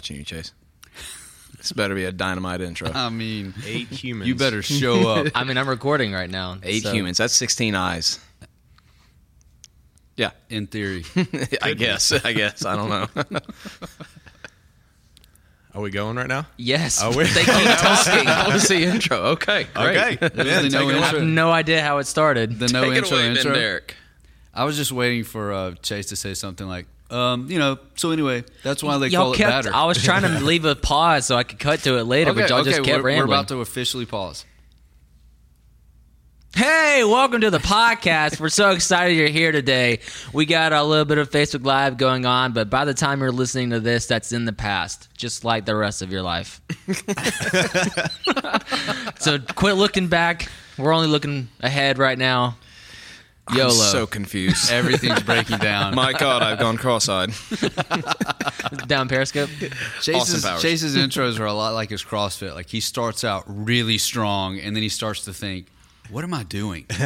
lot 0.00 0.08
of 0.08 0.08
people 0.08 0.16
watching 0.16 0.16
you, 0.16 0.24
Chase. 0.24 0.52
This 1.58 1.72
better 1.72 1.94
be 1.94 2.04
a 2.04 2.12
dynamite 2.12 2.60
intro. 2.62 2.90
I 2.92 3.10
mean, 3.10 3.52
Eight 3.66 3.88
humans. 3.90 4.28
you 4.28 4.34
better 4.34 4.62
show 4.62 5.08
up. 5.10 5.26
I 5.34 5.44
mean, 5.44 5.58
I'm 5.58 5.68
recording 5.68 6.12
right 6.12 6.30
now. 6.30 6.58
Eight 6.62 6.84
so- 6.84 6.92
humans. 6.92 7.18
That's 7.18 7.34
16 7.34 7.74
eyes. 7.74 8.18
Yeah, 10.16 10.30
in 10.50 10.66
theory. 10.66 11.04
I 11.62 11.72
guess. 11.74 12.12
I 12.12 12.32
guess. 12.34 12.64
I 12.66 12.76
don't 12.76 12.90
know. 12.90 13.38
Are 15.74 15.80
we 15.80 15.90
going 15.90 16.16
right 16.16 16.26
now? 16.26 16.46
Yes. 16.58 17.00
Oh, 17.02 17.16
wait. 17.16 17.28
they 17.32 17.44
keep 17.44 17.78
talking. 17.78 18.24
that 18.26 18.48
was 18.52 18.68
the 18.68 18.82
intro. 18.84 19.16
Okay. 19.38 19.66
Great. 19.72 19.96
Okay. 20.22 20.28
There's 20.28 20.72
Yeah, 20.74 20.80
no 20.80 20.88
it. 20.90 20.94
I 20.96 20.98
have 21.00 21.14
intro. 21.14 21.24
no 21.24 21.50
idea 21.52 21.80
how 21.82 21.98
it 21.98 22.06
started. 22.06 22.58
The 22.58 22.68
no 22.68 22.82
Take 22.82 22.92
it 22.92 22.96
intro 22.98 23.16
away, 23.16 23.28
Ben 23.28 23.36
intro. 23.36 23.54
Derek. 23.54 23.94
I 24.52 24.64
was 24.64 24.76
just 24.76 24.92
waiting 24.92 25.24
for 25.24 25.52
uh, 25.52 25.74
Chase 25.80 26.06
to 26.06 26.16
say 26.16 26.34
something 26.34 26.66
like, 26.66 26.86
um, 27.10 27.50
you 27.50 27.58
know. 27.58 27.78
So 27.96 28.10
anyway, 28.10 28.44
that's 28.62 28.82
why 28.82 28.98
they 28.98 29.08
Y'all 29.08 29.24
call 29.24 29.32
it 29.34 29.38
batter. 29.38 29.74
I 29.74 29.86
was 29.86 30.02
trying 30.02 30.22
to 30.22 30.44
leave 30.44 30.64
a 30.64 30.74
pause 30.74 31.26
so 31.26 31.36
I 31.36 31.42
could 31.42 31.58
cut 31.58 31.80
to 31.80 31.98
it 31.98 32.04
later, 32.04 32.30
okay, 32.30 32.42
but 32.42 32.50
y'all 32.50 32.60
okay, 32.60 32.70
just 32.70 32.84
kept 32.84 33.02
we're, 33.02 33.16
we're 33.16 33.24
about 33.24 33.48
to 33.48 33.58
officially 33.58 34.06
pause. 34.06 34.44
Hey, 36.56 37.04
welcome 37.04 37.42
to 37.42 37.50
the 37.50 37.58
podcast. 37.58 38.40
We're 38.40 38.48
so 38.48 38.72
excited 38.72 39.16
you're 39.16 39.28
here 39.28 39.52
today. 39.52 40.00
We 40.32 40.46
got 40.46 40.72
a 40.72 40.82
little 40.82 41.04
bit 41.04 41.18
of 41.18 41.30
Facebook 41.30 41.64
Live 41.64 41.96
going 41.96 42.26
on, 42.26 42.52
but 42.52 42.68
by 42.68 42.84
the 42.84 42.92
time 42.92 43.20
you're 43.20 43.30
listening 43.30 43.70
to 43.70 43.78
this, 43.78 44.06
that's 44.06 44.32
in 44.32 44.46
the 44.46 44.52
past, 44.52 45.08
just 45.16 45.44
like 45.44 45.64
the 45.64 45.76
rest 45.76 46.02
of 46.02 46.10
your 46.10 46.22
life. 46.22 46.60
so 49.20 49.38
quit 49.38 49.76
looking 49.76 50.08
back. 50.08 50.48
We're 50.76 50.92
only 50.92 51.06
looking 51.06 51.48
ahead 51.60 51.98
right 51.98 52.18
now. 52.18 52.56
YOLO. 53.54 53.70
I'm 53.70 53.70
so 53.92 54.06
confused. 54.06 54.70
Everything's 54.70 55.22
breaking 55.22 55.58
down. 55.58 55.94
My 55.96 56.12
God, 56.12 56.42
I've 56.42 56.58
gone 56.58 56.76
cross-eyed. 56.76 57.30
Down 58.86 59.08
Periscope. 59.08 59.50
Chase's, 60.00 60.44
Powers. 60.44 60.62
Chase's 60.62 60.96
intros 60.96 61.40
are 61.40 61.46
a 61.46 61.52
lot 61.52 61.74
like 61.74 61.90
his 61.90 62.02
CrossFit. 62.04 62.54
Like 62.54 62.68
he 62.68 62.80
starts 62.80 63.24
out 63.24 63.44
really 63.46 63.98
strong, 63.98 64.58
and 64.58 64.76
then 64.76 64.82
he 64.82 64.88
starts 64.88 65.24
to 65.24 65.32
think, 65.32 65.66
"What 66.10 66.22
am 66.24 66.32
I 66.34 66.42
doing?" 66.44 66.86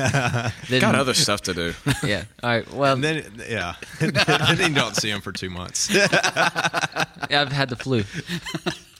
Then, 0.68 0.80
Got 0.80 0.94
other 0.94 1.14
stuff 1.14 1.42
to 1.42 1.54
do. 1.54 1.74
yeah. 2.02 2.24
All 2.42 2.50
right. 2.50 2.70
Well, 2.72 2.94
And 2.94 3.04
then, 3.04 3.24
yeah. 3.48 3.74
then 4.00 4.70
you 4.70 4.74
don't 4.74 4.96
see 4.96 5.10
him 5.10 5.20
for 5.20 5.32
two 5.32 5.50
months. 5.50 5.88
I've 5.94 7.52
had 7.52 7.68
the 7.70 7.76
flu. 7.76 8.04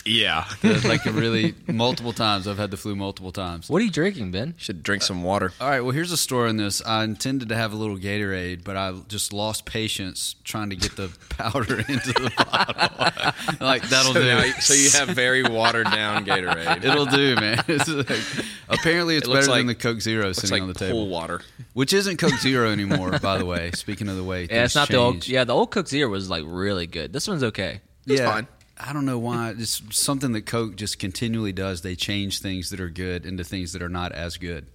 Yeah. 0.06 0.44
like 0.84 1.04
really 1.06 1.54
multiple 1.66 2.12
times. 2.12 2.47
I've 2.47 2.59
had 2.59 2.70
the 2.70 2.76
flu 2.76 2.94
multiple 2.94 3.32
times. 3.32 3.70
What 3.70 3.81
are 3.81 3.84
you 3.84 3.91
drinking, 3.91 4.32
Ben? 4.32 4.54
Should 4.59 4.82
drink 4.82 5.03
some 5.03 5.22
water. 5.22 5.53
All 5.60 5.69
right, 5.70 5.81
well, 5.81 5.92
here's 5.92 6.12
a 6.12 6.16
story 6.16 6.50
on 6.50 6.59
this. 6.59 6.82
I 6.84 7.04
intended 7.04 7.48
to 7.48 7.56
have 7.56 7.72
a 7.72 7.76
little 7.76 7.97
Gatorade, 7.97 8.65
but 8.65 8.76
I 8.76 8.92
just 9.09 9.32
lost 9.32 9.65
patience 9.65 10.37
trying 10.44 10.70
to 10.70 10.76
get 10.76 10.97
the 10.97 11.09
powder 11.31 11.78
into 11.78 12.12
the 12.12 12.32
bottle. 12.37 13.56
like 13.66 13.88
that'll 13.88 14.12
So, 14.12 14.20
do. 14.20 14.26
now 14.26 14.42
so 14.60 14.75
you 14.75 14.91
have 14.91 15.09
very 15.09 15.42
watered 15.42 15.91
down 15.91 16.26
Gatorade. 16.26 16.84
It'll 16.84 17.06
do, 17.06 17.36
man. 17.36 17.62
It's 17.66 17.88
like- 17.88 18.44
apparently, 18.69 19.16
it's 19.16 19.26
It 19.26 19.31
looks 19.31 19.47
better 19.48 19.59
than 19.59 19.66
the 19.69 19.75
Coke 19.75 20.00
Zero 20.03 20.32
sitting 20.32 20.50
like 20.50 20.62
on 20.62 20.69
the 20.69 20.75
pool 20.75 20.86
table, 20.88 21.09
water. 21.09 21.41
which 21.72 21.92
isn't 21.94 22.19
Coke 22.19 22.38
Zero 22.41 22.71
anymore, 22.71 23.19
by 23.21 23.38
the 23.38 23.47
way. 23.47 23.71
Speaking 23.72 24.09
of 24.09 24.16
the 24.16 24.25
way, 24.25 24.42
Yeah, 24.50 24.65
it's 24.65 24.75
things 24.75 24.75
not 24.75 24.88
the 24.88 24.97
old. 24.97 25.15
change. 25.15 25.28
Yeah, 25.31 25.44
the 25.44 25.54
old 25.54 25.71
Coke 25.71 25.88
Zero 25.88 26.10
was 26.10 26.28
like 26.28 26.44
really 26.47 26.86
good. 26.86 27.12
This 27.12 27.26
one's 27.26 27.42
okay. 27.44 27.81
It's 28.06 28.21
yeah. 28.21 28.31
fine. 28.31 28.48
I 28.78 28.92
don't 28.92 29.04
know 29.04 29.18
why. 29.18 29.54
It's 29.56 29.82
something 29.90 30.32
that 30.32 30.46
Coke 30.46 30.76
just 30.76 30.98
continually 30.98 31.52
does. 31.52 31.82
They 31.82 31.94
change 31.94 32.40
things 32.40 32.70
that 32.70 32.80
are 32.80 32.90
good 32.90 33.24
into 33.24 33.44
things 33.44 33.72
that 33.72 33.82
are 33.82 33.88
not 33.88 34.12
as 34.12 34.36
good. 34.36 34.66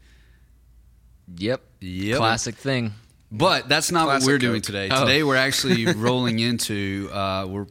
Yep. 1.37 1.61
Yep. 1.81 2.17
Classic 2.17 2.55
thing. 2.55 2.93
But 3.31 3.69
that's 3.69 3.91
not 3.91 4.05
Classic 4.05 4.25
what 4.27 4.33
we're 4.33 4.39
doing 4.39 4.61
today. 4.61 4.89
Oh. 4.91 5.05
Today 5.05 5.23
we're 5.23 5.35
actually 5.35 5.85
rolling 5.93 6.39
into 6.39 7.09
uh, 7.11 7.45
we're 7.47 7.67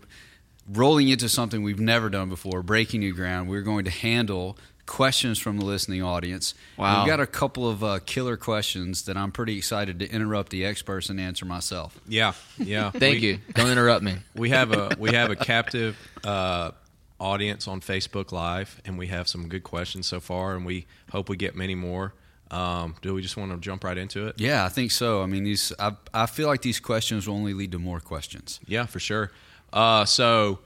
rolling 0.69 1.09
into 1.09 1.29
something 1.29 1.63
we've 1.63 1.81
never 1.81 2.09
done 2.09 2.29
before, 2.29 2.63
breaking 2.63 3.01
new 3.01 3.15
ground. 3.15 3.49
We're 3.49 3.63
going 3.63 3.85
to 3.87 3.91
handle 3.91 4.59
questions 4.89 5.39
from 5.39 5.59
the 5.59 5.65
listening 5.65 6.03
audience. 6.03 6.55
Wow. 6.77 7.03
We've 7.03 7.09
got 7.09 7.21
a 7.21 7.27
couple 7.27 7.69
of 7.69 7.85
uh, 7.85 8.01
killer 8.05 8.37
questions 8.37 9.03
that 9.03 9.17
I'm 9.17 9.31
pretty 9.31 9.57
excited 9.57 10.01
to 10.01 10.11
interrupt 10.11 10.51
the 10.51 10.65
experts 10.65 11.09
and 11.11 11.21
answer 11.21 11.45
myself. 11.45 12.01
Yeah. 12.09 12.33
Yeah. 12.59 12.91
Thank 13.05 13.21
We- 13.21 13.27
you. 13.29 13.39
Don't 13.55 13.71
interrupt 13.71 14.03
me. 14.03 14.17
We 14.35 14.51
have 14.51 14.73
a 14.73 14.97
we 14.99 15.13
have 15.13 15.31
a 15.31 15.37
captive 15.37 15.97
uh, 16.25 16.73
audience 17.21 17.69
on 17.69 17.81
Facebook 17.81 18.33
Live, 18.33 18.81
and 18.85 18.99
we 18.99 19.09
have 19.09 19.29
some 19.29 19.49
good 19.49 19.63
questions 19.65 20.07
so 20.07 20.19
far, 20.21 20.55
and 20.57 20.65
we 20.65 20.87
hope 21.13 21.29
we 21.29 21.37
get 21.37 21.55
many 21.57 21.75
more. 21.75 22.15
Um, 22.51 22.95
do 23.03 23.13
we 23.15 23.21
just 23.21 23.37
want 23.37 23.51
to 23.53 23.59
jump 23.59 23.85
right 23.85 23.99
into 23.99 24.27
it? 24.29 24.41
Yeah, 24.41 24.65
I 24.65 24.69
think 24.71 24.91
so. 24.91 25.23
I 25.23 25.27
mean, 25.27 25.45
these 25.45 25.73
I, 25.79 25.93
I 26.15 26.27
feel 26.27 26.47
like 26.49 26.63
these 26.63 26.81
questions 26.81 27.29
will 27.29 27.35
only 27.35 27.53
lead 27.55 27.73
to 27.73 27.79
more 27.79 28.01
questions. 28.01 28.59
Yeah, 28.67 28.87
for 28.87 29.01
sure. 29.01 29.31
Uh, 29.73 30.05
so 30.07 30.61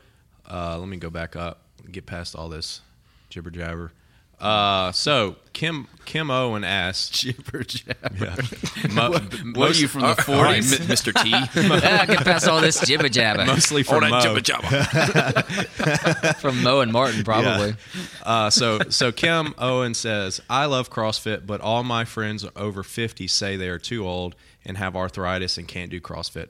uh, 0.48 0.78
let 0.78 0.88
me 0.88 0.96
go 0.98 1.10
back 1.10 1.34
up, 1.34 1.62
get 1.90 2.06
past 2.06 2.36
all 2.36 2.48
this 2.48 2.82
jibber 3.30 3.50
jabber. 3.50 3.90
Uh, 4.42 4.90
so 4.92 5.36
Kim 5.52 5.86
Kim 6.04 6.30
Owen 6.30 6.64
asked, 6.64 7.12
Jibber 7.14 7.62
jabber. 7.64 8.08
yeah, 8.20 8.86
mo- 8.90 9.10
What 9.54 9.70
are 9.70 9.74
you 9.80 9.86
from 9.86 10.00
the 10.02 10.08
40s? 10.14 10.80
M- 10.80 10.86
Mr. 10.88 11.12
T. 11.22 11.30
Ah, 11.84 12.04
get 12.06 12.24
past 12.24 12.48
all 12.48 12.60
this 12.60 12.80
jibber 12.84 13.08
jabber 13.08 13.44
mostly 13.46 13.82
from 13.84 14.00
that 14.00 14.10
Mo. 14.10 14.20
jibba 14.20 14.40
jabba. 14.42 16.36
from 16.40 16.60
Mo 16.62 16.80
and 16.80 16.90
Martin, 16.92 17.22
probably. 17.22 17.76
Uh, 18.24 18.50
so 18.50 18.80
so 18.88 19.12
Kim 19.12 19.54
Owen 19.58 19.94
says, 19.94 20.40
I 20.50 20.64
love 20.66 20.90
CrossFit, 20.90 21.46
but 21.46 21.60
all 21.60 21.84
my 21.84 22.04
friends 22.04 22.44
over 22.56 22.82
50 22.82 23.28
say 23.28 23.56
they 23.56 23.68
are 23.68 23.78
too 23.78 24.06
old 24.06 24.34
and 24.64 24.76
have 24.76 24.96
arthritis 24.96 25.56
and 25.56 25.68
can't 25.68 25.90
do 25.90 26.00
CrossFit. 26.00 26.48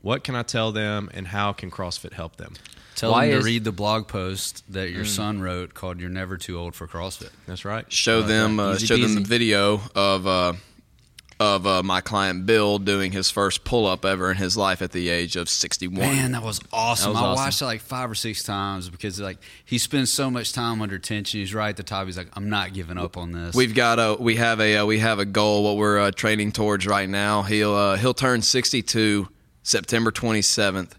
What 0.00 0.22
can 0.24 0.34
I 0.34 0.42
tell 0.42 0.70
them, 0.72 1.10
and 1.14 1.28
how 1.28 1.52
can 1.52 1.70
CrossFit 1.70 2.12
help 2.14 2.36
them? 2.36 2.54
Tell 2.96 3.10
Why 3.12 3.26
them 3.26 3.32
to 3.34 3.38
is- 3.40 3.44
read 3.44 3.64
the 3.64 3.72
blog 3.72 4.06
post 4.08 4.62
that 4.72 4.90
your 4.90 5.04
son 5.04 5.40
wrote 5.40 5.74
called 5.74 6.00
"You're 6.00 6.10
Never 6.10 6.36
Too 6.36 6.58
Old 6.58 6.74
for 6.74 6.86
CrossFit." 6.86 7.30
That's 7.46 7.64
right. 7.64 7.90
Show 7.92 8.22
them. 8.22 8.60
Uh, 8.60 8.74
Easy 8.74 8.86
show 8.86 8.96
them 8.96 9.14
the 9.14 9.20
video 9.20 9.80
of 9.94 10.26
uh, 10.26 10.52
of 11.40 11.66
uh, 11.66 11.82
my 11.82 12.00
client 12.00 12.46
Bill 12.46 12.78
doing 12.78 13.10
his 13.10 13.28
first 13.28 13.64
pull 13.64 13.86
up 13.86 14.04
ever 14.04 14.30
in 14.30 14.36
his 14.36 14.56
life 14.56 14.80
at 14.80 14.92
the 14.92 15.08
age 15.08 15.34
of 15.34 15.48
61. 15.48 15.98
Man, 15.98 16.30
that 16.32 16.44
was 16.44 16.60
awesome. 16.72 17.12
That 17.12 17.20
was 17.20 17.22
I 17.22 17.26
awesome. 17.26 17.44
watched 17.44 17.62
it 17.62 17.64
like 17.64 17.80
five 17.80 18.08
or 18.08 18.14
six 18.14 18.44
times 18.44 18.88
because 18.88 19.20
like 19.20 19.38
he 19.64 19.78
spends 19.78 20.12
so 20.12 20.30
much 20.30 20.52
time 20.52 20.80
under 20.80 20.96
tension. 21.00 21.40
He's 21.40 21.52
right 21.52 21.70
at 21.70 21.76
the 21.76 21.82
top. 21.82 22.06
He's 22.06 22.16
like, 22.16 22.28
I'm 22.34 22.48
not 22.48 22.72
giving 22.72 22.96
up 22.98 23.16
on 23.16 23.32
this. 23.32 23.54
We've 23.56 23.74
got 23.74 23.98
a 23.98 24.16
we 24.20 24.36
have 24.36 24.60
a 24.60 24.76
uh, 24.78 24.86
we 24.86 25.00
have 25.00 25.18
a 25.18 25.24
goal 25.24 25.64
what 25.64 25.76
we're 25.76 25.98
uh, 25.98 26.10
training 26.12 26.52
towards 26.52 26.86
right 26.86 27.08
now. 27.08 27.42
He'll 27.42 27.74
uh, 27.74 27.96
he'll 27.96 28.14
turn 28.14 28.40
62 28.40 29.28
September 29.64 30.12
27th, 30.12 30.92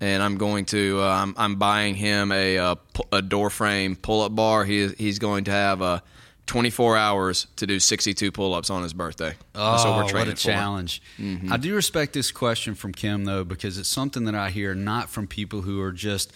and 0.00 0.22
I'm 0.22 0.36
going 0.36 0.64
to 0.66 1.00
uh, 1.00 1.08
I'm, 1.08 1.34
I'm 1.36 1.56
buying 1.56 1.94
him 1.94 2.32
a 2.32 2.58
uh, 2.58 2.74
pu- 2.74 3.08
a 3.12 3.22
door 3.22 3.50
frame 3.50 3.96
pull 3.96 4.22
up 4.22 4.34
bar. 4.34 4.64
He 4.64 4.88
he's 4.88 5.18
going 5.18 5.44
to 5.44 5.50
have 5.50 5.82
uh, 5.82 6.00
24 6.46 6.96
hours 6.96 7.46
to 7.56 7.66
do 7.66 7.80
62 7.80 8.30
pull 8.32 8.54
ups 8.54 8.70
on 8.70 8.82
his 8.82 8.92
birthday. 8.92 9.34
That's 9.52 9.84
oh, 9.84 9.92
what 9.92 10.04
we're 10.04 10.10
training 10.10 10.32
a 10.32 10.36
for. 10.36 10.42
challenge! 10.42 11.02
I 11.50 11.56
do 11.56 11.74
respect 11.74 12.12
this 12.12 12.30
question 12.30 12.74
from 12.74 12.92
Kim 12.92 13.24
though 13.24 13.44
because 13.44 13.78
it's 13.78 13.88
something 13.88 14.24
that 14.24 14.34
I 14.34 14.50
hear 14.50 14.74
not 14.74 15.08
from 15.08 15.26
people 15.26 15.62
who 15.62 15.80
are 15.80 15.92
just 15.92 16.32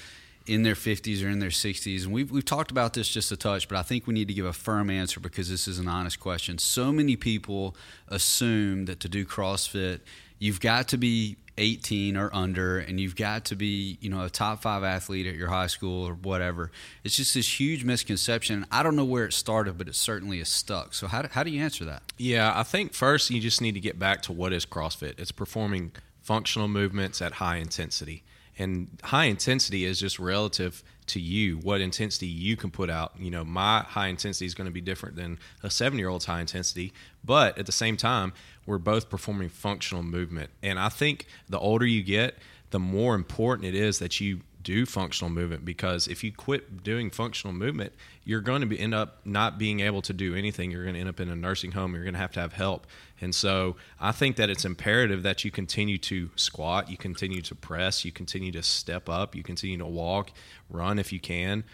in 0.47 0.62
their 0.65 0.75
50s 0.75 1.25
or 1.25 1.29
in 1.29 1.39
their 1.39 1.51
60s. 1.51 2.05
And 2.05 2.12
we've, 2.12 2.31
we've 2.31 2.45
talked 2.45 2.73
about 2.73 2.95
this 2.95 3.09
just 3.09 3.31
a 3.31 3.37
touch, 3.37 3.69
but 3.69 3.79
I 3.79 3.83
think 3.83 4.07
we 4.07 4.15
need 4.15 4.27
to 4.29 4.35
give 4.35 4.47
a 4.47 4.53
firm 4.53 4.91
answer 4.91 5.21
because 5.21 5.49
this 5.49 5.69
is 5.69 5.79
an 5.79 5.87
honest 5.87 6.19
question. 6.19 6.59
So 6.59 6.91
many 6.91 7.15
people 7.15 7.77
assume 8.09 8.87
that 8.87 8.99
to 9.01 9.09
do 9.09 9.25
CrossFit, 9.25 10.01
you've 10.41 10.59
got 10.59 10.89
to 10.89 10.99
be 10.99 11.37
18 11.61 12.17
or 12.17 12.35
under 12.35 12.79
and 12.79 12.99
you've 12.99 13.15
got 13.15 13.45
to 13.45 13.55
be 13.55 13.99
you 14.01 14.11
know 14.11 14.25
a 14.25 14.31
top 14.31 14.62
five 14.62 14.83
athlete 14.83 15.27
at 15.27 15.35
your 15.35 15.49
high 15.49 15.67
school 15.67 16.09
or 16.09 16.15
whatever 16.15 16.73
it's 17.05 17.17
just 17.17 17.35
this 17.35 17.61
huge 17.61 17.85
misconception 17.85 18.67
i 18.73 18.83
don't 18.83 18.97
know 18.97 19.05
where 19.05 19.27
it 19.27 19.33
started 19.33 19.77
but 19.77 19.87
it 19.87 19.95
certainly 19.95 20.41
is 20.41 20.49
stuck 20.49 20.95
so 20.95 21.07
how 21.07 21.23
do, 21.23 21.29
how 21.31 21.43
do 21.43 21.51
you 21.51 21.62
answer 21.62 21.85
that 21.85 22.03
Yeah, 22.19 22.53
I 22.55 22.65
think 22.65 22.93
first 22.93 23.31
you 23.31 23.41
just 23.41 23.61
need 23.61 23.73
to 23.73 23.81
get 23.81 23.99
back 23.99 24.23
to 24.23 24.33
what 24.33 24.53
is 24.53 24.67
CrossFit. 24.67 25.19
It's 25.19 25.33
performing 25.33 25.93
functional 26.21 26.69
movements 26.69 27.23
at 27.23 27.33
high 27.35 27.57
intensity. 27.57 28.23
And 28.59 28.99
high 29.03 29.25
intensity 29.25 29.85
is 29.85 30.01
just 30.01 30.19
relative 30.19 30.83
to 31.07 31.21
you, 31.21 31.57
what 31.57 31.81
intensity 31.81 32.27
you 32.27 32.57
can 32.57 32.71
put 32.71 32.91
out. 32.91 33.12
You 33.19 33.31
know, 33.31 33.43
my 33.43 33.81
high 33.81 34.09
intensity 34.09 34.45
is 34.45 34.55
going 34.55 34.67
to 34.67 34.73
be 34.73 34.83
different 34.83 35.17
than 35.17 35.39
a 35.62 35.71
seven 35.71 35.99
year 35.99 36.09
old's 36.09 36.27
high 36.27 36.41
intensity. 36.41 36.93
But 37.25 37.59
at 37.59 37.67
the 37.67 37.73
same 37.73 37.97
time, 37.97 38.33
we're 38.67 38.79
both 38.79 39.11
performing 39.11 39.49
functional 39.49 40.03
movement. 40.03 40.51
And 40.63 40.79
I 40.79 40.89
think 40.89 41.27
the 41.49 41.59
older 41.59 41.87
you 41.87 42.03
get, 42.03 42.37
the 42.71 42.79
more 42.79 43.15
important 43.15 43.67
it 43.67 43.75
is 43.75 43.99
that 43.99 44.21
you 44.21 44.41
do 44.63 44.85
functional 44.85 45.31
movement 45.31 45.65
because 45.65 46.07
if 46.07 46.23
you 46.23 46.33
quit 46.33 46.83
doing 46.83 47.11
functional 47.11 47.55
movement, 47.55 47.93
you're 48.25 48.41
going 48.41 48.61
to 48.61 48.67
be, 48.67 48.79
end 48.79 48.95
up 48.95 49.21
not 49.25 49.59
being 49.59 49.81
able 49.81 50.03
to 50.03 50.13
do 50.13 50.35
anything. 50.35 50.71
You're 50.71 50.83
going 50.85 50.95
to 50.95 51.01
end 51.01 51.09
up 51.09 51.19
in 51.21 51.31
a 51.31 51.37
nursing 51.37 51.73
home. 51.73 51.95
You're 51.95 52.05
going 52.05 52.15
to 52.15 52.21
have 52.21 52.33
to 52.33 52.41
have 52.41 52.53
help. 52.53 52.87
And 53.21 53.35
so 53.35 53.77
I 53.99 54.13
think 54.13 54.37
that 54.37 54.51
it's 54.51 54.65
imperative 54.65 55.23
that 55.23 55.45
you 55.45 55.51
continue 55.51 55.99
to 55.99 56.31
squat, 56.37 56.91
you 56.91 56.97
continue 56.97 57.41
to 57.43 57.55
press, 57.55 58.05
you 58.05 58.13
continue 58.13 58.53
to 58.53 58.63
step 58.63 59.09
up, 59.09 59.35
you 59.35 59.43
continue 59.43 59.79
to 59.79 59.87
walk, 59.87 60.31
run 60.69 60.99
if 60.99 61.13
you 61.13 61.21
can. 61.21 61.65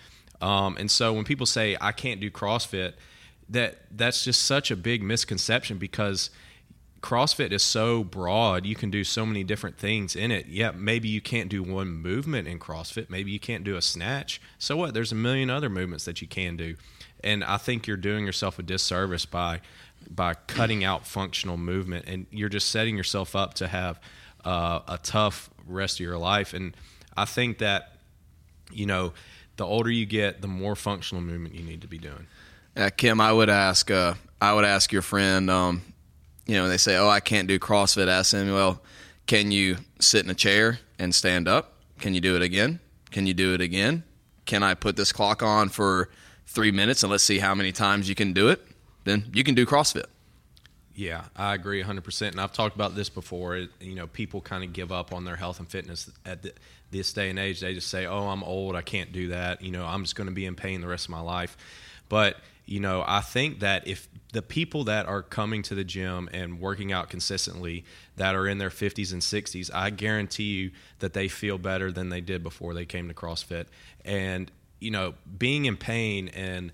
Um, 0.41 0.77
and 0.79 0.91
so 0.91 1.13
when 1.13 1.25
people 1.25 1.47
say 1.47 1.77
I 1.81 1.93
can't 1.93 2.21
do 2.21 2.31
CrossFit, 2.31 2.95
that 3.49 3.79
that's 3.91 4.25
just 4.25 4.43
such 4.43 4.71
a 4.71 4.77
big 4.77 5.03
misconception 5.03 5.79
because 5.79 6.31
CrossFit 7.01 7.53
is 7.53 7.63
so 7.63 8.03
broad. 8.03 8.67
You 8.67 8.75
can 8.75 8.91
do 8.91 9.05
so 9.05 9.25
many 9.25 9.45
different 9.45 9.79
things 9.79 10.17
in 10.17 10.31
it. 10.31 10.47
Yeah, 10.47 10.73
maybe 10.75 11.09
you 11.09 11.21
can't 11.21 11.49
do 11.49 11.63
one 11.63 11.89
movement 11.89 12.49
in 12.49 12.59
CrossFit. 12.59 13.11
Maybe 13.11 13.31
you 13.31 13.39
can't 13.39 13.63
do 13.63 13.77
a 13.77 13.83
snatch. 13.83 14.41
So 14.59 14.77
what? 14.77 14.95
There's 14.95 15.13
a 15.13 15.17
million 15.17 15.49
other 15.51 15.69
movements 15.69 16.05
that 16.07 16.21
you 16.21 16.27
can 16.27 16.57
do. 16.57 16.75
And 17.23 17.45
I 17.45 17.59
think 17.59 17.87
you're 17.87 17.97
doing 17.97 18.27
yourself 18.27 18.59
a 18.59 18.63
disservice 18.63 19.27
by 19.27 19.61
by 20.09 20.35
cutting 20.35 20.85
out 20.85 21.05
functional 21.05 21.57
movement 21.57 22.05
and 22.07 22.27
you're 22.31 22.49
just 22.49 22.69
setting 22.69 22.97
yourself 22.97 23.35
up 23.35 23.55
to 23.55 23.67
have 23.67 23.99
uh, 24.45 24.79
a 24.87 24.99
tough 25.03 25.51
rest 25.67 25.97
of 25.97 26.05
your 26.05 26.19
life. 26.19 26.55
And 26.55 26.77
I 27.17 27.25
think 27.25 27.59
that 27.59 27.97
you 28.73 28.87
know, 28.87 29.13
the 29.57 29.65
older 29.65 29.91
you 29.91 30.07
get, 30.07 30.43
the 30.43 30.49
more 30.49 30.77
functional 30.77 31.23
movement 31.23 31.55
you 31.55 31.63
need 31.63 31.81
to 31.83 31.89
be 31.89 31.99
doing. 31.99 32.27
Uh, 32.77 32.91
Kim, 32.95 33.21
I 33.21 33.33
would 33.33 33.49
ask, 33.49 33.91
uh, 33.91 34.15
I 34.41 34.53
would 34.53 34.65
ask 34.65 34.93
your 34.93 35.03
friend, 35.03 35.51
um, 35.51 35.83
you 36.47 36.57
know, 36.57 36.69
they 36.69 36.77
say, 36.77 36.97
"Oh, 36.97 37.09
I 37.09 37.21
can't 37.21 37.49
do 37.49 37.59
CrossFit." 37.59 38.07
Ask 38.07 38.33
them, 38.33 38.53
"Well, 38.53 38.83
can 39.27 39.51
you 39.51 39.79
sit 39.99 40.25
in 40.25 40.31
a 40.31 40.35
chair 40.35 40.81
and 40.99 41.15
stand 41.15 41.49
up? 41.49 41.73
Can 41.99 42.15
you 42.15 42.21
do 42.21 42.37
it 42.37 42.43
again? 42.43 42.81
Can 43.11 43.27
you 43.27 43.35
do 43.35 43.55
it 43.55 43.61
again? 43.61 44.05
Can 44.45 44.63
I 44.63 44.75
put 44.75 44.97
this 44.97 45.11
clock 45.11 45.43
on 45.43 45.71
for 45.71 46.11
three 46.47 46.71
minutes 46.71 47.03
and 47.03 47.11
let's 47.11 47.25
see 47.25 47.39
how 47.39 47.55
many 47.55 47.73
times 47.73 48.09
you 48.09 48.15
can 48.15 48.33
do 48.33 48.49
it? 48.49 48.65
Then 49.05 49.31
you 49.33 49.43
can 49.43 49.55
do 49.55 49.65
CrossFit." 49.65 50.05
Yeah, 50.95 51.25
I 51.37 51.55
agree 51.55 51.83
100%. 51.83 52.29
And 52.29 52.41
I've 52.41 52.53
talked 52.53 52.75
about 52.75 52.95
this 52.95 53.11
before. 53.11 53.57
You 53.81 53.95
know, 53.95 54.07
people 54.07 54.41
kind 54.41 54.65
of 54.65 54.73
give 54.73 54.91
up 54.91 55.13
on 55.13 55.25
their 55.25 55.37
health 55.37 55.59
and 55.61 55.69
fitness 55.69 56.11
at 56.25 56.47
this 56.91 57.13
day 57.13 57.29
and 57.29 57.39
age. 57.39 57.61
They 57.61 57.75
just 57.75 57.89
say, 57.89 58.07
oh, 58.07 58.29
I'm 58.29 58.43
old. 58.43 58.75
I 58.75 58.81
can't 58.81 59.13
do 59.13 59.29
that. 59.29 59.61
You 59.61 59.73
know, 59.73 59.85
I'm 59.85 60.05
just 60.05 60.17
going 60.17 60.29
to 60.29 60.33
be 60.33 60.47
in 60.47 60.55
pain 60.55 60.81
the 60.81 60.87
rest 60.87 61.05
of 61.05 61.11
my 61.11 61.21
life. 61.21 61.55
But, 62.09 62.39
you 62.67 62.81
know, 62.81 63.05
I 63.07 63.21
think 63.21 63.61
that 63.61 63.87
if 63.87 64.09
the 64.33 64.43
people 64.43 64.85
that 64.85 65.07
are 65.07 65.23
coming 65.23 65.63
to 65.63 65.75
the 65.75 65.85
gym 65.85 66.29
and 66.33 66.61
working 66.61 66.93
out 66.93 67.09
consistently 67.09 67.85
that 68.17 68.35
are 68.35 68.49
in 68.49 68.59
their 68.59 68.71
50s 68.71 69.13
and 69.13 69.23
60s, 69.23 69.71
I 69.73 69.91
guarantee 69.91 70.55
you 70.55 70.71
that 70.99 71.13
they 71.13 71.29
feel 71.29 71.59
better 71.59 71.93
than 71.93 72.09
they 72.09 72.21
did 72.21 72.43
before 72.43 72.75
they 72.75 72.85
came 72.85 73.07
to 73.07 73.15
CrossFit. 73.15 73.67
And, 74.05 74.51
you 74.81 74.91
know, 74.91 75.15
being 75.39 75.67
in 75.67 75.77
pain 75.77 76.29
and 76.29 76.73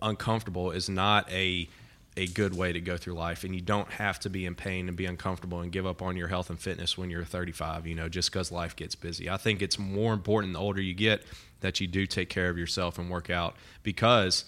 uncomfortable 0.00 0.70
is 0.70 0.88
not 0.88 1.30
a 1.30 1.68
a 2.14 2.26
good 2.26 2.54
way 2.54 2.72
to 2.74 2.80
go 2.80 2.98
through 2.98 3.14
life 3.14 3.42
and 3.42 3.54
you 3.54 3.62
don't 3.62 3.90
have 3.90 4.20
to 4.20 4.28
be 4.28 4.44
in 4.44 4.54
pain 4.54 4.86
and 4.86 4.98
be 4.98 5.06
uncomfortable 5.06 5.60
and 5.60 5.72
give 5.72 5.86
up 5.86 6.02
on 6.02 6.14
your 6.14 6.28
health 6.28 6.50
and 6.50 6.58
fitness 6.58 6.98
when 6.98 7.08
you're 7.08 7.24
35 7.24 7.86
you 7.86 7.94
know 7.94 8.06
just 8.08 8.30
because 8.30 8.52
life 8.52 8.76
gets 8.76 8.94
busy 8.94 9.30
i 9.30 9.38
think 9.38 9.62
it's 9.62 9.78
more 9.78 10.12
important 10.12 10.52
the 10.52 10.58
older 10.58 10.80
you 10.80 10.92
get 10.92 11.24
that 11.62 11.80
you 11.80 11.86
do 11.86 12.06
take 12.06 12.28
care 12.28 12.48
of 12.48 12.58
yourself 12.58 12.98
and 12.98 13.10
work 13.10 13.30
out 13.30 13.56
because 13.82 14.44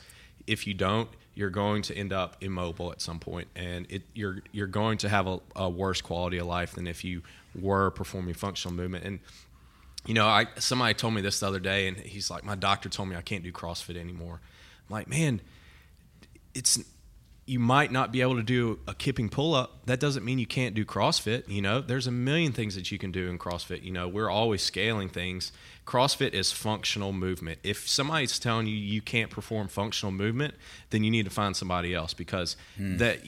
if 0.46 0.66
you 0.66 0.74
don't 0.74 1.08
you're 1.34 1.50
going 1.50 1.82
to 1.82 1.96
end 1.96 2.12
up 2.12 2.36
immobile 2.40 2.92
at 2.92 3.00
some 3.00 3.18
point 3.18 3.48
and 3.56 3.86
it, 3.90 4.02
you're 4.14 4.38
you're 4.52 4.66
going 4.66 4.98
to 4.98 5.08
have 5.08 5.26
a, 5.26 5.40
a 5.56 5.68
worse 5.68 6.00
quality 6.00 6.38
of 6.38 6.46
life 6.46 6.72
than 6.72 6.86
if 6.86 7.04
you 7.04 7.22
were 7.60 7.90
performing 7.90 8.34
functional 8.34 8.74
movement 8.74 9.04
and 9.04 9.18
you 10.06 10.14
know 10.14 10.26
i 10.26 10.46
somebody 10.58 10.94
told 10.94 11.14
me 11.14 11.20
this 11.20 11.40
the 11.40 11.46
other 11.46 11.60
day 11.60 11.88
and 11.88 11.96
he's 11.96 12.30
like 12.30 12.44
my 12.44 12.54
doctor 12.54 12.88
told 12.88 13.08
me 13.08 13.16
i 13.16 13.22
can't 13.22 13.42
do 13.42 13.52
crossfit 13.52 13.96
anymore 13.96 14.40
i'm 14.88 14.94
like 14.94 15.08
man 15.08 15.40
it's 16.54 16.78
you 17.46 17.58
might 17.58 17.92
not 17.92 18.10
be 18.10 18.22
able 18.22 18.36
to 18.36 18.42
do 18.42 18.78
a 18.88 18.94
kipping 18.94 19.28
pull 19.28 19.54
up. 19.54 19.84
That 19.86 20.00
doesn't 20.00 20.24
mean 20.24 20.38
you 20.38 20.46
can't 20.46 20.74
do 20.74 20.84
CrossFit. 20.84 21.46
You 21.48 21.60
know, 21.60 21.80
there's 21.80 22.06
a 22.06 22.10
million 22.10 22.52
things 22.52 22.74
that 22.74 22.90
you 22.90 22.98
can 22.98 23.12
do 23.12 23.28
in 23.28 23.38
CrossFit. 23.38 23.82
You 23.82 23.92
know, 23.92 24.08
we're 24.08 24.30
always 24.30 24.62
scaling 24.62 25.10
things. 25.10 25.52
CrossFit 25.86 26.32
is 26.32 26.50
functional 26.50 27.12
movement. 27.12 27.58
If 27.62 27.88
somebody's 27.88 28.38
telling 28.38 28.66
you 28.66 28.74
you 28.74 29.02
can't 29.02 29.30
perform 29.30 29.68
functional 29.68 30.12
movement, 30.12 30.54
then 30.90 31.04
you 31.04 31.10
need 31.10 31.24
to 31.24 31.30
find 31.30 31.56
somebody 31.56 31.94
else 31.94 32.14
because 32.14 32.56
hmm. 32.76 32.96
that 32.98 33.20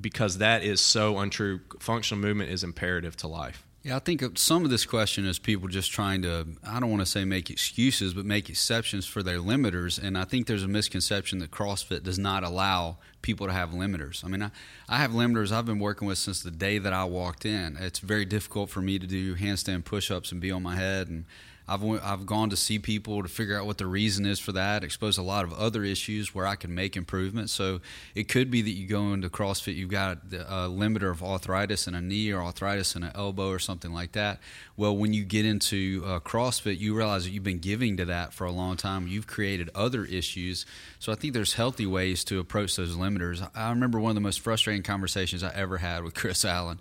because 0.00 0.38
that 0.38 0.62
is 0.62 0.80
so 0.80 1.18
untrue. 1.18 1.60
Functional 1.80 2.20
movement 2.20 2.50
is 2.50 2.64
imperative 2.64 3.16
to 3.18 3.28
life. 3.28 3.62
Yeah, 3.86 3.94
I 3.94 4.00
think 4.00 4.36
some 4.36 4.64
of 4.64 4.70
this 4.70 4.84
question 4.84 5.26
is 5.26 5.38
people 5.38 5.68
just 5.68 5.92
trying 5.92 6.22
to, 6.22 6.44
I 6.66 6.80
don't 6.80 6.90
want 6.90 7.02
to 7.02 7.06
say 7.06 7.24
make 7.24 7.50
excuses, 7.50 8.14
but 8.14 8.24
make 8.24 8.50
exceptions 8.50 9.06
for 9.06 9.22
their 9.22 9.38
limiters. 9.38 10.02
And 10.02 10.18
I 10.18 10.24
think 10.24 10.48
there's 10.48 10.64
a 10.64 10.68
misconception 10.68 11.38
that 11.38 11.52
CrossFit 11.52 12.02
does 12.02 12.18
not 12.18 12.42
allow 12.42 12.96
people 13.22 13.46
to 13.46 13.52
have 13.52 13.70
limiters. 13.70 14.24
I 14.24 14.28
mean, 14.28 14.42
I, 14.42 14.50
I 14.88 14.96
have 14.96 15.12
limiters 15.12 15.52
I've 15.52 15.66
been 15.66 15.78
working 15.78 16.08
with 16.08 16.18
since 16.18 16.42
the 16.42 16.50
day 16.50 16.78
that 16.78 16.92
I 16.92 17.04
walked 17.04 17.46
in. 17.46 17.76
It's 17.76 18.00
very 18.00 18.24
difficult 18.24 18.70
for 18.70 18.80
me 18.80 18.98
to 18.98 19.06
do 19.06 19.36
handstand 19.36 19.84
push 19.84 20.10
ups 20.10 20.32
and 20.32 20.40
be 20.40 20.50
on 20.50 20.64
my 20.64 20.74
head 20.74 21.06
and 21.06 21.24
I've 21.68 21.82
I've 21.84 22.26
gone 22.26 22.50
to 22.50 22.56
see 22.56 22.78
people 22.78 23.22
to 23.22 23.28
figure 23.28 23.58
out 23.58 23.66
what 23.66 23.78
the 23.78 23.86
reason 23.86 24.24
is 24.24 24.38
for 24.38 24.52
that. 24.52 24.84
Expose 24.84 25.18
a 25.18 25.22
lot 25.22 25.44
of 25.44 25.52
other 25.52 25.82
issues 25.82 26.32
where 26.34 26.46
I 26.46 26.54
can 26.54 26.74
make 26.74 26.96
improvements. 26.96 27.52
So 27.52 27.80
it 28.14 28.28
could 28.28 28.50
be 28.50 28.62
that 28.62 28.70
you 28.70 28.86
go 28.86 29.12
into 29.12 29.28
CrossFit, 29.28 29.74
you've 29.74 29.90
got 29.90 30.18
a 30.32 30.68
limiter 30.68 31.10
of 31.10 31.24
arthritis 31.24 31.88
in 31.88 31.94
a 31.94 32.00
knee 32.00 32.30
or 32.30 32.40
arthritis 32.40 32.94
in 32.94 33.02
an 33.02 33.10
elbow 33.16 33.48
or 33.48 33.58
something 33.58 33.92
like 33.92 34.12
that. 34.12 34.38
Well, 34.76 34.96
when 34.96 35.12
you 35.12 35.24
get 35.24 35.44
into 35.44 36.04
uh, 36.06 36.20
CrossFit, 36.20 36.78
you 36.78 36.94
realize 36.94 37.24
that 37.24 37.30
you've 37.30 37.42
been 37.42 37.58
giving 37.58 37.96
to 37.96 38.04
that 38.04 38.32
for 38.32 38.44
a 38.44 38.52
long 38.52 38.76
time. 38.76 39.08
You've 39.08 39.26
created 39.26 39.68
other 39.74 40.04
issues. 40.04 40.66
So 41.00 41.10
I 41.10 41.16
think 41.16 41.34
there's 41.34 41.54
healthy 41.54 41.86
ways 41.86 42.22
to 42.24 42.38
approach 42.38 42.76
those 42.76 42.96
limiters. 42.96 43.48
I 43.56 43.70
remember 43.70 43.98
one 43.98 44.10
of 44.10 44.14
the 44.14 44.20
most 44.20 44.40
frustrating 44.40 44.84
conversations 44.84 45.42
I 45.42 45.52
ever 45.54 45.78
had 45.78 46.04
with 46.04 46.14
Chris 46.26 46.44
Allen. 46.44 46.78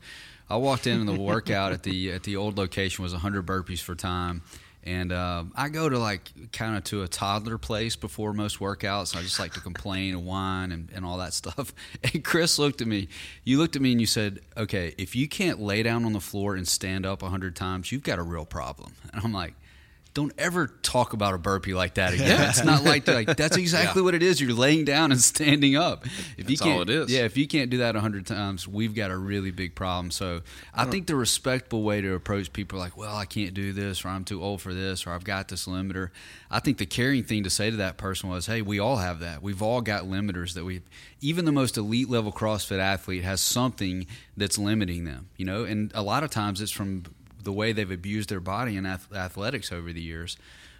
I 0.47 0.57
walked 0.57 0.85
in 0.85 0.99
and 0.99 1.09
the 1.09 1.19
workout 1.19 1.71
at 1.71 1.81
the 1.81 2.11
at 2.11 2.21
the 2.21 2.35
old 2.35 2.55
location 2.55 3.01
was 3.01 3.13
100 3.13 3.47
burpees 3.47 3.81
for 3.81 3.95
time 3.95 4.43
and 4.85 5.11
uh, 5.11 5.45
I 5.55 5.69
go 5.69 5.89
to 5.89 5.97
like 5.97 6.31
kind 6.51 6.77
of 6.77 6.83
to 6.85 7.01
a 7.01 7.07
toddler 7.07 7.57
place 7.57 7.95
before 7.95 8.33
most 8.33 8.59
workouts. 8.59 9.15
I 9.15 9.21
just 9.21 9.39
like 9.39 9.53
to 9.53 9.59
complain 9.59 10.13
and 10.13 10.25
whine 10.25 10.71
and, 10.71 10.89
and 10.93 11.03
all 11.03 11.17
that 11.17 11.33
stuff. 11.33 11.73
And 12.13 12.23
Chris 12.23 12.59
looked 12.59 12.81
at 12.81 12.87
me. 12.87 13.07
You 13.43 13.57
looked 13.57 13.75
at 13.75 13.81
me 13.81 13.91
and 13.91 13.99
you 13.99 14.07
said, 14.07 14.41
"Okay, 14.55 14.93
if 14.97 15.15
you 15.15 15.27
can't 15.27 15.59
lay 15.59 15.81
down 15.81 16.05
on 16.05 16.13
the 16.13 16.19
floor 16.19 16.55
and 16.55 16.67
stand 16.67 17.05
up 17.05 17.23
a 17.23 17.29
hundred 17.29 17.55
times, 17.55 17.91
you've 17.91 18.03
got 18.03 18.19
a 18.19 18.23
real 18.23 18.45
problem." 18.45 18.93
And 19.11 19.23
I'm 19.23 19.33
like, 19.33 19.53
don't 20.15 20.31
ever 20.37 20.67
talk 20.81 21.11
about 21.11 21.33
a 21.33 21.37
burpee 21.37 21.73
like 21.73 21.95
that 21.95 22.13
again. 22.15 22.49
it's 22.49 22.63
not 22.63 22.83
like 22.83 23.05
like 23.05 23.35
that's 23.35 23.57
exactly 23.65 24.01
yeah. 24.01 24.05
what 24.05 24.15
it 24.15 24.23
is. 24.23 24.41
You're 24.41 24.53
laying 24.53 24.85
down 24.85 25.11
and 25.11 25.21
standing 25.21 25.75
up. 25.75 26.05
If 26.05 26.37
that's 26.37 26.49
you 26.49 26.57
can't, 26.57 26.75
all 26.75 26.81
it 26.81 26.89
is. 26.89 27.11
Yeah, 27.11 27.25
if 27.25 27.37
you 27.37 27.47
can't 27.47 27.69
do 27.69 27.79
that 27.79 27.95
a 27.95 27.99
hundred 27.99 28.25
times, 28.25 28.67
we've 28.67 28.95
got 28.95 29.11
a 29.11 29.17
really 29.17 29.51
big 29.51 29.75
problem. 29.75 30.09
So 30.09 30.41
I, 30.73 30.83
I 30.83 30.85
think 30.85 31.07
the 31.07 31.17
respectable 31.17 31.83
way 31.83 31.99
to 31.99 32.13
approach 32.13 32.53
people 32.53 32.79
like, 32.79 32.97
well, 32.97 33.15
I 33.15 33.25
can't 33.25 33.53
do 33.53 33.73
this, 33.73 34.05
or 34.05 34.07
I'm 34.07 34.23
too 34.23 34.41
old 34.41 34.61
for 34.61 34.73
this, 34.73 35.05
or 35.05 35.11
I've 35.11 35.25
got 35.25 35.49
this 35.49 35.67
limiter. 35.67 36.11
I 36.49 36.61
think 36.61 36.77
the 36.77 36.85
caring 36.85 37.23
thing 37.23 37.43
to 37.43 37.49
say 37.49 37.69
to 37.69 37.77
that 37.77 37.97
person 37.97 38.29
was, 38.29 38.45
hey, 38.45 38.61
we 38.61 38.79
all 38.79 38.97
have 38.97 39.19
that. 39.19 39.43
We've 39.43 39.61
all 39.61 39.81
got 39.81 40.03
limiters 40.03 40.53
that 40.53 40.63
we. 40.63 40.81
Even 41.19 41.43
the 41.43 41.51
most 41.51 41.75
elite 41.75 42.09
level 42.09 42.31
CrossFit 42.31 42.79
athlete 42.79 43.23
has 43.23 43.41
something 43.41 44.07
that's 44.37 44.57
limiting 44.57 45.03
them. 45.03 45.27
You 45.35 45.45
know, 45.45 45.65
and 45.65 45.91
a 45.93 46.01
lot 46.01 46.23
of 46.23 46.29
times 46.29 46.61
it's 46.61 46.71
from 46.71 47.03
the 47.45 47.53
way 47.53 47.71
they've 47.71 47.89
abused 47.89 48.29
their 48.29 48.41
body 48.41 48.75
in 48.75 48.85
athletics 48.85 49.71
over 49.71 49.93
the 49.93 50.01
years. 50.01 50.35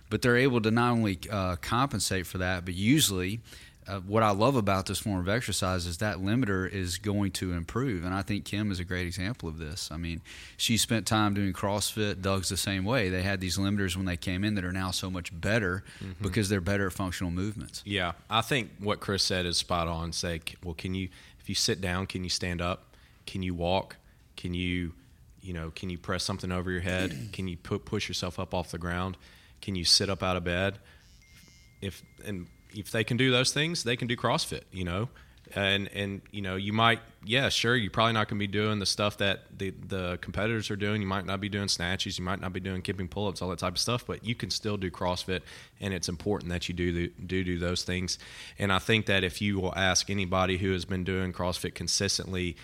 But 0.10 0.22
they're 0.22 0.38
able 0.38 0.62
to 0.62 0.72
not 0.72 0.92
only 0.92 1.18
uh, 1.32 1.56
compensate 1.56 2.28
for 2.28 2.40
that, 2.40 2.66
but 2.66 2.74
usually 2.76 3.40
uh, 3.88 4.00
what 4.00 4.24
I 4.24 4.32
love 4.32 4.56
about 4.56 4.88
this 4.88 5.00
form 5.00 5.20
of 5.20 5.30
exercise 5.30 5.86
is 5.86 6.00
that 6.00 6.18
limiter 6.18 6.72
is 6.72 6.98
going 6.98 7.32
to 7.34 7.54
improve. 7.54 8.04
And 8.04 8.14
I 8.14 8.24
think 8.24 8.46
Kim 8.46 8.72
is 8.72 8.80
a 8.80 8.84
great 8.84 9.06
example 9.06 9.48
of 9.48 9.60
this. 9.60 9.90
I 9.92 9.98
mean, 9.98 10.22
she 10.58 10.78
spent 10.78 11.06
time 11.06 11.34
doing 11.36 11.54
CrossFit. 11.54 12.22
Doug's 12.22 12.50
the 12.50 12.58
same 12.58 12.84
way. 12.84 13.10
They 13.10 13.22
had 13.22 13.42
these 13.42 13.58
limiters 13.58 13.96
when 13.96 14.06
they 14.06 14.18
came 14.18 14.44
in 14.44 14.56
that 14.56 14.66
are 14.66 14.72
now 14.72 14.92
so 14.92 15.10
much 15.12 15.40
better 15.40 15.84
mm-hmm. 16.04 16.24
because 16.24 16.50
they're 16.50 16.62
better 16.62 16.88
at 16.88 16.94
functional 16.94 17.32
movements. 17.32 17.84
Yeah. 17.86 18.14
I 18.30 18.42
think 18.42 18.72
what 18.80 19.00
Chris 19.00 19.24
said 19.24 19.46
is 19.46 19.58
spot 19.58 19.88
on. 19.88 20.12
Say, 20.14 20.42
well, 20.64 20.74
can 20.74 20.96
you, 20.96 21.10
if 21.40 21.48
you 21.48 21.56
sit 21.56 21.80
down, 21.80 22.08
can 22.08 22.24
you 22.24 22.30
stand 22.30 22.62
up? 22.62 22.96
Can 23.28 23.44
you 23.44 23.54
walk? 23.54 23.98
Can 24.36 24.54
you 24.56 24.94
you 25.46 25.54
know, 25.54 25.72
can 25.76 25.90
you 25.90 25.98
press 25.98 26.24
something 26.24 26.52
over 26.52 26.72
your 26.72 26.82
head? 26.82 27.16
Can 27.32 27.48
you 27.48 27.56
put, 27.56 27.86
push 27.86 28.08
yourself 28.08 28.40
up 28.40 28.54
off 28.54 28.72
the 28.72 28.80
ground? 28.80 29.16
Can 29.62 29.76
you 29.76 29.86
sit 29.86 30.10
up 30.10 30.24
out 30.24 30.36
of 30.36 30.44
bed? 30.44 30.80
If 31.82 32.02
and 32.26 32.48
if 32.74 32.92
they 32.92 33.04
can 33.04 33.18
do 33.18 33.32
those 33.32 33.54
things, 33.54 33.84
they 33.84 33.96
can 33.96 34.08
do 34.08 34.18
CrossFit. 34.18 34.64
You 34.72 34.86
know, 34.86 35.10
and 35.54 35.90
and 35.94 36.22
you 36.32 36.42
know 36.42 36.56
you 36.56 36.74
might 36.74 37.00
yeah 37.24 37.50
sure 37.50 37.76
you're 37.76 37.92
probably 37.92 38.14
not 38.14 38.28
going 38.28 38.40
to 38.40 38.48
be 38.48 38.52
doing 38.52 38.80
the 38.80 38.86
stuff 38.86 39.18
that 39.18 39.42
the 39.58 39.70
the 39.70 40.18
competitors 40.22 40.72
are 40.72 40.76
doing 40.76 41.02
you 41.02 41.08
might 41.08 41.26
not 41.26 41.40
be 41.40 41.50
doing 41.50 41.68
snatches 41.68 42.18
you 42.18 42.26
might 42.26 42.42
not 42.42 42.52
be 42.52 42.60
doing 42.60 42.82
kipping 42.82 43.08
pull-ups 43.08 43.42
all 43.42 43.50
that 43.50 43.60
type 43.60 43.74
of 43.74 43.80
stuff 43.80 44.06
but 44.08 44.26
you 44.26 44.34
can 44.34 44.50
still 44.50 44.78
do 44.78 44.90
crossfit 44.90 45.42
and 45.80 45.94
it's 45.94 46.10
important 46.10 46.50
that 46.50 46.68
you 46.68 46.74
do 46.74 46.92
the, 46.92 47.14
do 47.26 47.44
do 47.44 47.60
those 47.60 47.84
things 47.84 48.18
and 48.58 48.72
i 48.72 48.80
think 48.80 49.06
that 49.06 49.24
if 49.24 49.42
you 49.42 49.60
will 49.60 49.76
ask 49.76 50.10
anybody 50.10 50.58
who 50.58 50.72
has 50.72 50.86
been 50.86 51.04
doing 51.04 51.32
crossfit 51.32 51.76
consistently 51.76 52.56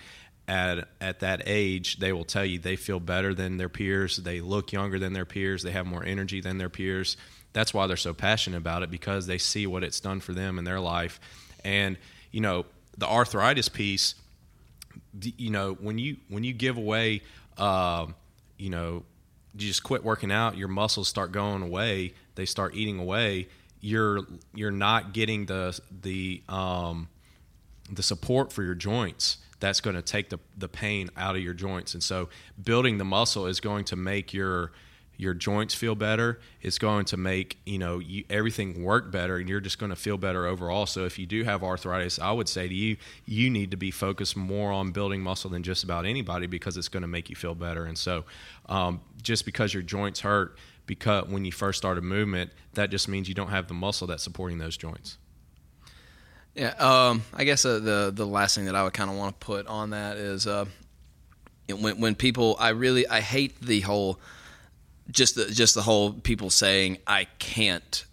at 0.51 0.89
at 0.99 1.21
that 1.21 1.43
age, 1.45 1.97
they 1.97 2.11
will 2.11 2.25
tell 2.25 2.43
you 2.43 2.59
they 2.59 2.75
feel 2.75 2.99
better 2.99 3.33
than 3.33 3.55
their 3.55 3.69
peers. 3.69 4.17
They 4.17 4.41
look 4.41 4.73
younger 4.73 4.99
than 4.99 5.13
their 5.13 5.25
peers. 5.25 5.63
They 5.63 5.71
have 5.71 5.85
more 5.85 6.03
energy 6.03 6.41
than 6.41 6.57
their 6.57 6.69
peers. 6.69 7.15
That's 7.53 7.73
why 7.73 7.87
they're 7.87 7.95
so 7.95 8.13
passionate 8.13 8.57
about 8.57 8.83
it 8.83 8.91
because 8.91 9.27
they 9.27 9.37
see 9.37 9.65
what 9.65 9.83
it's 9.83 10.01
done 10.01 10.19
for 10.19 10.33
them 10.33 10.59
in 10.59 10.65
their 10.65 10.81
life. 10.81 11.21
And 11.63 11.97
you 12.31 12.41
know, 12.41 12.65
the 12.97 13.07
arthritis 13.07 13.69
piece. 13.69 14.15
You 15.21 15.51
know, 15.51 15.73
when 15.73 15.97
you 15.97 16.17
when 16.27 16.43
you 16.43 16.51
give 16.51 16.77
away, 16.77 17.21
uh, 17.57 18.07
you 18.57 18.69
know, 18.69 19.03
you 19.53 19.67
just 19.67 19.83
quit 19.83 20.03
working 20.03 20.33
out, 20.33 20.57
your 20.57 20.67
muscles 20.67 21.07
start 21.07 21.31
going 21.31 21.61
away. 21.61 22.13
They 22.35 22.45
start 22.45 22.75
eating 22.75 22.99
away. 22.99 23.47
You're 23.79 24.19
you're 24.53 24.71
not 24.71 25.13
getting 25.13 25.45
the 25.45 25.79
the 26.01 26.43
um, 26.49 27.07
the 27.89 28.03
support 28.03 28.51
for 28.51 28.63
your 28.63 28.75
joints 28.75 29.37
that's 29.61 29.79
going 29.79 29.95
to 29.95 30.01
take 30.01 30.29
the 30.29 30.39
the 30.57 30.67
pain 30.67 31.09
out 31.15 31.37
of 31.37 31.41
your 31.41 31.53
joints. 31.53 31.93
And 31.93 32.03
so 32.03 32.27
building 32.61 32.97
the 32.97 33.05
muscle 33.05 33.45
is 33.45 33.61
going 33.61 33.85
to 33.85 33.95
make 33.95 34.33
your 34.33 34.73
your 35.17 35.35
joints 35.35 35.75
feel 35.75 35.93
better. 35.93 36.39
It's 36.63 36.79
going 36.79 37.05
to 37.05 37.17
make 37.17 37.59
you 37.65 37.77
know 37.77 37.99
you, 37.99 38.25
everything 38.29 38.83
work 38.83 39.11
better, 39.11 39.37
and 39.37 39.47
you're 39.47 39.61
just 39.61 39.77
going 39.77 39.91
to 39.91 39.95
feel 39.95 40.17
better 40.17 40.47
overall. 40.47 40.87
So 40.87 41.05
if 41.05 41.17
you 41.19 41.27
do 41.27 41.43
have 41.43 41.63
arthritis, 41.63 42.17
I 42.19 42.31
would 42.31 42.49
say 42.49 42.67
to 42.67 42.73
you, 42.73 42.97
you 43.25 43.49
need 43.49 43.71
to 43.71 43.77
be 43.77 43.91
focused 43.91 44.35
more 44.35 44.71
on 44.71 44.91
building 44.91 45.21
muscle 45.21 45.49
than 45.51 45.63
just 45.63 45.83
about 45.83 46.05
anybody 46.05 46.47
because 46.47 46.75
it's 46.75 46.89
going 46.89 47.01
to 47.01 47.07
make 47.07 47.29
you 47.29 47.35
feel 47.35 47.55
better. 47.55 47.85
And 47.85 47.97
so, 47.97 48.25
um, 48.67 49.01
just 49.21 49.45
because 49.45 49.75
your 49.75 49.83
joints 49.83 50.21
hurt, 50.21 50.57
because 50.87 51.27
when 51.27 51.45
you 51.45 51.51
first 51.51 51.77
start 51.77 51.99
a 51.99 52.01
movement, 52.01 52.51
that 52.73 52.89
just 52.89 53.07
means 53.07 53.29
you 53.29 53.35
don't 53.35 53.51
have 53.51 53.67
the 53.67 53.75
muscle 53.75 54.07
that's 54.07 54.23
supporting 54.23 54.57
those 54.57 54.75
joints. 54.75 55.17
Yeah, 56.55 56.73
um, 56.79 57.23
I 57.33 57.45
guess 57.45 57.63
uh, 57.65 57.79
the 57.79 58.11
the 58.13 58.27
last 58.27 58.55
thing 58.55 58.65
that 58.65 58.75
I 58.75 58.83
would 58.83 58.93
kind 58.93 59.09
of 59.09 59.15
want 59.15 59.39
to 59.39 59.45
put 59.45 59.67
on 59.67 59.91
that 59.91 60.17
is 60.17 60.47
uh, 60.47 60.65
when 61.69 61.99
when 61.99 62.15
people, 62.15 62.57
I 62.59 62.69
really 62.69 63.07
I 63.07 63.21
hate 63.21 63.61
the 63.61 63.81
whole 63.81 64.19
just 65.09 65.35
the 65.35 65.45
just 65.45 65.75
the 65.75 65.81
whole 65.81 66.11
people 66.13 66.49
saying 66.49 66.97
I 67.07 67.27
can't 67.39 68.05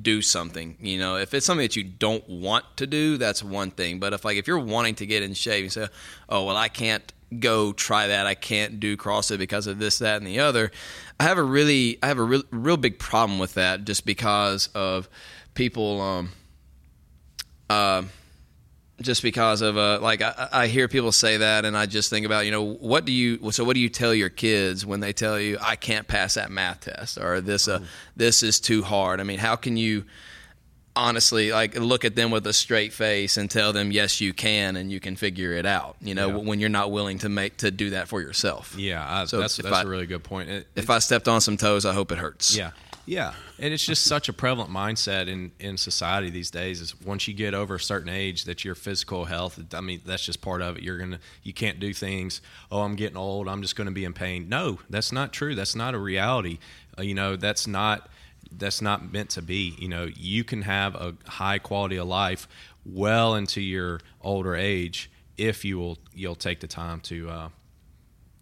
do 0.00 0.22
something. 0.22 0.76
You 0.80 0.98
know, 0.98 1.16
if 1.16 1.34
it's 1.34 1.44
something 1.44 1.64
that 1.64 1.76
you 1.76 1.84
don't 1.84 2.26
want 2.28 2.64
to 2.78 2.86
do, 2.86 3.18
that's 3.18 3.42
one 3.42 3.70
thing. 3.70 3.98
But 4.00 4.14
if 4.14 4.24
like 4.24 4.38
if 4.38 4.46
you're 4.46 4.58
wanting 4.58 4.94
to 4.96 5.06
get 5.06 5.22
in 5.22 5.34
shape, 5.34 5.64
you 5.64 5.70
say, 5.70 5.88
"Oh 6.28 6.46
well, 6.46 6.56
I 6.56 6.68
can't 6.68 7.12
go 7.40 7.72
try 7.72 8.06
that. 8.06 8.26
I 8.26 8.34
can't 8.34 8.80
do 8.80 8.96
CrossFit 8.96 9.38
because 9.38 9.66
of 9.66 9.78
this, 9.78 9.98
that, 9.98 10.16
and 10.16 10.26
the 10.26 10.40
other." 10.40 10.70
I 11.20 11.24
have 11.24 11.36
a 11.36 11.42
really 11.42 11.98
I 12.02 12.06
have 12.06 12.18
a 12.18 12.22
real, 12.22 12.42
real 12.50 12.78
big 12.78 12.98
problem 12.98 13.38
with 13.38 13.54
that, 13.54 13.84
just 13.84 14.06
because 14.06 14.68
of 14.74 15.10
people. 15.54 16.00
Um, 16.00 16.30
uh, 17.70 18.02
just 19.02 19.22
because 19.22 19.62
of 19.62 19.76
uh, 19.76 19.98
like 20.00 20.22
I, 20.22 20.48
I, 20.52 20.66
hear 20.68 20.88
people 20.88 21.12
say 21.12 21.38
that, 21.38 21.64
and 21.64 21.76
I 21.76 21.86
just 21.86 22.10
think 22.10 22.24
about 22.24 22.46
you 22.46 22.50
know 22.50 22.64
what 22.74 23.04
do 23.04 23.12
you 23.12 23.50
so 23.50 23.64
what 23.64 23.74
do 23.74 23.80
you 23.80 23.88
tell 23.88 24.14
your 24.14 24.28
kids 24.28 24.86
when 24.86 25.00
they 25.00 25.12
tell 25.12 25.38
you 25.38 25.58
I 25.60 25.76
can't 25.76 26.06
pass 26.06 26.34
that 26.34 26.50
math 26.50 26.80
test 26.82 27.18
or 27.18 27.40
this 27.40 27.68
uh, 27.68 27.80
this 28.16 28.42
is 28.42 28.60
too 28.60 28.82
hard? 28.82 29.20
I 29.20 29.24
mean, 29.24 29.38
how 29.38 29.56
can 29.56 29.76
you 29.76 30.04
honestly 30.94 31.52
like 31.52 31.74
look 31.74 32.04
at 32.04 32.14
them 32.14 32.30
with 32.30 32.46
a 32.46 32.52
straight 32.52 32.92
face 32.92 33.38
and 33.38 33.50
tell 33.50 33.72
them 33.72 33.90
yes 33.92 34.20
you 34.20 34.34
can 34.34 34.76
and 34.76 34.92
you 34.92 35.00
can 35.00 35.16
figure 35.16 35.52
it 35.52 35.66
out? 35.66 35.96
You 36.00 36.14
know 36.14 36.28
yeah. 36.28 36.36
when 36.36 36.60
you're 36.60 36.68
not 36.68 36.90
willing 36.90 37.18
to 37.18 37.28
make 37.28 37.58
to 37.58 37.70
do 37.70 37.90
that 37.90 38.08
for 38.08 38.20
yourself. 38.20 38.74
Yeah, 38.78 39.04
I, 39.04 39.24
so 39.24 39.40
that's 39.40 39.56
that's 39.56 39.74
I, 39.74 39.82
a 39.82 39.86
really 39.86 40.06
good 40.06 40.24
point. 40.24 40.48
It, 40.48 40.68
if 40.76 40.90
I 40.90 40.98
stepped 41.00 41.28
on 41.28 41.40
some 41.40 41.56
toes, 41.56 41.84
I 41.84 41.92
hope 41.92 42.12
it 42.12 42.18
hurts. 42.18 42.56
Yeah, 42.56 42.70
yeah, 43.04 43.34
and 43.58 43.74
it's 43.74 43.84
just 43.84 44.04
such 44.04 44.28
a 44.28 44.32
prevalent 44.32 44.70
mindset 44.70 45.28
in 45.28 45.52
in 45.58 45.76
society 45.76 46.30
these 46.30 46.50
days. 46.50 46.80
Is 46.80 47.00
once 47.00 47.26
you 47.26 47.34
get 47.34 47.54
over 47.54 47.76
a 47.76 47.80
certain 47.80 48.08
age, 48.08 48.44
that 48.44 48.64
your 48.64 48.74
physical 48.74 49.24
health. 49.24 49.60
I 49.74 49.80
mean, 49.80 50.00
that's 50.06 50.24
just 50.24 50.40
part 50.40 50.62
of 50.62 50.76
it. 50.76 50.82
You're 50.82 50.98
gonna 50.98 51.18
you 51.42 51.52
can't 51.52 51.80
do 51.80 51.92
things. 51.92 52.40
Oh, 52.70 52.82
I'm 52.82 52.94
getting 52.94 53.16
old. 53.16 53.48
I'm 53.48 53.62
just 53.62 53.76
gonna 53.76 53.90
be 53.90 54.04
in 54.04 54.12
pain. 54.12 54.48
No, 54.48 54.78
that's 54.88 55.12
not 55.12 55.32
true. 55.32 55.54
That's 55.54 55.74
not 55.74 55.94
a 55.94 55.98
reality. 55.98 56.58
Uh, 56.98 57.02
you 57.02 57.14
know, 57.14 57.36
that's 57.36 57.66
not 57.66 58.08
that's 58.50 58.80
not 58.80 59.12
meant 59.12 59.30
to 59.30 59.42
be. 59.42 59.74
You 59.78 59.88
know, 59.88 60.08
you 60.14 60.44
can 60.44 60.62
have 60.62 60.94
a 60.94 61.14
high 61.26 61.58
quality 61.58 61.96
of 61.96 62.06
life 62.06 62.46
well 62.84 63.34
into 63.34 63.60
your 63.60 64.00
older 64.20 64.54
age 64.54 65.10
if 65.36 65.64
you 65.64 65.78
will 65.78 65.98
you'll 66.14 66.34
take 66.34 66.60
the 66.60 66.66
time 66.66 67.00
to 67.00 67.28
uh, 67.28 67.48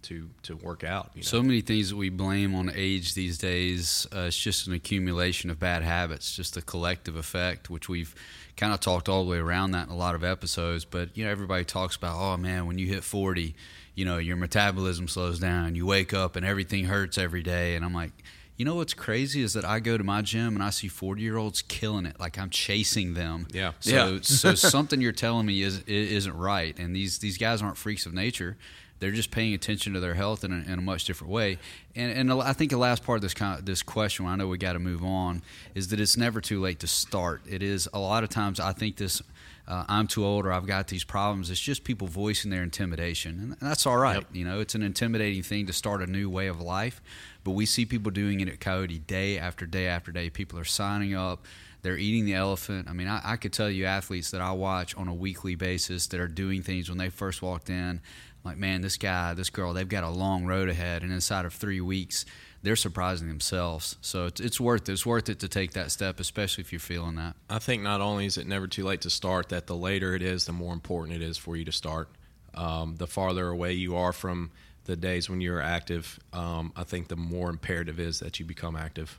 to 0.02 0.28
to 0.42 0.56
work 0.56 0.84
out. 0.84 1.10
You 1.14 1.20
know? 1.20 1.26
So 1.26 1.42
many 1.42 1.60
things 1.60 1.90
that 1.90 1.96
we 1.96 2.10
blame 2.10 2.54
on 2.54 2.70
age 2.74 3.14
these 3.14 3.38
days. 3.38 4.06
Uh, 4.14 4.20
it's 4.20 4.38
just 4.38 4.66
an 4.66 4.72
accumulation 4.72 5.50
of 5.50 5.58
bad 5.58 5.82
habits, 5.82 6.34
just 6.34 6.56
a 6.56 6.62
collective 6.62 7.16
effect, 7.16 7.70
which 7.70 7.88
we've 7.88 8.14
kind 8.56 8.72
of 8.72 8.80
talked 8.80 9.08
all 9.08 9.24
the 9.24 9.30
way 9.30 9.38
around 9.38 9.72
that 9.72 9.88
in 9.88 9.92
a 9.92 9.96
lot 9.96 10.14
of 10.14 10.24
episodes. 10.24 10.84
But 10.84 11.16
you 11.16 11.24
know, 11.24 11.30
everybody 11.30 11.64
talks 11.64 11.96
about, 11.96 12.16
oh 12.18 12.36
man, 12.36 12.66
when 12.66 12.78
you 12.78 12.86
hit 12.86 13.04
forty, 13.04 13.54
you 13.94 14.04
know, 14.04 14.18
your 14.18 14.36
metabolism 14.36 15.08
slows 15.08 15.38
down. 15.38 15.74
You 15.74 15.86
wake 15.86 16.14
up 16.14 16.36
and 16.36 16.44
everything 16.44 16.84
hurts 16.84 17.18
every 17.18 17.42
day. 17.42 17.76
And 17.76 17.84
I'm 17.84 17.94
like. 17.94 18.12
You 18.56 18.66
know 18.66 18.74
what's 18.74 18.92
crazy 18.92 19.40
is 19.40 19.54
that 19.54 19.64
I 19.64 19.80
go 19.80 19.96
to 19.96 20.04
my 20.04 20.20
gym 20.20 20.54
and 20.54 20.62
I 20.62 20.68
see 20.68 20.88
40 20.88 21.22
year 21.22 21.38
olds 21.38 21.62
killing 21.62 22.04
it, 22.04 22.20
like 22.20 22.38
I'm 22.38 22.50
chasing 22.50 23.14
them. 23.14 23.46
Yeah. 23.52 23.72
So, 23.80 23.90
yeah. 23.90 24.18
so 24.20 24.54
something 24.54 25.00
you're 25.00 25.12
telling 25.12 25.46
me 25.46 25.62
is 25.62 25.78
isn't 25.86 26.36
right, 26.36 26.78
and 26.78 26.94
these 26.94 27.20
these 27.20 27.38
guys 27.38 27.62
aren't 27.62 27.78
freaks 27.78 28.04
of 28.04 28.12
nature 28.12 28.58
they're 29.00 29.10
just 29.10 29.30
paying 29.30 29.54
attention 29.54 29.94
to 29.94 30.00
their 30.00 30.14
health 30.14 30.44
in 30.44 30.52
a, 30.52 30.72
in 30.72 30.78
a 30.78 30.82
much 30.82 31.04
different 31.06 31.32
way. 31.32 31.58
And, 31.96 32.30
and 32.30 32.42
I 32.42 32.52
think 32.52 32.70
the 32.70 32.76
last 32.76 33.02
part 33.02 33.16
of 33.16 33.22
this 33.22 33.34
kind 33.34 33.58
of, 33.58 33.64
this 33.64 33.82
question, 33.82 34.26
I 34.26 34.36
know 34.36 34.46
we 34.46 34.58
got 34.58 34.74
to 34.74 34.78
move 34.78 35.02
on, 35.02 35.42
is 35.74 35.88
that 35.88 35.98
it's 35.98 36.16
never 36.16 36.40
too 36.40 36.60
late 36.60 36.78
to 36.80 36.86
start. 36.86 37.42
It 37.48 37.62
is 37.62 37.88
a 37.92 37.98
lot 37.98 38.22
of 38.22 38.30
times. 38.30 38.60
I 38.60 38.72
think 38.72 38.96
this. 38.96 39.22
Uh, 39.68 39.84
I'm 39.88 40.08
too 40.08 40.24
old 40.24 40.46
or 40.46 40.52
I've 40.52 40.66
got 40.66 40.88
these 40.88 41.04
problems. 41.04 41.48
It's 41.48 41.60
just 41.60 41.84
people 41.84 42.08
voicing 42.08 42.50
their 42.50 42.64
intimidation, 42.64 43.56
and 43.60 43.70
that's 43.70 43.86
all 43.86 43.98
right. 43.98 44.16
Yep. 44.16 44.26
You 44.32 44.44
know, 44.44 44.58
it's 44.58 44.74
an 44.74 44.82
intimidating 44.82 45.44
thing 45.44 45.66
to 45.66 45.72
start 45.72 46.02
a 46.02 46.08
new 46.08 46.28
way 46.28 46.48
of 46.48 46.60
life, 46.60 47.00
but 47.44 47.52
we 47.52 47.66
see 47.66 47.86
people 47.86 48.10
doing 48.10 48.40
it 48.40 48.48
at 48.48 48.58
Coyote 48.58 48.98
day 48.98 49.38
after 49.38 49.66
day 49.66 49.86
after 49.86 50.10
day. 50.10 50.28
People 50.28 50.58
are 50.58 50.64
signing 50.64 51.14
up 51.14 51.46
they're 51.82 51.96
eating 51.96 52.24
the 52.24 52.34
elephant. 52.34 52.88
I 52.88 52.92
mean, 52.92 53.08
I, 53.08 53.20
I, 53.24 53.36
could 53.36 53.52
tell 53.52 53.70
you 53.70 53.86
athletes 53.86 54.30
that 54.32 54.40
I 54.40 54.52
watch 54.52 54.94
on 54.96 55.08
a 55.08 55.14
weekly 55.14 55.54
basis 55.54 56.06
that 56.08 56.20
are 56.20 56.28
doing 56.28 56.62
things 56.62 56.88
when 56.88 56.98
they 56.98 57.08
first 57.08 57.42
walked 57.42 57.70
in 57.70 58.00
like, 58.44 58.56
man, 58.56 58.80
this 58.80 58.96
guy, 58.96 59.34
this 59.34 59.50
girl, 59.50 59.72
they've 59.72 59.88
got 59.88 60.04
a 60.04 60.08
long 60.08 60.46
road 60.46 60.68
ahead, 60.68 61.02
and 61.02 61.12
inside 61.12 61.44
of 61.44 61.52
three 61.52 61.80
weeks, 61.80 62.24
they're 62.62 62.76
surprising 62.76 63.28
themselves. 63.28 63.96
So 64.00 64.26
it's, 64.26 64.40
it's 64.40 64.60
worth 64.60 64.88
it. 64.88 64.92
It's 64.92 65.06
worth 65.06 65.28
it 65.28 65.40
to 65.40 65.48
take 65.48 65.72
that 65.72 65.90
step, 65.90 66.20
especially 66.20 66.62
if 66.62 66.72
you're 66.72 66.80
feeling 66.80 67.16
that. 67.16 67.36
I 67.48 67.58
think 67.58 67.82
not 67.82 68.00
only 68.00 68.26
is 68.26 68.38
it 68.38 68.46
never 68.46 68.66
too 68.66 68.84
late 68.84 69.02
to 69.02 69.10
start, 69.10 69.48
that 69.50 69.66
the 69.66 69.76
later 69.76 70.14
it 70.14 70.22
is, 70.22 70.44
the 70.44 70.52
more 70.52 70.72
important 70.72 71.16
it 71.16 71.22
is 71.22 71.36
for 71.38 71.56
you 71.56 71.64
to 71.64 71.72
start. 71.72 72.08
Um, 72.54 72.96
the 72.96 73.06
farther 73.06 73.48
away 73.48 73.72
you 73.72 73.96
are 73.96 74.12
from 74.12 74.50
the 74.84 74.96
days 74.96 75.30
when 75.30 75.40
you're 75.40 75.60
active, 75.60 76.18
um, 76.32 76.72
I 76.76 76.84
think 76.84 77.08
the 77.08 77.16
more 77.16 77.48
imperative 77.48 78.00
is 78.00 78.20
that 78.20 78.40
you 78.40 78.44
become 78.44 78.76
active. 78.76 79.18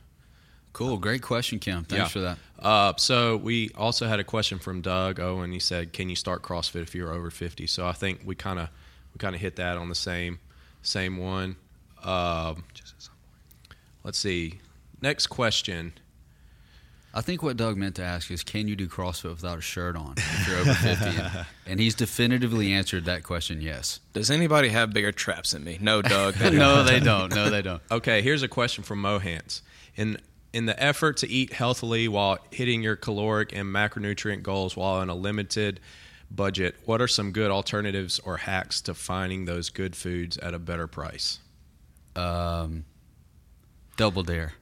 Cool, 0.72 0.96
great 0.96 1.22
question, 1.22 1.58
Kim. 1.58 1.84
Thanks 1.84 1.92
yeah. 1.92 2.08
for 2.08 2.20
that. 2.20 2.38
Uh, 2.58 2.92
so 2.96 3.36
we 3.36 3.70
also 3.76 4.06
had 4.06 4.20
a 4.20 4.24
question 4.24 4.58
from 4.58 4.80
Doug 4.80 5.20
Owen. 5.20 5.52
He 5.52 5.58
said, 5.58 5.92
"Can 5.92 6.08
you 6.08 6.16
start 6.16 6.42
CrossFit 6.42 6.82
if 6.82 6.94
you're 6.94 7.12
over 7.12 7.30
50?" 7.30 7.66
So 7.66 7.86
I 7.86 7.92
think 7.92 8.22
we 8.24 8.34
kind 8.34 8.58
of 8.58 8.70
we 9.14 9.18
kind 9.18 9.34
of 9.34 9.40
hit 9.40 9.56
that 9.56 9.76
on 9.76 9.88
the 9.88 9.94
same 9.94 10.38
same 10.82 11.16
one. 11.16 11.56
Um, 12.02 12.64
let's 14.04 14.18
see. 14.18 14.60
Next 15.00 15.28
question. 15.28 15.92
I 17.14 17.20
think 17.20 17.42
what 17.42 17.58
Doug 17.58 17.76
meant 17.76 17.96
to 17.96 18.02
ask 18.02 18.30
is, 18.30 18.42
can 18.42 18.68
you 18.68 18.74
do 18.74 18.88
CrossFit 18.88 19.30
without 19.30 19.58
a 19.58 19.60
shirt 19.60 19.96
on 19.96 20.14
if 20.16 20.48
you're 20.48 20.58
over 20.58 20.72
50? 20.72 21.04
and, 21.04 21.46
and 21.66 21.80
he's 21.80 21.94
definitively 21.94 22.72
answered 22.72 23.04
that 23.04 23.22
question, 23.22 23.60
yes. 23.60 24.00
Does 24.14 24.30
anybody 24.30 24.70
have 24.70 24.94
bigger 24.94 25.12
traps 25.12 25.50
than 25.50 25.62
me? 25.62 25.76
No, 25.80 26.00
Doug. 26.00 26.40
no, 26.52 26.82
they 26.84 27.00
don't. 27.00 27.34
No, 27.34 27.50
they 27.50 27.60
don't. 27.60 27.82
Okay, 27.90 28.22
here's 28.22 28.42
a 28.42 28.48
question 28.48 28.82
from 28.82 29.00
Mohans. 29.00 29.62
In 29.94 30.18
in 30.54 30.66
the 30.66 30.82
effort 30.82 31.16
to 31.18 31.28
eat 31.28 31.52
healthily 31.52 32.08
while 32.08 32.38
hitting 32.50 32.82
your 32.82 32.94
caloric 32.94 33.56
and 33.56 33.66
macronutrient 33.74 34.42
goals 34.42 34.76
while 34.76 35.00
in 35.00 35.08
a 35.08 35.14
limited 35.14 35.80
budget, 36.34 36.76
what 36.84 37.00
are 37.00 37.08
some 37.08 37.32
good 37.32 37.50
alternatives 37.50 38.18
or 38.20 38.38
hacks 38.38 38.80
to 38.82 38.94
finding 38.94 39.44
those 39.44 39.70
good 39.70 39.94
foods 39.96 40.38
at 40.38 40.54
a 40.54 40.58
better 40.58 40.86
price? 40.86 41.38
Um, 42.16 42.84
double 43.96 44.22
dare. 44.22 44.54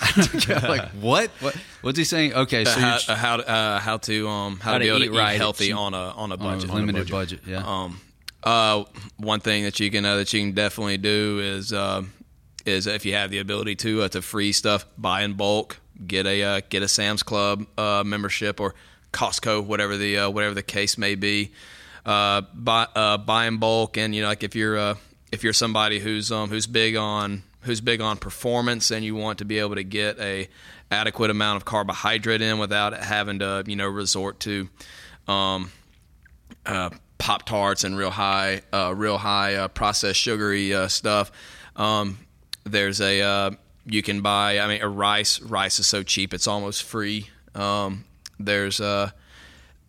like 0.48 0.88
what? 0.90 1.30
What? 1.40 1.56
What's 1.82 1.98
he 1.98 2.04
saying? 2.04 2.34
Okay, 2.34 2.64
so 2.64 2.72
uh, 2.72 2.98
how 3.08 3.14
how, 3.14 3.34
uh, 3.36 3.78
how 3.78 3.96
to 3.98 4.28
um 4.28 4.58
how, 4.60 4.72
how 4.72 4.78
to 4.78 4.84
be 4.84 4.88
able 4.88 4.98
to 5.00 5.04
eat, 5.06 5.12
right. 5.12 5.36
healthy 5.36 5.72
on 5.72 5.94
a 5.94 6.10
on 6.10 6.32
a 6.32 6.36
budget, 6.36 6.70
on 6.70 6.76
a 6.76 6.80
limited 6.80 7.02
on 7.02 7.06
a 7.06 7.10
budget. 7.10 7.42
budget. 7.44 7.52
Yeah. 7.52 7.82
Um, 7.84 8.00
uh, 8.42 8.84
one 9.18 9.40
thing 9.40 9.64
that 9.64 9.78
you 9.80 9.90
can 9.90 10.04
uh, 10.04 10.16
that 10.16 10.32
you 10.32 10.40
can 10.40 10.52
definitely 10.52 10.98
do 10.98 11.40
is 11.42 11.72
uh, 11.72 12.02
is 12.64 12.86
if 12.86 13.04
you 13.04 13.14
have 13.14 13.30
the 13.30 13.38
ability 13.38 13.76
to 13.76 14.02
uh, 14.02 14.08
to 14.08 14.22
free 14.22 14.52
stuff, 14.52 14.86
buy 14.96 15.22
in 15.22 15.34
bulk, 15.34 15.78
get 16.06 16.26
a 16.26 16.42
uh, 16.42 16.60
get 16.68 16.82
a 16.82 16.88
Sam's 16.88 17.22
Club 17.22 17.66
uh, 17.78 18.02
membership 18.04 18.60
or 18.60 18.74
Costco, 19.12 19.64
whatever 19.64 19.96
the 19.96 20.18
uh, 20.18 20.30
whatever 20.30 20.54
the 20.54 20.62
case 20.62 20.98
may 20.98 21.14
be. 21.14 21.52
Uh, 22.04 22.40
buy 22.54 22.88
uh, 22.96 23.18
buy 23.18 23.46
in 23.46 23.58
bulk, 23.58 23.96
and 23.96 24.14
you 24.14 24.22
know, 24.22 24.28
like 24.28 24.42
if 24.42 24.56
you're 24.56 24.76
uh, 24.76 24.94
if 25.30 25.44
you're 25.44 25.52
somebody 25.52 26.00
who's 26.00 26.32
um, 26.32 26.50
who's 26.50 26.66
big 26.66 26.96
on 26.96 27.42
who's 27.60 27.80
big 27.80 28.00
on 28.00 28.16
performance, 28.16 28.90
and 28.90 29.04
you 29.04 29.14
want 29.14 29.38
to 29.38 29.44
be 29.44 29.58
able 29.58 29.76
to 29.76 29.84
get 29.84 30.18
a 30.18 30.48
adequate 30.90 31.30
amount 31.30 31.56
of 31.56 31.64
carbohydrate 31.64 32.42
in 32.42 32.58
without 32.58 32.92
having 32.92 33.38
to 33.38 33.62
you 33.66 33.76
know 33.76 33.86
resort 33.86 34.40
to 34.40 34.68
um, 35.28 35.70
uh, 36.66 36.90
pop 37.18 37.44
tarts 37.44 37.84
and 37.84 37.96
real 37.96 38.10
high 38.10 38.62
uh, 38.72 38.92
real 38.96 39.18
high 39.18 39.54
uh, 39.54 39.68
processed 39.68 40.18
sugary 40.18 40.74
stuff. 40.88 41.30
Um, 41.76 42.18
there's 42.64 43.00
a 43.00 43.56
you 43.86 44.02
can 44.02 44.22
buy. 44.22 44.58
I 44.58 44.66
mean, 44.66 44.82
a 44.82 44.88
rice 44.88 45.40
rice 45.40 45.78
is 45.78 45.86
so 45.86 46.02
cheap; 46.02 46.34
it's 46.34 46.48
almost 46.48 46.82
free. 46.82 47.28
Um, 47.54 48.04
there's 48.44 48.80
uh, 48.80 49.10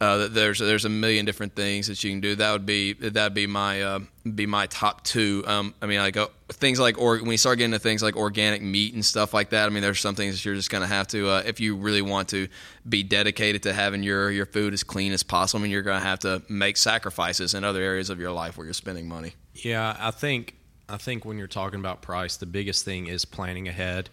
Uh, 0.02 0.28
there's 0.28 0.60
there's 0.60 0.84
a 0.84 0.90
million 0.90 1.24
different 1.26 1.56
things 1.56 1.88
that 1.88 2.04
you 2.04 2.12
can 2.12 2.20
do. 2.20 2.36
That 2.36 2.52
would 2.52 2.66
be 2.66 2.94
that'd 2.94 3.34
be 3.34 3.48
my 3.48 3.82
uh, 3.82 4.00
be 4.36 4.46
my 4.46 4.68
top 4.68 5.04
two. 5.06 5.44
Um, 5.48 5.74
I 5.82 5.86
mean, 5.86 6.00
like 6.00 6.18
uh, 6.18 6.28
things 6.50 6.78
like 6.78 6.98
or 6.98 7.20
when 7.20 7.32
you 7.32 7.38
start 7.38 7.58
getting 7.60 7.72
to 7.72 7.80
things 7.80 8.04
like 8.04 8.18
organic 8.18 8.62
meat 8.62 8.94
and 8.96 9.06
stuff 9.06 9.34
like 9.34 9.52
that. 9.52 9.66
I 9.66 9.70
mean, 9.70 9.82
there's 9.82 10.02
some 10.02 10.16
things 10.16 10.36
that 10.36 10.44
you're 10.44 10.56
just 10.56 10.70
gonna 10.70 10.88
have 10.88 11.08
to 11.10 11.30
uh, 11.30 11.44
if 11.46 11.62
you 11.62 11.78
really 11.78 12.02
want 12.02 12.28
to 12.30 12.50
be 12.90 13.02
dedicated 13.04 13.64
to 13.64 13.72
having 13.72 14.04
your 14.04 14.30
your 14.30 14.46
food 14.46 14.74
as 14.74 14.84
clean 14.84 15.14
as 15.14 15.24
possible. 15.24 15.60
I 15.60 15.64
mean, 15.64 15.72
you're 15.72 15.84
gonna 15.84 16.02
have 16.02 16.20
to 16.20 16.42
make 16.50 16.76
sacrifices 16.76 17.54
in 17.54 17.64
other 17.64 17.82
areas 17.82 18.10
of 18.10 18.20
your 18.20 18.32
life 18.32 18.58
where 18.58 18.66
you're 18.66 18.74
spending 18.74 19.08
money. 19.08 19.36
Yeah, 19.54 19.96
I 19.98 20.12
think 20.12 20.56
I 20.90 20.98
think 20.98 21.24
when 21.24 21.38
you're 21.38 21.48
talking 21.48 21.80
about 21.80 22.02
price, 22.02 22.36
the 22.36 22.46
biggest 22.48 22.84
thing 22.84 23.08
is 23.08 23.24
planning 23.24 23.70
ahead 23.70 24.10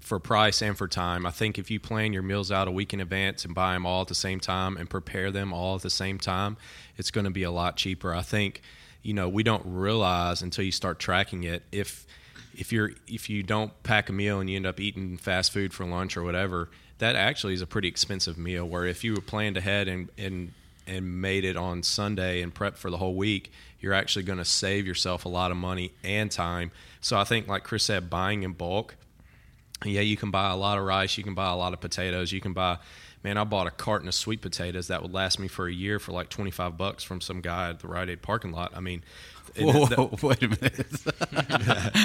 for 0.00 0.18
price 0.18 0.62
and 0.62 0.76
for 0.76 0.88
time. 0.88 1.26
I 1.26 1.30
think 1.30 1.58
if 1.58 1.70
you 1.70 1.80
plan 1.80 2.12
your 2.12 2.22
meals 2.22 2.50
out 2.52 2.68
a 2.68 2.70
week 2.70 2.92
in 2.92 3.00
advance 3.00 3.44
and 3.44 3.54
buy 3.54 3.74
them 3.74 3.86
all 3.86 4.02
at 4.02 4.08
the 4.08 4.14
same 4.14 4.40
time 4.40 4.76
and 4.76 4.88
prepare 4.88 5.30
them 5.30 5.52
all 5.52 5.76
at 5.76 5.82
the 5.82 5.90
same 5.90 6.18
time, 6.18 6.56
it's 6.96 7.10
going 7.10 7.24
to 7.24 7.30
be 7.30 7.42
a 7.42 7.50
lot 7.50 7.76
cheaper. 7.76 8.14
I 8.14 8.22
think, 8.22 8.62
you 9.02 9.14
know, 9.14 9.28
we 9.28 9.42
don't 9.42 9.62
realize 9.64 10.42
until 10.42 10.64
you 10.64 10.72
start 10.72 10.98
tracking 10.98 11.44
it 11.44 11.62
if 11.72 12.06
if 12.56 12.72
you're 12.72 12.92
if 13.06 13.28
you 13.28 13.42
don't 13.42 13.72
pack 13.82 14.08
a 14.08 14.12
meal 14.12 14.40
and 14.40 14.48
you 14.48 14.56
end 14.56 14.66
up 14.66 14.80
eating 14.80 15.16
fast 15.16 15.52
food 15.52 15.72
for 15.72 15.84
lunch 15.84 16.16
or 16.16 16.22
whatever, 16.22 16.70
that 16.98 17.16
actually 17.16 17.54
is 17.54 17.62
a 17.62 17.66
pretty 17.66 17.88
expensive 17.88 18.38
meal. 18.38 18.64
Where 18.64 18.86
if 18.86 19.04
you 19.04 19.14
were 19.14 19.20
planned 19.20 19.56
ahead 19.56 19.88
and 19.88 20.08
and 20.16 20.52
and 20.86 21.20
made 21.20 21.44
it 21.44 21.56
on 21.56 21.82
Sunday 21.82 22.42
and 22.42 22.54
prep 22.54 22.76
for 22.76 22.90
the 22.90 22.98
whole 22.98 23.14
week, 23.14 23.50
you're 23.80 23.94
actually 23.94 24.22
going 24.22 24.38
to 24.38 24.44
save 24.44 24.86
yourself 24.86 25.24
a 25.24 25.28
lot 25.28 25.50
of 25.50 25.56
money 25.56 25.92
and 26.02 26.30
time. 26.30 26.70
So 27.00 27.18
I 27.18 27.24
think, 27.24 27.48
like 27.48 27.64
Chris 27.64 27.84
said, 27.84 28.10
buying 28.10 28.42
in 28.42 28.52
bulk 28.52 28.96
yeah, 29.84 30.00
you 30.00 30.16
can 30.16 30.30
buy 30.30 30.50
a 30.50 30.56
lot 30.56 30.78
of 30.78 30.84
rice, 30.84 31.16
you 31.18 31.24
can 31.24 31.34
buy 31.34 31.50
a 31.50 31.56
lot 31.56 31.72
of 31.72 31.80
potatoes, 31.80 32.32
you 32.32 32.40
can 32.40 32.52
buy. 32.52 32.78
Man, 33.22 33.38
I 33.38 33.44
bought 33.44 33.66
a 33.66 33.70
carton 33.70 34.06
of 34.06 34.14
sweet 34.14 34.42
potatoes 34.42 34.88
that 34.88 35.00
would 35.00 35.14
last 35.14 35.38
me 35.38 35.48
for 35.48 35.66
a 35.66 35.72
year 35.72 35.98
for 35.98 36.12
like 36.12 36.28
twenty 36.28 36.50
five 36.50 36.76
bucks 36.76 37.02
from 37.02 37.22
some 37.22 37.40
guy 37.40 37.70
at 37.70 37.80
the 37.80 37.88
Rite 37.88 38.10
Aid 38.10 38.20
parking 38.20 38.52
lot. 38.52 38.72
I 38.76 38.80
mean, 38.80 39.02
whoa, 39.58 39.86
whoa, 39.86 40.18
wait 40.22 40.42
a 40.42 40.48
minute, 40.48 40.86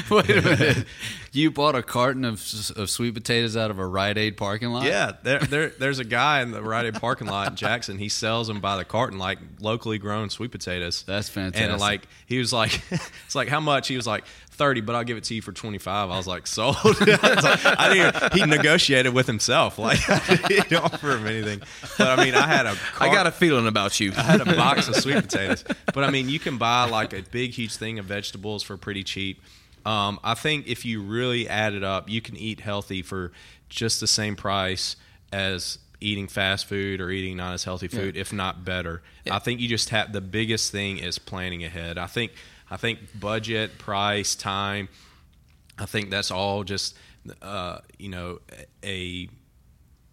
wait 0.09 0.29
a 0.29 0.41
minute. 0.41 0.85
You 1.31 1.51
bought 1.51 1.75
a 1.75 1.81
carton 1.81 2.23
of, 2.23 2.33
of 2.75 2.89
sweet 2.89 3.13
potatoes 3.13 3.57
out 3.57 3.71
of 3.71 3.79
a 3.79 3.85
Rite 3.85 4.17
Aid 4.17 4.38
parking 4.38 4.69
lot? 4.69 4.85
Yeah, 4.85 5.13
there, 5.23 5.39
there, 5.39 5.69
there's 5.69 5.99
a 5.99 6.03
guy 6.03 6.41
in 6.41 6.51
the 6.51 6.61
Rite 6.61 6.85
Aid 6.85 6.95
parking 6.95 7.27
lot 7.27 7.49
in 7.49 7.55
Jackson. 7.55 7.97
He 7.97 8.07
sells 8.07 8.47
them 8.47 8.59
by 8.59 8.77
the 8.77 8.85
carton, 8.85 9.17
like 9.17 9.39
locally 9.59 9.97
grown 9.97 10.29
sweet 10.29 10.51
potatoes. 10.51 11.03
That's 11.03 11.27
fantastic. 11.27 11.69
And 11.69 11.79
like 11.79 12.07
he 12.27 12.38
was 12.38 12.53
like, 12.53 12.81
it's 13.25 13.35
like 13.35 13.47
how 13.47 13.59
much? 13.59 13.88
He 13.88 13.95
was 13.95 14.05
like, 14.05 14.25
30, 14.60 14.82
but 14.82 14.94
I'll 14.94 15.06
give 15.06 15.18
it 15.18 15.24
to 15.24 15.34
you 15.34 15.42
for 15.42 15.54
25. 15.54 16.12
I 16.12 16.18
was 16.18 16.28
like, 16.28 16.46
sold. 16.46 16.75
I, 16.84 16.89
was 16.89 17.44
like, 17.44 17.66
I 17.66 17.94
didn't, 17.94 18.34
he 18.34 18.46
negotiated 18.46 19.13
with 19.13 19.25
himself. 19.25 19.80
Like, 19.80 19.98
I 20.10 20.36
didn't 20.48 20.75
offer 20.75 21.13
him 21.13 21.25
anything. 21.25 21.62
But 21.98 22.20
I 22.20 22.24
mean, 22.24 22.36
I 22.36 22.46
had 22.46 22.66
a, 22.68 22.75
car, 22.75 23.08
I 23.08 23.13
got 23.13 23.25
a 23.25 23.32
feeling 23.32 23.68
about 23.68 24.00
you. 24.00 24.12
I 24.16 24.22
had 24.22 24.42
a 24.42 24.46
box 24.46 24.89
of 24.89 24.98
sweet 24.98 25.16
potatoes. 25.24 25.63
But 25.94 26.04
I 26.04 26.12
mean, 26.12 26.28
you 26.30 26.39
can 26.39 26.58
buy 26.58 26.84
like 26.89 27.13
a 27.13 27.24
big, 27.24 27.51
huge 27.51 27.78
thing 27.78 27.98
of 27.98 28.06
vegetables 28.06 28.62
for 28.62 28.78
pretty 28.78 29.04
cheap. 29.04 29.42
Um, 29.86 30.20
I 30.24 30.34
think 30.34 30.67
if 30.67 30.86
you 30.86 31.02
really 31.02 31.48
add 31.48 31.74
it 31.74 31.84
up, 31.84 32.10
you 32.10 32.22
can 32.22 32.36
eat 32.36 32.60
healthy 32.60 33.02
for 33.02 33.32
just 33.69 34.02
the 34.02 34.08
same 34.08 34.36
price 34.36 34.98
as 35.32 35.80
eating 36.02 36.28
fast 36.28 36.65
food 36.65 37.00
or 37.00 37.10
eating 37.12 37.38
not 37.38 37.54
as 37.54 37.63
healthy 37.63 37.88
food, 37.88 38.15
yeah. 38.15 38.22
if 38.22 38.34
not 38.34 38.65
better. 38.65 39.02
Yeah. 39.26 39.36
I 39.36 39.39
think 39.39 39.62
you 39.62 39.69
just 39.69 39.89
have 39.89 40.12
the 40.12 40.22
biggest 40.22 40.72
thing 40.72 40.98
is 40.98 41.17
planning 41.17 41.63
ahead. 41.63 41.98
I 41.98 42.08
think 42.08 42.34
I 42.71 42.77
think 42.77 42.99
budget, 43.19 43.77
price, 43.77 44.36
time. 44.36 44.89
I 45.77 45.86
think 45.86 46.10
that's 46.10 46.32
all 46.32 46.63
just 46.63 46.95
uh, 47.41 47.79
you 47.97 48.10
know 48.10 48.39
a, 48.84 49.29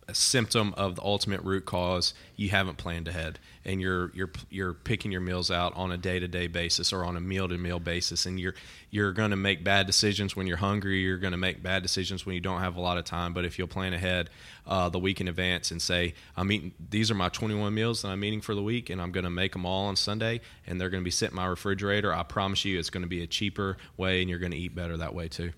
a 0.08 0.14
symptom 0.14 0.72
of 0.76 0.94
the 0.94 1.02
ultimate 1.02 1.42
root 1.42 1.64
cause. 1.64 2.14
You 2.36 2.50
haven't 2.50 2.76
planned 2.76 3.08
ahead, 3.08 3.38
and 3.64 3.80
you're 3.80 4.12
you're 4.14 4.30
you're 4.50 4.72
picking 4.72 5.10
your 5.10 5.20
meals 5.20 5.50
out 5.50 5.74
on 5.76 5.90
a 5.90 5.96
day 5.96 6.20
to 6.20 6.28
day 6.28 6.46
basis 6.46 6.92
or 6.92 7.04
on 7.04 7.16
a 7.16 7.20
meal 7.20 7.48
to 7.48 7.58
meal 7.58 7.80
basis, 7.80 8.24
and 8.24 8.38
you're 8.38 8.54
you're 8.90 9.12
going 9.12 9.30
to 9.30 9.36
make 9.36 9.64
bad 9.64 9.86
decisions 9.86 10.36
when 10.36 10.46
you're 10.46 10.56
hungry. 10.58 11.00
You're 11.00 11.18
going 11.18 11.32
to 11.32 11.38
make 11.38 11.62
bad 11.62 11.82
decisions 11.82 12.24
when 12.24 12.34
you 12.34 12.40
don't 12.40 12.60
have 12.60 12.76
a 12.76 12.80
lot 12.80 12.98
of 12.98 13.04
time. 13.04 13.32
But 13.32 13.44
if 13.44 13.58
you'll 13.58 13.68
plan 13.68 13.92
ahead 13.94 14.30
uh, 14.66 14.88
the 14.88 14.98
week 14.98 15.20
in 15.20 15.28
advance 15.28 15.70
and 15.70 15.82
say, 15.82 16.14
I'm 16.36 16.50
eating, 16.52 16.72
these 16.90 17.10
are 17.10 17.14
my 17.14 17.28
21 17.28 17.74
meals 17.74 18.02
that 18.02 18.08
I'm 18.08 18.22
eating 18.22 18.40
for 18.40 18.54
the 18.54 18.62
week, 18.62 18.90
and 18.90 19.02
I'm 19.02 19.10
going 19.10 19.24
to 19.24 19.30
make 19.30 19.52
them 19.52 19.66
all 19.66 19.86
on 19.86 19.96
Sunday, 19.96 20.40
and 20.66 20.80
they're 20.80 20.90
going 20.90 21.02
to 21.02 21.04
be 21.04 21.10
sitting 21.10 21.32
in 21.32 21.36
my 21.36 21.46
refrigerator. 21.46 22.12
I 22.14 22.22
promise 22.22 22.64
you, 22.64 22.78
it's 22.78 22.90
going 22.90 23.02
to 23.02 23.08
be 23.08 23.22
a 23.22 23.26
cheaper 23.26 23.76
way, 23.96 24.20
and 24.20 24.30
you're 24.30 24.38
going 24.38 24.52
to 24.52 24.58
eat 24.58 24.74
better 24.74 24.96
that 24.96 25.14
way 25.14 25.28
too. 25.28 25.52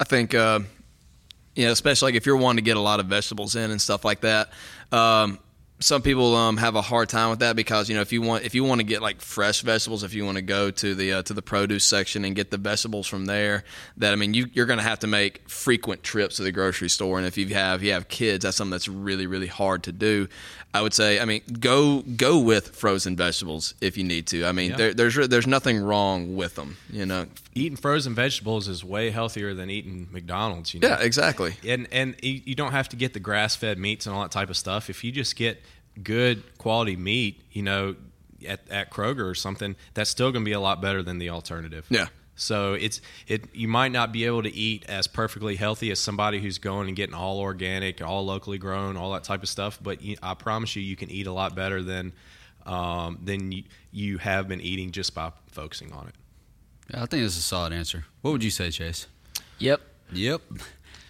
I 0.00 0.04
think, 0.04 0.34
uh, 0.34 0.60
you 1.60 1.66
know, 1.66 1.72
especially 1.72 2.06
like 2.06 2.16
if 2.16 2.24
you're 2.24 2.38
wanting 2.38 2.64
to 2.64 2.66
get 2.66 2.78
a 2.78 2.80
lot 2.80 3.00
of 3.00 3.06
vegetables 3.06 3.54
in 3.54 3.70
and 3.70 3.80
stuff 3.80 4.02
like 4.02 4.22
that. 4.22 4.50
Um, 4.90 5.38
some 5.80 6.02
people 6.02 6.36
um, 6.36 6.58
have 6.58 6.76
a 6.76 6.82
hard 6.82 7.08
time 7.08 7.30
with 7.30 7.38
that 7.38 7.56
because 7.56 7.88
you 7.88 7.94
know 7.94 8.02
if 8.02 8.12
you 8.12 8.20
want 8.20 8.44
if 8.44 8.54
you 8.54 8.64
want 8.64 8.80
to 8.80 8.86
get 8.86 9.00
like 9.00 9.20
fresh 9.20 9.62
vegetables 9.62 10.04
if 10.04 10.12
you 10.12 10.26
want 10.26 10.36
to 10.36 10.42
go 10.42 10.70
to 10.70 10.94
the 10.94 11.14
uh, 11.14 11.22
to 11.22 11.32
the 11.32 11.40
produce 11.40 11.84
section 11.84 12.24
and 12.26 12.36
get 12.36 12.50
the 12.50 12.58
vegetables 12.58 13.06
from 13.06 13.24
there 13.24 13.64
that 13.96 14.12
I 14.12 14.16
mean 14.16 14.34
you 14.34 14.46
you're 14.52 14.66
going 14.66 14.78
to 14.78 14.84
have 14.84 14.98
to 15.00 15.06
make 15.06 15.48
frequent 15.48 16.02
trips 16.02 16.36
to 16.36 16.42
the 16.42 16.52
grocery 16.52 16.90
store. 16.90 17.18
And 17.18 17.26
if 17.26 17.38
you 17.38 17.48
have 17.54 17.82
you 17.82 17.92
have 17.92 18.08
kids 18.08 18.44
that's 18.44 18.58
something 18.58 18.70
that's 18.70 18.88
really 18.88 19.26
really 19.26 19.46
hard 19.46 19.84
to 19.84 19.92
do. 19.92 20.28
I 20.72 20.82
would 20.82 20.94
say 20.94 21.18
I 21.18 21.24
mean 21.24 21.42
go 21.58 22.02
go 22.02 22.38
with 22.38 22.76
frozen 22.76 23.16
vegetables 23.16 23.74
if 23.80 23.96
you 23.96 24.04
need 24.04 24.26
to. 24.28 24.44
I 24.44 24.52
mean 24.52 24.72
yeah. 24.72 24.76
there, 24.76 24.94
there's 24.94 25.28
there's 25.28 25.46
nothing 25.46 25.82
wrong 25.82 26.36
with 26.36 26.56
them 26.56 26.76
you 26.90 27.06
know? 27.06 27.26
Eating 27.54 27.76
frozen 27.76 28.14
vegetables 28.14 28.68
is 28.68 28.84
way 28.84 29.10
healthier 29.10 29.54
than 29.54 29.70
eating 29.70 30.08
McDonald's 30.12 30.74
you 30.74 30.80
know? 30.80 30.88
yeah 30.88 31.00
exactly. 31.00 31.54
And 31.66 31.88
and 31.90 32.16
you 32.22 32.54
don't 32.54 32.72
have 32.72 32.90
to 32.90 32.96
get 32.96 33.14
the 33.14 33.20
grass 33.20 33.56
fed 33.56 33.78
meats 33.78 34.06
and 34.06 34.14
all 34.14 34.22
that 34.22 34.30
type 34.30 34.50
of 34.50 34.56
stuff. 34.58 34.90
If 34.90 35.02
you 35.02 35.10
just 35.10 35.36
get 35.36 35.62
good 36.02 36.58
quality 36.58 36.96
meat, 36.96 37.42
you 37.52 37.62
know, 37.62 37.96
at, 38.46 38.60
at 38.70 38.90
Kroger 38.90 39.28
or 39.30 39.34
something, 39.34 39.76
that's 39.94 40.10
still 40.10 40.32
going 40.32 40.44
to 40.44 40.48
be 40.48 40.52
a 40.52 40.60
lot 40.60 40.80
better 40.80 41.02
than 41.02 41.18
the 41.18 41.30
alternative. 41.30 41.86
Yeah. 41.90 42.06
So 42.36 42.72
it's 42.72 43.02
it 43.26 43.54
you 43.54 43.68
might 43.68 43.92
not 43.92 44.12
be 44.12 44.24
able 44.24 44.42
to 44.42 44.50
eat 44.50 44.86
as 44.88 45.06
perfectly 45.06 45.56
healthy 45.56 45.90
as 45.90 46.00
somebody 46.00 46.40
who's 46.40 46.56
going 46.56 46.88
and 46.88 46.96
getting 46.96 47.14
all 47.14 47.38
organic, 47.38 48.00
all 48.00 48.24
locally 48.24 48.56
grown, 48.56 48.96
all 48.96 49.12
that 49.12 49.24
type 49.24 49.42
of 49.42 49.48
stuff. 49.50 49.78
But 49.82 50.00
you, 50.00 50.16
I 50.22 50.32
promise 50.32 50.74
you, 50.74 50.82
you 50.82 50.96
can 50.96 51.10
eat 51.10 51.26
a 51.26 51.32
lot 51.32 51.54
better 51.54 51.82
than 51.82 52.14
um, 52.64 53.18
than 53.22 53.52
you, 53.52 53.64
you 53.92 54.18
have 54.18 54.48
been 54.48 54.62
eating 54.62 54.90
just 54.90 55.14
by 55.14 55.32
focusing 55.52 55.92
on 55.92 56.08
it. 56.08 56.14
Yeah, 56.90 57.02
I 57.02 57.06
think 57.06 57.24
it's 57.24 57.36
a 57.36 57.42
solid 57.42 57.74
answer. 57.74 58.06
What 58.22 58.30
would 58.30 58.42
you 58.42 58.50
say, 58.50 58.70
Chase? 58.70 59.06
Yep. 59.58 59.82
Yep. 60.12 60.40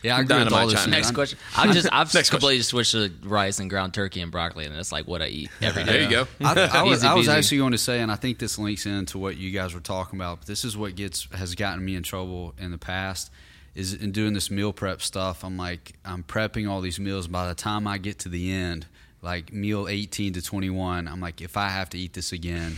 Yeah, 0.03 0.17
I 0.17 0.21
agree 0.21 0.39
with 0.39 0.53
all 0.53 0.67
this. 0.67 0.87
Next 0.87 1.13
question. 1.13 1.39
I'm 1.57 1.73
just 1.73 1.89
I've 1.93 2.13
Next 2.15 2.31
completely 2.31 2.59
question. 2.59 2.85
switched 2.85 2.93
to 2.93 3.29
rice 3.29 3.59
and 3.59 3.69
ground 3.69 3.95
turkey 3.95 4.21
and 4.21 4.33
broccoli, 4.33 4.65
and 4.65 4.75
that's 4.75 4.93
like 4.93 5.07
what 5.07 5.23
I 5.23 5.27
eat 5.27 5.51
every 5.61 5.85
day. 5.85 5.93
There 5.93 6.03
you 6.03 6.11
go. 6.11 6.27
I, 6.41 6.71
I, 6.73 6.83
was, 6.85 7.05
I 7.05 7.15
was 7.15 7.29
actually 7.29 7.59
going 7.59 7.73
to 7.73 7.79
say, 7.79 8.01
and 8.01 8.11
I 8.11 8.17
think 8.17 8.39
this 8.39 8.59
links 8.59 8.87
into 8.87 9.19
what 9.19 9.37
you 9.37 9.51
guys 9.51 9.75
were 9.75 9.81
talking 9.81 10.19
about. 10.19 10.41
But 10.41 10.47
this 10.49 10.65
is 10.65 10.77
what 10.77 10.95
gets 10.95 11.29
has 11.33 11.55
gotten 11.55 11.85
me 11.85 11.97
in 11.97 12.03
trouble 12.03 12.55
in 12.59 12.71
the 12.71 12.79
past. 12.79 13.31
Is 13.75 13.95
in 13.95 14.11
doing 14.11 14.33
this 14.33 14.51
meal 14.51 14.73
prep 14.73 15.01
stuff. 15.01 15.45
I'm 15.45 15.57
like 15.57 15.93
I'm 16.05 16.25
prepping 16.25 16.69
all 16.69 16.81
these 16.81 16.99
meals. 16.99 17.29
By 17.29 17.49
the 17.49 17.55
time 17.55 17.87
I 17.87 17.99
get 17.99 18.19
to 18.21 18.29
the 18.29 18.51
end, 18.53 18.87
like 19.23 19.53
meal 19.53 19.87
18 19.87 20.33
to 20.33 20.43
21, 20.43 21.07
I'm 21.07 21.21
like, 21.21 21.41
if 21.41 21.57
I 21.57 21.69
have 21.69 21.91
to 21.91 21.99
eat 21.99 22.15
this 22.15 22.33
again 22.33 22.77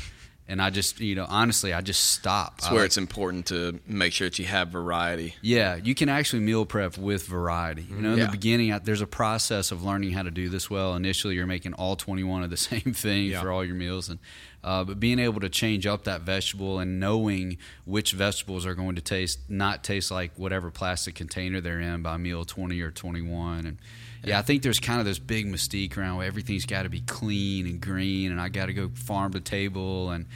and 0.53 0.61
I 0.61 0.69
just 0.69 1.01
you 1.01 1.15
know 1.15 1.25
honestly 1.29 1.73
I 1.73 1.81
just 1.81 2.11
stop. 2.11 2.57
It's 2.59 2.71
where 2.71 2.81
like, 2.81 2.87
it's 2.87 2.99
important 2.99 3.47
to 3.47 3.81
make 3.87 4.13
sure 4.13 4.29
that 4.29 4.39
you 4.39 4.45
have 4.45 4.69
variety. 4.69 5.35
Yeah, 5.41 5.77
you 5.77 5.95
can 5.95 6.11
actually 6.11 6.41
meal 6.41 6.67
prep 6.67 6.99
with 6.99 7.27
variety. 7.27 7.87
You 7.89 7.97
know, 7.97 8.13
in 8.13 8.19
yeah. 8.19 8.27
the 8.27 8.31
beginning, 8.31 8.79
there's 8.85 9.01
a 9.01 9.07
process 9.07 9.73
of 9.73 9.83
learning 9.83 10.13
how 10.13 10.23
to 10.23 10.31
do 10.31 10.51
this 10.51 10.69
well. 10.69 10.95
Initially, 10.95 11.37
you're 11.37 11.47
making 11.47 11.73
all 11.73 11.97
21 11.97 12.43
of 12.43 12.51
the 12.51 12.57
same 12.73 12.93
thing 12.93 13.29
yeah. 13.29 13.41
for 13.41 13.51
all 13.51 13.65
your 13.65 13.75
meals, 13.75 14.11
and 14.11 14.19
uh, 14.63 14.85
but 14.85 15.01
being 15.01 15.19
able 15.19 15.41
to 15.41 15.49
change 15.49 15.87
up 15.87 16.05
that 16.05 16.21
vegetable 16.21 16.79
and 16.79 17.01
knowing 17.01 17.57
which 17.87 18.13
vegetables 18.13 18.67
are 18.67 18.75
going 18.75 18.95
to 18.95 19.03
taste 19.03 19.41
not 19.49 19.83
taste 19.83 20.11
like 20.11 20.33
whatever 20.37 20.71
plastic 20.71 21.15
container 21.15 21.63
they're 21.63 21.81
in 21.81 22.03
by 22.03 22.17
meal 22.17 22.45
20 22.45 22.81
or 22.81 22.91
21 22.91 23.67
and 23.67 23.79
yeah, 24.25 24.39
I 24.39 24.43
think 24.43 24.63
there's 24.63 24.81
kind 24.81 25.01
of 25.01 25.07
this 25.07 25.19
big 25.19 25.47
mystique 25.47 25.97
around 25.97 26.19
where 26.19 26.27
everything's 26.27 26.67
got 26.67 26.85
to 26.85 26.89
be 26.89 27.01
clean 27.01 27.67
and 27.67 27.81
green, 27.81 28.31
and 28.31 28.41
I 28.41 28.49
got 28.49 28.67
to 28.67 28.75
go 28.75 28.91
farm 28.95 29.33
to 29.33 29.41
table, 29.41 30.11
and 30.11 30.27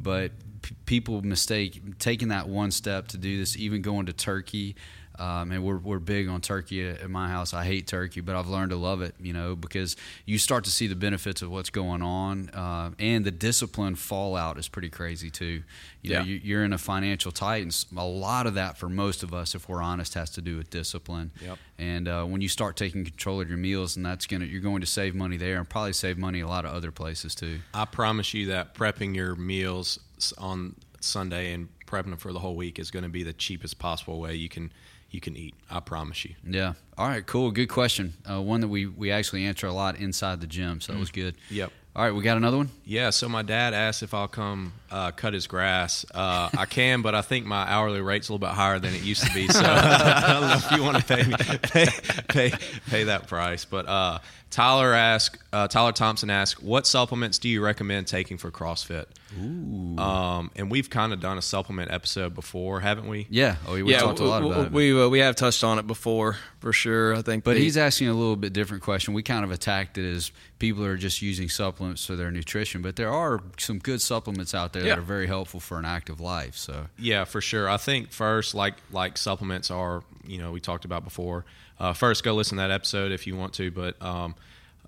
but 0.00 0.32
p- 0.62 0.74
people 0.84 1.22
mistake 1.22 1.98
taking 1.98 2.28
that 2.28 2.48
one 2.48 2.70
step 2.70 3.08
to 3.08 3.18
do 3.18 3.38
this, 3.38 3.56
even 3.56 3.82
going 3.82 4.06
to 4.06 4.12
turkey. 4.12 4.76
Um, 5.18 5.52
and 5.52 5.64
we're, 5.64 5.78
we're 5.78 5.98
big 5.98 6.28
on 6.28 6.40
turkey 6.40 6.88
at, 6.88 7.08
my 7.08 7.28
house. 7.28 7.54
I 7.54 7.64
hate 7.64 7.86
turkey, 7.86 8.20
but 8.20 8.36
I've 8.36 8.48
learned 8.48 8.70
to 8.70 8.76
love 8.76 9.02
it, 9.02 9.14
you 9.20 9.32
know, 9.32 9.56
because 9.56 9.96
you 10.24 10.38
start 10.38 10.64
to 10.64 10.70
see 10.70 10.86
the 10.86 10.96
benefits 10.96 11.42
of 11.42 11.50
what's 11.50 11.70
going 11.70 12.02
on. 12.02 12.50
Uh, 12.50 12.90
and 12.98 13.24
the 13.24 13.30
discipline 13.30 13.94
fallout 13.94 14.58
is 14.58 14.68
pretty 14.68 14.90
crazy, 14.90 15.30
too. 15.30 15.62
You 16.02 16.14
know, 16.14 16.20
yeah. 16.20 16.38
you, 16.42 16.58
are 16.58 16.64
in 16.64 16.72
a 16.72 16.78
financial 16.78 17.32
tight, 17.32 17.62
and 17.62 17.84
a 17.96 18.04
lot 18.04 18.46
of 18.46 18.54
that 18.54 18.78
for 18.78 18.88
most 18.88 19.22
of 19.22 19.34
us, 19.34 19.54
if 19.54 19.68
we're 19.68 19.82
honest, 19.82 20.14
has 20.14 20.30
to 20.30 20.40
do 20.40 20.56
with 20.56 20.70
discipline. 20.70 21.32
Yep. 21.42 21.58
And 21.78 22.08
uh, 22.08 22.24
when 22.24 22.40
you 22.40 22.48
start 22.48 22.76
taking 22.76 23.04
control 23.04 23.40
of 23.40 23.48
your 23.48 23.58
meals, 23.58 23.96
and 23.96 24.06
that's 24.06 24.26
gonna 24.26 24.44
you're 24.44 24.60
going 24.60 24.80
to 24.80 24.86
save 24.86 25.14
money 25.14 25.36
there, 25.36 25.58
and 25.58 25.68
probably 25.68 25.92
save 25.92 26.16
money 26.16 26.40
a 26.40 26.46
lot 26.46 26.64
of 26.64 26.72
other 26.72 26.90
places 26.90 27.34
too. 27.34 27.58
I 27.74 27.84
promise 27.84 28.34
you 28.34 28.46
that 28.46 28.74
prepping 28.74 29.14
your 29.14 29.34
meals 29.34 29.98
on 30.38 30.76
Sunday 31.00 31.52
and 31.52 31.68
prepping 31.86 32.10
them 32.10 32.16
for 32.16 32.32
the 32.32 32.38
whole 32.38 32.56
week 32.56 32.78
is 32.78 32.90
going 32.90 33.04
to 33.04 33.08
be 33.08 33.22
the 33.22 33.32
cheapest 33.32 33.78
possible 33.78 34.20
way 34.20 34.34
you 34.34 34.48
can 34.48 34.72
you 35.10 35.20
can 35.20 35.36
eat. 35.36 35.54
I 35.70 35.80
promise 35.80 36.24
you. 36.24 36.34
Yeah. 36.46 36.74
All 36.98 37.08
right. 37.08 37.24
Cool. 37.26 37.50
Good 37.50 37.68
question. 37.68 38.14
Uh, 38.28 38.40
one 38.40 38.60
that 38.60 38.68
we 38.68 38.86
we 38.86 39.10
actually 39.10 39.44
answer 39.44 39.66
a 39.66 39.72
lot 39.72 39.96
inside 39.98 40.40
the 40.40 40.46
gym, 40.46 40.80
so 40.80 40.92
that 40.92 40.98
was 40.98 41.10
good. 41.10 41.36
Yep. 41.50 41.72
All 41.94 42.04
right. 42.04 42.12
We 42.12 42.22
got 42.22 42.36
another 42.36 42.56
one. 42.58 42.70
Yeah, 42.84 43.10
so 43.10 43.28
my 43.28 43.42
dad 43.42 43.72
asked 43.72 44.02
if 44.02 44.12
I'll 44.12 44.28
come 44.28 44.72
uh, 44.90 45.10
cut 45.12 45.34
his 45.34 45.46
grass. 45.46 46.04
Uh, 46.14 46.48
I 46.56 46.66
can, 46.66 47.02
but 47.02 47.14
I 47.14 47.22
think 47.22 47.46
my 47.46 47.68
hourly 47.70 48.00
rate's 48.00 48.28
a 48.28 48.32
little 48.32 48.46
bit 48.46 48.54
higher 48.54 48.78
than 48.78 48.94
it 48.94 49.02
used 49.02 49.26
to 49.26 49.32
be. 49.34 49.48
So 49.48 49.60
I 49.64 50.32
don't 50.32 50.48
know 50.48 50.54
if 50.56 50.72
you 50.72 50.82
want 50.82 50.98
to 50.98 51.04
pay 51.04 51.22
me 51.24 51.34
pay, 51.62 51.86
pay 52.28 52.52
pay 52.88 53.04
that 53.04 53.26
price. 53.26 53.64
But 53.64 53.86
uh, 53.88 54.18
Tyler 54.50 54.92
asked, 54.94 55.38
uh, 55.52 55.68
Tyler 55.68 55.92
Thompson 55.92 56.30
asked, 56.30 56.62
what 56.62 56.86
supplements 56.86 57.38
do 57.38 57.48
you 57.48 57.62
recommend 57.62 58.06
taking 58.06 58.38
for 58.38 58.50
CrossFit? 58.50 59.06
Ooh. 59.38 59.98
Um, 59.98 60.50
and 60.54 60.70
we've 60.70 60.88
kind 60.88 61.12
of 61.12 61.20
done 61.20 61.36
a 61.36 61.42
supplement 61.42 61.90
episode 61.90 62.34
before, 62.34 62.80
haven't 62.80 63.08
we? 63.08 63.26
Yeah. 63.28 63.56
Oh, 63.66 63.74
we 63.74 63.90
yeah, 63.90 63.98
talked 63.98 64.20
a 64.20 64.24
lot 64.24 64.42
we, 64.42 64.50
about 64.50 64.66
it. 64.66 64.72
we 64.72 65.02
uh, 65.02 65.08
we 65.08 65.18
have 65.18 65.34
touched 65.36 65.64
on 65.64 65.78
it 65.78 65.86
before 65.86 66.36
for 66.60 66.72
sure. 66.72 67.14
I 67.16 67.22
think, 67.22 67.42
But 67.44 67.54
the- 67.54 67.60
he's 67.60 67.76
asking 67.76 68.08
a 68.08 68.14
little 68.14 68.36
bit 68.36 68.52
different 68.52 68.82
question. 68.82 69.14
We 69.14 69.22
kind 69.22 69.44
of 69.44 69.50
attacked 69.50 69.98
it 69.98 70.08
as 70.08 70.30
people 70.58 70.84
are 70.84 70.96
just 70.96 71.20
using 71.22 71.48
supplements 71.48 72.06
for 72.06 72.14
their 72.16 72.30
nutrition, 72.30 72.82
but 72.82 72.96
there 72.96 73.12
are 73.12 73.40
some 73.58 73.78
good 73.78 74.00
supplements 74.00 74.54
out 74.54 74.72
there 74.72 74.75
Yeah. 74.80 74.90
that 74.90 74.98
are 74.98 75.02
very 75.02 75.26
helpful 75.26 75.60
for 75.60 75.78
an 75.78 75.84
active 75.84 76.20
life. 76.20 76.56
So 76.56 76.86
Yeah, 76.98 77.24
for 77.24 77.40
sure. 77.40 77.68
I 77.68 77.76
think 77.76 78.10
first, 78.12 78.54
like 78.54 78.74
like 78.92 79.16
supplements 79.18 79.70
are, 79.70 80.02
you 80.26 80.38
know, 80.38 80.52
we 80.52 80.60
talked 80.60 80.84
about 80.84 81.04
before. 81.04 81.44
Uh, 81.78 81.92
first, 81.92 82.24
go 82.24 82.34
listen 82.34 82.56
to 82.58 82.62
that 82.62 82.70
episode 82.70 83.12
if 83.12 83.26
you 83.26 83.36
want 83.36 83.52
to. 83.54 83.70
But 83.70 84.00
um, 84.02 84.34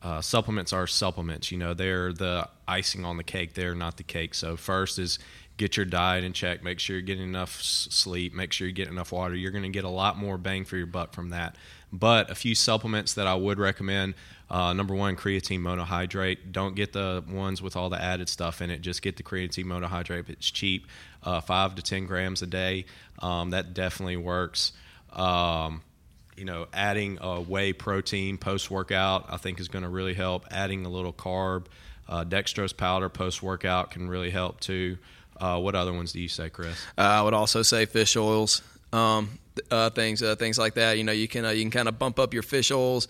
uh, 0.03 0.21
supplements 0.21 0.73
are 0.73 0.87
supplements. 0.87 1.51
You 1.51 1.59
know, 1.59 1.75
they're 1.75 2.13
the 2.13 2.49
icing 2.67 3.05
on 3.05 3.17
the 3.17 3.25
cake. 3.25 3.55
They're 3.55 3.75
not 3.75 3.97
the 3.97 4.03
cake. 4.05 4.35
So 4.35 4.57
first 4.57 4.99
is 4.99 5.19
get 5.57 5.77
your 5.77 5.87
diet 5.87 6.25
in 6.25 6.33
check. 6.33 6.63
Make 6.63 6.79
sure 6.79 6.97
you're 6.97 7.03
getting 7.03 7.25
enough 7.25 7.61
sleep. 7.61 8.33
Make 8.33 8.53
sure 8.53 8.67
you 8.67 8.73
get 8.73 8.89
enough 8.89 9.13
water. 9.13 9.35
You're 9.35 9.51
going 9.51 9.65
to 9.65 9.69
get 9.71 9.85
a 9.85 9.91
lot 9.91 10.17
more 10.17 10.39
bang 10.39 10.65
for 10.65 10.77
your 10.77 10.87
buck 10.87 11.13
from 11.13 11.31
that. 11.31 11.57
But 11.93 12.31
a 12.31 12.35
few 12.35 12.55
supplements 12.55 13.15
that 13.15 13.27
I 13.27 13.35
would 13.35 13.59
recommend. 13.59 14.15
Uh, 14.51 14.73
number 14.73 14.95
one, 14.95 15.17
creatine 15.17 15.61
monohydrate. 15.61 16.53
Don't 16.53 16.75
get 16.77 16.93
the 16.93 17.25
ones 17.29 17.61
with 17.61 17.77
all 17.77 17.91
the 17.91 18.01
added 18.01 18.29
stuff 18.29 18.63
in 18.63 18.71
it. 18.71 18.81
Just 18.81 19.03
get 19.03 19.17
the 19.17 19.23
creatine 19.23 19.65
monohydrate. 19.65 20.29
It's 20.29 20.51
cheap, 20.51 20.87
uh, 21.23 21.41
five 21.41 21.75
to 21.75 21.83
ten 21.83 22.07
grams 22.07 22.41
a 22.41 22.47
day. 22.47 22.87
Um, 23.19 23.51
that 23.51 23.75
definitely 23.75 24.17
works. 24.17 24.73
Um, 25.13 25.83
you 26.39 26.45
know, 26.45 26.67
adding 26.73 27.19
a 27.21 27.41
whey 27.41 27.73
protein 27.73 28.39
post 28.39 28.71
workout, 28.71 29.27
I 29.29 29.37
think 29.37 29.61
is 29.61 29.69
going 29.69 29.83
to 29.83 29.89
really 29.89 30.15
help. 30.15 30.47
Adding 30.51 30.87
a 30.87 30.89
little 30.89 31.13
carb, 31.13 31.67
uh, 32.09 32.25
dextrose 32.25 32.77
powder 32.77 33.09
post 33.09 33.43
workout 33.43 33.91
can 33.91 34.09
really 34.09 34.31
help 34.31 34.61
too. 34.61 34.99
Uh, 35.41 35.59
what 35.61 35.75
other 35.75 35.93
ones 35.93 36.13
do 36.13 36.21
you 36.21 36.29
say, 36.29 36.51
Chris? 36.51 36.77
Uh, 36.97 37.03
I 37.03 37.23
would 37.23 37.35
also 37.35 37.63
say 37.63 37.87
fish 37.87 38.17
oils, 38.17 38.63
um, 38.93 39.39
uh, 39.71 39.91
things, 39.91 40.23
uh, 40.23 40.37
things 40.37 40.59
like 40.59 40.75
that. 40.75 40.99
You 40.99 41.05
know, 41.05 41.13
you 41.13 41.29
can 41.29 41.45
uh, 41.45 41.51
you 41.51 41.63
can 41.63 41.71
kind 41.71 41.89
of 41.89 41.99
bump 41.99 42.19
up 42.19 42.35
your 42.35 42.43
fish 42.43 42.71
oils. 42.71 43.09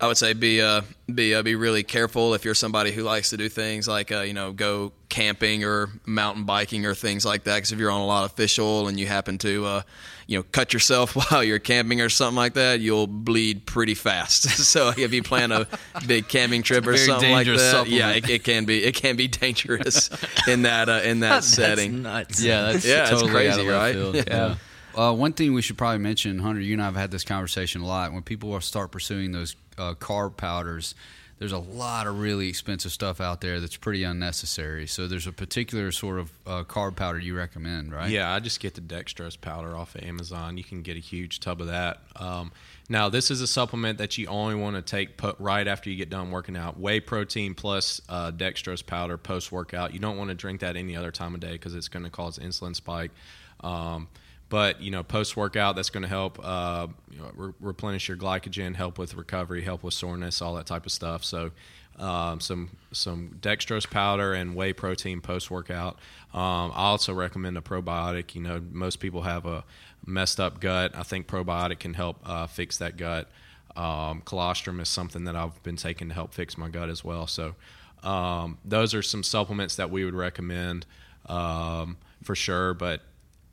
I 0.00 0.06
would 0.06 0.16
say 0.16 0.32
be 0.32 0.62
uh, 0.62 0.82
be 1.12 1.34
uh, 1.34 1.42
be 1.42 1.56
really 1.56 1.82
careful 1.82 2.34
if 2.34 2.44
you're 2.44 2.54
somebody 2.54 2.92
who 2.92 3.02
likes 3.02 3.30
to 3.30 3.36
do 3.36 3.48
things 3.48 3.88
like 3.88 4.12
uh, 4.12 4.20
you 4.20 4.32
know 4.32 4.52
go 4.52 4.92
camping 5.08 5.64
or 5.64 5.88
mountain 6.06 6.44
biking 6.44 6.86
or 6.86 6.94
things 6.94 7.24
like 7.24 7.44
that. 7.44 7.56
Because 7.56 7.72
if 7.72 7.80
you're 7.80 7.90
on 7.90 8.00
a 8.00 8.06
lot 8.06 8.24
of 8.24 8.32
fish 8.32 8.60
oil 8.60 8.86
and 8.86 8.98
you 9.00 9.06
happen 9.08 9.38
to 9.38 9.64
uh, 9.66 9.82
you 10.28 10.38
know 10.38 10.44
cut 10.52 10.72
yourself 10.72 11.16
while 11.32 11.42
you're 11.42 11.58
camping 11.58 12.00
or 12.00 12.08
something 12.08 12.36
like 12.36 12.54
that, 12.54 12.78
you'll 12.78 13.08
bleed 13.08 13.66
pretty 13.66 13.94
fast. 13.94 14.42
so 14.64 14.92
if 14.96 15.12
you 15.12 15.22
plan 15.24 15.50
a 15.50 15.66
big 16.06 16.28
camping 16.28 16.62
trip 16.62 16.86
or 16.86 16.96
something 16.96 17.32
like 17.32 17.46
that, 17.48 17.84
dangerous 17.84 17.88
yeah, 17.88 18.10
it, 18.12 18.30
it 18.30 18.44
can 18.44 18.66
be 18.66 18.84
it 18.84 18.94
can 18.94 19.16
be 19.16 19.26
dangerous 19.26 20.10
in 20.46 20.62
that 20.62 20.88
uh, 20.88 21.00
in 21.02 21.20
that 21.20 21.28
That's 21.38 21.46
setting. 21.48 22.02
nuts. 22.02 22.40
Yeah, 22.40 22.70
that's 22.72 22.86
Yeah, 22.86 23.12
it's 23.12 23.22
crazy, 23.22 23.48
out 23.48 23.60
of 23.60 23.66
right? 23.66 23.94
field. 23.94 24.14
Yeah. 24.14 24.22
Yeah. 24.28 24.54
Uh, 24.96 25.14
one 25.14 25.32
thing 25.32 25.54
we 25.54 25.62
should 25.62 25.78
probably 25.78 25.98
mention, 25.98 26.38
Hunter, 26.38 26.60
you 26.60 26.72
and 26.72 26.82
I 26.82 26.86
have 26.86 26.96
had 26.96 27.10
this 27.10 27.24
conversation 27.24 27.82
a 27.82 27.86
lot. 27.86 28.12
When 28.12 28.22
people 28.22 28.58
start 28.60 28.90
pursuing 28.90 29.32
those 29.32 29.56
uh, 29.76 29.94
carb 29.94 30.36
powders, 30.36 30.94
there's 31.38 31.52
a 31.52 31.58
lot 31.58 32.06
of 32.06 32.18
really 32.18 32.48
expensive 32.48 32.90
stuff 32.90 33.20
out 33.20 33.40
there 33.40 33.60
that's 33.60 33.76
pretty 33.76 34.02
unnecessary. 34.02 34.86
So 34.88 35.06
there's 35.06 35.26
a 35.26 35.32
particular 35.32 35.92
sort 35.92 36.18
of 36.18 36.32
uh, 36.46 36.64
carb 36.64 36.96
powder 36.96 37.18
you 37.18 37.36
recommend, 37.36 37.92
right? 37.92 38.10
Yeah, 38.10 38.32
I 38.32 38.40
just 38.40 38.58
get 38.58 38.74
the 38.74 38.80
dextrose 38.80 39.40
powder 39.40 39.76
off 39.76 39.94
of 39.94 40.02
Amazon. 40.02 40.56
You 40.56 40.64
can 40.64 40.82
get 40.82 40.96
a 40.96 41.00
huge 41.00 41.38
tub 41.38 41.60
of 41.60 41.68
that. 41.68 42.00
Um, 42.16 42.50
now, 42.88 43.08
this 43.08 43.30
is 43.30 43.40
a 43.40 43.46
supplement 43.46 43.98
that 43.98 44.18
you 44.18 44.26
only 44.26 44.56
want 44.56 44.74
to 44.76 44.82
take 44.82 45.16
put 45.16 45.38
right 45.38 45.68
after 45.68 45.90
you 45.90 45.96
get 45.96 46.10
done 46.10 46.30
working 46.30 46.56
out. 46.56 46.80
Whey 46.80 46.98
protein 46.98 47.54
plus 47.54 48.00
uh, 48.08 48.32
dextrose 48.32 48.84
powder 48.84 49.16
post 49.16 49.52
workout. 49.52 49.92
You 49.92 50.00
don't 50.00 50.16
want 50.16 50.30
to 50.30 50.34
drink 50.34 50.60
that 50.60 50.74
any 50.76 50.96
other 50.96 51.12
time 51.12 51.34
of 51.34 51.40
day 51.40 51.52
because 51.52 51.74
it's 51.74 51.88
going 51.88 52.04
to 52.04 52.10
cause 52.10 52.38
insulin 52.38 52.74
spike. 52.74 53.12
Um, 53.60 54.08
but 54.48 54.80
you 54.80 54.90
know, 54.90 55.02
post 55.02 55.36
workout, 55.36 55.76
that's 55.76 55.90
going 55.90 56.02
to 56.02 56.08
help 56.08 56.38
uh, 56.42 56.86
you 57.10 57.18
know, 57.18 57.30
re- 57.34 57.52
replenish 57.60 58.08
your 58.08 58.16
glycogen, 58.16 58.74
help 58.74 58.98
with 58.98 59.14
recovery, 59.14 59.62
help 59.62 59.82
with 59.82 59.94
soreness, 59.94 60.40
all 60.40 60.54
that 60.54 60.66
type 60.66 60.86
of 60.86 60.92
stuff. 60.92 61.24
So, 61.24 61.50
um, 61.98 62.40
some 62.40 62.70
some 62.92 63.38
dextrose 63.40 63.88
powder 63.88 64.32
and 64.32 64.54
whey 64.54 64.72
protein 64.72 65.20
post 65.20 65.50
workout. 65.50 65.96
Um, 66.32 66.72
I 66.74 66.84
also 66.84 67.12
recommend 67.12 67.58
a 67.58 67.60
probiotic. 67.60 68.34
You 68.34 68.42
know, 68.42 68.62
most 68.70 69.00
people 69.00 69.22
have 69.22 69.46
a 69.46 69.64
messed 70.06 70.40
up 70.40 70.60
gut. 70.60 70.92
I 70.94 71.02
think 71.02 71.26
probiotic 71.26 71.80
can 71.80 71.94
help 71.94 72.18
uh, 72.24 72.46
fix 72.46 72.78
that 72.78 72.96
gut. 72.96 73.28
Um, 73.76 74.22
colostrum 74.24 74.80
is 74.80 74.88
something 74.88 75.24
that 75.24 75.36
I've 75.36 75.62
been 75.62 75.76
taking 75.76 76.08
to 76.08 76.14
help 76.14 76.32
fix 76.32 76.56
my 76.56 76.68
gut 76.68 76.88
as 76.88 77.04
well. 77.04 77.26
So, 77.26 77.54
um, 78.02 78.58
those 78.64 78.94
are 78.94 79.02
some 79.02 79.22
supplements 79.22 79.76
that 79.76 79.90
we 79.90 80.04
would 80.04 80.14
recommend 80.14 80.86
um, 81.26 81.96
for 82.22 82.34
sure. 82.34 82.74
But 82.74 83.02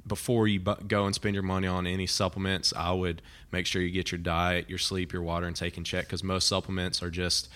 before 0.07 0.47
you 0.47 0.59
bu- 0.59 0.83
go 0.87 1.05
and 1.05 1.15
spend 1.15 1.33
your 1.33 1.43
money 1.43 1.67
on 1.67 1.87
any 1.87 2.07
supplements, 2.07 2.73
I 2.75 2.91
would 2.91 3.21
make 3.51 3.65
sure 3.65 3.81
you 3.81 3.89
get 3.91 4.11
your 4.11 4.19
diet, 4.19 4.69
your 4.69 4.77
sleep, 4.77 5.11
your 5.13 5.21
water, 5.21 5.47
and 5.47 5.55
take 5.55 5.77
in 5.77 5.83
check 5.83 6.05
because 6.05 6.23
most 6.23 6.47
supplements 6.47 7.01
are 7.01 7.09
just, 7.09 7.49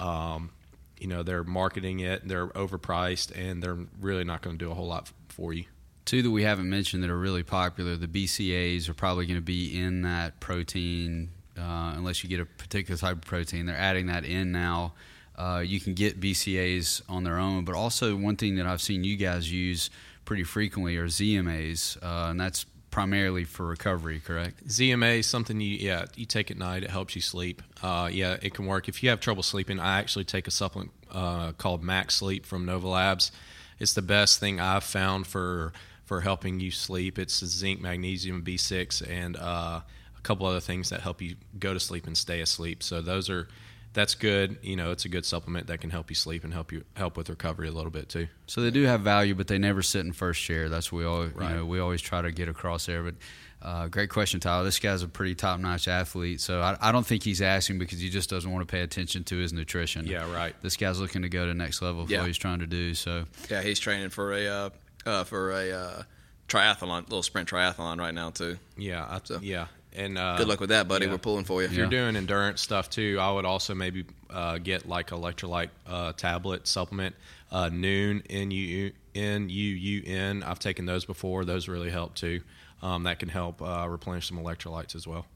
um, 0.00 0.50
you 0.98 1.06
know, 1.06 1.22
they're 1.22 1.44
marketing 1.44 2.00
it, 2.00 2.26
they're 2.26 2.48
overpriced, 2.48 3.36
and 3.36 3.62
they're 3.62 3.78
really 4.00 4.24
not 4.24 4.42
going 4.42 4.58
to 4.58 4.64
do 4.64 4.70
a 4.70 4.74
whole 4.74 4.88
lot 4.88 5.04
f- 5.04 5.14
for 5.28 5.52
you. 5.52 5.64
Two 6.04 6.22
that 6.22 6.30
we 6.30 6.42
haven't 6.42 6.68
mentioned 6.68 7.02
that 7.04 7.10
are 7.10 7.18
really 7.18 7.44
popular, 7.44 7.96
the 7.96 8.08
BCAs 8.08 8.88
are 8.88 8.94
probably 8.94 9.26
going 9.26 9.38
to 9.38 9.40
be 9.40 9.80
in 9.80 10.02
that 10.02 10.40
protein, 10.40 11.30
uh, 11.56 11.92
unless 11.94 12.24
you 12.24 12.28
get 12.28 12.40
a 12.40 12.44
particular 12.44 12.98
type 12.98 13.16
of 13.16 13.22
protein. 13.22 13.66
They're 13.66 13.76
adding 13.76 14.06
that 14.06 14.24
in 14.24 14.50
now. 14.50 14.94
Uh, 15.36 15.62
you 15.64 15.80
can 15.80 15.94
get 15.94 16.20
BCAs 16.20 17.02
on 17.08 17.24
their 17.24 17.38
own, 17.38 17.64
but 17.64 17.74
also 17.74 18.16
one 18.16 18.36
thing 18.36 18.56
that 18.56 18.66
I've 18.66 18.82
seen 18.82 19.04
you 19.04 19.16
guys 19.16 19.50
use 19.50 19.90
pretty 20.32 20.44
frequently 20.44 20.96
are 20.96 21.08
ZMAs, 21.08 22.02
uh, 22.02 22.30
and 22.30 22.40
that's 22.40 22.64
primarily 22.90 23.44
for 23.44 23.66
recovery, 23.66 24.18
correct? 24.18 24.66
ZMA 24.66 25.18
is 25.18 25.26
something 25.26 25.60
you 25.60 25.76
yeah 25.76 26.06
you 26.16 26.24
take 26.24 26.50
at 26.50 26.56
night. 26.56 26.82
It 26.82 26.88
helps 26.88 27.14
you 27.14 27.20
sleep. 27.20 27.60
Uh, 27.82 28.08
yeah, 28.10 28.38
it 28.40 28.54
can 28.54 28.64
work 28.64 28.88
if 28.88 29.02
you 29.02 29.10
have 29.10 29.20
trouble 29.20 29.42
sleeping. 29.42 29.78
I 29.78 29.98
actually 29.98 30.24
take 30.24 30.46
a 30.46 30.50
supplement 30.50 30.90
uh, 31.10 31.52
called 31.52 31.82
Max 31.82 32.14
Sleep 32.14 32.46
from 32.46 32.64
Nova 32.64 32.88
Labs. 32.88 33.30
It's 33.78 33.92
the 33.92 34.00
best 34.00 34.40
thing 34.40 34.58
I've 34.58 34.84
found 34.84 35.26
for 35.26 35.74
for 36.06 36.22
helping 36.22 36.60
you 36.60 36.70
sleep. 36.70 37.18
It's 37.18 37.44
zinc, 37.44 37.82
magnesium, 37.82 38.42
B6, 38.42 39.06
and 39.06 39.36
uh, 39.36 39.80
a 40.16 40.20
couple 40.22 40.46
other 40.46 40.60
things 40.60 40.88
that 40.88 41.02
help 41.02 41.20
you 41.20 41.36
go 41.58 41.74
to 41.74 41.80
sleep 41.80 42.06
and 42.06 42.16
stay 42.16 42.40
asleep. 42.40 42.82
So 42.82 43.02
those 43.02 43.28
are 43.28 43.48
that's 43.94 44.14
good. 44.14 44.58
You 44.62 44.76
know, 44.76 44.90
it's 44.90 45.04
a 45.04 45.08
good 45.08 45.24
supplement 45.26 45.66
that 45.66 45.80
can 45.80 45.90
help 45.90 46.10
you 46.10 46.14
sleep 46.14 46.44
and 46.44 46.52
help 46.52 46.72
you 46.72 46.84
help 46.96 47.16
with 47.16 47.28
recovery 47.28 47.68
a 47.68 47.72
little 47.72 47.90
bit 47.90 48.08
too. 48.08 48.28
So 48.46 48.60
they 48.62 48.70
do 48.70 48.84
have 48.84 49.02
value, 49.02 49.34
but 49.34 49.48
they 49.48 49.58
never 49.58 49.82
sit 49.82 50.04
in 50.06 50.12
first 50.12 50.40
chair. 50.42 50.68
That's 50.68 50.90
what 50.90 50.98
we 51.00 51.04
all 51.04 51.26
Right. 51.26 51.50
you 51.50 51.56
know 51.56 51.66
we 51.66 51.78
always 51.80 52.00
try 52.00 52.22
to 52.22 52.30
get 52.32 52.48
across 52.48 52.86
there. 52.86 53.02
But 53.02 53.14
uh, 53.60 53.86
great 53.88 54.10
question, 54.10 54.40
Tyler. 54.40 54.64
This 54.64 54.78
guy's 54.80 55.02
a 55.02 55.08
pretty 55.08 55.34
top 55.36 55.60
notch 55.60 55.86
athlete, 55.86 56.40
so 56.40 56.60
I, 56.60 56.76
I 56.80 56.90
don't 56.90 57.06
think 57.06 57.22
he's 57.22 57.40
asking 57.40 57.78
because 57.78 58.00
he 58.00 58.08
just 58.10 58.28
doesn't 58.28 58.50
want 58.50 58.66
to 58.66 58.70
pay 58.72 58.80
attention 58.80 59.22
to 59.24 59.36
his 59.38 59.52
nutrition. 59.52 60.04
Yeah, 60.06 60.32
right. 60.34 60.54
This 60.62 60.76
guy's 60.76 60.98
looking 60.98 61.22
to 61.22 61.28
go 61.28 61.46
to 61.46 61.54
next 61.54 61.80
level 61.80 62.04
for 62.06 62.10
Yeah. 62.12 62.18
what 62.20 62.26
he's 62.26 62.38
trying 62.38 62.58
to 62.58 62.66
do. 62.66 62.94
So 62.94 63.26
Yeah, 63.50 63.62
he's 63.62 63.78
training 63.78 64.08
for 64.10 64.32
a 64.32 64.46
uh, 64.48 64.70
uh, 65.06 65.24
for 65.24 65.52
a 65.52 65.70
uh, 65.70 66.02
triathlon, 66.48 67.02
little 67.04 67.22
sprint 67.22 67.48
triathlon 67.48 67.98
right 67.98 68.14
now 68.14 68.30
too. 68.30 68.58
Yeah, 68.76 69.04
I, 69.08 69.20
So- 69.22 69.38
yeah, 69.42 69.66
and 69.96 70.16
uh, 70.18 70.36
Good 70.38 70.48
luck 70.48 70.60
with 70.60 70.70
that, 70.70 70.88
buddy. 70.88 71.06
yeah. 71.06 71.12
We're 71.12 71.18
pulling 71.18 71.44
for 71.44 71.60
you. 71.62 71.66
If 71.68 71.74
you're 71.74 71.86
doing 71.86 72.16
endurance 72.16 72.60
stuff 72.60 72.88
too, 72.90 73.18
I 73.20 73.30
would 73.32 73.44
also 73.44 73.74
maybe 73.74 74.04
uh, 74.30 74.58
get 74.58 74.88
like 74.88 75.10
electrolyte 75.10 75.70
uh, 75.86 76.12
tablet 76.12 76.66
supplement. 76.66 77.14
Uh, 77.50 77.68
Nuun 77.68 78.22
N 78.30 78.50
U 78.50 78.92
N 79.14 79.48
U 79.50 79.68
U 79.74 80.02
N. 80.06 80.42
I've 80.42 80.58
taken 80.58 80.86
those 80.86 81.04
before. 81.04 81.44
Those 81.44 81.68
really 81.68 81.90
help 81.90 82.14
too. 82.14 82.40
Um, 82.82 83.02
that 83.04 83.18
can 83.18 83.28
help 83.28 83.60
uh, 83.62 83.86
replenish 83.88 84.28
some 84.28 84.38
electrolytes 84.38 84.94
as 84.96 85.06
well. 85.06 85.26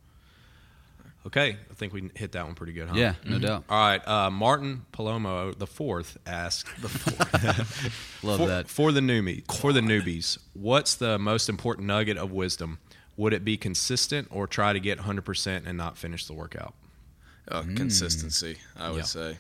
Okay, 1.26 1.56
I 1.70 1.74
think 1.74 1.92
we 1.92 2.08
hit 2.14 2.32
that 2.32 2.46
one 2.46 2.54
pretty 2.54 2.72
good, 2.72 2.88
huh? 2.88 2.94
yeah, 2.96 3.14
no 3.24 3.40
doubt. 3.40 3.64
All 3.68 3.76
right, 3.84 4.06
uh, 4.06 4.30
Martin 4.30 4.86
Palomo 4.92 5.58
the 5.58 5.66
fourth 5.66 6.16
asked 6.24 6.68
the 6.80 6.88
fourth 6.88 8.22
Love 8.22 8.38
for, 8.38 8.46
that. 8.46 8.68
for 8.68 8.92
the 8.92 9.00
newbie 9.00 9.42
for 9.52 9.72
the 9.72 9.80
newbies. 9.80 10.38
What's 10.54 10.94
the 10.94 11.18
most 11.18 11.48
important 11.48 11.88
nugget 11.88 12.16
of 12.16 12.30
wisdom? 12.30 12.78
Would 13.16 13.32
it 13.32 13.44
be 13.44 13.56
consistent 13.56 14.28
or 14.30 14.46
try 14.46 14.72
to 14.72 14.80
get 14.80 14.98
100% 14.98 15.66
and 15.66 15.78
not 15.78 15.96
finish 15.96 16.26
the 16.26 16.34
workout? 16.34 16.74
Oh, 17.50 17.62
consistency, 17.62 18.58
I 18.76 18.90
would 18.90 18.98
Yeah. 18.98 19.02
say. 19.04 19.38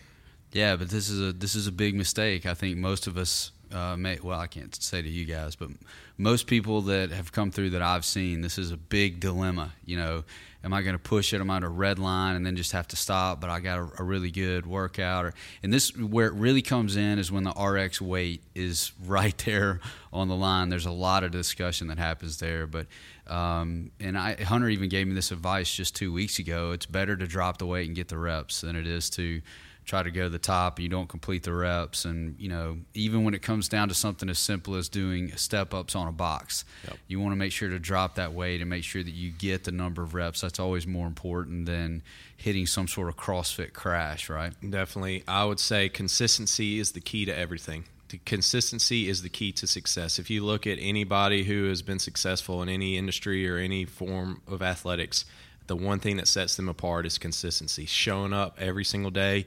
Yeah, 0.52 0.76
but 0.76 0.88
this 0.88 1.10
is 1.10 1.20
a 1.20 1.32
this 1.32 1.54
is 1.54 1.66
a 1.66 1.72
big 1.72 1.94
mistake. 1.94 2.46
I 2.46 2.54
think 2.54 2.78
most 2.78 3.06
of 3.06 3.18
us 3.18 3.50
uh, 3.72 3.96
may, 3.96 4.18
well, 4.22 4.38
I 4.38 4.46
can't 4.46 4.74
say 4.74 5.02
to 5.02 5.08
you 5.08 5.24
guys, 5.24 5.56
but 5.56 5.70
most 6.18 6.46
people 6.46 6.82
that 6.82 7.10
have 7.10 7.32
come 7.32 7.50
through 7.50 7.70
that 7.70 7.82
I've 7.82 8.04
seen, 8.04 8.40
this 8.40 8.58
is 8.58 8.70
a 8.70 8.76
big 8.76 9.20
dilemma. 9.20 9.72
You 9.84 9.96
know, 9.96 10.24
am 10.64 10.72
I 10.72 10.82
going 10.82 10.94
to 10.94 11.00
push 11.00 11.32
it? 11.32 11.40
Am 11.40 11.50
I 11.50 11.56
on 11.56 11.62
a 11.64 11.68
red 11.68 11.98
line 11.98 12.36
and 12.36 12.46
then 12.46 12.56
just 12.56 12.72
have 12.72 12.88
to 12.88 12.96
stop? 12.96 13.40
But 13.40 13.50
I 13.50 13.60
got 13.60 13.78
a, 13.78 14.02
a, 14.02 14.04
really 14.04 14.30
good 14.30 14.66
workout. 14.66 15.24
Or, 15.24 15.34
and 15.62 15.72
this 15.72 15.94
where 15.96 16.28
it 16.28 16.34
really 16.34 16.62
comes 16.62 16.96
in 16.96 17.18
is 17.18 17.32
when 17.32 17.44
the 17.44 17.50
RX 17.50 18.00
weight 18.00 18.42
is 18.54 18.92
right 19.04 19.36
there 19.38 19.80
on 20.12 20.28
the 20.28 20.36
line. 20.36 20.68
There's 20.68 20.86
a 20.86 20.92
lot 20.92 21.24
of 21.24 21.32
discussion 21.32 21.88
that 21.88 21.98
happens 21.98 22.38
there. 22.38 22.66
But 22.66 22.86
um, 23.28 23.90
and 24.00 24.16
I, 24.16 24.34
Hunter 24.42 24.68
even 24.68 24.88
gave 24.88 25.06
me 25.06 25.14
this 25.14 25.32
advice 25.32 25.72
just 25.74 25.96
two 25.96 26.12
weeks 26.12 26.38
ago. 26.38 26.72
It's 26.72 26.86
better 26.86 27.16
to 27.16 27.26
drop 27.26 27.58
the 27.58 27.66
weight 27.66 27.86
and 27.86 27.96
get 27.96 28.08
the 28.08 28.18
reps 28.18 28.60
than 28.60 28.76
it 28.76 28.86
is 28.86 29.10
to 29.10 29.42
try 29.84 30.02
to 30.02 30.10
go 30.10 30.24
to 30.24 30.28
the 30.28 30.38
top. 30.38 30.78
And 30.78 30.84
you 30.84 30.88
don't 30.88 31.08
complete 31.08 31.44
the 31.44 31.52
reps. 31.52 32.04
And 32.04 32.36
you 32.38 32.48
know 32.48 32.78
even 32.94 33.24
when 33.24 33.34
it 33.34 33.42
comes 33.42 33.68
down 33.68 33.88
to 33.88 33.94
something 33.94 34.28
as 34.28 34.38
simple 34.38 34.74
as 34.74 34.88
doing 34.88 35.36
step 35.36 35.72
ups 35.74 35.94
on 35.94 36.08
a 36.08 36.12
box 36.12 36.64
yep. 36.84 36.98
you 37.08 37.20
want 37.20 37.32
to 37.32 37.36
make 37.36 37.52
sure 37.52 37.68
to 37.68 37.78
drop 37.78 38.16
that 38.16 38.32
weight 38.32 38.60
and 38.60 38.68
make 38.68 38.84
sure 38.84 39.02
that 39.02 39.12
you 39.12 39.30
get 39.30 39.64
the 39.64 39.72
number 39.72 40.02
of 40.02 40.14
reps. 40.14 40.40
That's 40.40 40.60
always 40.60 40.86
more 40.86 41.06
important 41.06 41.66
than 41.66 42.02
hitting 42.36 42.66
some 42.66 42.88
sort 42.88 43.08
of 43.08 43.16
crossfit 43.16 43.72
crash 43.72 44.28
right? 44.28 44.52
Definitely. 44.68 45.24
I 45.26 45.44
would 45.44 45.60
say 45.60 45.88
consistency 45.88 46.78
is 46.78 46.92
the 46.92 47.00
key 47.00 47.24
to 47.24 47.36
everything 47.36 47.84
the 48.08 48.18
consistency 48.18 49.08
is 49.08 49.22
the 49.22 49.28
key 49.28 49.52
to 49.52 49.66
success. 49.66 50.18
If 50.18 50.30
you 50.30 50.44
look 50.44 50.66
at 50.66 50.78
anybody 50.80 51.44
who 51.44 51.68
has 51.68 51.82
been 51.82 51.98
successful 51.98 52.62
in 52.62 52.68
any 52.68 52.96
industry 52.96 53.48
or 53.48 53.56
any 53.56 53.84
form 53.84 54.42
of 54.46 54.62
athletics 54.62 55.24
the 55.66 55.76
one 55.76 55.98
thing 55.98 56.16
that 56.16 56.28
sets 56.28 56.56
them 56.56 56.68
apart 56.68 57.06
is 57.06 57.18
consistency. 57.18 57.86
Showing 57.86 58.32
up 58.32 58.56
every 58.58 58.84
single 58.84 59.10
day 59.10 59.46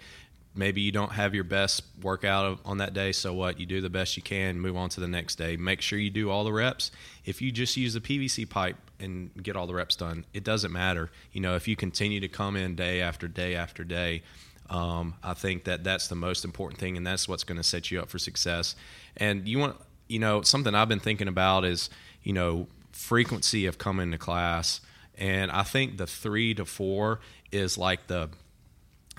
maybe 0.55 0.81
you 0.81 0.91
don't 0.91 1.11
have 1.11 1.35
your 1.35 1.43
best 1.43 1.83
workout 2.01 2.59
on 2.65 2.79
that 2.79 2.93
day 2.93 3.11
so 3.11 3.33
what? 3.33 3.59
You 3.59 3.65
do 3.65 3.81
the 3.81 3.89
best 3.89 4.17
you 4.17 4.23
can 4.23 4.59
move 4.59 4.75
on 4.75 4.89
to 4.89 4.99
the 4.99 5.07
next 5.07 5.35
day. 5.35 5.57
Make 5.57 5.81
sure 5.81 5.99
you 5.99 6.09
do 6.09 6.29
all 6.29 6.43
the 6.43 6.51
reps. 6.51 6.91
If 7.23 7.41
you 7.41 7.51
just 7.51 7.77
use 7.77 7.93
the 7.93 8.01
pvc 8.01 8.49
pipe 8.49 8.77
and 8.99 9.31
get 9.41 9.55
all 9.55 9.67
the 9.67 9.75
reps 9.75 9.95
done 9.95 10.25
it 10.33 10.43
doesn't 10.43 10.71
matter. 10.71 11.11
You 11.31 11.41
know 11.41 11.55
if 11.55 11.67
you 11.67 11.75
continue 11.75 12.19
to 12.19 12.27
come 12.27 12.55
in 12.55 12.75
day 12.75 13.01
after 13.01 13.27
day 13.27 13.55
after 13.55 13.83
day 13.83 14.23
um, 14.69 15.15
i 15.23 15.33
think 15.33 15.63
that 15.63 15.83
that's 15.83 16.07
the 16.07 16.15
most 16.15 16.45
important 16.45 16.79
thing 16.79 16.97
and 16.97 17.05
that's 17.05 17.27
what's 17.27 17.43
going 17.43 17.57
to 17.57 17.63
set 17.63 17.91
you 17.91 17.99
up 17.99 18.09
for 18.09 18.19
success 18.19 18.75
and 19.17 19.47
you 19.47 19.59
want 19.59 19.75
you 20.07 20.19
know 20.19 20.41
something 20.41 20.73
i've 20.75 20.89
been 20.89 20.99
thinking 20.99 21.27
about 21.27 21.65
is 21.65 21.89
you 22.23 22.33
know 22.33 22.67
frequency 22.91 23.65
of 23.65 23.77
coming 23.77 24.11
to 24.11 24.17
class 24.17 24.81
and 25.17 25.51
i 25.51 25.63
think 25.63 25.97
the 25.97 26.07
three 26.07 26.53
to 26.53 26.65
four 26.65 27.19
is 27.51 27.77
like 27.77 28.07
the 28.07 28.29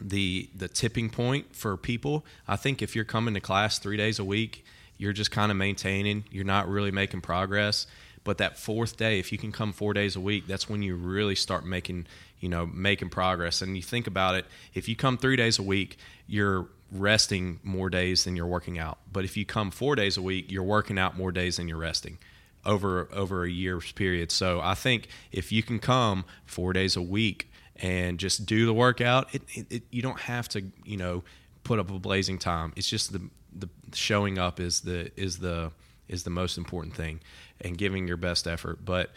the 0.01 0.49
the 0.55 0.69
tipping 0.69 1.11
point 1.11 1.55
for 1.55 1.77
people. 1.77 2.25
I 2.49 2.57
think 2.57 2.83
if 2.83 2.97
you're 2.97 3.05
coming 3.05 3.35
to 3.35 3.41
class 3.41 3.79
three 3.79 3.97
days 3.97 4.19
a 4.19 4.25
week, 4.25 4.65
you're 4.97 5.13
just 5.13 5.31
kind 5.31 5.51
of 5.51 5.57
maintaining. 5.57 6.25
You're 6.31 6.45
not 6.45 6.69
really 6.69 6.91
making 6.91 7.21
progress. 7.21 7.87
But 8.23 8.39
that 8.39 8.59
fourth 8.59 8.97
day, 8.97 9.19
if 9.19 9.33
you 9.33 9.39
can 9.39 9.51
come 9.51 9.73
four 9.73 9.95
days 9.95 10.15
a 10.15 10.21
week, 10.21 10.47
that's 10.47 10.69
when 10.69 10.83
you 10.83 10.95
really 10.95 11.35
start 11.35 11.65
making 11.65 12.07
you 12.39 12.49
know 12.49 12.67
making 12.67 13.11
progress. 13.11 13.63
And 13.63 13.77
you 13.77 13.83
think 13.83 14.07
about 14.07 14.35
it, 14.35 14.47
if 14.75 14.89
you 14.89 14.97
come 14.97 15.17
three 15.17 15.37
days 15.37 15.59
a 15.59 15.63
week, 15.63 15.97
you're 16.27 16.69
resting 16.93 17.61
more 17.63 17.89
days 17.89 18.25
than 18.25 18.37
you're 18.37 18.47
working 18.47 18.79
out. 18.79 18.99
But 19.13 19.25
if 19.25 19.37
you 19.37 19.47
come 19.47 19.71
four 19.71 19.95
days 19.95 20.17
a 20.17 20.23
week, 20.23 20.51
you're 20.51 20.63
working 20.63 20.99
out 20.99 21.17
more 21.17 21.33
days 21.33 21.57
than 21.57 21.69
you're 21.69 21.79
resting 21.79 22.19
over 22.67 23.09
over 23.13 23.45
a 23.45 23.51
year's 23.51 23.93
period. 23.93 24.31
So 24.31 24.61
I 24.61 24.75
think 24.75 25.09
if 25.33 25.51
you 25.51 25.63
can 25.63 25.79
come 25.79 26.25
four 26.47 26.73
days 26.73 26.97
a 26.97 27.03
week 27.03 27.51
and 27.83 28.19
just 28.19 28.47
do 28.47 28.67
the 28.67 28.75
workout. 28.75 29.35
It, 29.35 29.43
it, 29.55 29.67
it, 29.71 29.83
you 29.91 30.03
don't 30.03 30.21
have 30.21 30.49
to, 30.51 30.63
you 30.85 30.97
know, 30.97 31.25
put 31.65 31.79
up 31.79 31.91
a 31.91 31.99
blazing 31.99 32.39
time. 32.39 32.73
It's 32.77 32.89
just 32.89 33.13
the 33.13 33.23
the 33.53 33.69
showing 33.95 34.39
up 34.39 34.61
is 34.61 34.83
the 34.83 35.11
is 35.17 35.39
the 35.39 35.73
is 36.09 36.25
the 36.25 36.31
most 36.31 36.59
important 36.59 36.95
thing, 36.95 37.21
and 37.63 37.77
giving 37.77 38.09
your 38.09 38.17
best 38.17 38.47
effort. 38.47 38.85
But 38.85 39.11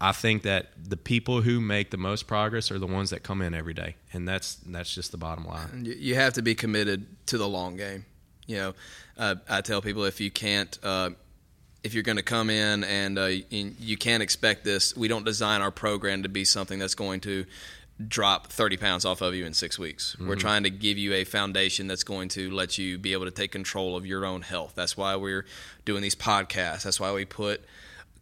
I 0.00 0.12
think 0.12 0.42
that 0.42 0.70
the 0.82 0.96
people 0.96 1.42
who 1.42 1.60
make 1.60 1.90
the 1.90 1.98
most 1.98 2.26
progress 2.26 2.70
are 2.70 2.78
the 2.78 2.86
ones 2.86 3.10
that 3.10 3.22
come 3.22 3.42
in 3.42 3.54
every 3.54 3.74
day, 3.74 3.96
and 4.12 4.26
that's 4.26 4.54
that's 4.66 4.94
just 4.94 5.12
the 5.12 5.18
bottom 5.18 5.44
line. 5.44 5.84
You 5.84 6.14
have 6.14 6.34
to 6.34 6.42
be 6.42 6.54
committed 6.54 7.06
to 7.26 7.38
the 7.38 7.48
long 7.48 7.76
game. 7.76 8.06
You 8.46 8.56
know, 8.56 8.74
uh, 9.18 9.34
I 9.48 9.60
tell 9.60 9.82
people 9.82 10.04
if 10.04 10.20
you 10.20 10.30
can't. 10.30 10.76
Uh, 10.82 11.10
if 11.82 11.94
you're 11.94 12.02
going 12.02 12.18
to 12.18 12.22
come 12.22 12.50
in 12.50 12.84
and 12.84 13.18
uh, 13.18 13.30
you 13.48 13.96
can't 13.96 14.22
expect 14.22 14.64
this, 14.64 14.94
we 14.94 15.08
don't 15.08 15.24
design 15.24 15.62
our 15.62 15.70
program 15.70 16.24
to 16.24 16.28
be 16.28 16.44
something 16.44 16.78
that's 16.78 16.94
going 16.94 17.20
to 17.20 17.46
drop 18.06 18.48
30 18.48 18.76
pounds 18.76 19.04
off 19.04 19.20
of 19.20 19.34
you 19.34 19.44
in 19.44 19.54
six 19.54 19.78
weeks. 19.78 20.14
Mm-hmm. 20.14 20.28
We're 20.28 20.36
trying 20.36 20.64
to 20.64 20.70
give 20.70 20.98
you 20.98 21.14
a 21.14 21.24
foundation 21.24 21.86
that's 21.86 22.04
going 22.04 22.28
to 22.30 22.50
let 22.50 22.78
you 22.78 22.98
be 22.98 23.12
able 23.12 23.26
to 23.26 23.30
take 23.30 23.52
control 23.52 23.96
of 23.96 24.06
your 24.06 24.24
own 24.24 24.42
health. 24.42 24.72
That's 24.74 24.96
why 24.96 25.16
we're 25.16 25.46
doing 25.84 26.02
these 26.02 26.14
podcasts. 26.14 26.82
That's 26.82 27.00
why 27.00 27.12
we 27.12 27.24
put 27.24 27.64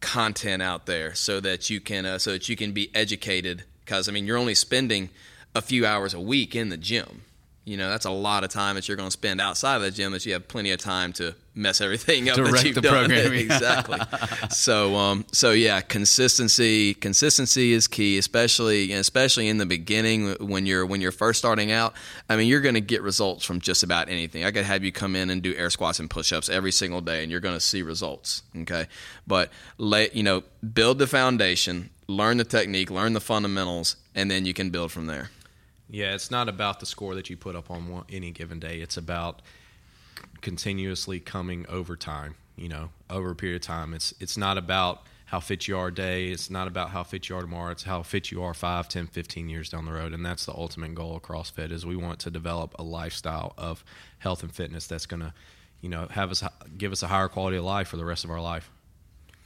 content 0.01 0.63
out 0.63 0.87
there 0.87 1.15
so 1.15 1.41
that 1.41 1.71
you 1.71 1.81
can 1.81 2.07
uh, 2.07 2.19
so 2.19 2.33
that 2.33 2.49
you 2.49 2.57
can 2.57 2.73
be 2.73 2.91
educated. 2.95 3.65
Because 3.85 4.09
I 4.09 4.13
mean, 4.13 4.27
you're 4.27 4.39
only 4.39 4.55
spending 4.55 5.11
a 5.55 5.63
few 5.63 5.87
hours 5.87 6.15
a 6.15 6.21
week 6.21 6.55
in 6.55 6.69
the 6.69 6.77
gym 6.77 7.23
you 7.69 7.77
know 7.77 7.91
that's 7.91 8.07
a 8.07 8.11
lot 8.11 8.45
of 8.45 8.51
time 8.51 8.77
that 8.77 8.89
you're 8.89 8.97
going 8.97 9.09
to 9.09 9.13
spend 9.13 9.41
outside 9.41 9.77
of 9.77 9.83
the 9.83 9.91
gym 9.91 10.13
that 10.13 10.25
you 10.25 10.33
have 10.33 10.49
plenty 10.49 10.71
of 10.71 10.81
time 10.81 11.13
to 11.13 11.35
mess 11.59 11.81
everything 11.81 12.29
up 12.29 12.37
Direct 12.37 12.55
that 12.55 12.65
you've 12.67 12.75
the 12.77 12.81
done. 12.81 13.07
programming. 13.07 13.41
exactly. 13.51 13.99
So 14.51 14.97
um 14.97 15.25
so 15.33 15.53
yeah 15.53 15.81
consistency 15.81 16.95
consistency 16.95 17.73
is 17.73 17.87
key 17.87 18.17
especially 18.19 18.93
especially 18.93 19.49
in 19.49 19.59
the 19.59 19.67
beginning 19.67 20.35
when 20.41 20.65
you're 20.67 20.87
when 20.87 21.01
you're 21.01 21.13
first 21.13 21.39
starting 21.39 21.71
out. 21.73 21.93
I 22.29 22.37
mean 22.37 22.49
you're 22.49 22.61
going 22.61 22.75
to 22.75 22.81
get 22.81 23.03
results 23.03 23.45
from 23.45 23.61
just 23.61 23.83
about 23.83 24.09
anything. 24.09 24.45
I 24.45 24.51
could 24.51 24.65
have 24.65 24.85
you 24.85 24.93
come 24.93 25.17
in 25.17 25.31
and 25.31 25.43
do 25.43 25.55
air 25.55 25.71
squats 25.71 25.99
and 25.99 26.09
push-ups 26.09 26.49
every 26.49 26.73
single 26.73 27.01
day 27.01 27.23
and 27.23 27.31
you're 27.31 27.41
going 27.41 27.55
to 27.57 27.61
see 27.61 27.83
results 27.83 28.43
okay? 28.63 28.87
But 29.27 29.51
let 29.77 30.15
you 30.15 30.23
know 30.23 30.45
build 30.73 30.99
the 30.99 31.07
foundation 31.07 31.91
learn 32.07 32.37
the 32.39 32.45
technique 32.45 32.91
learn 32.91 33.13
the 33.13 33.21
fundamentals 33.21 33.97
and 34.15 34.31
then 34.31 34.45
you 34.45 34.55
can 34.55 34.71
build 34.71 34.93
from 34.93 35.07
there. 35.07 35.31
Yeah, 35.91 36.15
it's 36.15 36.31
not 36.31 36.49
about 36.49 36.81
the 36.81 36.87
score 36.87 37.15
that 37.15 37.31
you 37.31 37.37
put 37.37 37.57
up 37.57 37.71
on 37.71 37.89
one, 37.89 38.05
any 38.11 38.31
given 38.31 38.59
day. 38.61 38.81
It's 38.81 38.97
about 38.99 39.41
continuously 40.41 41.21
coming 41.21 41.67
over 41.69 41.97
time. 41.97 42.35
You 42.57 42.69
know, 42.69 42.91
over 43.09 43.31
a 43.31 43.37
period 43.37 43.63
of 43.63 43.67
time. 43.67 43.95
It's 43.95 44.13
it's 44.19 44.37
not 44.37 44.59
about 44.59 45.03
how 45.29 45.41
fit 45.41 45.69
you 45.69 45.77
are 45.77 45.91
today. 45.91 46.29
It's 46.29 46.49
not 46.49 46.69
about 46.69 46.89
how 46.89 47.03
fit 47.03 47.29
you 47.29 47.37
are 47.37 47.43
tomorrow. 47.43 47.71
It's 47.71 47.83
how 47.83 48.03
fit 48.03 48.31
you 48.31 48.43
are 48.43 48.55
5, 48.55 48.89
10, 48.89 49.09
15 49.09 49.51
years 49.51 49.69
down 49.69 49.85
the 49.85 49.93
road. 49.93 50.15
And 50.15 50.25
that's 50.25 50.47
the 50.47 50.55
ultimate 50.55 50.95
goal 50.95 51.17
of 51.17 51.23
CrossFit 51.23 51.71
is 51.71 51.85
we 51.85 51.97
want 51.97 52.19
to 52.21 52.31
develop 52.31 52.75
a 52.79 52.83
lifestyle 52.83 53.53
of 53.59 53.85
health 54.21 54.43
and 54.43 54.51
fitness 54.51 54.87
that's 54.87 55.05
going 55.05 55.21
to, 55.21 55.35
you 55.83 55.91
know, 55.91 56.07
have 56.11 56.31
us 56.31 56.43
give 56.79 56.93
us 56.93 57.03
a 57.03 57.09
higher 57.09 57.29
quality 57.29 57.59
of 57.59 57.65
life 57.65 57.89
for 57.89 57.99
the 57.99 58.07
rest 58.07 58.25
of 58.25 58.31
our 58.31 58.41
life. 58.41 58.71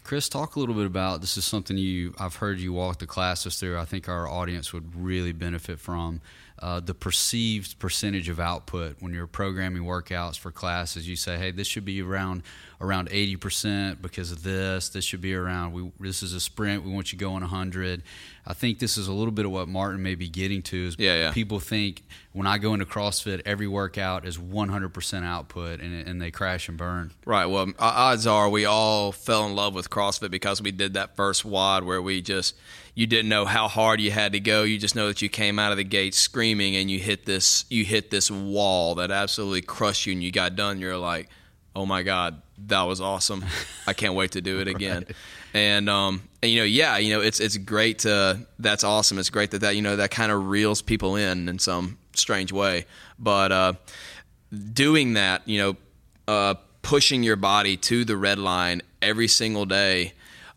Chris, 0.04 0.28
talk 0.28 0.54
a 0.54 0.60
little 0.60 0.74
bit 0.74 0.86
about 0.86 1.20
this 1.20 1.36
is 1.36 1.44
something 1.44 1.76
you 1.76 2.14
I've 2.16 2.36
heard 2.36 2.60
you 2.60 2.72
walk 2.72 3.00
the 3.00 3.06
classes 3.06 3.58
through. 3.58 3.78
I 3.78 3.84
think 3.84 4.08
our 4.08 4.28
audience 4.28 4.72
would 4.72 4.94
really 4.94 5.32
benefit 5.32 5.80
from 5.80 6.20
uh, 6.62 6.80
the 6.80 6.94
perceived 6.94 7.78
percentage 7.78 8.28
of 8.28 8.38
output 8.38 8.96
when 9.00 9.12
you're 9.12 9.26
programming 9.26 9.82
workouts 9.82 10.38
for 10.38 10.52
classes. 10.52 11.08
You 11.08 11.16
say, 11.16 11.36
hey, 11.36 11.50
this 11.50 11.66
should 11.66 11.84
be 11.84 12.00
around 12.00 12.44
around 12.82 13.08
80% 13.08 14.02
because 14.02 14.32
of 14.32 14.42
this. 14.42 14.88
This 14.88 15.04
should 15.04 15.20
be 15.20 15.34
around. 15.34 15.72
We, 15.72 15.90
this 16.00 16.22
is 16.22 16.34
a 16.34 16.40
sprint. 16.40 16.84
We 16.84 16.90
want 16.92 17.12
you 17.12 17.18
going 17.18 17.40
100. 17.40 18.02
I 18.44 18.54
think 18.54 18.80
this 18.80 18.98
is 18.98 19.06
a 19.06 19.12
little 19.12 19.30
bit 19.30 19.46
of 19.46 19.52
what 19.52 19.68
Martin 19.68 20.02
may 20.02 20.16
be 20.16 20.28
getting 20.28 20.62
to. 20.62 20.88
Is 20.88 20.96
yeah, 20.98 21.16
yeah. 21.16 21.32
people 21.32 21.60
think 21.60 22.02
when 22.32 22.48
I 22.48 22.58
go 22.58 22.74
into 22.74 22.84
CrossFit, 22.84 23.42
every 23.46 23.68
workout 23.68 24.26
is 24.26 24.36
100% 24.36 25.24
output, 25.24 25.80
and, 25.80 26.08
and 26.08 26.20
they 26.20 26.32
crash 26.32 26.68
and 26.68 26.76
burn. 26.76 27.12
Right. 27.24 27.46
Well, 27.46 27.68
odds 27.78 28.26
are 28.26 28.50
we 28.50 28.64
all 28.64 29.12
fell 29.12 29.46
in 29.46 29.54
love 29.54 29.74
with 29.74 29.88
CrossFit 29.88 30.32
because 30.32 30.60
we 30.60 30.72
did 30.72 30.94
that 30.94 31.14
first 31.14 31.44
WOD 31.44 31.84
where 31.84 32.02
we 32.02 32.20
just 32.20 32.56
you 32.94 33.06
didn't 33.06 33.28
know 33.28 33.44
how 33.44 33.68
hard 33.68 34.00
you 34.00 34.10
had 34.10 34.32
to 34.32 34.40
go. 34.40 34.64
You 34.64 34.76
just 34.76 34.96
know 34.96 35.06
that 35.06 35.22
you 35.22 35.28
came 35.28 35.58
out 35.58 35.70
of 35.70 35.78
the 35.78 35.84
gate 35.84 36.14
screaming, 36.14 36.74
and 36.74 36.90
you 36.90 36.98
hit 36.98 37.24
this 37.24 37.64
you 37.68 37.84
hit 37.84 38.10
this 38.10 38.28
wall 38.28 38.96
that 38.96 39.12
absolutely 39.12 39.62
crushed 39.62 40.06
you, 40.06 40.14
and 40.14 40.22
you 40.22 40.32
got 40.32 40.56
done. 40.56 40.80
You're 40.80 40.98
like, 40.98 41.28
oh 41.74 41.86
my 41.86 42.02
god, 42.02 42.40
that 42.66 42.82
was 42.82 43.00
awesome. 43.00 43.44
I 43.86 43.92
can't 43.92 44.14
wait 44.14 44.32
to 44.32 44.40
do 44.40 44.60
it 44.60 44.68
again. 44.68 45.04
right. 45.06 45.16
And 45.54 45.88
um, 45.88 46.28
and 46.42 46.50
you 46.50 46.60
know, 46.60 46.64
yeah, 46.64 46.98
you 46.98 47.14
know, 47.14 47.20
it's 47.20 47.40
it's 47.40 47.56
great 47.56 48.00
to 48.00 48.46
that's 48.58 48.84
awesome. 48.84 49.18
It's 49.18 49.30
great 49.30 49.50
that 49.50 49.60
that 49.60 49.76
you 49.76 49.82
know 49.82 49.96
that 49.96 50.10
kind 50.10 50.32
of 50.32 50.48
reels 50.48 50.80
people 50.80 51.16
in 51.16 51.48
in 51.48 51.58
some 51.58 51.98
strange 52.14 52.52
way. 52.52 52.86
But 53.18 53.52
uh, 53.52 53.72
doing 54.72 55.14
that, 55.14 55.46
you 55.46 55.58
know, 55.58 55.76
uh, 56.26 56.54
pushing 56.82 57.22
your 57.22 57.36
body 57.36 57.76
to 57.76 58.04
the 58.04 58.16
red 58.16 58.38
line 58.38 58.82
every 59.00 59.28
single 59.28 59.66
day. 59.66 60.14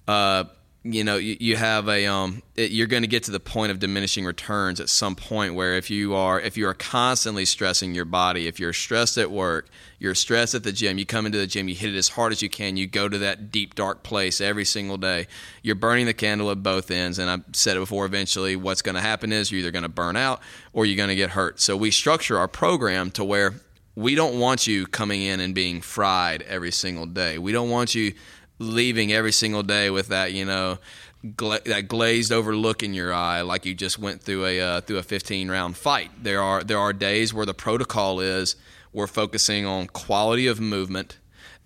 Uh, 0.08 0.46
you 0.86 1.04
know 1.04 1.16
you, 1.18 1.36
you 1.40 1.56
have 1.56 1.90
a 1.90 2.06
um 2.06 2.44
it, 2.56 2.70
you're 2.70 2.86
going 2.86 3.02
to 3.02 3.08
get 3.08 3.24
to 3.24 3.32
the 3.32 3.40
point 3.40 3.72
of 3.72 3.80
diminishing 3.80 4.24
returns 4.24 4.80
at 4.80 4.88
some 4.88 5.16
point 5.16 5.56
where 5.56 5.76
if 5.76 5.90
you 5.90 6.14
are 6.14 6.40
if 6.40 6.58
you 6.58 6.68
are 6.68 6.76
constantly 6.76 7.44
stressing 7.44 7.96
your 7.96 8.06
body 8.06 8.46
if 8.46 8.60
you're 8.60 8.72
stressed 8.72 9.18
at 9.18 9.32
work 9.32 9.68
you're 9.98 10.14
stressed 10.14 10.54
at 10.54 10.64
the 10.64 10.72
gym 10.72 11.00
you 11.00 11.06
come 11.06 11.26
into 11.26 11.40
the 11.40 11.48
gym 11.48 11.68
you 11.68 11.74
hit 11.74 11.94
it 11.94 11.98
as 11.98 12.10
hard 12.10 12.32
as 12.32 12.44
you 12.44 12.50
can 12.50 12.78
you 12.78 12.86
go 12.86 13.10
to 13.10 13.18
that 13.18 13.52
deep 13.52 13.74
dark 13.74 14.04
place 14.04 14.40
every 14.40 14.64
single 14.64 14.98
day 14.98 15.26
you're 15.64 15.74
burning 15.74 16.06
the 16.06 16.14
candle 16.14 16.52
at 16.52 16.62
both 16.62 16.92
ends 16.92 17.18
and 17.18 17.32
i've 17.32 17.44
said 17.54 17.76
it 17.76 17.80
before 17.80 18.06
eventually 18.06 18.56
what's 18.56 18.84
going 18.84 18.96
to 18.96 19.02
happen 19.02 19.34
is 19.34 19.52
you're 19.52 19.60
either 19.60 19.72
going 19.72 19.82
to 19.82 19.90
burn 19.90 20.16
out 20.16 20.40
or 20.72 20.86
you're 20.86 20.98
going 20.98 21.10
to 21.10 21.16
get 21.16 21.32
hurt 21.32 21.60
so 21.60 21.76
we 21.76 21.90
structure 21.90 22.38
our 22.38 22.48
program 22.48 23.10
to 23.10 23.24
where 23.24 23.56
we 23.96 24.14
don't 24.14 24.38
want 24.38 24.68
you 24.68 24.86
coming 24.86 25.22
in 25.22 25.40
and 25.40 25.56
being 25.56 25.80
fried 25.80 26.42
every 26.42 26.72
single 26.72 27.06
day. 27.06 27.38
We 27.38 27.54
don't 27.54 27.70
want 27.70 27.96
you 27.96 28.14
leaving 28.60 29.12
every 29.12 29.32
single 29.32 29.64
day 29.64 29.90
with 29.90 30.08
that, 30.08 30.34
you 30.34 30.46
know, 30.46 30.78
gla- 31.36 31.62
that 31.66 31.88
glazed 31.88 32.32
over 32.32 32.56
look 32.56 32.84
in 32.84 32.94
your 32.94 33.14
eye, 33.14 33.42
like 33.42 33.66
you 33.66 33.74
just 33.74 34.00
went 34.00 34.22
through 34.22 34.46
a 34.46 34.62
uh, 34.62 34.82
through 34.82 34.98
a 34.98 35.04
15 35.04 35.50
round 35.50 35.78
fight. 35.78 36.12
There 36.22 36.42
are 36.42 36.64
there 36.64 36.80
are 36.80 36.94
days 36.94 37.34
where 37.34 37.46
the 37.46 37.54
protocol 37.54 38.20
is 38.20 38.56
we're 38.94 39.08
focusing 39.08 39.66
on 39.66 39.88
quality 39.88 40.48
of 40.48 40.60
movement 40.60 41.18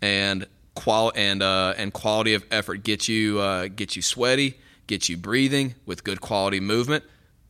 and 0.02 0.48
qual 0.76 1.12
and 1.16 1.44
uh, 1.44 1.74
and 1.78 1.94
quality 1.94 2.34
of 2.34 2.44
effort. 2.52 2.84
Get 2.84 3.08
you 3.08 3.40
uh, 3.40 3.68
get 3.68 3.96
you 3.96 4.02
sweaty, 4.02 4.60
get 4.88 5.10
you 5.10 5.18
breathing 5.18 5.76
with 5.86 6.04
good 6.04 6.22
quality 6.22 6.60
movement. 6.60 7.04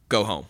Go 0.09 0.23
home. 0.23 0.45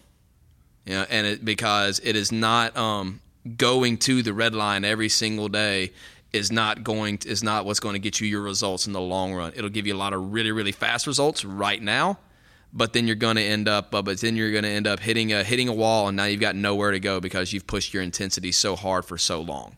You 0.85 0.95
know, 0.95 1.05
and 1.09 1.27
it, 1.27 1.45
because 1.45 2.01
it 2.03 2.15
is 2.15 2.31
not 2.31 2.75
um, 2.75 3.21
going 3.57 3.97
to 3.99 4.23
the 4.23 4.33
red 4.33 4.55
line 4.55 4.83
every 4.83 5.09
single 5.09 5.49
day 5.49 5.91
is 6.33 6.51
not 6.51 6.83
going 6.83 7.17
to, 7.19 7.29
is 7.29 7.41
not 7.43 7.65
what's 7.65 7.79
going 7.79 7.93
to 7.93 7.99
get 7.99 8.19
you 8.21 8.27
your 8.27 8.41
results 8.41 8.85
in 8.87 8.93
the 8.93 9.01
long 9.01 9.33
run. 9.33 9.51
It'll 9.55 9.69
give 9.69 9.87
you 9.87 9.95
a 9.95 9.97
lot 9.97 10.13
of 10.13 10.31
really 10.33 10.51
really 10.51 10.71
fast 10.71 11.07
results 11.07 11.43
right 11.45 11.81
now, 11.81 12.19
but 12.73 12.93
then 12.93 13.07
you're 13.07 13.15
going 13.15 13.35
to 13.37 13.41
end 13.43 13.67
up 13.67 13.93
uh, 13.95 14.01
but 14.01 14.19
then 14.21 14.35
you're 14.35 14.51
going 14.51 14.63
to 14.63 14.69
end 14.69 14.87
up 14.87 14.99
hitting 14.99 15.33
a 15.33 15.43
hitting 15.43 15.67
a 15.67 15.73
wall 15.73 16.07
and 16.07 16.15
now 16.17 16.25
you've 16.25 16.39
got 16.41 16.55
nowhere 16.55 16.91
to 16.91 16.99
go 16.99 17.19
because 17.19 17.51
you've 17.53 17.65
pushed 17.67 17.93
your 17.93 18.03
intensity 18.03 18.51
so 18.51 18.75
hard 18.75 19.05
for 19.05 19.17
so 19.17 19.41
long. 19.41 19.75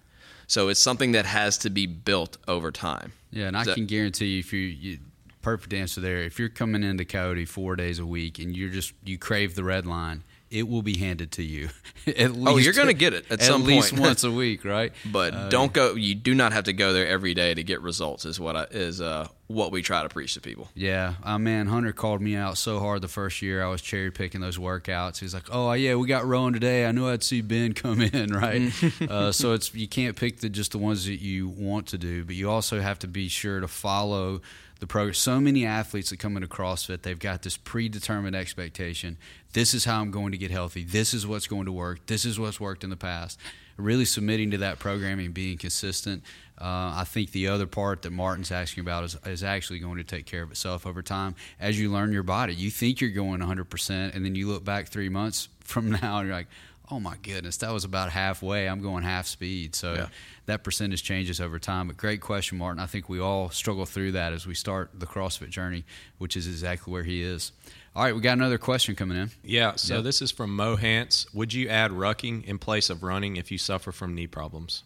So 0.47 0.67
it's 0.67 0.81
something 0.81 1.13
that 1.13 1.25
has 1.25 1.57
to 1.59 1.69
be 1.69 1.85
built 1.85 2.37
over 2.47 2.71
time. 2.71 3.13
Yeah, 3.31 3.47
and 3.47 3.55
I 3.55 3.63
So- 3.63 3.73
can 3.73 3.85
guarantee 3.85 4.25
you, 4.33 4.39
if 4.39 4.51
you, 4.51 4.59
you 4.59 4.97
perfect 5.41 5.73
answer 5.73 6.01
there, 6.01 6.17
if 6.23 6.37
you're 6.37 6.49
coming 6.49 6.83
into 6.83 7.05
Coyote 7.05 7.45
four 7.45 7.77
days 7.77 7.97
a 7.99 8.05
week 8.05 8.37
and 8.37 8.55
you're 8.55 8.69
just 8.69 8.93
you 9.05 9.17
crave 9.17 9.55
the 9.55 9.63
red 9.63 9.85
line, 9.85 10.23
it 10.51 10.67
will 10.67 10.81
be 10.81 10.97
handed 10.97 11.31
to 11.33 11.43
you. 11.43 11.69
at 12.07 12.31
least, 12.33 12.47
Oh, 12.47 12.57
you're 12.57 12.73
gonna 12.73 12.93
get 12.93 13.13
it 13.13 13.25
at 13.31 13.41
some 13.41 13.63
least 13.63 13.91
point. 13.91 14.01
once 14.01 14.23
a 14.23 14.31
week, 14.31 14.63
right? 14.65 14.91
But 15.11 15.33
Uh, 15.33 15.49
don't 15.49 15.71
go. 15.73 15.95
You 15.95 16.13
do 16.15 16.35
not 16.35 16.53
have 16.53 16.65
to 16.65 16.73
go 16.73 16.93
there 16.93 17.07
every 17.07 17.33
day 17.33 17.53
to 17.53 17.63
get 17.63 17.81
results. 17.81 18.25
Is 18.25 18.39
what 18.39 18.55
I, 18.55 18.63
is 18.71 18.99
uh, 19.01 19.27
what 19.47 19.71
we 19.71 19.81
try 19.81 20.03
to 20.03 20.09
preach 20.09 20.33
to 20.35 20.41
people. 20.41 20.69
Yeah, 20.75 21.15
uh, 21.23 21.37
man, 21.37 21.67
Hunter 21.67 21.91
called 21.91 22.21
me 22.21 22.35
out 22.35 22.57
so 22.57 22.79
hard 22.79 23.01
the 23.01 23.07
first 23.09 23.41
year 23.41 23.63
I 23.63 23.67
was 23.67 23.81
cherry 23.81 24.11
picking 24.11 24.39
those 24.41 24.57
workouts. 24.57 25.19
He's 25.19 25.33
like, 25.33 25.47
"Oh 25.51 25.71
yeah, 25.73 25.95
we 25.95 26.07
got 26.07 26.25
rowing 26.25 26.53
today. 26.53 26.85
I 26.85 26.91
knew 26.91 27.07
I'd 27.07 27.23
see 27.23 27.41
Ben 27.41 27.73
come 27.73 28.01
in, 28.01 28.33
right?" 28.45 28.71
uh, 29.09 29.31
so 29.31 29.53
it's 29.53 29.73
you 29.73 29.87
can't 29.87 30.15
pick 30.15 30.39
the 30.39 30.49
just 30.49 30.71
the 30.73 30.77
ones 30.77 31.05
that 31.05 31.21
you 31.21 31.47
want 31.49 31.87
to 31.87 31.97
do, 31.97 32.23
but 32.25 32.35
you 32.35 32.49
also 32.49 32.79
have 32.81 32.99
to 32.99 33.07
be 33.07 33.27
sure 33.27 33.59
to 33.59 33.67
follow 33.67 34.41
the 34.81 34.87
program. 34.87 35.13
So 35.13 35.39
many 35.39 35.63
athletes 35.63 36.09
that 36.09 36.17
come 36.17 36.35
into 36.35 36.49
CrossFit, 36.49 37.03
they've 37.03 37.17
got 37.17 37.43
this 37.43 37.55
predetermined 37.55 38.35
expectation. 38.35 39.15
This 39.53 39.75
is 39.75 39.85
how 39.85 40.01
I'm 40.01 40.09
going 40.09 40.31
to 40.31 40.39
get 40.39 40.49
healthy. 40.49 40.83
This 40.83 41.13
is 41.13 41.25
what's 41.25 41.45
going 41.45 41.65
to 41.65 41.71
work. 41.71 42.07
This 42.07 42.25
is 42.25 42.39
what's 42.39 42.59
worked 42.59 42.83
in 42.83 42.89
the 42.89 42.97
past. 42.97 43.39
Really 43.77 44.05
submitting 44.05 44.49
to 44.51 44.57
that 44.57 44.79
programming, 44.79 45.27
and 45.27 45.33
being 45.35 45.59
consistent. 45.59 46.23
Uh, 46.59 46.97
I 46.97 47.03
think 47.05 47.31
the 47.31 47.47
other 47.47 47.67
part 47.67 48.01
that 48.01 48.11
Martin's 48.11 48.51
asking 48.51 48.81
about 48.81 49.03
is, 49.03 49.17
is 49.25 49.43
actually 49.43 49.79
going 49.79 49.97
to 49.97 50.03
take 50.03 50.25
care 50.25 50.41
of 50.41 50.49
itself 50.49 50.87
over 50.87 51.03
time 51.03 51.35
as 51.59 51.79
you 51.79 51.91
learn 51.91 52.11
your 52.11 52.23
body. 52.23 52.55
You 52.55 52.71
think 52.71 53.01
you're 53.01 53.11
going 53.11 53.39
100%, 53.39 54.15
and 54.15 54.25
then 54.25 54.33
you 54.33 54.47
look 54.47 54.65
back 54.65 54.87
three 54.87 55.09
months 55.09 55.47
from 55.59 55.91
now 55.91 56.17
and 56.17 56.27
you're 56.27 56.35
like, 56.35 56.47
oh 56.91 56.99
my 56.99 57.15
goodness, 57.23 57.57
that 57.57 57.71
was 57.71 57.83
about 57.85 58.11
halfway. 58.11 58.67
I'm 58.67 58.81
going 58.81 59.03
half 59.03 59.25
speed. 59.25 59.75
So 59.75 59.93
Yeah. 59.93 60.07
that 60.45 60.63
percentage 60.63 61.03
changes 61.03 61.39
over 61.39 61.57
time. 61.57 61.87
But 61.87 61.95
great 61.97 62.19
question, 62.21 62.57
Martin. 62.57 62.81
I 62.81 62.85
think 62.85 63.07
we 63.07 63.19
all 63.19 63.49
struggle 63.49 63.85
through 63.85 64.11
that 64.11 64.33
as 64.33 64.45
we 64.45 64.53
start 64.53 64.91
the 64.93 65.05
CrossFit 65.05 65.49
journey, 65.49 65.85
which 66.17 66.35
is 66.35 66.47
exactly 66.47 66.91
where 66.91 67.03
he 67.03 67.21
is. 67.21 67.53
All 67.95 68.03
right, 68.03 68.13
we 68.15 68.21
got 68.21 68.33
another 68.33 68.57
question 68.57 68.95
coming 68.95 69.17
in. 69.17 69.31
Yeah, 69.43 69.75
so 69.75 69.95
Yeah. 69.95 70.01
this 70.01 70.21
is 70.21 70.31
from 70.31 70.55
Mo 70.55 70.75
Hance. 70.75 71.25
Would 71.33 71.53
you 71.53 71.69
add 71.69 71.91
rucking 71.91 72.43
in 72.45 72.57
place 72.57 72.89
of 72.89 73.03
running 73.03 73.37
if 73.37 73.51
you 73.51 73.57
suffer 73.57 73.91
from 73.91 74.13
knee 74.13 74.27
problems? 74.27 74.83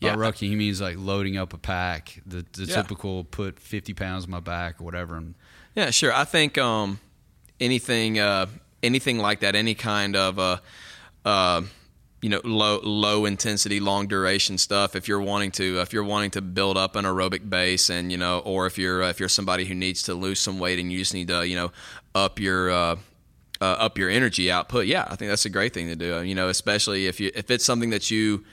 Yeah. 0.00 0.10
Yeah. 0.10 0.16
By 0.16 0.22
rucking, 0.30 0.48
he 0.48 0.56
means 0.56 0.80
like 0.80 0.96
loading 0.98 1.36
up 1.36 1.52
a 1.52 1.58
pack, 1.58 2.20
the, 2.26 2.44
the 2.52 2.64
Yeah. 2.64 2.76
typical 2.76 3.24
put 3.24 3.60
50 3.60 3.94
pounds 3.94 4.24
on 4.24 4.30
my 4.30 4.40
back 4.40 4.80
or 4.80 4.84
whatever. 4.84 5.16
And 5.16 5.34
Yeah, 5.76 5.90
sure. 5.90 6.12
I 6.12 6.24
think 6.24 6.56
um, 6.58 6.98
anything 7.60 8.18
uh, 8.18 8.46
anything 8.82 9.18
like 9.18 9.40
that, 9.40 9.54
any 9.54 9.74
kind 9.74 10.14
of 10.14 10.38
uh, 10.38 10.58
uh, 11.24 11.62
you 12.22 12.30
know 12.30 12.40
low 12.42 12.80
low 12.82 13.26
intensity, 13.26 13.80
long 13.80 14.06
duration 14.06 14.56
stuff. 14.56 14.96
If 14.96 15.08
you're 15.08 15.20
wanting 15.20 15.50
to 15.52 15.80
if 15.80 15.92
you're 15.92 16.04
wanting 16.04 16.30
to 16.32 16.40
build 16.40 16.78
up 16.78 16.96
an 16.96 17.04
aerobic 17.04 17.48
base, 17.50 17.90
and 17.90 18.10
you 18.10 18.16
know, 18.16 18.38
or 18.40 18.66
if 18.66 18.78
you're 18.78 19.02
uh, 19.02 19.10
if 19.10 19.20
you're 19.20 19.28
somebody 19.28 19.66
who 19.66 19.74
needs 19.74 20.02
to 20.04 20.14
lose 20.14 20.40
some 20.40 20.58
weight 20.58 20.78
and 20.78 20.90
you 20.90 20.98
just 20.98 21.12
need 21.12 21.28
to 21.28 21.46
you 21.46 21.54
know 21.54 21.70
up 22.14 22.38
your 22.40 22.70
uh, 22.70 22.96
uh, 23.60 23.64
up 23.64 23.98
your 23.98 24.08
energy 24.08 24.50
output. 24.50 24.86
Yeah, 24.86 25.06
I 25.06 25.16
think 25.16 25.30
that's 25.30 25.44
a 25.44 25.50
great 25.50 25.74
thing 25.74 25.88
to 25.88 25.96
do. 25.96 26.22
You 26.22 26.34
know, 26.34 26.48
especially 26.48 27.06
if 27.06 27.20
you 27.20 27.30
if 27.34 27.50
it's 27.50 27.64
something 27.64 27.90
that 27.90 28.10
you 28.10 28.44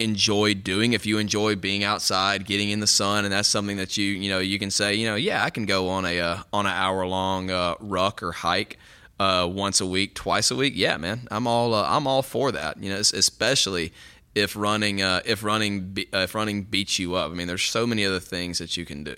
enjoy 0.00 0.54
doing 0.54 0.92
if 0.92 1.06
you 1.06 1.18
enjoy 1.18 1.54
being 1.54 1.84
outside 1.84 2.44
getting 2.44 2.70
in 2.70 2.80
the 2.80 2.86
sun 2.86 3.24
and 3.24 3.32
that's 3.32 3.46
something 3.46 3.76
that 3.76 3.96
you 3.96 4.04
you 4.06 4.28
know 4.28 4.40
you 4.40 4.58
can 4.58 4.68
say 4.68 4.92
you 4.92 5.06
know 5.06 5.14
yeah 5.14 5.44
i 5.44 5.50
can 5.50 5.66
go 5.66 5.88
on 5.88 6.04
a 6.04 6.18
uh, 6.18 6.36
on 6.52 6.66
an 6.66 6.72
hour 6.72 7.06
long 7.06 7.48
uh, 7.48 7.76
ruck 7.78 8.20
or 8.20 8.32
hike 8.32 8.76
uh, 9.20 9.48
once 9.50 9.80
a 9.80 9.86
week 9.86 10.14
twice 10.14 10.50
a 10.50 10.56
week 10.56 10.72
yeah 10.76 10.96
man 10.96 11.26
i'm 11.30 11.46
all 11.46 11.72
uh, 11.74 11.86
i'm 11.88 12.06
all 12.06 12.22
for 12.22 12.50
that 12.52 12.82
you 12.82 12.90
know 12.90 12.98
especially 12.98 13.92
if 14.34 14.56
running 14.56 15.00
uh, 15.00 15.20
if 15.24 15.44
running 15.44 15.80
be- 15.92 16.08
uh, 16.12 16.18
if 16.18 16.34
running 16.34 16.62
beats 16.62 16.98
you 16.98 17.14
up 17.14 17.30
i 17.30 17.34
mean 17.34 17.46
there's 17.46 17.62
so 17.62 17.86
many 17.86 18.04
other 18.04 18.20
things 18.20 18.58
that 18.58 18.76
you 18.76 18.84
can 18.84 19.04
do 19.04 19.16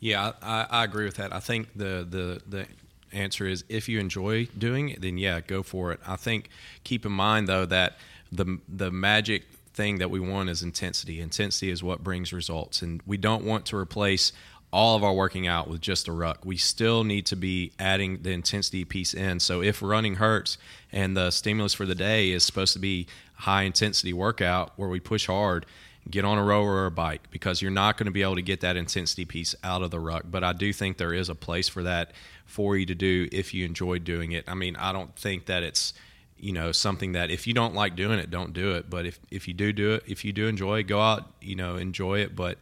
Yeah, 0.00 0.32
I, 0.42 0.66
I 0.68 0.84
agree 0.84 1.04
with 1.04 1.16
that. 1.16 1.32
I 1.32 1.40
think 1.40 1.68
the, 1.76 2.04
the 2.08 2.42
the 2.46 2.66
answer 3.12 3.46
is 3.46 3.64
if 3.68 3.88
you 3.88 4.00
enjoy 4.00 4.46
doing 4.58 4.88
it, 4.88 5.00
then 5.00 5.16
yeah, 5.16 5.40
go 5.40 5.62
for 5.62 5.92
it. 5.92 6.00
I 6.06 6.16
think 6.16 6.48
keep 6.82 7.06
in 7.06 7.12
mind 7.12 7.46
though 7.46 7.66
that 7.66 7.98
the 8.32 8.58
the 8.68 8.90
magic 8.90 9.44
thing 9.74 9.98
that 9.98 10.10
we 10.10 10.18
want 10.18 10.50
is 10.50 10.62
intensity. 10.62 11.20
Intensity 11.20 11.70
is 11.70 11.82
what 11.82 12.02
brings 12.02 12.32
results, 12.32 12.82
and 12.82 13.00
we 13.06 13.16
don't 13.16 13.44
want 13.44 13.64
to 13.66 13.76
replace 13.76 14.32
all 14.72 14.96
of 14.96 15.04
our 15.04 15.12
working 15.12 15.46
out 15.46 15.68
with 15.68 15.80
just 15.80 16.08
a 16.08 16.12
ruck. 16.12 16.44
We 16.44 16.56
still 16.56 17.04
need 17.04 17.26
to 17.26 17.36
be 17.36 17.72
adding 17.78 18.22
the 18.22 18.30
intensity 18.30 18.84
piece 18.84 19.12
in. 19.12 19.38
So 19.40 19.62
if 19.62 19.82
running 19.82 20.14
hurts 20.14 20.56
and 20.90 21.16
the 21.16 21.30
stimulus 21.30 21.74
for 21.74 21.84
the 21.84 21.94
day 21.94 22.30
is 22.30 22.42
supposed 22.42 22.72
to 22.72 22.78
be 22.78 23.06
high 23.34 23.62
intensity 23.62 24.12
workout 24.12 24.72
where 24.76 24.88
we 24.88 24.98
push 24.98 25.26
hard, 25.26 25.66
get 26.10 26.24
on 26.24 26.38
a 26.38 26.42
rower 26.42 26.72
or 26.72 26.86
a 26.86 26.90
bike 26.90 27.30
because 27.30 27.60
you're 27.60 27.70
not 27.70 27.96
going 27.96 28.06
to 28.06 28.12
be 28.12 28.22
able 28.22 28.34
to 28.34 28.42
get 28.42 28.60
that 28.60 28.76
intensity 28.76 29.24
piece 29.24 29.54
out 29.62 29.82
of 29.82 29.90
the 29.90 30.00
ruck. 30.00 30.24
But 30.30 30.42
I 30.42 30.52
do 30.52 30.72
think 30.72 30.96
there 30.96 31.14
is 31.14 31.28
a 31.28 31.34
place 31.34 31.68
for 31.68 31.82
that 31.82 32.12
for 32.46 32.76
you 32.76 32.86
to 32.86 32.94
do 32.94 33.28
if 33.30 33.52
you 33.52 33.64
enjoy 33.66 33.98
doing 33.98 34.32
it. 34.32 34.44
I 34.48 34.54
mean, 34.54 34.74
I 34.76 34.92
don't 34.92 35.14
think 35.16 35.46
that 35.46 35.62
it's 35.62 35.92
you 36.38 36.52
know 36.52 36.72
something 36.72 37.12
that 37.12 37.30
if 37.30 37.46
you 37.46 37.54
don't 37.54 37.74
like 37.74 37.94
doing 37.94 38.18
it, 38.18 38.30
don't 38.30 38.52
do 38.52 38.72
it. 38.72 38.90
But 38.90 39.06
if 39.06 39.20
if 39.30 39.46
you 39.46 39.54
do 39.54 39.72
do 39.72 39.92
it, 39.92 40.04
if 40.06 40.24
you 40.24 40.32
do 40.32 40.48
enjoy 40.48 40.80
it, 40.80 40.84
go 40.84 41.00
out, 41.00 41.30
you 41.40 41.56
know, 41.56 41.76
enjoy 41.76 42.20
it. 42.20 42.34
But 42.34 42.58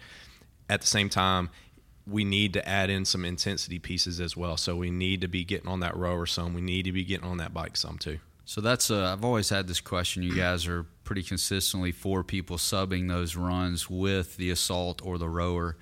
at 0.68 0.80
the 0.80 0.86
same 0.86 1.08
time, 1.08 1.50
we 2.10 2.24
need 2.24 2.52
to 2.54 2.68
add 2.68 2.90
in 2.90 3.04
some 3.04 3.24
intensity 3.24 3.78
pieces 3.78 4.20
as 4.20 4.36
well. 4.36 4.56
So 4.56 4.76
we 4.76 4.90
need 4.90 5.20
to 5.20 5.28
be 5.28 5.44
getting 5.44 5.68
on 5.68 5.80
that 5.80 5.96
rower 5.96 6.26
some. 6.26 6.54
We 6.54 6.60
need 6.60 6.84
to 6.84 6.92
be 6.92 7.04
getting 7.04 7.26
on 7.26 7.38
that 7.38 7.54
bike 7.54 7.76
some 7.76 7.98
too. 7.98 8.18
So 8.44 8.60
that's 8.60 8.90
uh, 8.90 9.12
I've 9.12 9.24
always 9.24 9.48
had 9.48 9.68
this 9.68 9.80
question. 9.80 10.24
You 10.24 10.34
guys 10.34 10.66
are 10.66 10.84
pretty 11.04 11.22
consistently 11.22 11.92
for 11.92 12.24
people 12.24 12.56
subbing 12.56 13.08
those 13.08 13.36
runs 13.36 13.88
with 13.88 14.36
the 14.36 14.50
assault 14.50 15.00
or 15.04 15.18
the 15.18 15.28
rower. 15.28 15.76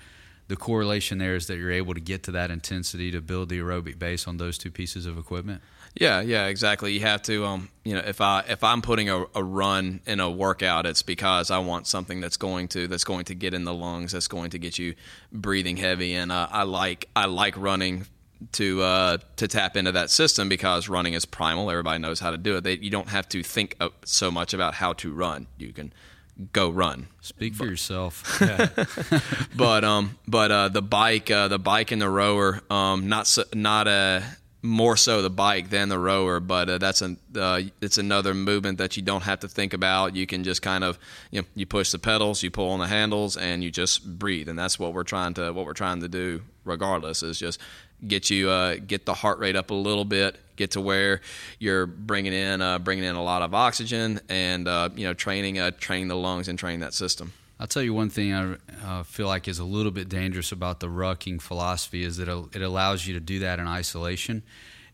The 0.49 0.57
correlation 0.57 1.19
there 1.19 1.35
is 1.35 1.47
that 1.47 1.57
you're 1.57 1.71
able 1.71 1.95
to 1.95 2.01
get 2.01 2.23
to 2.25 2.31
that 2.33 2.51
intensity 2.51 3.11
to 3.11 3.21
build 3.21 3.49
the 3.49 3.59
aerobic 3.59 3.99
base 3.99 4.27
on 4.27 4.37
those 4.37 4.59
two 4.59 4.71
pieces 4.71 5.07
of 5.07 5.17
equipment. 5.17 5.63
Yeah, 5.95 6.21
yeah, 6.21 6.47
exactly. 6.47 6.93
You 6.93 7.01
have 7.01 7.23
to, 7.23 7.45
um, 7.45 7.69
you 7.85 7.95
know, 7.95 8.03
if 8.05 8.21
I 8.21 8.45
if 8.49 8.63
I'm 8.63 8.83
putting 8.83 9.09
a, 9.09 9.25
a 9.35 9.43
run 9.43 10.01
in 10.07 10.21
a 10.21 10.31
workout, 10.31 10.87
it's 10.87 11.03
because 11.03 11.51
I 11.51 11.59
want 11.59 11.87
something 11.87 12.21
that's 12.21 12.37
going 12.37 12.69
to 12.69 12.87
that's 12.87 13.05
going 13.05 13.25
to 13.27 13.35
get 13.35 13.55
in 13.55 13.65
the 13.65 13.75
lungs, 13.75 14.13
that's 14.13 14.29
going 14.29 14.51
to 14.51 14.59
get 14.59 14.79
you 14.79 14.95
breathing 15.33 15.77
heavy, 15.77 16.15
and 16.15 16.31
uh, 16.31 16.49
I 16.51 16.63
like 16.63 17.09
I 17.17 17.27
like 17.27 17.57
running 17.57 18.07
to 18.53 18.83
uh, 18.83 19.19
to 19.37 19.49
tap 19.49 19.77
into 19.77 19.93
that 19.93 20.11
system 20.11 20.49
because 20.49 20.89
running 20.89 21.15
is 21.15 21.25
primal. 21.25 21.71
Everybody 21.71 21.99
knows 21.99 22.21
how 22.21 22.31
to 22.31 22.39
do 22.39 22.57
it. 22.57 22.65
They, 22.65 22.79
you 22.79 22.91
don't 22.91 23.09
have 23.09 23.29
to 23.31 23.43
think 23.43 23.77
so 24.05 24.31
much 24.31 24.55
about 24.55 24.75
how 24.75 24.93
to 24.95 25.13
run. 25.13 25.47
You 25.59 25.73
can 25.73 25.93
go 26.53 26.71
run 26.71 27.09
Speak 27.21 27.55
for 27.55 27.67
yourself. 27.67 28.41
but 29.57 29.85
um, 29.85 30.19
but 30.27 30.51
uh, 30.51 30.69
the 30.69 30.83
bike, 30.83 31.31
uh, 31.31 31.49
the 31.49 31.59
bike 31.59 31.91
and 31.91 32.01
the 32.01 32.09
rower, 32.09 32.61
um, 32.71 33.09
not 33.09 33.27
so, 33.27 33.45
not 33.55 33.89
a 33.89 34.23
more 34.63 34.97
so 34.97 35.23
the 35.23 35.31
bike 35.31 35.71
than 35.71 35.89
the 35.89 35.99
rower, 35.99 36.41
but 36.41 36.69
uh, 36.69 36.79
that's 36.79 37.01
an 37.01 37.19
uh, 37.37 37.61
it's 37.81 37.99
another 37.99 38.35
movement 38.35 38.79
that 38.79 38.97
you 38.97 39.03
don't 39.03 39.23
have 39.23 39.41
to 39.41 39.49
think 39.49 39.73
about. 39.73 40.17
You 40.17 40.27
can 40.27 40.43
just 40.43 40.63
kind 40.63 40.83
of 40.83 40.99
you 41.31 41.43
know 41.43 41.47
you 41.55 41.67
push 41.67 41.93
the 41.93 41.99
pedals, 41.99 42.43
you 42.43 42.51
pull 42.51 42.71
on 42.71 42.81
the 42.81 42.87
handles, 42.87 43.37
and 43.37 43.63
you 43.63 43.71
just 43.71 44.19
breathe, 44.19 44.49
and 44.49 44.59
that's 44.59 44.79
what 44.79 44.95
we're 44.95 45.05
trying 45.05 45.35
to 45.35 45.53
what 45.53 45.65
we're 45.65 45.75
trying 45.75 46.01
to 46.01 46.09
do. 46.09 46.43
Regardless, 46.65 47.23
is 47.23 47.39
just 47.39 47.61
get 48.07 48.31
you 48.31 48.51
uh, 48.51 48.77
get 48.85 49.07
the 49.07 49.15
heart 49.15 49.39
rate 49.39 49.57
up 49.57 49.71
a 49.71 49.75
little 49.75 50.05
bit, 50.05 50.37
get 50.57 50.73
to 50.73 50.81
where 50.81 51.21
you're 51.59 51.87
bringing 51.87 52.33
in 52.33 52.61
uh, 52.61 52.79
bringing 52.81 53.05
in 53.05 53.15
a 53.15 53.23
lot 53.23 53.43
of 53.43 53.55
oxygen, 53.55 54.21
and 54.29 54.67
uh, 54.67 54.89
you 54.95 55.05
know 55.05 55.15
training 55.15 55.59
uh, 55.61 55.71
training 55.79 56.09
the 56.09 56.17
lungs 56.17 56.49
and 56.49 56.59
training 56.59 56.81
that 56.81 56.95
system. 56.95 57.33
I'll 57.61 57.67
tell 57.67 57.83
you 57.83 57.93
one 57.93 58.09
thing 58.09 58.33
I 58.33 58.57
uh, 58.85 59.03
feel 59.03 59.27
like 59.27 59.49
is 59.49 59.59
a 59.59 59.65
little 59.65 59.91
bit 59.91 60.09
dangerous 60.09 60.53
about 60.53 60.79
the 60.79 60.87
rucking 60.87 61.43
philosophy 61.43 62.05
is 62.05 62.17
that 62.19 62.29
it 62.29 62.63
allows 62.63 63.07
you 63.07 63.15
to 63.15 63.21
do 63.21 63.41
that 63.41 63.59
in 63.59 63.67
isolation. 63.67 64.45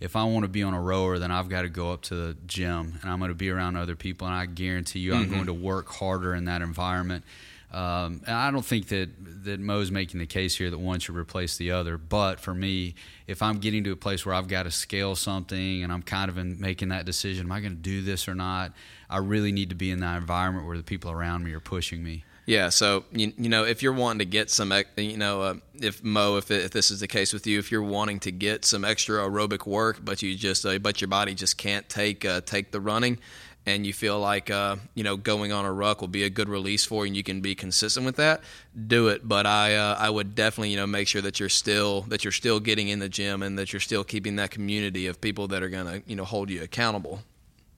if 0.01 0.17
I 0.17 0.25
want 0.25 0.45
to 0.45 0.49
be 0.49 0.63
on 0.63 0.73
a 0.73 0.81
rower, 0.81 1.19
then 1.19 1.31
I've 1.31 1.49
got 1.51 1.63
to 1.63 1.69
go 1.69 1.93
up 1.93 2.03
to 2.03 2.15
the 2.15 2.37
gym 2.47 2.99
and 3.03 3.11
I'm 3.11 3.19
going 3.19 3.31
to 3.31 3.35
be 3.35 3.51
around 3.51 3.77
other 3.77 3.97
people, 3.97 4.27
and 4.27 4.35
I 4.35 4.47
guarantee 4.47 5.01
you, 5.01 5.15
I'm 5.15 5.31
going 5.31 5.47
to 5.47 5.55
work 5.55 5.89
harder 5.89 6.35
in 6.35 6.47
that 6.47 6.63
environment. 6.63 7.25
Um, 7.71 8.23
and 8.27 8.37
I 8.37 8.51
don't 8.53 8.65
think 8.65 8.89
that 8.89 9.09
that 9.45 9.59
Mo's 9.59 9.91
making 9.91 10.21
the 10.21 10.27
case 10.27 10.57
here 10.57 10.71
that 10.71 10.79
one 10.79 11.01
should 11.01 11.17
replace 11.17 11.57
the 11.57 11.73
other. 11.73 11.99
But 11.99 12.39
for 12.39 12.55
me, 12.55 12.95
if 13.27 13.43
I'm 13.43 13.59
getting 13.59 13.83
to 13.85 13.91
a 13.91 13.97
place 13.97 14.25
where 14.25 14.35
I've 14.35 14.47
got 14.47 14.63
to 14.63 14.71
scale 14.71 15.17
something 15.17 15.83
and 15.83 15.93
I'm 15.93 16.03
kind 16.03 16.31
of 16.31 16.39
in 16.39 16.61
making 16.61 16.91
that 16.91 17.05
decision, 17.05 17.47
am 17.47 17.53
I 17.53 17.61
going 17.61 17.75
to 17.75 17.83
do 17.83 18.01
this 18.01 18.29
or 18.29 18.35
not? 18.35 18.73
I 19.11 19.19
really 19.19 19.51
need 19.51 19.71
to 19.71 19.75
be 19.75 19.91
in 19.91 20.01
that 20.01 20.17
environment 20.17 20.67
where 20.67 20.77
the 20.77 20.85
people 20.85 21.11
around 21.11 21.45
me 21.45 21.53
are 21.53 21.61
pushing 21.61 22.05
me. 22.05 22.25
Yeah, 22.47 22.69
so 22.69 23.05
you, 23.11 23.33
you 23.39 23.49
know 23.49 23.65
if 23.65 23.83
you're 23.83 23.95
wanting 23.95 24.19
to 24.19 24.27
get 24.27 24.51
some, 24.51 24.73
you 24.97 25.17
know, 25.17 25.41
uh, 25.41 25.55
if 25.75 26.05
Mo, 26.05 26.37
if, 26.37 26.51
if 26.51 26.73
this 26.73 26.91
is 26.91 27.01
the 27.01 27.09
case 27.09 27.33
with 27.33 27.47
you, 27.47 27.59
if 27.59 27.73
you're 27.73 27.83
wanting 27.83 28.21
to 28.21 28.31
get 28.31 28.65
some 28.65 28.85
extra 28.85 29.19
aerobic 29.21 29.67
work, 29.67 30.05
but 30.05 30.23
you 30.23 30.35
just, 30.35 30.67
uh, 30.67 30.79
but 30.79 31.01
your 31.01 31.09
body 31.09 31.35
just 31.35 31.57
can't 31.57 31.89
take 31.89 32.25
uh, 32.25 32.43
take 32.43 32.71
the 32.71 32.81
running, 32.81 33.19
and 33.65 33.87
you 33.87 33.95
feel 33.95 34.21
like 34.21 34.51
uh, 34.51 34.77
you 34.95 35.03
know 35.03 35.17
going 35.17 35.53
on 35.53 35.65
a 35.65 35.73
ruck 35.73 36.03
will 36.03 36.09
be 36.09 36.25
a 36.25 36.31
good 36.31 36.51
release 36.51 36.85
for 36.85 37.07
you, 37.07 37.11
and 37.11 37.17
you 37.17 37.23
can 37.23 37.41
be 37.41 37.55
consistent 37.55 38.05
with 38.05 38.17
that, 38.17 38.43
do 38.87 39.09
it. 39.09 39.27
But 39.27 39.47
I 39.47 39.77
uh, 39.77 39.97
I 39.99 40.11
would 40.11 40.35
definitely 40.35 40.71
you 40.71 40.77
know 40.77 40.87
make 40.87 41.09
sure 41.09 41.23
that 41.23 41.41
you're 41.41 41.49
still 41.49 42.03
that 42.03 42.25
you're 42.25 42.33
still 42.33 42.61
getting 42.61 42.89
in 42.89 42.99
the 42.99 43.09
gym 43.09 43.43
and 43.43 43.59
that 43.59 43.73
you're 43.73 43.81
still 43.81 44.05
keeping 44.05 44.37
that 44.37 44.51
community 44.51 45.07
of 45.07 45.19
people 45.19 45.49
that 45.49 45.63
are 45.63 45.71
gonna 45.71 46.03
you 46.07 46.15
know 46.15 46.25
hold 46.25 46.51
you 46.51 46.63
accountable. 46.63 47.21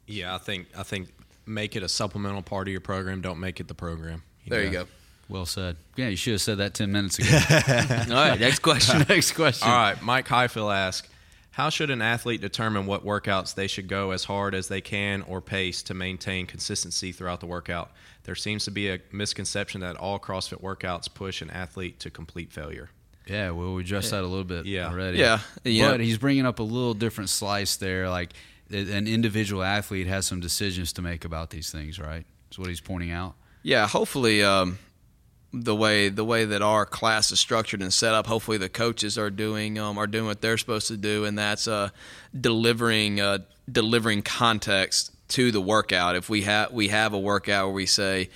Yeah, 0.08 0.34
I 0.34 0.38
think 0.38 0.66
I 0.76 0.82
think 0.82 1.10
make 1.46 1.76
it 1.76 1.84
a 1.84 1.88
supplemental 1.88 2.42
part 2.42 2.66
of 2.66 2.72
your 2.72 2.80
program. 2.80 3.20
Don't 3.20 3.38
make 3.38 3.60
it 3.60 3.68
the 3.68 3.74
program. 3.74 4.24
There 4.48 4.62
you 4.64 4.70
go. 4.70 4.86
Well 5.28 5.46
said. 5.46 5.76
Yeah, 5.96 6.08
you 6.08 6.16
should 6.16 6.34
have 6.34 6.40
said 6.40 6.58
that 6.58 6.74
10 6.74 6.92
minutes 6.92 7.18
ago. 7.18 7.28
All 8.14 8.28
right, 8.28 8.38
next 8.38 8.60
question. 8.60 9.04
Next 9.08 9.32
question. 9.32 9.68
All 9.68 9.74
right, 9.76 10.00
Mike 10.00 10.28
Highfield 10.28 10.70
asks, 10.70 11.08
how 11.50 11.68
should 11.70 11.90
an 11.90 12.00
athlete 12.02 12.40
determine 12.40 12.86
what 12.86 13.04
workouts 13.04 13.54
they 13.54 13.66
should 13.66 13.88
go 13.88 14.10
as 14.12 14.24
hard 14.24 14.54
as 14.54 14.68
they 14.68 14.80
can 14.80 15.22
or 15.22 15.40
pace 15.40 15.82
to 15.84 15.94
maintain 15.94 16.46
consistency 16.46 17.10
throughout 17.12 17.40
the 17.40 17.46
workout? 17.46 17.90
There 18.24 18.34
seems 18.34 18.64
to 18.66 18.70
be 18.70 18.90
a 18.90 19.00
misconception 19.10 19.80
that 19.80 19.96
all 19.96 20.18
CrossFit 20.20 20.60
workouts 20.62 21.12
push 21.12 21.42
an 21.42 21.50
athlete 21.50 21.98
to 22.00 22.10
complete 22.10 22.52
failure. 22.52 22.90
Yeah, 23.26 23.50
well, 23.50 23.74
we 23.74 23.82
addressed 23.82 24.12
that 24.12 24.22
a 24.22 24.26
little 24.26 24.44
bit 24.44 24.66
Yeah. 24.66 24.88
already. 24.90 25.18
Yeah, 25.18 25.40
yeah. 25.64 25.90
But 25.90 26.00
he's 26.00 26.18
bringing 26.18 26.46
up 26.46 26.60
a 26.60 26.62
little 26.62 26.94
different 26.94 27.30
slice 27.30 27.74
there. 27.76 28.08
Like 28.10 28.32
an 28.70 29.08
individual 29.08 29.62
athlete 29.64 30.06
has 30.06 30.26
some 30.26 30.38
decisions 30.40 30.92
to 30.92 31.02
make 31.02 31.24
about 31.24 31.50
these 31.50 31.70
things, 31.72 31.98
right? 31.98 32.24
That's 32.48 32.58
what 32.60 32.68
he's 32.68 32.80
pointing 32.80 33.10
out. 33.10 33.34
Yeah, 33.66 33.88
hopefully 33.88 34.44
um, 34.44 34.78
the 35.52 35.74
way 35.74 36.08
the 36.08 36.24
way 36.24 36.44
that 36.44 36.62
our 36.62 36.86
class 36.86 37.32
is 37.32 37.40
structured 37.40 37.82
and 37.82 37.92
set 37.92 38.14
up, 38.14 38.28
hopefully 38.28 38.58
the 38.58 38.68
coaches 38.68 39.18
are 39.18 39.28
doing 39.28 39.76
um, 39.76 39.98
are 39.98 40.06
doing 40.06 40.24
what 40.24 40.40
they're 40.40 40.56
supposed 40.56 40.86
to 40.86 40.96
do, 40.96 41.24
and 41.24 41.36
that's 41.36 41.66
uh, 41.66 41.88
delivering 42.40 43.20
uh, 43.20 43.38
delivering 43.68 44.22
context 44.22 45.10
to 45.30 45.50
the 45.50 45.60
workout. 45.60 46.14
If 46.14 46.30
we 46.30 46.42
have 46.42 46.70
we 46.70 46.86
have 46.88 47.12
a 47.12 47.18
workout 47.18 47.66
where 47.66 47.74
we 47.74 47.86
say, 47.86 48.30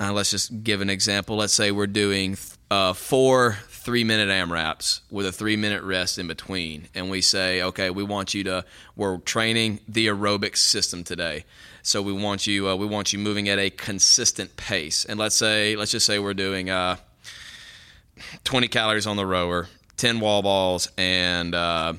uh, 0.00 0.14
let's 0.14 0.30
just 0.30 0.64
give 0.64 0.80
an 0.80 0.88
example. 0.88 1.36
Let's 1.36 1.52
say 1.52 1.70
we're 1.70 1.86
doing 1.86 2.38
uh, 2.70 2.94
four 2.94 3.58
three 3.68 4.02
minute 4.02 4.30
AMRAPs 4.30 5.00
with 5.10 5.26
a 5.26 5.32
three 5.32 5.56
minute 5.56 5.82
rest 5.82 6.18
in 6.18 6.26
between. 6.26 6.88
And 6.94 7.10
we 7.10 7.20
say, 7.20 7.60
okay, 7.60 7.90
we 7.90 8.02
want 8.02 8.32
you 8.32 8.44
to, 8.44 8.64
we're 8.96 9.18
training 9.18 9.80
the 9.86 10.06
aerobic 10.06 10.56
system 10.56 11.04
today. 11.04 11.44
So 11.86 12.00
we 12.00 12.14
want 12.14 12.46
you, 12.46 12.66
uh, 12.66 12.76
we 12.76 12.86
want 12.86 13.12
you 13.12 13.18
moving 13.18 13.46
at 13.50 13.58
a 13.58 13.68
consistent 13.68 14.56
pace. 14.56 15.04
And 15.04 15.20
let's 15.20 15.36
say, 15.36 15.76
let's 15.76 15.90
just 15.90 16.06
say 16.06 16.18
we're 16.18 16.32
doing 16.32 16.70
uh, 16.70 16.96
20 18.44 18.68
calories 18.68 19.06
on 19.06 19.18
the 19.18 19.26
rower, 19.26 19.68
10 19.98 20.18
wall 20.18 20.40
balls, 20.40 20.88
and 20.96 21.54
uh, 21.54 21.92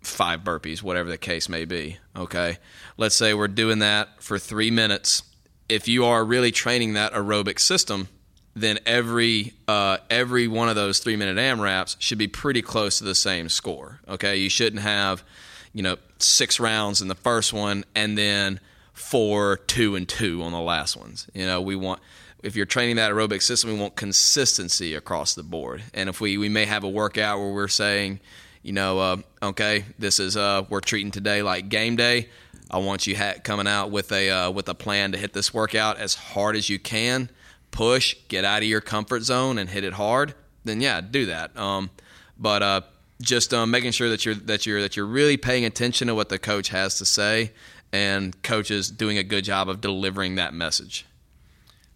five 0.00 0.44
burpees, 0.44 0.80
whatever 0.80 1.10
the 1.10 1.18
case 1.18 1.48
may 1.48 1.64
be. 1.64 1.98
Okay. 2.14 2.58
Let's 2.96 3.16
say 3.16 3.34
we're 3.34 3.48
doing 3.48 3.80
that 3.80 4.22
for 4.22 4.38
three 4.38 4.70
minutes. 4.70 5.24
If 5.68 5.88
you 5.88 6.04
are 6.04 6.24
really 6.24 6.52
training 6.52 6.92
that 6.92 7.14
aerobic 7.14 7.58
system, 7.58 8.06
then 8.54 8.78
every 8.86 9.54
uh, 9.66 9.98
every 10.08 10.46
one 10.46 10.68
of 10.68 10.76
those 10.76 11.00
three 11.00 11.16
minute 11.16 11.36
AMRAPs 11.36 11.96
should 11.98 12.18
be 12.18 12.28
pretty 12.28 12.62
close 12.62 12.98
to 12.98 13.04
the 13.04 13.16
same 13.16 13.48
score. 13.48 13.98
Okay, 14.06 14.36
you 14.36 14.48
shouldn't 14.48 14.82
have 14.82 15.24
you 15.72 15.82
know 15.82 15.96
six 16.18 16.60
rounds 16.60 17.02
in 17.02 17.08
the 17.08 17.16
first 17.16 17.52
one 17.52 17.84
and 17.96 18.16
then 18.16 18.60
four, 18.94 19.58
two, 19.58 19.94
and 19.94 20.08
two 20.08 20.42
on 20.42 20.52
the 20.52 20.60
last 20.60 20.96
ones. 20.96 21.26
You 21.34 21.44
know, 21.44 21.60
we 21.60 21.76
want 21.76 22.00
if 22.42 22.56
you're 22.56 22.66
training 22.66 22.96
that 22.96 23.10
aerobic 23.10 23.42
system, 23.42 23.72
we 23.72 23.78
want 23.78 23.96
consistency 23.96 24.94
across 24.94 25.34
the 25.34 25.42
board. 25.42 25.82
And 25.92 26.08
if 26.08 26.20
we 26.20 26.38
we 26.38 26.48
may 26.48 26.64
have 26.64 26.84
a 26.84 26.88
workout 26.88 27.38
where 27.38 27.52
we're 27.52 27.68
saying, 27.68 28.20
you 28.62 28.72
know, 28.72 28.98
uh, 28.98 29.16
okay, 29.42 29.84
this 29.98 30.18
is 30.18 30.36
uh, 30.36 30.64
we're 30.70 30.80
treating 30.80 31.10
today 31.10 31.42
like 31.42 31.68
game 31.68 31.96
day. 31.96 32.30
I 32.70 32.78
want 32.78 33.06
you 33.06 33.16
ha- 33.16 33.34
coming 33.44 33.66
out 33.66 33.90
with 33.90 34.10
a 34.12 34.30
uh, 34.30 34.50
with 34.50 34.68
a 34.68 34.74
plan 34.74 35.12
to 35.12 35.18
hit 35.18 35.34
this 35.34 35.52
workout 35.52 35.98
as 35.98 36.14
hard 36.14 36.56
as 36.56 36.70
you 36.70 36.78
can 36.78 37.28
push, 37.74 38.14
get 38.28 38.44
out 38.44 38.62
of 38.62 38.68
your 38.68 38.80
comfort 38.80 39.22
zone, 39.22 39.58
and 39.58 39.68
hit 39.68 39.82
it 39.82 39.94
hard, 39.94 40.32
then 40.64 40.80
yeah, 40.80 41.00
do 41.00 41.26
that. 41.26 41.54
Um, 41.58 41.90
but 42.38 42.62
uh, 42.62 42.80
just 43.20 43.52
um, 43.52 43.70
making 43.70 43.90
sure 43.90 44.08
that 44.10 44.24
you're 44.24 44.36
that 44.36 44.64
you're 44.64 44.80
that 44.80 44.96
you're 44.96 45.06
really 45.06 45.36
paying 45.36 45.64
attention 45.64 46.06
to 46.06 46.14
what 46.14 46.28
the 46.28 46.38
coach 46.38 46.68
has 46.68 46.98
to 46.98 47.04
say, 47.04 47.50
and 47.94 48.42
coaches 48.42 48.90
doing 48.90 49.18
a 49.18 49.22
good 49.22 49.44
job 49.44 49.68
of 49.68 49.80
delivering 49.80 50.34
that 50.34 50.52
message. 50.52 51.06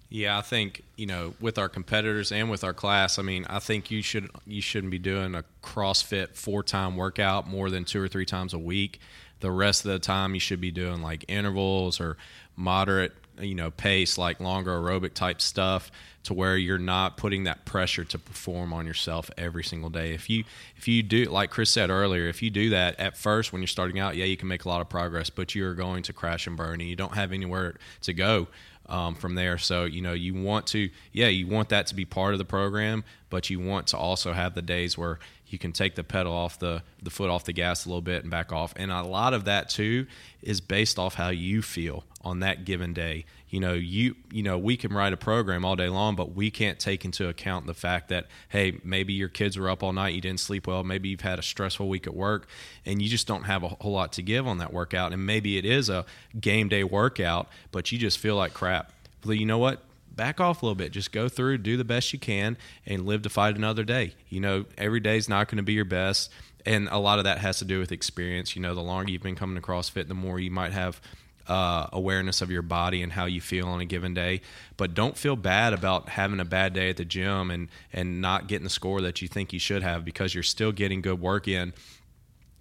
Yeah, 0.09 0.39
I 0.39 0.43
think 0.43 0.85
you 0.97 1.07
know 1.07 1.35
with 1.41 1.59
our 1.59 1.69
competitors 1.69 2.31
and 2.31 2.49
with 2.49 2.63
our 2.63 2.73
class. 2.73 3.19
I 3.19 3.23
mean, 3.23 3.45
I 3.51 3.59
think 3.59 3.91
you 3.91 4.01
should 4.01 4.31
you 4.47 4.63
shouldn't 4.63 4.93
be 4.93 5.01
doing 5.01 5.35
a 5.35 5.45
CrossFit 5.61 6.37
for 6.37 6.63
time 6.63 6.97
workout 6.97 7.49
more 7.49 7.69
than 7.69 7.85
two 7.85 8.01
or 8.01 8.07
three 8.07 8.25
times 8.25 8.55
a 8.55 8.59
week. 8.59 9.01
The 9.41 9.51
rest 9.51 9.85
of 9.85 9.91
the 9.91 9.99
time, 9.99 10.35
you 10.35 10.41
should 10.41 10.61
be 10.61 10.71
doing 10.71 11.03
like 11.03 11.25
intervals 11.27 12.01
or 12.01 12.17
moderate 12.57 13.13
you 13.41 13.55
know 13.55 13.71
pace 13.71 14.19
like 14.19 14.41
longer 14.41 14.73
aerobic 14.73 15.15
type 15.15 15.41
stuff 15.41 15.91
to 16.25 16.35
where 16.35 16.57
you're 16.57 16.79
not 16.79 17.17
putting 17.17 17.45
that 17.45 17.65
pressure 17.65 18.05
to 18.05 18.19
perform 18.19 18.73
on 18.73 18.87
yourself 18.87 19.31
every 19.39 19.65
single 19.65 19.89
day. 19.89 20.13
If 20.13 20.29
you 20.29 20.45
if 20.77 20.87
you 20.87 21.03
do 21.03 21.25
like 21.25 21.51
chris 21.51 21.71
said 21.71 21.91
earlier 21.91 22.29
if 22.29 22.43
you 22.43 22.51
do 22.51 22.71
that 22.71 22.99
at 23.01 23.17
first 23.17 23.53
when 23.53 23.63
you're 23.63 23.67
starting 23.67 23.99
out 23.99 24.17
yeah 24.17 24.25
you 24.25 24.37
can 24.37 24.49
make 24.49 24.65
a 24.65 24.69
lot 24.69 24.81
of 24.81 24.89
progress 24.89 25.31
but 25.31 25.55
you're 25.55 25.75
going 25.75 26.03
to 26.05 26.13
crash 26.13 26.47
and 26.47 26.57
burn 26.57 26.81
and 26.81 26.89
you 26.89 26.97
don't 26.97 27.15
have 27.15 27.33
anywhere 27.33 27.77
to 28.03 28.13
go 28.13 28.49
um, 28.89 29.15
from 29.15 29.35
there. 29.35 29.59
So 29.59 29.85
you 29.85 30.01
know 30.01 30.13
you 30.13 30.35
want 30.35 30.67
to 30.69 30.91
yeah 31.13 31.29
you 31.29 31.47
want 31.47 31.69
that 31.71 31.87
to 31.89 31.95
be 31.95 32.05
part 32.05 32.33
of 32.33 32.39
the 32.39 32.45
program 32.45 33.05
but 33.31 33.51
you 33.51 33.61
want 33.61 33.87
to 33.89 33.97
also 33.97 34.33
have 34.33 34.55
the 34.55 34.63
days 34.63 34.97
where 34.97 35.19
you 35.49 35.59
can 35.59 35.73
take 35.73 35.95
the 35.95 36.05
pedal 36.05 36.33
off 36.33 36.59
the 36.59 36.83
the 37.03 37.11
foot 37.11 37.31
off 37.31 37.45
the 37.45 37.53
gas 37.53 37.87
a 37.87 37.89
little 37.89 38.03
bit 38.03 38.23
and 38.23 38.31
back 38.31 38.53
off. 38.53 38.73
And 38.77 38.91
a 38.91 39.03
lot 39.03 39.35
of 39.35 39.45
that 39.47 39.69
too 39.69 40.07
is 40.43 40.61
based 40.61 40.99
off 40.99 41.15
how 41.15 41.29
you 41.31 41.63
feel 41.63 42.05
on 42.23 42.41
that 42.41 42.65
given 42.65 42.93
day. 42.93 43.25
You 43.49 43.61
know 43.61 43.73
you 43.73 44.15
you 44.31 44.43
know 44.43 44.59
we 44.59 44.77
can 44.77 44.93
write 44.93 45.15
a 45.15 45.17
program 45.17 45.65
all 45.65 45.75
day 45.75 45.89
long 45.89 46.17
but 46.17 46.35
we 46.35 46.51
can't 46.51 46.79
take 46.79 47.07
into 47.07 47.29
account 47.29 47.67
the 47.67 47.73
fact 47.73 48.11
that 48.11 48.27
hey 48.51 48.79
maybe 48.85 49.15
your 49.15 49.31
kids 49.31 49.57
were 49.57 49.71
up 49.71 49.83
all 49.83 49.95
night 49.95 50.13
you 50.13 50.21
didn't 50.21 50.41
sleep 50.41 50.67
well 50.67 50.85
maybe 50.85 51.09
you've 51.09 51.23
had 51.23 51.39
a 51.39 51.43
stressful 51.43 51.89
week 51.89 52.07
at 52.07 52.15
work 52.15 52.47
and 52.85 53.01
you 53.01 53.09
just 53.09 53.27
don't 53.27 53.45
have 53.45 53.63
a 53.63 53.69
whole 53.69 53.93
lot 53.93 54.13
to 54.13 54.23
give 54.23 54.47
on 54.47 54.59
that 54.59 54.73
workout. 54.73 55.15
And 55.15 55.25
maybe 55.25 55.57
it 55.57 55.65
is 55.65 55.89
a 55.89 56.05
game 56.39 56.69
day 56.69 56.85
workout 56.85 57.49
but 57.73 57.91
you 57.91 57.99
just 57.99 58.19
feel 58.19 58.37
like 58.37 58.53
crap. 58.53 58.93
Well 59.25 59.35
you 59.35 59.47
know 59.47 59.59
what 59.59 59.83
back 60.19 60.41
off 60.41 60.63
a 60.63 60.67
little 60.67 60.75
bit. 60.75 60.93
Just 60.93 61.13
go 61.13 61.29
through, 61.31 61.59
do 61.59 61.79
the 61.79 61.85
best 61.85 62.13
you 62.13 62.19
can, 62.19 62.59
and 62.85 63.07
live 63.07 63.23
to 63.23 63.31
fight 63.31 63.57
another 63.57 63.85
day. 63.85 64.15
You 64.29 64.41
know, 64.41 64.67
every 64.77 65.01
day 65.01 65.17
is 65.17 65.29
not 65.29 65.49
going 65.49 65.57
to 65.57 65.63
be 65.63 65.73
your 65.73 65.87
best. 65.87 66.31
And 66.67 66.89
a 66.91 66.99
lot 66.99 67.19
of 67.19 67.25
that 67.25 67.39
has 67.39 67.61
to 67.61 67.65
do 67.65 67.79
with 67.79 67.93
experience. 67.93 68.55
You 68.55 68.61
know, 68.61 68.75
the 68.75 68.83
longer 68.83 69.11
you've 69.11 69.23
been 69.23 69.37
coming 69.37 69.57
to 69.57 69.63
CrossFit, 69.63 70.09
the 70.09 70.15
more 70.15 70.39
you 70.39 70.51
might 70.51 70.73
have 70.73 71.01
uh, 71.47 71.87
awareness 71.93 72.43
of 72.43 72.51
your 72.51 72.63
body 72.63 73.03
and 73.03 73.13
how 73.13 73.25
you 73.25 73.41
feel 73.41 73.69
on 73.69 73.81
a 73.81 73.87
given 73.87 74.13
day. 74.13 74.43
But 74.77 74.93
don't 74.93 75.17
feel 75.17 75.37
bad 75.37 75.73
about 75.73 76.11
having 76.11 76.41
a 76.41 76.45
bad 76.45 76.75
day 76.75 76.91
at 76.91 76.99
the 76.99 77.07
gym 77.07 77.51
and, 77.51 77.69
and 77.93 78.21
not 78.21 78.49
getting 78.49 78.65
the 78.65 78.71
score 78.71 79.01
that 79.01 79.23
you 79.23 79.29
think 79.29 79.53
you 79.53 79.61
should 79.61 79.83
have 79.83 80.05
because 80.05 80.35
you're 80.35 80.43
still 80.43 80.73
getting 80.73 81.01
good 81.01 81.21
work 81.21 81.49
in 81.49 81.73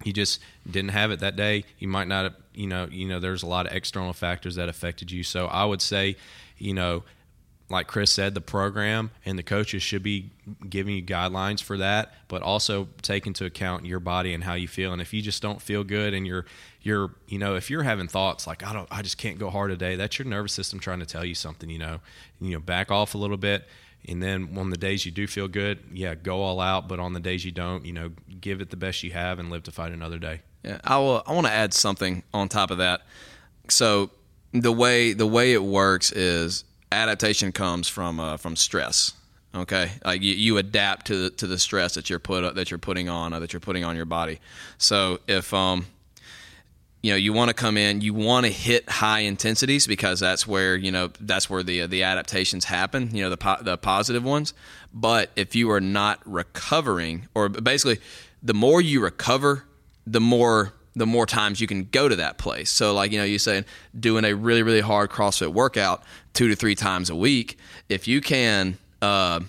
you 0.03 0.13
just 0.13 0.39
didn't 0.69 0.91
have 0.91 1.09
it 1.09 1.21
that 1.21 1.35
day 1.35 1.63
you 1.79 1.87
might 1.87 2.07
not 2.07 2.25
have, 2.25 2.35
you 2.53 2.67
know 2.67 2.87
you 2.91 3.07
know 3.07 3.19
there's 3.19 3.41
a 3.41 3.47
lot 3.47 3.65
of 3.65 3.73
external 3.73 4.13
factors 4.13 4.53
that 4.53 4.69
affected 4.69 5.11
you 5.11 5.23
so 5.23 5.47
i 5.47 5.65
would 5.65 5.81
say 5.81 6.15
you 6.59 6.71
know 6.71 7.03
like 7.69 7.87
Chris 7.87 8.11
said, 8.11 8.33
the 8.33 8.41
program 8.41 9.11
and 9.25 9.37
the 9.37 9.43
coaches 9.43 9.83
should 9.83 10.03
be 10.03 10.31
giving 10.69 10.95
you 10.95 11.03
guidelines 11.03 11.61
for 11.61 11.77
that, 11.77 12.13
but 12.29 12.41
also 12.41 12.87
take 13.01 13.27
into 13.27 13.45
account 13.45 13.85
your 13.85 13.99
body 13.99 14.33
and 14.33 14.43
how 14.43 14.53
you 14.53 14.67
feel. 14.67 14.93
And 14.93 15.01
if 15.01 15.13
you 15.13 15.21
just 15.21 15.41
don't 15.41 15.61
feel 15.61 15.83
good 15.83 16.13
and 16.13 16.25
you're 16.25 16.45
you're 16.81 17.11
you 17.27 17.37
know 17.37 17.55
if 17.55 17.69
you're 17.69 17.83
having 17.83 18.07
thoughts 18.07 18.47
like 18.47 18.65
I 18.65 18.71
don't 18.71 18.87
I 18.89 19.01
just 19.01 19.17
can't 19.17 19.37
go 19.37 19.49
hard 19.49 19.71
today, 19.71 19.95
that's 19.97 20.17
your 20.17 20.27
nervous 20.27 20.53
system 20.53 20.79
trying 20.79 20.99
to 20.99 21.05
tell 21.05 21.25
you 21.25 21.35
something. 21.35 21.69
You 21.69 21.79
know, 21.79 21.99
you 22.39 22.51
know 22.51 22.59
back 22.59 22.89
off 22.91 23.15
a 23.15 23.17
little 23.17 23.37
bit. 23.37 23.67
And 24.07 24.23
then 24.23 24.55
on 24.57 24.69
the 24.69 24.77
days 24.77 25.05
you 25.05 25.11
do 25.11 25.27
feel 25.27 25.49
good, 25.49 25.79
yeah, 25.91 26.15
go 26.15 26.41
all 26.41 26.61
out. 26.61 26.87
But 26.87 26.99
on 26.99 27.11
the 27.11 27.19
days 27.19 27.43
you 27.43 27.51
don't, 27.51 27.83
you 27.83 27.91
know, 27.91 28.11
give 28.39 28.61
it 28.61 28.69
the 28.69 28.77
best 28.77 29.03
you 29.03 29.11
have 29.11 29.39
and 29.39 29.49
live 29.49 29.63
to 29.63 29.71
fight 29.71 29.91
another 29.91 30.19
day. 30.19 30.41
Yeah, 30.63 30.79
I 30.85 30.97
will. 30.99 31.23
I 31.27 31.33
want 31.33 31.47
to 31.47 31.51
add 31.51 31.73
something 31.73 32.23
on 32.33 32.47
top 32.47 32.71
of 32.71 32.77
that. 32.77 33.01
So 33.67 34.11
the 34.53 34.71
way 34.71 35.11
the 35.11 35.27
way 35.27 35.51
it 35.51 35.63
works 35.63 36.13
is 36.13 36.63
adaptation 36.91 37.51
comes 37.51 37.87
from 37.87 38.19
uh, 38.19 38.37
from 38.37 38.55
stress. 38.55 39.13
Okay, 39.55 39.91
like 40.05 40.21
you, 40.21 40.33
you 40.33 40.57
adapt 40.57 41.07
to 41.07 41.23
the 41.23 41.29
to 41.31 41.47
the 41.47 41.57
stress 41.57 41.95
that 41.95 42.09
you're 42.09 42.19
put 42.19 42.55
that 42.55 42.69
you're 42.69 42.77
putting 42.77 43.09
on 43.09 43.33
uh, 43.33 43.39
that 43.39 43.53
you're 43.53 43.59
putting 43.59 43.83
on 43.83 43.95
your 43.95 44.05
body. 44.05 44.39
So 44.77 45.19
if 45.27 45.53
um 45.53 45.85
you 47.01 47.11
know 47.11 47.17
you 47.17 47.31
want 47.31 47.49
to 47.49 47.53
come 47.53 47.77
in 47.77 48.01
you 48.01 48.13
want 48.13 48.45
to 48.45 48.51
hit 48.51 48.89
high 48.89 49.19
intensities 49.19 49.87
because 49.87 50.19
that's 50.19 50.47
where 50.47 50.75
you 50.75 50.91
know 50.91 51.09
that's 51.21 51.49
where 51.49 51.63
the 51.63 51.85
the 51.85 52.03
adaptations 52.03 52.65
happen 52.65 53.15
you 53.15 53.23
know 53.23 53.29
the 53.29 53.37
po- 53.37 53.61
the 53.61 53.77
positive 53.77 54.23
ones 54.23 54.53
but 54.93 55.29
if 55.35 55.55
you 55.55 55.69
are 55.71 55.79
not 55.79 56.19
recovering 56.25 57.27
or 57.35 57.49
basically 57.49 57.99
the 58.41 58.53
more 58.53 58.81
you 58.81 58.99
recover 58.99 59.63
the 60.05 60.19
more 60.19 60.73
the 60.97 61.05
more 61.05 61.25
times 61.25 61.61
you 61.61 61.67
can 61.67 61.85
go 61.85 62.09
to 62.09 62.15
that 62.15 62.37
place. 62.37 62.69
So 62.69 62.93
like 62.93 63.11
you 63.11 63.19
know 63.19 63.23
you 63.23 63.39
saying 63.39 63.65
doing 63.97 64.25
a 64.25 64.33
really 64.33 64.63
really 64.63 64.81
hard 64.81 65.09
crossfit 65.09 65.53
workout 65.53 66.03
two 66.33 66.47
to 66.49 66.55
three 66.55 66.75
times 66.75 67.09
a 67.09 67.15
week 67.15 67.57
if 67.89 68.07
you 68.07 68.21
can 68.21 68.77
uh, 69.01 69.39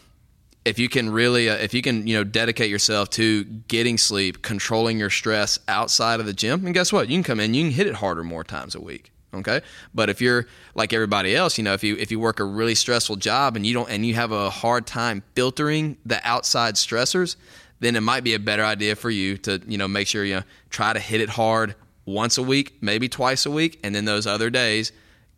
if 0.64 0.78
you 0.78 0.88
can 0.88 1.10
really 1.10 1.48
uh, 1.48 1.56
if 1.56 1.72
you 1.74 1.82
can 1.82 2.06
you 2.06 2.16
know 2.16 2.24
dedicate 2.24 2.70
yourself 2.70 3.10
to 3.10 3.44
getting 3.44 3.98
sleep 3.98 4.42
controlling 4.42 4.98
your 4.98 5.10
stress 5.10 5.58
outside 5.68 6.20
of 6.20 6.26
the 6.26 6.32
gym 6.32 6.64
and 6.66 6.74
guess 6.74 6.92
what? 6.92 7.08
You 7.08 7.16
can 7.16 7.24
come 7.24 7.40
in 7.40 7.54
you 7.54 7.64
can 7.64 7.72
hit 7.72 7.86
it 7.86 7.94
harder 7.94 8.22
more 8.22 8.44
times 8.44 8.74
a 8.74 8.80
week 8.80 9.10
okay? 9.34 9.60
But 9.94 10.08
if 10.08 10.20
you're 10.20 10.46
like 10.74 10.92
everybody 10.92 11.34
else 11.34 11.56
you 11.58 11.64
know 11.64 11.72
if 11.72 11.82
you 11.82 11.96
if 11.96 12.10
you 12.10 12.20
work 12.20 12.40
a 12.40 12.44
really 12.44 12.74
stressful 12.74 13.16
job 13.16 13.56
and 13.56 13.66
you 13.66 13.72
don't 13.74 13.88
and 13.88 14.04
you 14.04 14.14
have 14.14 14.32
a 14.32 14.50
hard 14.50 14.86
time 14.86 15.22
filtering 15.34 15.96
the 16.04 16.20
outside 16.26 16.74
stressors 16.74 17.36
then 17.80 17.96
it 17.96 18.00
might 18.00 18.24
be 18.24 18.34
a 18.34 18.38
better 18.38 18.64
idea 18.64 18.96
for 18.96 19.10
you 19.10 19.36
to 19.38 19.60
you 19.66 19.78
know 19.78 19.88
make 19.88 20.06
sure 20.06 20.24
you 20.24 20.42
try 20.70 20.92
to 20.92 21.00
hit 21.00 21.20
it 21.20 21.28
hard 21.28 21.74
once 22.04 22.38
a 22.38 22.42
week 22.42 22.78
maybe 22.80 23.08
twice 23.08 23.46
a 23.46 23.50
week 23.50 23.78
and 23.84 23.94
then 23.94 24.04
those 24.04 24.26
other 24.26 24.50
days 24.50 24.92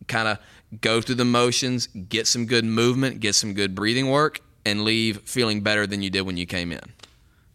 kind 0.07 0.27
of 0.27 0.37
go 0.79 1.01
through 1.01 1.15
the 1.15 1.25
motions 1.25 1.87
get 1.87 2.25
some 2.27 2.45
good 2.45 2.65
movement 2.65 3.19
get 3.19 3.35
some 3.35 3.53
good 3.53 3.75
breathing 3.75 4.09
work 4.09 4.41
and 4.65 4.83
leave 4.83 5.21
feeling 5.21 5.61
better 5.61 5.87
than 5.87 6.01
you 6.01 6.09
did 6.09 6.21
when 6.21 6.37
you 6.37 6.45
came 6.45 6.71
in. 6.71 6.93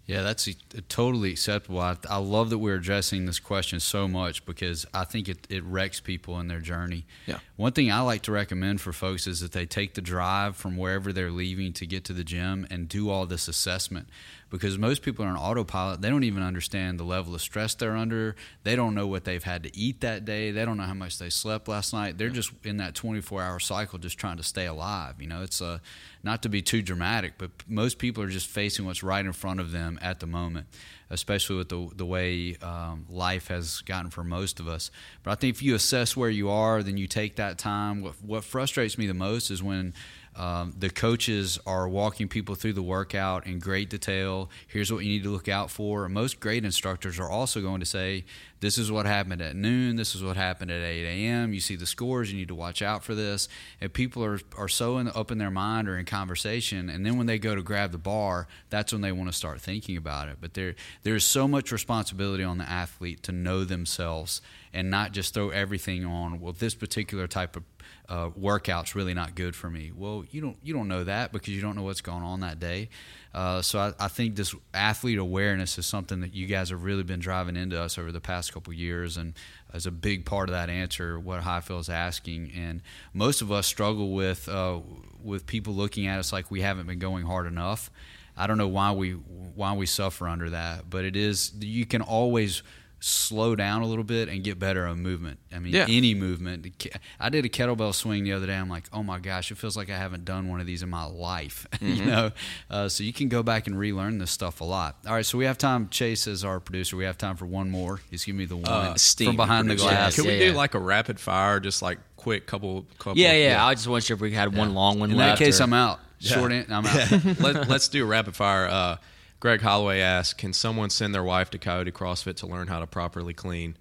Yeah, 0.07 0.23
that's 0.23 0.47
a 0.47 0.53
uh, 0.53 0.81
totally 0.89 1.33
acceptable. 1.33 1.81
I, 1.81 1.97
I, 2.09 2.19
love 2.19 2.51
that 2.51 2.59
we're 2.59 2.77
addressing 2.77 3.27
this 3.27 3.41
question 3.41 3.81
so 3.81 4.07
much 4.07 4.47
because 4.47 4.87
I 4.95 5.03
think 5.03 5.29
it, 5.29 5.49
it 5.51 5.65
wrecks 5.65 5.99
people 5.99 6.39
in 6.39 6.47
their 6.47 6.61
journey. 6.61 7.07
Yeah. 7.27 7.39
One 7.57 7.73
thing 7.73 7.91
I 7.91 8.01
like 8.03 8.23
to 8.23 8.33
recommend 8.33 8.81
for 8.81 8.93
folks 8.93 9.27
is 9.27 9.41
that 9.41 9.51
they 9.51 9.67
take 9.67 9.95
the 9.95 10.01
drive 10.01 10.57
from 10.57 10.77
wherever 10.77 11.13
they're 11.13 11.33
leaving 11.33 11.73
to 11.73 11.87
get 11.87 12.05
to 12.05 12.13
the 12.13 12.23
gym 12.23 12.69
and 12.71 12.89
do 12.89 13.11
all 13.11 13.27
this 13.27 13.49
assessment 13.49 14.09
because 14.51 14.79
most 14.79 15.03
people 15.03 15.25
are 15.25 15.29
on 15.29 15.37
autopilot. 15.37 16.01
They 16.01 16.09
don't 16.09 16.25
even 16.25 16.43
understand 16.43 17.01
the 17.01 17.05
level 17.05 17.35
of 17.35 17.41
stress 17.41 17.75
they're 17.75 17.97
under. 17.97 18.37
They 18.63 18.77
don't 18.77 18.95
know 18.95 19.07
what 19.07 19.25
they've 19.25 19.43
had 19.43 19.65
to 19.65 19.77
eat 19.77 20.01
that 20.03 20.25
day. 20.25 20.53
They 20.53 20.65
don't 20.65 20.77
know 20.77 20.85
how 20.85 20.95
much 20.95 21.19
they 21.19 21.31
slept 21.31 21.67
last 21.67 21.93
night. 21.93 22.17
They're 22.17 22.31
just 22.31 22.53
in 22.65 22.77
that 22.77 22.95
24 22.95 23.43
hour 23.43 23.59
cycle, 23.59 23.99
just 23.99 24.19
trying 24.19 24.37
to 24.37 24.43
stay 24.45 24.67
alive. 24.67 25.17
You 25.21 25.27
know, 25.27 25.43
it's 25.43 25.61
a, 25.61 25.81
not 26.23 26.43
to 26.43 26.49
be 26.49 26.63
too 26.63 26.81
dramatic, 26.81 27.35
but 27.39 27.51
most 27.67 27.99
people 27.99 28.23
are 28.23 28.29
just 28.29 28.47
facing 28.47 28.87
what's 28.87 29.03
right 29.03 29.25
in 29.25 29.33
front 29.33 29.59
of 29.59 29.73
them 29.73 29.99
at 30.01 30.21
the 30.21 30.27
moment, 30.27 30.69
especially 31.11 31.57
with 31.57 31.69
the, 31.69 31.89
the 31.97 32.07
way 32.07 32.57
um, 32.63 33.07
life 33.11 33.49
has 33.49 33.81
gotten 33.81 34.11
for 34.11 34.23
most 34.23 34.61
of 34.61 34.69
us. 34.69 34.93
But 35.25 35.33
I 35.33 35.35
think 35.35 35.57
if 35.57 35.63
you 35.63 35.75
assess 35.75 36.17
where 36.17 36.31
you 36.31 36.51
are, 36.51 36.85
then 36.85 36.97
you 36.97 37.09
take 37.09 37.37
that 37.37 37.59
time. 37.59 38.01
What, 38.01 38.15
what 38.23 38.45
frustrates 38.45 38.97
me 38.97 39.09
the 39.09 39.15
most 39.15 39.51
is 39.51 39.61
when 39.61 39.93
um, 40.37 40.75
the 40.79 40.91
coaches 40.91 41.59
are 41.67 41.89
walking 41.89 42.29
people 42.29 42.55
through 42.55 42.75
the 42.75 42.83
workout 42.83 43.47
in 43.47 43.59
great 43.59 43.89
detail. 43.89 44.51
Here's 44.67 44.93
what 44.93 45.03
you 45.03 45.09
need 45.11 45.23
to 45.23 45.31
look 45.31 45.49
out 45.49 45.71
for. 45.71 46.09
Most 46.11 46.41
great 46.41 46.63
instructors 46.63 47.19
are 47.19 47.31
also 47.31 47.63
going 47.63 47.81
to 47.81 47.87
say, 47.87 48.25
This 48.61 48.77
is 48.77 48.93
what 48.93 49.07
happened 49.07 49.41
at 49.41 49.57
noon. 49.57 49.97
This 49.97 50.15
is 50.15 50.23
what 50.23 50.37
happened 50.37 50.71
at 50.71 50.83
8 50.83 51.07
a.m. 51.07 51.55
You 51.55 51.61
see 51.61 51.75
the 51.75 51.87
scores. 51.87 52.31
You 52.31 52.39
need 52.39 52.49
to 52.49 52.55
watch 52.55 52.83
out 52.83 53.03
for 53.03 53.15
this. 53.15 53.49
And 53.81 53.91
people 53.91 54.23
are, 54.23 54.39
are 54.59 54.69
so 54.69 54.99
in, 54.99 55.09
up 55.09 55.31
in 55.31 55.39
their 55.39 55.51
mind 55.51 55.89
or 55.89 55.97
in 55.97 56.05
conversation. 56.05 56.91
And 56.91 57.07
then 57.07 57.17
when 57.17 57.27
they 57.27 57.39
go 57.39 57.55
to 57.55 57.63
grab 57.63 57.93
the 57.93 57.99
bar, 57.99 58.47
that's 58.69 58.93
when 58.93 59.01
they 59.01 59.13
want 59.13 59.31
to 59.31 59.37
start 59.37 59.63
thinking 59.63 59.97
about 59.97 60.29
it. 60.29 60.37
But 60.39 60.53
there, 60.53 60.75
there's 61.03 61.25
so 61.25 61.49
much 61.49 61.73
responsibility 61.73 62.45
on 62.45 62.59
the 62.59 62.69
athlete 62.69 63.23
to 63.23 63.33
know 63.33 63.65
themselves 63.65 64.43
and 64.75 64.91
not 64.91 65.13
just 65.13 65.33
throw 65.33 65.49
everything 65.49 66.05
on, 66.05 66.41
well, 66.41 66.53
this 66.53 66.75
particular 66.75 67.27
type 67.27 67.57
of 67.57 67.63
uh, 68.09 68.31
workout's 68.37 68.95
really 68.95 69.15
not 69.15 69.35
good 69.35 69.57
for 69.57 69.69
me. 69.69 69.93
Well, 69.95 70.25
you 70.31 70.41
don't 70.41 70.57
you 70.63 70.73
don't 70.73 70.89
know 70.89 71.05
that 71.05 71.33
because 71.33 71.55
you 71.55 71.61
don't 71.61 71.77
know 71.77 71.83
what's 71.83 72.01
going 72.01 72.23
on 72.23 72.41
that 72.41 72.61
day. 72.61 72.89
Uh, 73.35 73.61
so 73.61 73.79
I, 73.79 73.93
I, 73.99 74.09
think 74.09 74.35
this 74.35 74.55
athlete 74.73 75.19
awareness 75.19 75.77
is 75.77 75.85
something 75.85 76.21
that 76.21 76.33
you 76.33 76.47
guys 76.47 76.71
have 76.71 76.85
really 76.85 77.03
been 77.03 77.21
driving 77.21 77.55
into 77.55 77.79
us 77.79 77.99
over 77.99 78.11
the 78.11 78.21
past 78.21 78.53
couple 78.55 78.73
years, 78.73 79.19
and 79.19 79.35
is 79.75 79.85
a 79.85 79.91
big 79.91 80.25
part 80.25 80.49
of 80.49 80.55
that 80.55 80.71
answer, 80.71 81.21
what 81.21 81.43
Highfield 81.43 81.81
is 81.81 81.89
asking. 81.91 82.51
And 82.57 82.81
most 83.13 83.43
of 83.43 83.53
us 83.53 83.67
struggle 83.67 84.13
with 84.13 84.49
uh, 84.49 84.81
with 85.23 85.47
people 85.47 85.75
looking 85.75 86.07
at 86.07 86.19
us 86.19 86.33
like 86.33 86.51
we 86.51 86.63
haven't 86.63 86.87
been 86.87 86.99
going 86.99 87.27
hard 87.27 87.47
enough. 87.47 87.91
I 88.37 88.47
don't 88.47 88.59
know 88.59 88.69
why 88.69 88.93
we 88.93 89.13
why 89.13 89.73
we 89.75 89.87
suffer 89.87 90.29
under 90.29 90.51
that, 90.51 90.89
but 90.89 91.05
it 91.05 91.17
is 91.17 91.53
you 91.59 91.87
can 91.87 92.03
always 92.03 92.63
slow 93.01 93.55
down 93.55 93.83
a 93.83 93.87
little 93.87 94.05
bit 94.05 94.29
and 94.29 94.43
get 94.43 94.59
better 94.59 94.87
on 94.87 95.01
movement. 95.01 95.39
I 95.55 95.59
mean, 95.59 95.73
yeah. 95.75 95.87
any 95.89 96.15
movement. 96.15 96.87
I 97.21 97.29
did 97.29 97.45
a 97.45 97.49
kettlebell 97.49 97.95
swing 97.95 98.25
the 98.25 98.33
other 98.33 98.47
day. 98.47 98.55
I'm 98.55 98.69
like, 98.69 98.85
oh 98.93 99.03
my 99.03 99.19
gosh, 99.19 99.51
it 99.51 99.59
feels 99.59 99.77
like 99.77 99.91
I 99.91 99.97
haven't 99.97 100.25
done 100.25 100.49
one 100.49 100.61
of 100.61 100.67
these 100.67 100.83
in 100.83 100.91
my 100.91 101.05
life. 101.05 101.67
Mm-hmm. 101.77 101.95
you 101.95 102.07
know, 102.07 102.31
uh, 102.71 102.89
so 102.89 103.05
you 103.05 103.13
can 103.13 103.29
go 103.29 103.43
back 103.43 103.67
and 103.67 103.79
relearn 103.79 104.17
this 104.19 104.31
stuff 104.31 104.63
a 104.63 104.65
lot. 104.65 104.97
All 105.07 105.13
right, 105.13 105.27
so 105.27 105.37
we 105.37 105.45
have 105.45 105.59
time. 105.59 105.89
Chase 105.91 106.27
is 106.27 106.43
our 106.43 106.59
producer. 106.59 106.97
We 106.97 107.05
have 107.05 107.19
time 107.19 107.37
for 107.37 107.45
one 107.45 107.71
more. 107.71 108.01
He's 108.11 108.25
giving 108.25 108.39
me 108.39 108.47
the 108.47 108.57
one 108.57 108.67
uh, 108.67 108.95
from 108.97 109.37
behind 109.37 109.69
the 109.69 109.77
glass. 109.77 110.17
Can 110.17 110.25
we 110.25 110.39
yeah, 110.39 110.51
do 110.51 110.57
like 110.57 110.75
a 110.75 110.79
rapid 110.79 111.21
fire, 111.21 111.61
just 111.61 111.83
like 111.83 111.99
quick 112.17 112.47
couple? 112.47 112.87
couple 112.99 113.19
yeah, 113.19 113.33
yeah, 113.33 113.49
yeah. 113.51 113.67
I 113.67 113.75
just 113.75 113.87
wasn't 113.87 114.07
sure 114.07 114.15
if 114.15 114.21
we 114.23 114.33
had 114.33 114.57
one 114.57 114.75
long 114.75 114.99
one. 114.99 115.11
In 115.11 115.17
left 115.19 115.39
that 115.39 115.45
case, 115.45 115.61
or... 115.61 115.65
I'm 115.65 115.75
out. 115.75 116.01
Short 116.19 116.51
end, 116.51 116.73
I'm 116.73 116.87
out. 116.87 117.41
Let, 117.41 117.71
us 117.71 117.89
do 117.89 118.03
a 118.03 118.07
rapid 118.07 118.35
fire. 118.35 118.67
Uh, 118.67 118.97
Greg 119.41 119.61
Holloway 119.61 120.01
asked, 120.01 120.39
"Can 120.39 120.53
someone 120.53 120.91
send 120.91 121.15
their 121.15 121.23
wife 121.23 121.51
to 121.51 121.59
Coyote 121.59 121.93
CrossFit 121.93 122.37
to 122.37 122.47
learn 122.47 122.69
how 122.69 122.81
to 122.81 122.87
properly 122.87 123.35
clean?" 123.35 123.77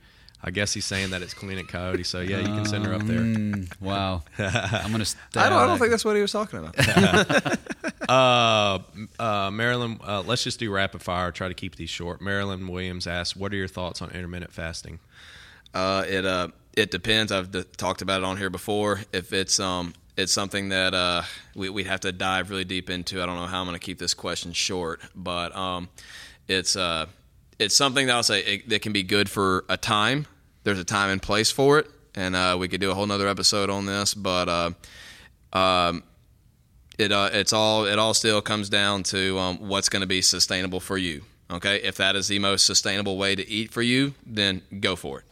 I 0.48 0.52
guess 0.52 0.74
he's 0.74 0.86
saying 0.86 1.10
that 1.10 1.24
it's 1.24 1.34
clean 1.34 1.58
at 1.58 1.68
Coyote, 1.68 2.04
so 2.04 2.20
yeah, 2.22 2.38
you 2.38 2.46
can 2.46 2.66
send 2.66 2.86
her 2.86 2.94
up 2.94 3.02
there. 3.02 3.22
Um, 3.22 3.68
wow, 3.82 4.22
I'm 4.38 4.92
gonna. 4.92 5.06
I 5.36 5.50
don't. 5.50 5.58
I 5.58 5.66
don't 5.66 5.80
think 5.80 5.90
that's 5.90 6.06
what 6.06 6.16
he 6.16 6.22
was 6.22 6.32
talking 6.32 6.60
about. 6.60 7.60
uh, 8.10 8.80
uh, 9.18 9.50
Marilyn, 9.50 10.00
uh, 10.06 10.22
let's 10.22 10.44
just 10.44 10.60
do 10.60 10.72
rapid 10.72 11.02
fire. 11.02 11.32
Try 11.32 11.48
to 11.48 11.56
keep 11.56 11.78
these 11.78 11.90
short. 11.90 12.22
Marilyn 12.22 12.68
Williams 12.68 13.08
asks, 13.08 13.36
"What 13.36 13.54
are 13.54 13.56
your 13.56 13.68
thoughts 13.68 14.04
on 14.04 14.12
intermittent 14.12 14.54
fasting?" 14.54 15.00
Uh, 15.74 16.06
it 16.08 16.26
uh, 16.26 16.50
it 16.78 16.92
depends. 16.92 17.32
I've 17.32 17.50
d- 17.50 17.64
talked 17.78 18.04
about 18.04 18.22
it 18.22 18.26
on 18.26 18.38
here 18.38 18.52
before. 18.52 19.02
If 19.12 19.34
it's 19.34 19.60
um 19.60 19.96
it's 20.18 20.32
something 20.32 20.70
that 20.70 20.94
uh, 20.94 21.24
we, 21.56 21.70
would 21.70 21.88
have 21.88 22.02
to 22.02 22.12
dive 22.12 22.50
really 22.50 22.64
deep 22.64 22.90
into. 22.90 23.22
I 23.22 23.26
don't 23.26 23.36
know 23.36 23.46
how 23.46 23.60
I'm 23.60 23.68
going 23.68 23.78
to 23.78 23.86
keep 23.86 24.00
this 24.00 24.14
question 24.14 24.54
short, 24.54 25.02
but 25.16 25.56
um, 25.56 25.90
it's 26.48 26.76
uh, 26.76 27.08
it's 27.60 27.76
something 27.76 28.08
that 28.08 28.16
I'll 28.16 28.24
say 28.24 28.42
it, 28.42 28.70
that 28.70 28.82
can 28.82 28.94
be 28.94 29.04
good 29.04 29.30
for 29.30 29.66
a 29.70 29.78
time. 29.78 30.26
There's 30.64 30.80
a 30.80 30.86
time 30.86 31.10
and 31.10 31.22
place 31.22 31.52
for 31.52 31.80
it, 31.80 31.90
and 32.16 32.36
uh, 32.36 32.58
we 32.60 32.68
could 32.68 32.82
do 32.82 32.92
a 32.92 32.94
whole 32.94 33.06
nother 33.06 33.28
episode 33.28 33.70
on 33.70 33.86
this. 33.86 34.14
But 34.14 34.50
uh, 34.50 34.72
um, 35.54 36.04
it 36.98 37.12
uh, 37.12 37.30
it's 37.34 37.54
all 37.54 37.86
it 37.86 38.00
all 38.00 38.14
still 38.14 38.42
comes 38.42 38.70
down 38.70 39.04
to 39.04 39.38
um, 39.38 39.58
what's 39.68 39.90
going 39.90 40.02
to 40.02 40.08
be 40.08 40.22
sustainable 40.22 40.80
for 40.80 40.98
you. 40.98 41.24
Okay, 41.52 41.78
if 41.84 41.98
that 41.98 42.16
is 42.16 42.28
the 42.28 42.40
most 42.40 42.66
sustainable 42.66 43.18
way 43.18 43.36
to 43.36 43.48
eat 43.48 43.72
for 43.72 43.82
you, 43.82 44.16
then 44.26 44.62
go 44.80 44.96
for 44.96 45.20
it. 45.20 45.26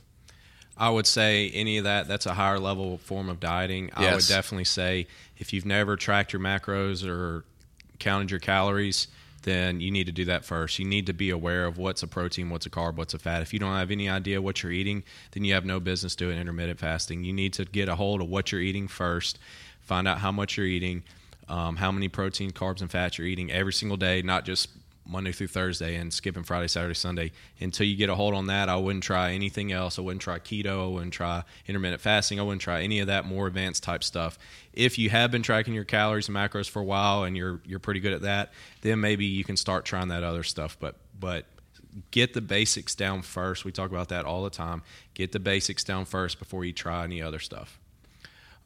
I 0.77 0.89
would 0.89 1.05
say 1.05 1.49
any 1.51 1.77
of 1.77 1.83
that, 1.83 2.07
that's 2.07 2.25
a 2.25 2.33
higher 2.33 2.59
level 2.59 2.97
form 2.97 3.29
of 3.29 3.39
dieting. 3.39 3.91
Yes. 3.97 4.11
I 4.11 4.15
would 4.15 4.27
definitely 4.27 4.63
say 4.65 5.07
if 5.37 5.53
you've 5.53 5.65
never 5.65 5.95
tracked 5.95 6.33
your 6.33 6.41
macros 6.41 7.07
or 7.07 7.45
counted 7.99 8.31
your 8.31 8.39
calories, 8.39 9.07
then 9.43 9.81
you 9.81 9.91
need 9.91 10.05
to 10.05 10.11
do 10.11 10.25
that 10.25 10.45
first. 10.45 10.79
You 10.79 10.85
need 10.85 11.05
to 11.07 11.13
be 11.13 11.29
aware 11.29 11.65
of 11.65 11.77
what's 11.77 12.01
a 12.01 12.07
protein, 12.07 12.49
what's 12.49 12.65
a 12.65 12.69
carb, 12.69 12.95
what's 12.95 13.13
a 13.13 13.19
fat. 13.19 13.41
If 13.41 13.53
you 13.53 13.59
don't 13.59 13.75
have 13.75 13.91
any 13.91 14.09
idea 14.09 14.41
what 14.41 14.63
you're 14.63 14.71
eating, 14.71 15.03
then 15.31 15.43
you 15.43 15.53
have 15.53 15.65
no 15.65 15.79
business 15.79 16.15
doing 16.15 16.39
intermittent 16.39 16.79
fasting. 16.79 17.23
You 17.23 17.33
need 17.33 17.53
to 17.53 17.65
get 17.65 17.89
a 17.89 17.95
hold 17.95 18.21
of 18.21 18.29
what 18.29 18.51
you're 18.51 18.61
eating 18.61 18.87
first, 18.87 19.37
find 19.81 20.07
out 20.07 20.19
how 20.19 20.31
much 20.31 20.57
you're 20.57 20.65
eating, 20.65 21.03
um, 21.49 21.75
how 21.75 21.91
many 21.91 22.07
protein, 22.07 22.51
carbs, 22.51 22.81
and 22.81 22.89
fats 22.89 23.17
you're 23.17 23.27
eating 23.27 23.51
every 23.51 23.73
single 23.73 23.97
day, 23.97 24.21
not 24.21 24.45
just 24.45 24.69
Monday 25.05 25.31
through 25.31 25.47
Thursday 25.47 25.95
and 25.95 26.13
skipping 26.13 26.43
Friday, 26.43 26.67
Saturday, 26.67 26.93
Sunday. 26.93 27.31
Until 27.59 27.85
you 27.85 27.95
get 27.95 28.09
a 28.09 28.15
hold 28.15 28.33
on 28.33 28.47
that, 28.47 28.69
I 28.69 28.75
wouldn't 28.75 29.03
try 29.03 29.31
anything 29.31 29.71
else. 29.71 29.99
I 29.99 30.01
wouldn't 30.01 30.21
try 30.21 30.39
keto. 30.39 30.85
I 30.85 30.87
wouldn't 30.87 31.13
try 31.13 31.43
intermittent 31.67 32.01
fasting. 32.01 32.39
I 32.39 32.43
wouldn't 32.43 32.61
try 32.61 32.81
any 32.81 32.99
of 32.99 33.07
that 33.07 33.25
more 33.25 33.47
advanced 33.47 33.83
type 33.83 34.03
stuff. 34.03 34.37
If 34.73 34.97
you 34.97 35.09
have 35.09 35.31
been 35.31 35.43
tracking 35.43 35.73
your 35.73 35.83
calories 35.83 36.27
and 36.27 36.37
macros 36.37 36.69
for 36.69 36.81
a 36.81 36.85
while 36.85 37.23
and 37.23 37.35
you're 37.35 37.59
you're 37.65 37.79
pretty 37.79 37.99
good 37.99 38.13
at 38.13 38.21
that, 38.21 38.53
then 38.81 39.01
maybe 39.01 39.25
you 39.25 39.43
can 39.43 39.57
start 39.57 39.85
trying 39.85 40.07
that 40.07 40.23
other 40.23 40.43
stuff. 40.43 40.77
But 40.79 40.95
but 41.19 41.45
get 42.11 42.33
the 42.33 42.41
basics 42.41 42.95
down 42.95 43.21
first. 43.21 43.65
We 43.65 43.71
talk 43.71 43.91
about 43.91 44.09
that 44.09 44.25
all 44.25 44.43
the 44.43 44.49
time. 44.49 44.83
Get 45.13 45.31
the 45.31 45.39
basics 45.39 45.83
down 45.83 46.05
first 46.05 46.39
before 46.39 46.65
you 46.65 46.73
try 46.73 47.03
any 47.03 47.21
other 47.21 47.39
stuff. 47.39 47.79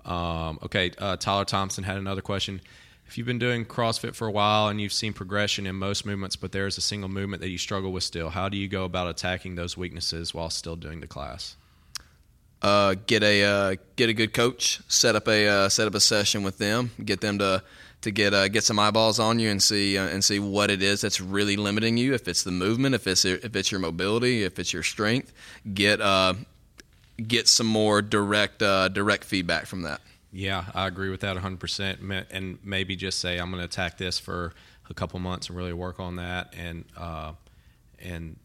Um, 0.05 0.59
okay, 0.63 0.91
uh, 0.97 1.17
Tyler 1.17 1.43
Thompson 1.43 1.83
had 1.83 1.97
another 1.97 2.21
question 2.21 2.61
if 3.07 3.17
you've 3.17 3.27
been 3.27 3.39
doing 3.39 3.65
CrossFit 3.65 4.15
for 4.15 4.27
a 4.27 4.31
while 4.31 4.67
and 4.67 4.81
you've 4.81 4.93
seen 4.93 5.13
progression 5.13 5.65
in 5.65 5.75
most 5.75 6.05
movements, 6.05 6.35
but 6.35 6.51
there 6.51 6.67
is 6.67 6.77
a 6.77 6.81
single 6.81 7.09
movement 7.09 7.41
that 7.41 7.49
you 7.49 7.57
struggle 7.57 7.91
with 7.91 8.03
still, 8.03 8.29
how 8.29 8.49
do 8.49 8.57
you 8.57 8.67
go 8.67 8.83
about 8.83 9.07
attacking 9.07 9.55
those 9.55 9.77
weaknesses 9.77 10.33
while 10.33 10.49
still 10.49 10.75
doing 10.75 10.99
the 10.99 11.07
class? 11.07 11.55
Uh, 12.61 12.95
get 13.05 13.23
a 13.23 13.43
uh, 13.43 13.75
get 13.95 14.09
a 14.09 14.13
good 14.13 14.33
coach, 14.33 14.81
set 14.87 15.15
up 15.15 15.27
a 15.27 15.47
uh, 15.47 15.69
set 15.69 15.87
up 15.87 15.93
a 15.93 15.99
session 15.99 16.41
with 16.41 16.57
them, 16.57 16.89
get 17.05 17.21
them 17.21 17.37
to 17.37 17.63
to 18.01 18.11
get 18.11 18.33
uh, 18.33 18.47
get 18.47 18.63
some 18.63 18.79
eyeballs 18.79 19.19
on 19.19 19.37
you 19.37 19.49
and 19.51 19.61
see 19.61 19.95
uh, 19.95 20.07
and 20.07 20.23
see 20.23 20.39
what 20.39 20.71
it 20.71 20.81
is 20.81 21.01
that's 21.01 21.21
really 21.21 21.55
limiting 21.55 21.97
you. 21.97 22.15
If 22.15 22.27
it's 22.27 22.43
the 22.43 22.51
movement, 22.51 22.95
if 22.95 23.05
it's 23.05 23.25
if 23.25 23.55
it's 23.55 23.71
your 23.71 23.79
mobility, 23.79 24.43
if 24.43 24.57
it's 24.57 24.73
your 24.73 24.81
strength, 24.81 25.31
get 25.71 26.01
uh, 26.01 26.33
get 27.27 27.47
some 27.47 27.67
more 27.67 28.01
direct 28.01 28.57
direct 28.57 29.23
feedback 29.23 29.67
from 29.67 29.83
that. 29.83 30.01
Yeah, 30.31 30.65
I 30.73 30.87
agree 30.87 31.09
with 31.09 31.21
that 31.21 31.37
100%. 31.37 32.25
And 32.31 32.59
maybe 32.63 32.95
just 32.95 33.19
say 33.19 33.37
I'm 33.37 33.49
going 33.49 33.61
to 33.61 33.65
attack 33.65 33.97
this 33.97 34.19
for 34.19 34.53
a 34.89 34.93
couple 34.93 35.19
months 35.19 35.47
and 35.47 35.57
really 35.57 35.73
work 35.73 35.99
on 35.99 36.17
that. 36.17 36.53
And 36.57 36.85
uh, 36.97 37.33
and 37.99 38.37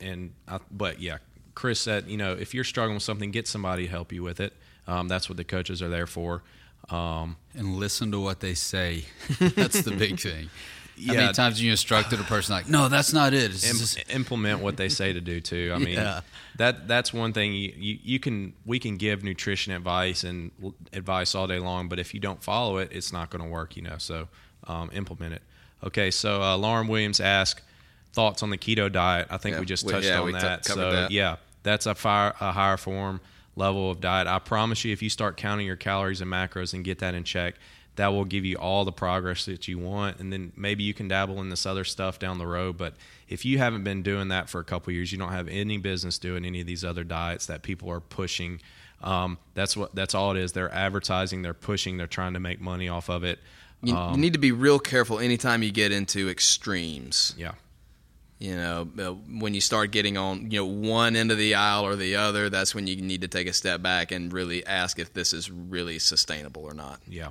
and 0.00 0.32
I, 0.48 0.58
but 0.70 1.00
yeah, 1.00 1.18
Chris 1.54 1.80
said, 1.80 2.08
you 2.08 2.16
know, 2.16 2.32
if 2.32 2.54
you're 2.54 2.64
struggling 2.64 2.94
with 2.94 3.02
something, 3.02 3.30
get 3.30 3.46
somebody 3.46 3.84
to 3.84 3.90
help 3.90 4.12
you 4.12 4.22
with 4.22 4.40
it. 4.40 4.54
Um, 4.86 5.08
that's 5.08 5.28
what 5.28 5.36
the 5.36 5.44
coaches 5.44 5.82
are 5.82 5.88
there 5.88 6.06
for. 6.06 6.42
Um, 6.88 7.36
and 7.54 7.76
listen 7.76 8.10
to 8.12 8.20
what 8.20 8.40
they 8.40 8.54
say. 8.54 9.04
that's 9.38 9.82
the 9.82 9.92
big 9.92 10.18
thing. 10.18 10.50
Yeah. 11.00 11.14
How 11.14 11.20
many 11.20 11.32
times 11.32 11.62
you 11.62 11.70
instructed 11.70 12.20
a 12.20 12.24
person 12.24 12.54
like, 12.54 12.68
no, 12.68 12.88
that's 12.88 13.12
not 13.12 13.32
it. 13.32 13.44
Im- 13.44 13.76
just... 13.76 13.98
Implement 14.14 14.60
what 14.60 14.76
they 14.76 14.88
say 14.88 15.12
to 15.12 15.20
do 15.20 15.40
too. 15.40 15.72
I 15.74 15.78
mean, 15.78 15.94
yeah. 15.94 16.20
that 16.56 16.86
that's 16.86 17.12
one 17.12 17.32
thing 17.32 17.54
you, 17.54 17.72
you, 17.76 17.98
you 18.02 18.20
can 18.20 18.52
we 18.66 18.78
can 18.78 18.96
give 18.96 19.24
nutrition 19.24 19.72
advice 19.72 20.24
and 20.24 20.50
advice 20.92 21.34
all 21.34 21.46
day 21.46 21.58
long, 21.58 21.88
but 21.88 21.98
if 21.98 22.14
you 22.14 22.20
don't 22.20 22.42
follow 22.42 22.78
it, 22.78 22.90
it's 22.92 23.12
not 23.12 23.30
going 23.30 23.42
to 23.42 23.48
work. 23.48 23.76
You 23.76 23.82
know, 23.82 23.96
so 23.98 24.28
um, 24.66 24.90
implement 24.92 25.34
it. 25.34 25.42
Okay, 25.82 26.10
so 26.10 26.42
uh, 26.42 26.56
Lauren 26.56 26.88
Williams 26.88 27.20
asked 27.20 27.62
thoughts 28.12 28.42
on 28.42 28.50
the 28.50 28.58
keto 28.58 28.90
diet. 28.90 29.28
I 29.30 29.38
think 29.38 29.54
yeah, 29.54 29.60
we 29.60 29.66
just 29.66 29.88
touched 29.88 30.04
we, 30.04 30.08
yeah, 30.08 30.20
on 30.20 30.32
that. 30.32 30.64
T- 30.64 30.72
so 30.72 30.92
that. 30.92 31.10
yeah, 31.10 31.36
that's 31.62 31.86
a, 31.86 31.94
fire, 31.94 32.34
a 32.40 32.52
higher 32.52 32.76
form 32.76 33.20
level 33.56 33.90
of 33.90 34.00
diet. 34.00 34.26
I 34.26 34.38
promise 34.38 34.84
you, 34.84 34.92
if 34.92 35.02
you 35.02 35.10
start 35.10 35.36
counting 35.36 35.66
your 35.66 35.76
calories 35.76 36.20
and 36.20 36.30
macros 36.30 36.74
and 36.74 36.84
get 36.84 36.98
that 36.98 37.14
in 37.14 37.24
check, 37.24 37.54
that 37.96 38.08
will 38.08 38.24
give 38.24 38.44
you 38.44 38.56
all 38.56 38.84
the 38.84 38.92
progress 38.92 39.44
that 39.46 39.68
you 39.68 39.78
want. 39.78 40.20
And 40.20 40.32
then 40.32 40.52
maybe 40.56 40.84
you 40.84 40.94
can 40.94 41.08
dabble 41.08 41.40
in 41.40 41.50
this 41.50 41.66
other 41.66 41.84
stuff 41.84 42.18
down 42.18 42.38
the 42.38 42.46
road. 42.46 42.76
But 42.76 42.94
if 43.28 43.44
you 43.44 43.58
haven't 43.58 43.84
been 43.84 44.02
doing 44.02 44.28
that 44.28 44.48
for 44.48 44.60
a 44.60 44.64
couple 44.64 44.92
years 44.92 45.12
you 45.12 45.18
don't 45.18 45.32
have 45.32 45.48
any 45.48 45.78
business 45.78 46.18
doing 46.18 46.44
any 46.44 46.60
of 46.60 46.66
these 46.66 46.84
other 46.84 47.04
diets 47.04 47.46
that 47.46 47.62
people 47.62 47.90
are 47.90 48.00
pushing. 48.00 48.60
Um, 49.02 49.38
that's 49.54 49.76
what 49.76 49.94
that's 49.94 50.14
all 50.14 50.32
it 50.32 50.38
is. 50.38 50.52
They're 50.52 50.72
advertising 50.72 51.42
they're 51.42 51.54
pushing 51.54 51.96
they're 51.96 52.06
trying 52.06 52.34
to 52.34 52.40
make 52.40 52.60
money 52.60 52.88
off 52.88 53.08
of 53.08 53.24
it. 53.24 53.38
You, 53.82 53.94
um, 53.94 54.14
you 54.14 54.20
need 54.20 54.34
to 54.34 54.38
be 54.38 54.52
real 54.52 54.78
careful 54.78 55.18
anytime 55.18 55.62
you 55.62 55.72
get 55.72 55.90
into 55.90 56.28
extremes. 56.28 57.34
Yeah. 57.36 57.52
You 58.38 58.56
know 58.56 58.88
uh, 58.98 59.12
when 59.38 59.52
you 59.52 59.60
start 59.60 59.90
getting 59.90 60.16
on 60.16 60.50
you 60.50 60.60
know 60.60 60.66
one 60.66 61.16
end 61.16 61.30
of 61.30 61.38
the 61.38 61.54
aisle 61.54 61.84
or 61.84 61.96
the 61.96 62.16
other 62.16 62.48
that's 62.48 62.74
when 62.74 62.86
you 62.86 62.96
need 62.96 63.20
to 63.22 63.28
take 63.28 63.46
a 63.46 63.52
step 63.52 63.82
back 63.82 64.12
and 64.12 64.32
really 64.32 64.64
ask 64.64 64.98
if 64.98 65.12
this 65.12 65.34
is 65.34 65.50
really 65.50 65.98
sustainable 65.98 66.62
or 66.62 66.72
not. 66.72 67.00
Yeah 67.06 67.30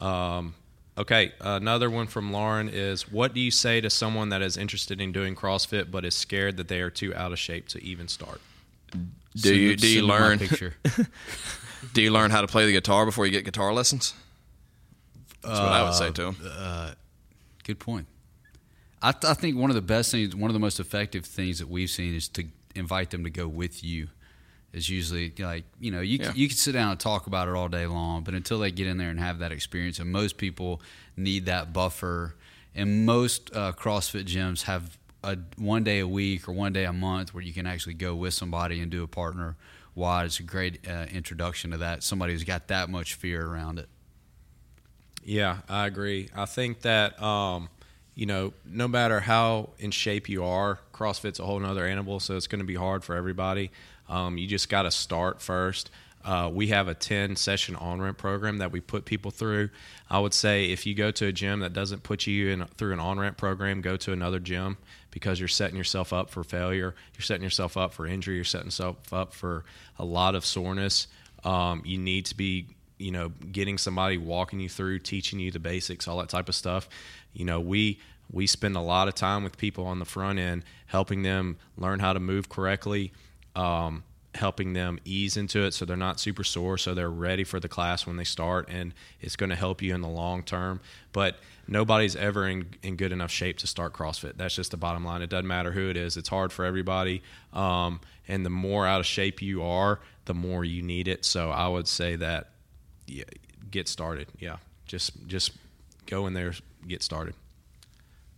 um, 0.00 0.54
okay, 0.98 1.32
another 1.40 1.90
one 1.90 2.06
from 2.06 2.32
Lauren 2.32 2.68
is 2.68 3.10
What 3.10 3.34
do 3.34 3.40
you 3.40 3.50
say 3.50 3.80
to 3.80 3.90
someone 3.90 4.30
that 4.30 4.42
is 4.42 4.56
interested 4.56 5.00
in 5.00 5.12
doing 5.12 5.34
CrossFit 5.34 5.90
but 5.90 6.04
is 6.04 6.14
scared 6.14 6.56
that 6.58 6.68
they 6.68 6.80
are 6.80 6.90
too 6.90 7.14
out 7.14 7.32
of 7.32 7.38
shape 7.38 7.68
to 7.68 7.82
even 7.82 8.08
start? 8.08 8.40
Do 9.34 9.54
you 9.54 9.76
do 9.76 9.88
you 9.88 10.02
learn 10.02 10.38
do 11.92 12.02
you 12.02 12.10
learn 12.10 12.30
how 12.30 12.40
to 12.40 12.46
play 12.46 12.66
the 12.66 12.72
guitar 12.72 13.04
before 13.04 13.26
you 13.26 13.32
get 13.32 13.44
guitar 13.44 13.72
lessons? 13.72 14.14
That's 15.42 15.60
what 15.60 15.68
I 15.68 15.82
would 15.82 15.94
say 15.94 16.10
to 16.10 16.22
them. 16.22 16.36
Uh, 16.44 16.48
uh, 16.48 16.94
good 17.64 17.78
point. 17.78 18.06
I, 19.02 19.12
th- 19.12 19.30
I, 19.30 19.34
think 19.34 19.56
one 19.56 19.70
of 19.70 19.76
the 19.76 19.82
best 19.82 20.10
things, 20.10 20.34
one 20.34 20.50
of 20.50 20.54
the 20.54 20.60
most 20.60 20.80
effective 20.80 21.24
things 21.24 21.58
that 21.58 21.68
we've 21.68 21.90
seen 21.90 22.14
is 22.14 22.28
to 22.30 22.46
invite 22.74 23.10
them 23.10 23.22
to 23.24 23.30
go 23.30 23.46
with 23.46 23.84
you 23.84 24.08
is 24.76 24.90
usually 24.90 25.32
like 25.38 25.64
you 25.80 25.90
know 25.90 26.00
you 26.00 26.18
yeah. 26.20 26.32
you 26.34 26.48
can 26.48 26.56
sit 26.56 26.72
down 26.72 26.90
and 26.90 27.00
talk 27.00 27.26
about 27.26 27.48
it 27.48 27.54
all 27.54 27.68
day 27.68 27.86
long, 27.86 28.22
but 28.22 28.34
until 28.34 28.58
they 28.58 28.70
get 28.70 28.86
in 28.86 28.98
there 28.98 29.08
and 29.08 29.18
have 29.18 29.38
that 29.38 29.50
experience, 29.50 29.98
and 29.98 30.12
most 30.12 30.36
people 30.36 30.82
need 31.16 31.46
that 31.46 31.72
buffer, 31.72 32.34
and 32.74 33.06
most 33.06 33.50
uh, 33.54 33.72
CrossFit 33.72 34.24
gyms 34.24 34.62
have 34.64 34.98
a 35.24 35.38
one 35.56 35.82
day 35.82 36.00
a 36.00 36.06
week 36.06 36.46
or 36.46 36.52
one 36.52 36.74
day 36.74 36.84
a 36.84 36.92
month 36.92 37.32
where 37.32 37.42
you 37.42 37.54
can 37.54 37.66
actually 37.66 37.94
go 37.94 38.14
with 38.14 38.34
somebody 38.34 38.80
and 38.80 38.90
do 38.90 39.02
a 39.02 39.08
partner 39.08 39.56
wide. 39.94 40.26
It's 40.26 40.40
a 40.40 40.42
great 40.42 40.86
uh, 40.86 41.06
introduction 41.10 41.70
to 41.70 41.78
that. 41.78 42.02
Somebody 42.02 42.34
who's 42.34 42.44
got 42.44 42.68
that 42.68 42.90
much 42.90 43.14
fear 43.14 43.46
around 43.46 43.78
it. 43.78 43.88
Yeah, 45.24 45.58
I 45.70 45.86
agree. 45.86 46.28
I 46.36 46.44
think 46.44 46.82
that 46.82 47.20
um, 47.20 47.70
you 48.14 48.26
know, 48.26 48.52
no 48.66 48.88
matter 48.88 49.20
how 49.20 49.70
in 49.78 49.90
shape 49.90 50.28
you 50.28 50.44
are, 50.44 50.80
CrossFit's 50.92 51.38
a 51.38 51.44
whole 51.44 51.64
other 51.64 51.86
animal, 51.86 52.20
so 52.20 52.36
it's 52.36 52.46
going 52.46 52.60
to 52.60 52.66
be 52.66 52.74
hard 52.74 53.04
for 53.04 53.16
everybody. 53.16 53.70
Um, 54.08 54.38
you 54.38 54.46
just 54.46 54.68
got 54.68 54.82
to 54.82 54.90
start 54.90 55.40
first. 55.40 55.90
Uh, 56.26 56.50
we 56.52 56.66
have 56.68 56.88
a 56.88 56.94
10 56.94 57.36
session 57.36 57.76
on 57.76 58.00
ramp 58.00 58.18
program 58.18 58.58
that 58.58 58.72
we 58.72 58.80
put 58.80 59.04
people 59.04 59.30
through. 59.30 59.70
I 60.10 60.18
would 60.18 60.34
say 60.34 60.72
if 60.72 60.84
you 60.84 60.92
go 60.92 61.12
to 61.12 61.26
a 61.26 61.32
gym 61.32 61.60
that 61.60 61.72
doesn't 61.72 62.02
put 62.02 62.26
you 62.26 62.48
in 62.48 62.64
through 62.76 62.94
an 62.94 62.98
on 62.98 63.20
ramp 63.20 63.36
program, 63.36 63.80
go 63.80 63.96
to 63.98 64.12
another 64.12 64.40
gym 64.40 64.76
because 65.12 65.38
you're 65.38 65.46
setting 65.46 65.76
yourself 65.76 66.12
up 66.12 66.28
for 66.30 66.42
failure. 66.42 66.96
You're 67.14 67.22
setting 67.22 67.44
yourself 67.44 67.76
up 67.76 67.92
for 67.94 68.08
injury. 68.08 68.34
You're 68.34 68.44
setting 68.44 68.66
yourself 68.66 69.12
up 69.12 69.34
for 69.34 69.64
a 70.00 70.04
lot 70.04 70.34
of 70.34 70.44
soreness. 70.44 71.06
Um, 71.44 71.82
you 71.84 71.96
need 71.96 72.26
to 72.26 72.36
be, 72.36 72.66
you 72.98 73.12
know, 73.12 73.28
getting 73.28 73.78
somebody 73.78 74.18
walking 74.18 74.58
you 74.58 74.68
through, 74.68 74.98
teaching 75.00 75.38
you 75.38 75.52
the 75.52 75.60
basics, 75.60 76.08
all 76.08 76.18
that 76.18 76.28
type 76.28 76.48
of 76.48 76.56
stuff. 76.56 76.88
You 77.34 77.44
know, 77.44 77.60
we 77.60 78.00
we 78.32 78.48
spend 78.48 78.74
a 78.76 78.80
lot 78.80 79.06
of 79.06 79.14
time 79.14 79.44
with 79.44 79.56
people 79.56 79.86
on 79.86 80.00
the 80.00 80.04
front 80.04 80.40
end, 80.40 80.64
helping 80.86 81.22
them 81.22 81.58
learn 81.78 82.00
how 82.00 82.12
to 82.12 82.18
move 82.18 82.48
correctly 82.48 83.12
um, 83.56 84.04
helping 84.36 84.74
them 84.74 85.00
ease 85.04 85.36
into 85.36 85.64
it. 85.64 85.74
So 85.74 85.84
they're 85.84 85.96
not 85.96 86.20
super 86.20 86.44
sore 86.44 86.78
so 86.78 86.94
they're 86.94 87.10
ready 87.10 87.42
for 87.42 87.58
the 87.58 87.68
class 87.68 88.06
when 88.06 88.16
they 88.16 88.24
start 88.24 88.68
and 88.68 88.94
it's 89.20 89.34
going 89.34 89.50
to 89.50 89.56
help 89.56 89.82
you 89.82 89.94
in 89.94 90.02
the 90.02 90.08
long 90.08 90.42
term. 90.42 90.80
But 91.12 91.38
nobody's 91.66 92.14
ever 92.14 92.46
in, 92.46 92.68
in 92.82 92.96
good 92.96 93.12
enough 93.12 93.30
shape 93.30 93.58
to 93.58 93.66
start 93.66 93.94
crossfit. 93.94 94.36
That's 94.36 94.54
just 94.54 94.70
the 94.70 94.76
bottom 94.76 95.04
line. 95.04 95.22
It 95.22 95.30
doesn't 95.30 95.46
matter 95.46 95.72
who 95.72 95.88
it 95.88 95.96
is. 95.96 96.16
It's 96.16 96.28
hard 96.28 96.52
for 96.52 96.64
everybody 96.64 97.22
um, 97.52 98.00
and 98.28 98.44
the 98.44 98.50
more 98.50 98.86
out 98.86 99.00
of 99.00 99.06
shape 99.06 99.42
you 99.42 99.62
are 99.62 100.00
the 100.26 100.34
more 100.34 100.64
you 100.64 100.82
need 100.82 101.08
it. 101.08 101.24
So 101.24 101.50
i 101.50 101.66
would 101.66 101.88
say 101.88 102.16
that 102.16 102.50
yeah, 103.06 103.24
get 103.70 103.88
started. 103.88 104.28
Yeah 104.38 104.56
just 104.86 105.26
just 105.26 105.52
go 106.06 106.26
in 106.26 106.34
there 106.34 106.52
get 106.86 107.02
started. 107.02 107.34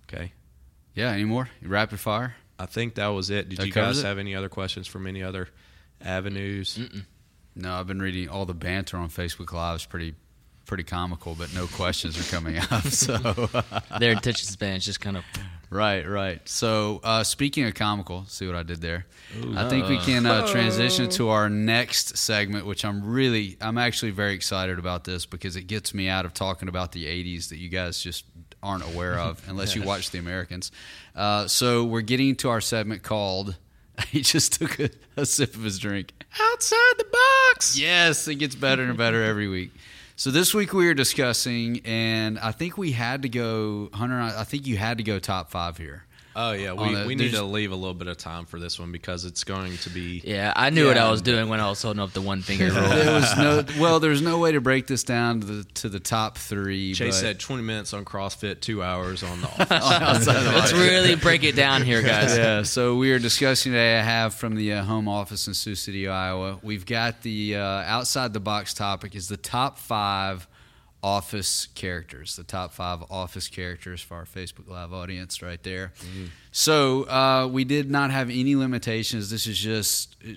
Okay? 0.09 0.33
Yeah 0.95 1.11
any 1.11 1.25
more? 1.25 1.51
Rapid 1.61 1.99
fire 1.99 2.37
I 2.59 2.67
think 2.67 2.97
that 2.97 3.09
was 3.09 3.31
it. 3.31 3.49
Did 3.49 3.59
that 3.59 3.67
you 3.67 3.73
guys 3.73 4.01
it? 4.01 4.07
have 4.07 4.19
any 4.19 4.35
other 4.35 4.49
questions 4.49 4.87
from 4.87 5.07
any 5.07 5.23
other 5.23 5.49
avenues? 6.01 6.79
Mm-mm. 6.79 7.05
No, 7.55 7.75
I've 7.75 7.87
been 7.87 8.01
reading 8.01 8.29
all 8.29 8.47
the 8.47 8.55
banter 8.55 8.97
on 8.97 9.09
Facebook 9.09 9.53
Live. 9.53 9.77
is 9.77 9.87
pretty 9.87 10.15
pretty 10.69 10.85
comical, 10.85 11.35
but 11.35 11.53
no 11.55 11.67
questions 11.67 12.19
are 12.21 12.31
coming 12.31 12.59
up. 12.71 12.85
So 12.85 13.17
their 13.99 14.13
attention 14.13 14.47
span 14.47 14.77
is 14.77 14.85
just 14.85 15.01
kind 15.01 15.17
of 15.17 15.25
right, 15.71 16.07
right. 16.07 16.47
So 16.49 17.01
uh, 17.03 17.25
speaking 17.25 17.65
of 17.65 17.75
comical, 17.75 18.27
see 18.27 18.47
what 18.47 18.55
I 18.55 18.63
did 18.63 18.81
there. 18.81 19.07
Ooh. 19.43 19.57
I 19.57 19.69
think 19.69 19.89
we 19.89 19.99
can 19.99 20.27
uh, 20.27 20.47
transition 20.47 21.09
to 21.11 21.31
our 21.31 21.49
next 21.49 22.17
segment, 22.19 22.67
which 22.67 22.85
I'm 22.85 23.05
really, 23.05 23.57
I'm 23.61 23.79
actually 23.79 24.13
very 24.13 24.35
excited 24.35 24.79
about 24.79 25.05
this 25.05 25.27
because 25.27 25.57
it 25.57 25.63
gets 25.63 25.93
me 25.95 26.09
out 26.09 26.25
of 26.25 26.35
talking 26.35 26.69
about 26.69 26.93
the 26.93 27.07
'80s 27.07 27.49
that 27.49 27.57
you 27.57 27.71
guys 27.71 28.01
just 28.01 28.25
aren't 28.63 28.85
aware 28.85 29.19
of 29.19 29.43
unless 29.49 29.75
you 29.75 29.83
watch 29.83 30.11
The 30.11 30.19
Americans. 30.19 30.71
Uh, 31.15 31.47
so 31.47 31.85
we're 31.85 32.01
getting 32.01 32.37
to 32.37 32.51
our 32.51 32.61
segment 32.61 33.03
called. 33.03 33.57
He 34.11 34.21
just 34.21 34.53
took 34.53 34.79
a, 34.79 34.91
a, 35.17 35.27
sip 35.27 35.57
of 35.57 35.65
his 35.65 35.81
drink. 35.81 36.13
Outside 36.41 36.95
the 36.99 37.07
box. 37.51 37.77
Yes, 37.77 38.29
it 38.29 38.37
gets 38.37 38.55
better 38.55 38.85
and 38.85 38.97
better 38.97 39.25
every 39.25 39.49
week. 39.49 39.73
So 40.15 40.31
this 40.31 40.55
week 40.55 40.73
we 40.73 40.87
were 40.87 40.95
discussing, 40.95 41.81
and 41.85 42.39
I 42.39 42.53
think 42.53 42.79
we 42.79 42.93
had 42.93 43.23
to 43.23 43.29
go, 43.29 43.89
Hunter. 43.93 44.21
I 44.21 44.45
think 44.45 44.69
you 44.69 44.77
had 44.77 44.99
to 44.99 45.05
go 45.05 45.19
top 45.19 45.51
five 45.51 45.79
here. 45.79 46.05
Oh 46.41 46.53
yeah, 46.53 46.73
we, 46.73 46.95
the, 46.95 47.05
we 47.05 47.17
need 47.17 47.33
to 47.33 47.43
leave 47.43 47.73
a 47.73 47.75
little 47.75 47.95
bit 47.95 48.07
of 48.07 48.17
time 48.17 48.47
for 48.47 48.61
this 48.61 48.79
one 48.79 48.93
because 48.93 49.25
it's 49.25 49.43
going 49.43 49.77
to 49.79 49.91
be. 49.91 50.23
Yeah, 50.25 50.53
I 50.55 50.71
knew 50.71 50.83
yeah, 50.83 50.89
what 50.89 50.97
I 50.97 51.11
was 51.11 51.21
doing 51.21 51.49
when 51.49 51.59
I 51.59 51.69
was 51.69 51.83
holding 51.83 52.01
up 52.01 52.13
the 52.13 52.21
one 52.21 52.43
finger 52.43 52.67
rule. 52.67 52.89
there 52.89 53.13
was 53.13 53.37
no 53.37 53.65
well, 53.81 53.99
there's 53.99 54.23
no 54.23 54.39
way 54.39 54.53
to 54.53 54.61
break 54.61 54.87
this 54.87 55.03
down 55.03 55.41
to 55.41 55.47
the 55.49 55.65
to 55.65 55.89
the 55.89 55.99
top 55.99 56.39
three. 56.39 56.95
Chase 56.95 57.17
but, 57.17 57.21
said 57.21 57.41
20 57.41 57.65
minutes 57.65 57.93
on 57.93 58.05
CrossFit, 58.05 58.61
two 58.61 58.85
hours 58.85 59.25
on 59.25 59.41
the 59.41 59.49
office. 59.75 60.29
Let's 60.29 60.73
really 60.73 61.17
break 61.17 61.43
it 61.43 61.57
down 61.57 61.83
here, 61.83 62.03
guys. 62.03 62.39
Yeah, 62.39 62.63
so 62.63 62.95
we 62.95 63.11
are 63.11 63.19
discussing 63.19 63.73
today. 63.73 63.99
I 63.99 64.03
have 64.03 64.33
from 64.33 64.55
the 64.55 64.75
uh, 64.75 64.85
home 64.85 65.09
office 65.09 65.49
in 65.49 65.55
Sioux 65.55 65.75
City, 65.75 66.07
Iowa. 66.07 66.61
We've 66.63 66.87
got 66.87 67.23
the 67.23 67.57
uh, 67.57 67.63
outside 67.63 68.33
the 68.33 68.39
box 68.39 68.75
topic 68.75 69.17
is 69.17 69.27
the 69.27 69.37
top 69.37 69.77
five 69.77 70.47
office 71.03 71.67
characters, 71.75 72.37
the 72.37 72.45
top 72.45 72.73
five 72.73 73.03
office 73.11 73.49
characters 73.49 74.01
for 74.01 74.17
our 74.17 74.25
Facebook 74.25 74.69
Live 74.69 74.93
audience 74.93 75.43
right 75.43 75.63
there. 75.63 75.93
Mm-hmm. 76.01 76.27
So 76.51 77.09
uh, 77.09 77.49
we 77.51 77.65
did 77.65 77.91
not 77.91 78.11
have 78.11 78.31
any 78.31 78.57
limitations. 78.57 79.31
This 79.31 79.47
is 79.47 79.59
just 79.59 80.17
uh, 80.27 80.33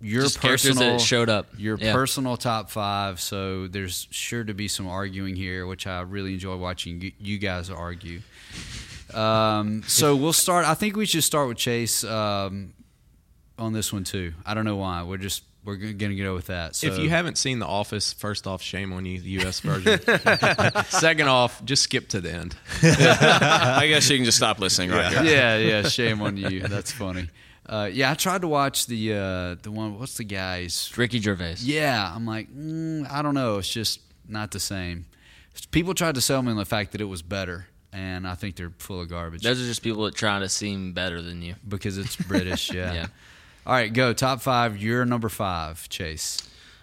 your 0.00 0.22
just 0.22 0.40
personal 0.40 0.98
showed 0.98 1.28
up. 1.28 1.48
Your 1.56 1.78
yeah. 1.78 1.92
personal 1.92 2.36
top 2.36 2.70
five. 2.70 3.20
So 3.20 3.66
there's 3.66 4.06
sure 4.10 4.44
to 4.44 4.54
be 4.54 4.68
some 4.68 4.86
arguing 4.86 5.36
here, 5.36 5.66
which 5.66 5.86
I 5.86 6.02
really 6.02 6.34
enjoy 6.34 6.56
watching 6.56 7.12
you 7.18 7.38
guys 7.38 7.70
argue. 7.70 8.20
Um, 9.12 9.82
so 9.86 10.14
we'll 10.16 10.32
start. 10.34 10.66
I 10.66 10.74
think 10.74 10.96
we 10.96 11.06
should 11.06 11.24
start 11.24 11.48
with 11.48 11.56
Chase 11.56 12.04
um, 12.04 12.74
on 13.58 13.72
this 13.72 13.92
one 13.92 14.04
too. 14.04 14.34
I 14.44 14.54
don't 14.54 14.64
know 14.66 14.76
why. 14.76 15.02
We're 15.02 15.16
just 15.16 15.44
we're 15.68 15.92
gonna 15.92 16.14
go 16.14 16.34
with 16.34 16.46
that. 16.46 16.74
So 16.74 16.86
if 16.86 16.98
you 16.98 17.10
haven't 17.10 17.36
seen 17.36 17.58
The 17.58 17.66
Office, 17.66 18.12
first 18.14 18.46
off, 18.46 18.62
shame 18.62 18.92
on 18.94 19.04
you, 19.04 19.20
the 19.20 19.28
U.S. 19.42 19.60
version. 19.60 20.00
Second 20.88 21.28
off, 21.28 21.62
just 21.64 21.82
skip 21.82 22.08
to 22.08 22.20
the 22.22 22.32
end. 22.32 22.56
I 22.82 23.86
guess 23.86 24.08
you 24.08 24.16
can 24.16 24.24
just 24.24 24.38
stop 24.38 24.58
listening 24.58 24.90
right 24.90 25.12
here. 25.12 25.24
yeah, 25.24 25.58
yeah, 25.58 25.82
shame 25.82 26.22
on 26.22 26.38
you. 26.38 26.60
That's 26.68 26.90
funny. 26.90 27.28
Uh, 27.66 27.90
yeah, 27.92 28.10
I 28.10 28.14
tried 28.14 28.40
to 28.40 28.48
watch 28.48 28.86
the 28.86 29.12
uh, 29.12 29.56
the 29.62 29.70
one. 29.70 29.98
What's 29.98 30.16
the 30.16 30.24
guy's? 30.24 30.90
Ricky 30.96 31.20
Gervais. 31.20 31.56
Yeah, 31.58 32.10
I'm 32.14 32.24
like, 32.24 32.50
mm, 32.50 33.08
I 33.10 33.20
don't 33.20 33.34
know. 33.34 33.58
It's 33.58 33.68
just 33.68 34.00
not 34.26 34.52
the 34.52 34.60
same. 34.60 35.04
People 35.70 35.92
tried 35.92 36.14
to 36.14 36.22
sell 36.22 36.40
me 36.40 36.50
on 36.50 36.56
the 36.56 36.64
fact 36.64 36.92
that 36.92 37.02
it 37.02 37.04
was 37.06 37.20
better, 37.20 37.66
and 37.92 38.26
I 38.26 38.36
think 38.36 38.56
they're 38.56 38.72
full 38.78 39.00
of 39.02 39.08
garbage 39.08 39.42
Those 39.42 39.60
are 39.60 39.66
just 39.66 39.82
people 39.82 40.04
that 40.04 40.14
trying 40.14 40.40
to 40.40 40.48
seem 40.48 40.92
better 40.94 41.20
than 41.20 41.42
you. 41.42 41.56
because 41.66 41.98
it's 41.98 42.16
British. 42.16 42.72
Yeah. 42.72 42.94
Yeah. 42.94 43.06
All 43.68 43.74
right, 43.74 43.92
go 43.92 44.14
top 44.14 44.40
five. 44.40 44.78
You're 44.78 45.04
number 45.04 45.28
five, 45.28 45.90
Chase. 45.90 46.38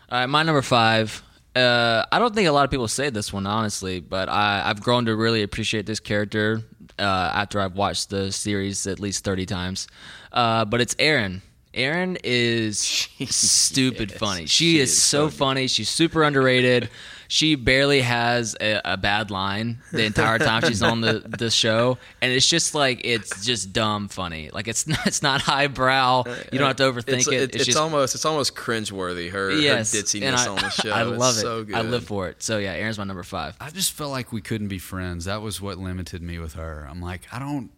All 0.07 0.19
right, 0.19 0.27
my 0.27 0.43
number 0.43 0.61
five. 0.61 1.23
Uh, 1.55 2.05
I 2.11 2.19
don't 2.19 2.35
think 2.35 2.47
a 2.47 2.51
lot 2.51 2.63
of 2.63 2.69
people 2.69 2.87
say 2.87 3.09
this 3.09 3.33
one 3.33 3.47
honestly, 3.47 4.01
but 4.01 4.29
I, 4.29 4.61
I've 4.63 4.83
grown 4.83 5.05
to 5.05 5.15
really 5.15 5.41
appreciate 5.41 5.87
this 5.87 5.99
character 5.99 6.61
uh, 6.99 7.01
after 7.01 7.59
I've 7.59 7.73
watched 7.73 8.11
the 8.11 8.31
series 8.31 8.85
at 8.85 8.99
least 8.99 9.23
thirty 9.23 9.47
times. 9.47 9.87
Uh, 10.31 10.63
but 10.65 10.79
it's 10.79 10.95
Erin. 10.99 11.41
Erin 11.73 12.19
is 12.23 12.79
stupid 13.29 14.11
funny. 14.11 14.45
She, 14.45 14.79
is, 14.79 14.95
so 14.95 15.29
funny. 15.29 15.65
She's 15.65 15.89
super 15.89 16.21
underrated. 16.21 16.91
She 17.27 17.55
barely 17.55 18.01
has 18.01 18.55
a, 18.61 18.81
a 18.85 18.97
bad 18.97 19.31
line 19.31 19.79
the 19.91 20.03
entire 20.05 20.37
time 20.39 20.61
she's 20.63 20.83
on 20.83 21.01
the, 21.01 21.19
the 21.39 21.49
show, 21.49 21.97
and 22.21 22.31
it's 22.31 22.47
just 22.47 22.75
like 22.75 23.01
it's 23.03 23.45
just 23.45 23.73
dumb 23.73 24.07
funny. 24.07 24.49
Like 24.53 24.67
it's 24.67 24.85
not, 24.87 25.05
it's 25.07 25.21
not 25.23 25.41
highbrow. 25.41 26.23
You 26.51 26.59
don't 26.59 26.67
have 26.67 26.75
to 26.77 26.83
overthink 26.83 27.17
It's, 27.19 27.27
it. 27.27 27.33
it- 27.33 27.55
it's 27.55 27.65
just 27.65 27.77
almost 27.77 28.15
it's 28.15 28.25
almost 28.25 28.55
cringeworthy. 28.55 29.31
Her, 29.31 29.51
yes, 29.51 29.91
her 29.93 29.97
and 29.99 30.05
ditziness 30.05 30.45
I, 30.45 30.49
on 30.49 30.55
the 30.57 30.69
show. 30.69 30.91
I 30.91 31.09
It's 31.09 31.19
love 31.19 31.35
it. 31.37 31.41
So 31.41 31.63
good. 31.63 31.75
I 31.75 31.81
live 31.81 32.03
for 32.05 32.27
it. 32.29 32.43
So 32.43 32.57
yeah, 32.59 32.73
Erin's 32.73 32.97
my 32.97 33.03
number 33.05 33.23
five. 33.23 33.55
I 33.59 33.69
just 33.71 33.91
felt 33.93 34.11
like 34.11 34.31
we 34.31 34.41
couldn't 34.41 34.67
be 34.67 34.79
friends. 34.79 35.25
That 35.25 35.41
was 35.41 35.59
what 35.61 35.77
limited 35.77 36.21
me 36.21 36.39
with 36.39 36.53
her. 36.53 36.87
I'm 36.89 37.01
like, 37.01 37.21
I 37.31 37.39
don't. 37.39 37.71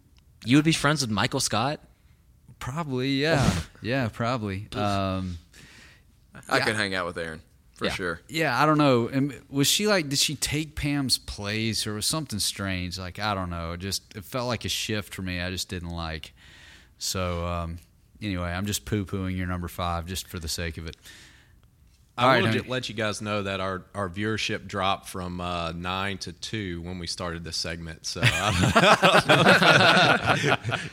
You 0.46 0.58
would 0.58 0.66
be 0.66 0.72
friends 0.74 1.02
with 1.02 1.10
Michael 1.10 1.40
Scott? 1.40 1.80
Probably, 2.60 3.10
yeah, 3.22 3.52
yeah, 3.82 4.10
probably. 4.12 4.68
Um, 4.74 5.38
I 6.50 6.60
could 6.60 6.76
hang 6.76 6.96
out 6.96 7.06
with 7.06 7.18
Erin 7.18 7.42
for 7.78 7.86
Yeah. 7.86 7.92
sure. 7.94 8.22
yeah, 8.28 8.62
I 8.62 8.66
don't 8.66 8.78
know. 8.78 9.08
And 9.08 9.40
was 9.50 9.68
she 9.68 9.88
like? 9.88 10.10
Did 10.10 10.20
she 10.20 10.36
take 10.36 10.76
Pam's 10.76 11.18
place, 11.18 11.88
or 11.88 11.94
was 11.94 12.06
something 12.06 12.40
strange? 12.40 13.00
Like 13.00 13.18
I 13.20 13.34
don't 13.34 13.50
know. 13.50 13.72
It 13.72 13.80
just 13.80 14.04
it 14.16 14.26
felt 14.26 14.48
like 14.48 14.66
a 14.66 14.70
shift 14.70 15.14
for 15.14 15.22
me. 15.22 15.40
I 15.40 15.50
just 15.52 15.70
didn't 15.70 15.92
like. 15.92 16.34
So 16.98 17.46
um, 17.46 17.78
anyway, 18.22 18.50
I'm 18.50 18.66
just 18.66 18.84
poo 18.86 19.06
pooing 19.06 19.38
your 19.38 19.48
number 19.48 19.68
five 19.68 20.06
just 20.08 20.28
for 20.28 20.40
the 20.40 20.48
sake 20.50 20.78
of 20.78 20.88
it. 20.88 20.98
All 22.20 22.28
I 22.28 22.34
right, 22.34 22.42
will 22.42 22.50
honey. 22.50 22.62
let 22.68 22.90
you 22.90 22.96
guys 22.96 23.22
know 23.22 23.44
that 23.44 23.60
our, 23.60 23.84
our 23.94 24.10
viewership 24.10 24.66
dropped 24.66 25.08
from 25.08 25.40
uh, 25.40 25.72
nine 25.74 26.18
to 26.18 26.32
two 26.34 26.82
when 26.82 26.98
we 26.98 27.06
started 27.06 27.44
this 27.44 27.58
segment. 27.58 28.08
So 28.08 28.22
I 28.24 28.52
don't 29.28 29.38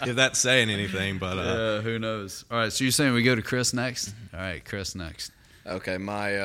know 0.04 0.08
if 0.10 0.16
that's 0.16 0.38
saying 0.38 0.68
anything, 0.68 1.16
but 1.16 1.38
uh, 1.38 1.40
Uh, 1.40 1.80
who 1.80 1.98
knows? 1.98 2.44
All 2.50 2.58
right, 2.58 2.70
so 2.70 2.84
you're 2.84 2.92
saying 2.92 3.14
we 3.14 3.22
go 3.22 3.34
to 3.34 3.40
Chris 3.40 3.72
next? 3.72 4.12
All 4.34 4.40
right, 4.40 4.62
Chris 4.62 4.94
next. 4.94 5.32
Okay, 5.66 5.96
my 5.96 6.36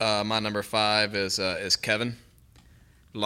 uh, 0.00 0.04
uh, 0.20 0.24
my 0.24 0.38
number 0.40 0.62
five 0.62 1.14
is 1.14 1.38
uh, 1.38 1.58
is 1.60 1.76
Kevin. 1.76 2.16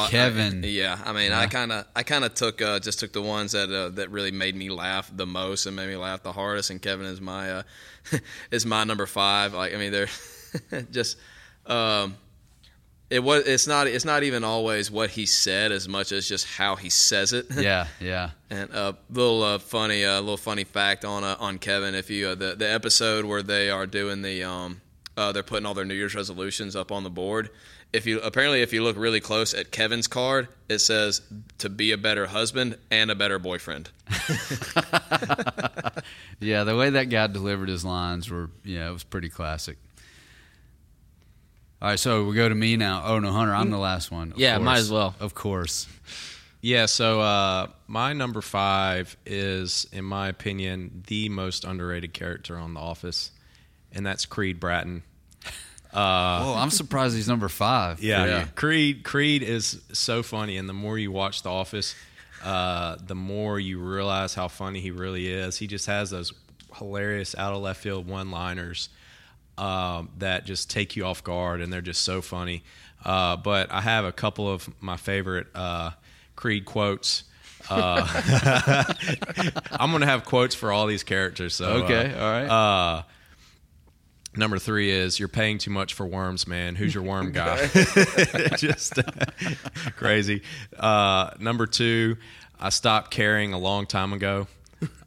Kevin. 0.08 0.64
I- 0.64 0.68
yeah, 0.68 0.98
I 1.04 1.12
mean, 1.12 1.30
Yeah. 1.30 1.40
I 1.40 1.46
kind 1.46 1.72
of 1.72 1.86
I 1.94 2.02
kind 2.02 2.24
of 2.24 2.34
took 2.34 2.62
uh, 2.62 2.78
just 2.78 2.98
took 3.00 3.12
the 3.12 3.20
ones 3.22 3.52
that 3.52 3.70
uh, 3.70 3.90
that 3.90 4.10
really 4.10 4.30
made 4.30 4.54
me 4.54 4.70
laugh 4.70 5.10
the 5.14 5.26
most 5.26 5.66
and 5.66 5.76
made 5.76 5.88
me 5.88 5.96
laugh 5.96 6.22
the 6.22 6.32
hardest. 6.32 6.70
And 6.70 6.80
Kevin 6.80 7.06
is 7.06 7.20
my 7.20 7.50
uh, 7.52 7.62
is 8.50 8.64
my 8.64 8.84
number 8.84 9.06
five. 9.06 9.54
Like, 9.54 9.74
I 9.74 9.76
mean, 9.76 9.92
they're 9.92 10.08
just. 10.90 11.18
Um, 11.66 12.16
it 13.10 13.22
was. 13.22 13.46
It's 13.46 13.66
not. 13.66 13.86
It's 13.86 14.04
not 14.06 14.22
even 14.22 14.42
always 14.44 14.90
what 14.90 15.10
he 15.10 15.26
said 15.26 15.70
as 15.72 15.86
much 15.88 16.12
as 16.12 16.26
just 16.26 16.46
how 16.46 16.76
he 16.76 16.88
says 16.88 17.32
it. 17.34 17.46
Yeah, 17.56 17.86
yeah. 18.00 18.30
And 18.48 18.70
a 18.70 18.96
little 19.10 19.42
uh, 19.42 19.58
funny, 19.58 20.04
uh, 20.04 20.20
little 20.20 20.38
funny 20.38 20.64
fact 20.64 21.04
on 21.04 21.22
uh, 21.22 21.36
on 21.38 21.58
Kevin. 21.58 21.94
If 21.94 22.08
you 22.08 22.28
uh, 22.28 22.34
the 22.34 22.54
the 22.54 22.70
episode 22.70 23.26
where 23.26 23.42
they 23.42 23.68
are 23.68 23.86
doing 23.86 24.22
the 24.22 24.44
um, 24.44 24.80
uh, 25.16 25.32
they're 25.32 25.42
putting 25.42 25.66
all 25.66 25.74
their 25.74 25.84
New 25.84 25.94
Year's 25.94 26.14
resolutions 26.14 26.74
up 26.76 26.90
on 26.92 27.02
the 27.04 27.10
board. 27.10 27.50
If 27.92 28.06
you 28.06 28.20
apparently 28.20 28.62
if 28.62 28.72
you 28.72 28.82
look 28.82 28.96
really 28.96 29.20
close 29.20 29.52
at 29.52 29.70
Kevin's 29.70 30.06
card, 30.08 30.48
it 30.68 30.78
says 30.78 31.20
to 31.58 31.68
be 31.68 31.92
a 31.92 31.98
better 31.98 32.26
husband 32.26 32.78
and 32.90 33.10
a 33.10 33.14
better 33.14 33.38
boyfriend. 33.38 33.90
Yeah, 36.40 36.64
the 36.64 36.76
way 36.76 36.90
that 36.90 37.04
guy 37.04 37.28
delivered 37.28 37.68
his 37.68 37.84
lines 37.84 38.28
were, 38.28 38.50
yeah, 38.64 38.88
it 38.88 38.92
was 38.92 39.04
pretty 39.04 39.28
classic. 39.28 39.78
All 41.80 41.88
right, 41.90 41.98
so 41.98 42.24
we 42.24 42.34
go 42.34 42.48
to 42.48 42.54
me 42.54 42.76
now. 42.76 43.02
Oh 43.04 43.18
no, 43.20 43.30
Hunter, 43.30 43.54
I'm 43.54 43.70
the 43.70 43.78
last 43.78 44.10
one. 44.10 44.32
Of 44.32 44.38
Yeah, 44.38 44.58
might 44.58 44.78
as 44.78 44.90
well. 44.90 45.14
Of 45.20 45.34
course. 45.34 45.86
yeah. 46.60 46.86
So 46.86 47.20
uh, 47.20 47.68
my 47.86 48.12
number 48.12 48.40
five 48.40 49.16
is, 49.24 49.86
in 49.92 50.04
my 50.04 50.28
opinion, 50.28 51.04
the 51.06 51.28
most 51.28 51.64
underrated 51.64 52.12
character 52.12 52.56
on 52.56 52.74
The 52.74 52.80
Office, 52.80 53.30
and 53.94 54.04
that's 54.06 54.26
Creed 54.26 54.60
Bratton. 54.60 55.02
oh, 55.94 56.54
I'm 56.56 56.70
surprised 56.70 57.14
he's 57.14 57.28
number 57.28 57.48
five. 57.48 57.98
for 57.98 58.04
Yeah. 58.04 58.44
Creed. 58.54 59.04
Creed 59.04 59.42
is 59.42 59.82
so 59.92 60.22
funny, 60.22 60.56
and 60.56 60.68
the 60.68 60.72
more 60.72 60.98
you 60.98 61.12
watch 61.12 61.42
The 61.42 61.50
Office, 61.50 61.94
uh, 62.42 62.96
the 63.04 63.14
more 63.14 63.60
you 63.60 63.78
realize 63.78 64.34
how 64.34 64.48
funny 64.48 64.80
he 64.80 64.90
really 64.90 65.28
is. 65.28 65.58
He 65.58 65.66
just 65.66 65.86
has 65.86 66.10
those 66.10 66.32
hilarious 66.76 67.34
out 67.36 67.52
of 67.52 67.60
left 67.60 67.82
field 67.82 68.06
one 68.08 68.30
liners 68.30 68.88
um, 69.58 70.10
that 70.18 70.46
just 70.46 70.70
take 70.70 70.96
you 70.96 71.04
off 71.04 71.22
guard, 71.22 71.60
and 71.60 71.72
they're 71.72 71.80
just 71.80 72.02
so 72.02 72.22
funny. 72.22 72.62
Uh, 73.04 73.36
but 73.36 73.70
I 73.70 73.80
have 73.80 74.04
a 74.04 74.12
couple 74.12 74.50
of 74.50 74.68
my 74.80 74.96
favorite 74.96 75.48
uh, 75.54 75.90
Creed 76.36 76.64
quotes. 76.64 77.24
Uh, 77.68 78.06
I'm 79.72 79.90
going 79.90 80.00
to 80.00 80.06
have 80.06 80.24
quotes 80.24 80.54
for 80.54 80.72
all 80.72 80.86
these 80.86 81.04
characters. 81.04 81.54
So 81.54 81.84
Okay, 81.84 82.12
uh, 82.14 82.24
all 82.24 82.30
right. 82.32 83.02
Number 84.34 84.58
three 84.58 84.90
is 84.90 85.18
you're 85.18 85.28
paying 85.28 85.58
too 85.58 85.70
much 85.70 85.92
for 85.92 86.06
worms, 86.06 86.46
man. 86.46 86.74
Who's 86.74 86.94
your 86.94 87.02
worm 87.04 87.32
guy? 87.32 87.66
Just 88.56 88.94
crazy. 89.96 90.42
Uh, 90.78 91.30
number 91.38 91.66
two, 91.66 92.16
I 92.58 92.70
stopped 92.70 93.10
caring 93.10 93.52
a 93.52 93.58
long 93.58 93.86
time 93.86 94.12
ago. 94.14 94.46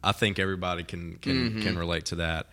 I 0.04 0.12
think 0.12 0.38
everybody 0.38 0.84
can 0.84 1.16
can, 1.16 1.62
can 1.62 1.78
relate 1.78 2.06
to 2.06 2.16
that. 2.18 2.48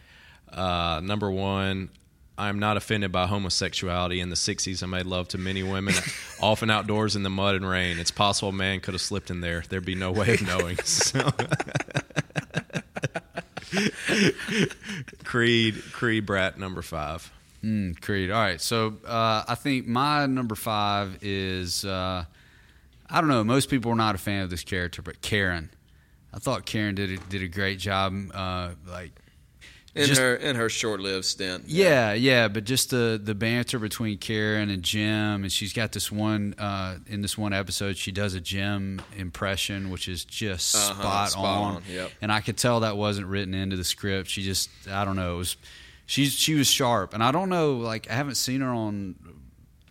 Uh, 0.50 1.00
number 1.04 1.30
one, 1.30 1.90
I'm 2.38 2.58
not 2.58 2.78
offended 2.78 3.12
by 3.12 3.26
homosexuality. 3.26 4.20
In 4.20 4.30
the 4.30 4.34
'60s, 4.36 4.82
I 4.82 4.86
made 4.86 5.04
love 5.06 5.28
to 5.28 5.38
many 5.38 5.62
women, 5.62 5.94
often 6.40 6.70
outdoors 6.70 7.16
in 7.16 7.22
the 7.22 7.30
mud 7.30 7.54
and 7.54 7.68
rain. 7.68 7.98
It's 7.98 8.10
possible 8.10 8.48
a 8.48 8.52
man 8.52 8.80
could 8.80 8.94
have 8.94 9.02
slipped 9.02 9.30
in 9.30 9.42
there. 9.42 9.62
There'd 9.68 9.84
be 9.84 9.94
no 9.94 10.10
way 10.10 10.34
of 10.34 10.42
knowing. 10.42 10.78
So- 10.78 11.30
Creed, 15.24 15.82
Creed, 15.92 16.26
Brat, 16.26 16.58
number 16.58 16.82
five. 16.82 17.30
Mm, 17.64 18.00
Creed. 18.00 18.30
All 18.30 18.40
right. 18.40 18.60
So 18.60 18.96
uh, 19.06 19.44
I 19.46 19.54
think 19.54 19.86
my 19.86 20.26
number 20.26 20.54
five 20.54 21.18
is 21.22 21.84
uh, 21.84 22.24
I 23.08 23.20
don't 23.20 23.28
know. 23.28 23.44
Most 23.44 23.68
people 23.68 23.92
are 23.92 23.96
not 23.96 24.14
a 24.14 24.18
fan 24.18 24.42
of 24.42 24.50
this 24.50 24.64
character, 24.64 25.02
but 25.02 25.20
Karen. 25.20 25.70
I 26.34 26.38
thought 26.38 26.64
Karen 26.64 26.94
did 26.94 27.10
a, 27.10 27.16
did 27.28 27.42
a 27.42 27.48
great 27.48 27.78
job. 27.78 28.14
Uh, 28.34 28.70
like 28.88 29.12
In 29.94 30.06
Just- 30.06 30.20
her 30.22 30.34
in 30.34 30.56
her 30.56 30.70
short 30.70 31.00
lived 31.00 31.26
stint. 31.26 31.64
Yeah, 31.66 32.14
yeah, 32.14 32.48
but 32.48 32.64
just 32.64 32.88
the 32.88 33.20
the 33.22 33.34
banter 33.34 33.78
between 33.78 34.16
Karen 34.16 34.70
and 34.70 34.82
Jim, 34.82 35.42
and 35.42 35.52
she's 35.52 35.74
got 35.74 35.92
this 35.92 36.10
one 36.10 36.54
uh, 36.58 36.96
in 37.06 37.20
this 37.20 37.36
one 37.36 37.52
episode. 37.52 37.98
She 37.98 38.10
does 38.10 38.32
a 38.32 38.40
Jim 38.40 39.02
impression, 39.18 39.90
which 39.90 40.08
is 40.08 40.24
just 40.24 40.74
Uh-huh, 40.74 40.94
spot, 40.94 41.30
spot 41.32 41.44
on. 41.44 41.76
on, 41.76 41.82
yep. 41.90 42.10
And 42.22 42.32
I 42.32 42.40
could 42.40 42.56
tell 42.56 42.80
that 42.80 42.96
wasn't 42.96 43.26
written 43.26 43.52
into 43.52 43.76
the 43.76 43.84
script. 43.84 44.30
She 44.30 44.42
just, 44.42 44.70
I 44.90 45.04
don't 45.04 45.16
know, 45.16 45.34
it 45.34 45.38
was 45.38 45.56
she's 46.06 46.32
she 46.32 46.54
was 46.54 46.68
sharp, 46.68 47.12
and 47.12 47.22
I 47.22 47.30
don't 47.30 47.50
know, 47.50 47.74
like 47.74 48.08
I 48.10 48.14
haven't 48.14 48.36
seen 48.36 48.62
her 48.62 48.70
on 48.70 49.14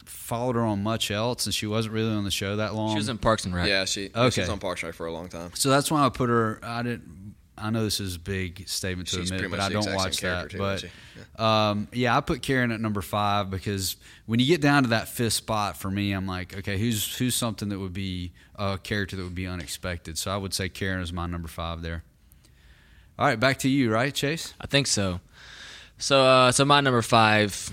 followed 0.05 0.55
her 0.55 0.63
on 0.63 0.81
much 0.81 1.11
else, 1.11 1.45
and 1.45 1.53
she 1.53 1.67
wasn't 1.67 1.93
really 1.93 2.09
on 2.11 2.23
the 2.23 2.31
show 2.31 2.55
that 2.55 2.73
long. 2.73 2.91
She 2.91 2.97
was 2.97 3.09
in 3.09 3.17
Parks 3.19 3.45
and 3.45 3.53
Rec. 3.53 3.67
Yeah, 3.67 3.85
she 3.85 4.09
okay. 4.15 4.29
she 4.31 4.41
was 4.41 4.49
on 4.49 4.57
Parks 4.59 4.81
and 4.81 4.87
Rec 4.87 4.95
for 4.95 5.05
a 5.05 5.11
long 5.13 5.29
time. 5.29 5.51
So 5.53 5.69
that's 5.69 5.91
why 5.91 6.03
I 6.05 6.09
put 6.09 6.29
her. 6.29 6.59
I 6.63 6.81
didn't. 6.83 7.20
I 7.61 7.69
know 7.69 7.83
this 7.83 7.99
is 7.99 8.15
a 8.15 8.19
big 8.19 8.67
statement 8.67 9.09
to 9.09 9.17
She's 9.17 9.31
admit, 9.31 9.51
but 9.51 9.59
I 9.59 9.69
don't 9.69 9.93
watch 9.93 10.19
that. 10.21 10.49
too, 10.49 10.57
but 10.57 10.77
isn't 10.77 10.91
um, 11.39 11.87
yeah, 11.93 12.15
I 12.15 12.21
put 12.21 12.41
Karen 12.41 12.71
at 12.71 12.81
number 12.81 13.01
five 13.01 13.49
because 13.49 13.95
when 14.25 14.39
you 14.39 14.45
get 14.45 14.61
down 14.61 14.83
to 14.83 14.89
that 14.89 15.07
fifth 15.07 15.33
spot 15.33 15.77
for 15.77 15.89
me, 15.89 16.11
I'm 16.11 16.27
like, 16.27 16.57
okay, 16.57 16.77
who's 16.77 17.15
who's 17.17 17.35
something 17.35 17.69
that 17.69 17.79
would 17.79 17.93
be 17.93 18.31
a 18.55 18.77
character 18.77 19.15
that 19.15 19.23
would 19.23 19.35
be 19.35 19.47
unexpected? 19.47 20.17
So 20.17 20.31
I 20.31 20.37
would 20.37 20.53
say 20.53 20.69
Karen 20.69 21.01
is 21.01 21.13
my 21.13 21.27
number 21.27 21.47
five 21.47 21.81
there. 21.81 22.03
All 23.17 23.25
right, 23.25 23.39
back 23.39 23.59
to 23.59 23.69
you, 23.69 23.91
right, 23.91 24.13
Chase? 24.13 24.53
I 24.59 24.67
think 24.67 24.87
so. 24.87 25.19
So, 25.97 26.25
uh, 26.25 26.51
so 26.51 26.65
my 26.65 26.81
number 26.81 27.01
five. 27.01 27.69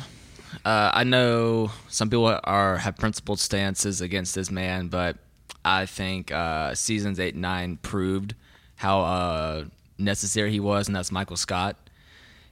Uh, 0.64 0.90
I 0.94 1.04
know 1.04 1.70
some 1.88 2.08
people 2.08 2.38
are 2.42 2.78
have 2.78 2.96
principled 2.96 3.38
stances 3.38 4.00
against 4.00 4.34
this 4.34 4.50
man, 4.50 4.88
but 4.88 5.16
I 5.64 5.86
think 5.86 6.32
uh, 6.32 6.74
seasons 6.74 7.20
eight 7.20 7.34
and 7.34 7.42
nine 7.42 7.76
proved 7.76 8.34
how 8.76 9.00
uh, 9.00 9.64
necessary 9.98 10.50
he 10.50 10.60
was, 10.60 10.86
and 10.86 10.96
that's 10.96 11.10
Michael 11.12 11.36
Scott. 11.36 11.76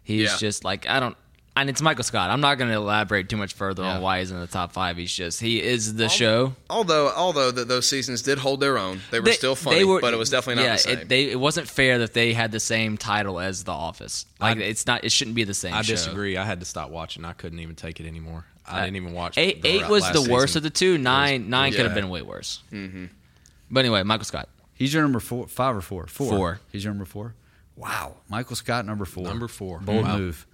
He's 0.03 0.31
Yeah. 0.31 0.37
just 0.39 0.65
like 0.65 0.87
I 0.89 1.01
don't. 1.01 1.17
and 1.59 1.71
it's 1.71 1.81
Michael 1.81 2.05
Scott. 2.05 2.29
I'm 2.29 2.43
not 2.43 2.59
going 2.59 2.71
to 2.71 2.77
elaborate 2.77 3.31
too 3.31 3.39
much 3.39 3.55
further 3.55 3.83
Yeah. 3.83 3.95
on 3.97 4.03
why 4.03 4.19
he's 4.21 4.31
in 4.31 4.39
the 4.39 4.47
top 4.47 4.73
five. 4.73 4.99
He's 4.99 5.11
just 5.11 5.41
he 5.41 5.63
is 5.63 5.95
the 5.95 6.09
show. 6.11 6.55
Although, 6.69 7.11
although 7.17 7.51
th 7.51 7.67
those 7.67 7.89
seasons 7.89 8.21
did 8.21 8.37
hold 8.39 8.61
their 8.61 8.77
own, 8.77 9.01
they 9.11 9.21
were 9.21 9.25
They- 9.27 9.33
still 9.33 9.55
funny, 9.57 9.79
they 9.79 9.85
were- 9.85 10.01
but 10.03 10.13
it 10.13 10.19
was 10.19 10.29
definitely 10.29 10.63
not 10.63 10.69
yeah, 10.69 10.73
the 10.75 10.79
same. 10.83 10.99
It, 10.99 11.09
they, 11.09 11.25
it 11.31 11.41
wasn't 11.41 11.67
fair 11.69 11.99
that 12.01 12.13
they 12.13 12.35
had 12.35 12.53
the 12.53 12.61
same 12.61 12.99
title 12.99 13.41
as 13.41 13.65
The 13.65 13.73
Office. 13.73 14.27
Like 14.39 14.59
I- 14.59 14.63
it's 14.63 14.87
not. 14.87 15.03
It 15.05 15.13
shouldn't 15.13 15.35
be 15.35 15.45
the 15.45 15.55
same. 15.55 15.73
I 15.73 15.81
show. 15.81 15.95
disagree. 15.95 16.37
I 16.37 16.45
had 16.45 16.61
to 16.61 16.67
stop 16.67 16.91
watching. 16.91 17.25
I 17.25 17.33
couldn't 17.33 17.61
even 17.61 17.75
take 17.75 18.01
it 18.01 18.07
anymore. 18.07 18.45
I 18.69 18.85
didn't 18.85 18.97
even 18.97 19.13
watch. 19.15 19.39
Eight, 19.39 19.63
the 19.63 19.69
eight 19.69 19.89
was 19.89 20.03
last 20.03 20.13
the 20.13 20.31
worst 20.31 20.49
season. 20.55 20.59
of 20.59 20.63
the 20.65 20.71
two. 20.71 20.99
Nine, 20.99 21.49
nine 21.49 21.73
could 21.73 21.87
have 21.87 21.95
been 21.95 22.09
way 22.11 22.21
worse. 22.23 22.63
Mm-hmm. 22.73 23.05
But 23.71 23.81
anyway, 23.81 24.03
Michael 24.03 24.25
Scott. 24.25 24.49
He's 24.77 24.93
your 24.95 25.03
number 25.03 25.21
four, 25.21 25.47
five 25.49 25.75
or 25.75 25.81
four? 25.81 26.07
Four. 26.07 26.31
Four. 26.31 26.61
He's 26.71 26.85
your 26.85 26.93
number 26.93 27.05
four. 27.07 27.35
Wow, 27.77 28.17
Michael 28.29 28.57
Scott, 28.57 28.87
number 28.87 29.05
four. 29.05 29.25
Number 29.25 29.49
four. 29.49 29.81
Bold 29.81 30.05
Wow. 30.05 30.19
move. 30.19 30.47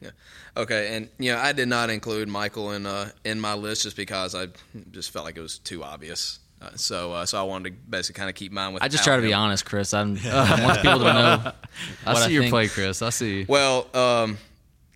Yeah. 0.00 0.10
Okay, 0.56 0.94
and 0.96 1.08
you 1.18 1.32
know, 1.32 1.38
I 1.38 1.52
did 1.52 1.68
not 1.68 1.88
include 1.90 2.28
Michael 2.28 2.72
in 2.72 2.86
uh, 2.86 3.10
in 3.24 3.40
my 3.40 3.54
list 3.54 3.82
just 3.82 3.96
because 3.96 4.34
I 4.34 4.48
just 4.90 5.10
felt 5.10 5.24
like 5.24 5.36
it 5.36 5.40
was 5.42 5.58
too 5.58 5.82
obvious. 5.82 6.38
Uh, 6.60 6.70
so, 6.74 7.12
uh, 7.12 7.26
so 7.26 7.38
I 7.38 7.42
wanted 7.42 7.70
to 7.70 7.76
basically 7.90 8.18
kind 8.18 8.30
of 8.30 8.34
keep 8.36 8.50
mine 8.52 8.72
with. 8.72 8.82
I 8.82 8.88
just 8.88 9.04
try 9.04 9.16
to 9.16 9.22
be 9.22 9.34
honest, 9.34 9.66
Chris. 9.66 9.92
I'm, 9.92 10.16
I 10.24 10.62
want 10.64 10.80
people 10.80 10.98
to 11.00 11.04
know. 11.04 11.52
I 12.06 12.12
what 12.12 12.16
see 12.18 12.24
I 12.24 12.28
your 12.28 12.42
think. 12.44 12.52
play, 12.52 12.68
Chris. 12.68 13.02
I 13.02 13.10
see. 13.10 13.40
you. 13.40 13.46
Well, 13.48 13.86
um, 13.94 14.38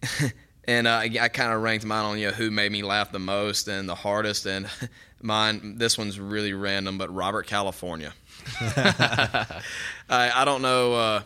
and 0.64 0.86
uh, 0.86 0.98
I 0.98 1.28
kind 1.28 1.52
of 1.52 1.62
ranked 1.62 1.84
mine 1.84 2.04
on 2.04 2.18
you 2.18 2.28
know 2.28 2.32
who 2.32 2.50
made 2.50 2.70
me 2.70 2.82
laugh 2.82 3.12
the 3.12 3.18
most 3.18 3.68
and 3.68 3.88
the 3.88 3.94
hardest, 3.94 4.46
and 4.46 4.68
mine. 5.22 5.78
This 5.78 5.96
one's 5.98 6.18
really 6.18 6.52
random, 6.52 6.98
but 6.98 7.14
Robert 7.14 7.46
California. 7.46 8.12
I, 8.60 9.62
I 10.08 10.44
don't 10.44 10.62
know. 10.62 10.94
Uh, 10.94 11.22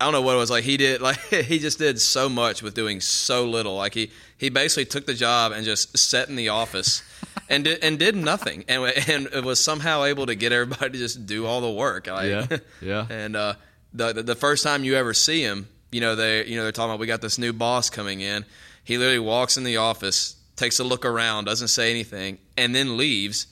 I 0.00 0.04
don't 0.04 0.12
know 0.12 0.22
what 0.22 0.34
it 0.34 0.38
was 0.38 0.50
like. 0.50 0.64
He 0.64 0.76
did 0.76 1.00
like 1.02 1.18
he 1.18 1.58
just 1.58 1.78
did 1.78 2.00
so 2.00 2.28
much 2.28 2.62
with 2.62 2.74
doing 2.74 3.00
so 3.00 3.44
little. 3.44 3.76
Like 3.76 3.94
he 3.94 4.10
he 4.38 4.48
basically 4.48 4.86
took 4.86 5.06
the 5.06 5.14
job 5.14 5.52
and 5.52 5.64
just 5.64 5.96
sat 5.98 6.28
in 6.28 6.36
the 6.36 6.48
office 6.48 7.02
and 7.48 7.64
did 7.64 7.84
and 7.84 7.98
did 7.98 8.16
nothing, 8.16 8.64
and 8.68 8.82
and 9.08 9.44
was 9.44 9.62
somehow 9.62 10.04
able 10.04 10.26
to 10.26 10.34
get 10.34 10.52
everybody 10.52 10.92
to 10.92 10.98
just 10.98 11.26
do 11.26 11.46
all 11.46 11.60
the 11.60 11.70
work. 11.70 12.06
Like, 12.06 12.28
Yeah, 12.28 12.46
yeah. 12.80 13.06
And 13.10 13.36
uh, 13.36 13.54
the, 13.92 14.12
the 14.12 14.22
the 14.22 14.34
first 14.34 14.64
time 14.64 14.84
you 14.84 14.96
ever 14.96 15.12
see 15.12 15.42
him, 15.42 15.68
you 15.92 16.00
know 16.00 16.14
they 16.16 16.44
you 16.46 16.56
know 16.56 16.62
they're 16.62 16.72
talking 16.72 16.90
about 16.90 17.00
we 17.00 17.06
got 17.06 17.20
this 17.20 17.38
new 17.38 17.52
boss 17.52 17.90
coming 17.90 18.20
in. 18.20 18.44
He 18.84 18.98
literally 18.98 19.18
walks 19.18 19.56
in 19.56 19.64
the 19.64 19.76
office, 19.76 20.36
takes 20.56 20.78
a 20.78 20.84
look 20.84 21.04
around, 21.04 21.44
doesn't 21.44 21.68
say 21.68 21.90
anything, 21.90 22.38
and 22.56 22.74
then 22.74 22.96
leaves. 22.96 23.46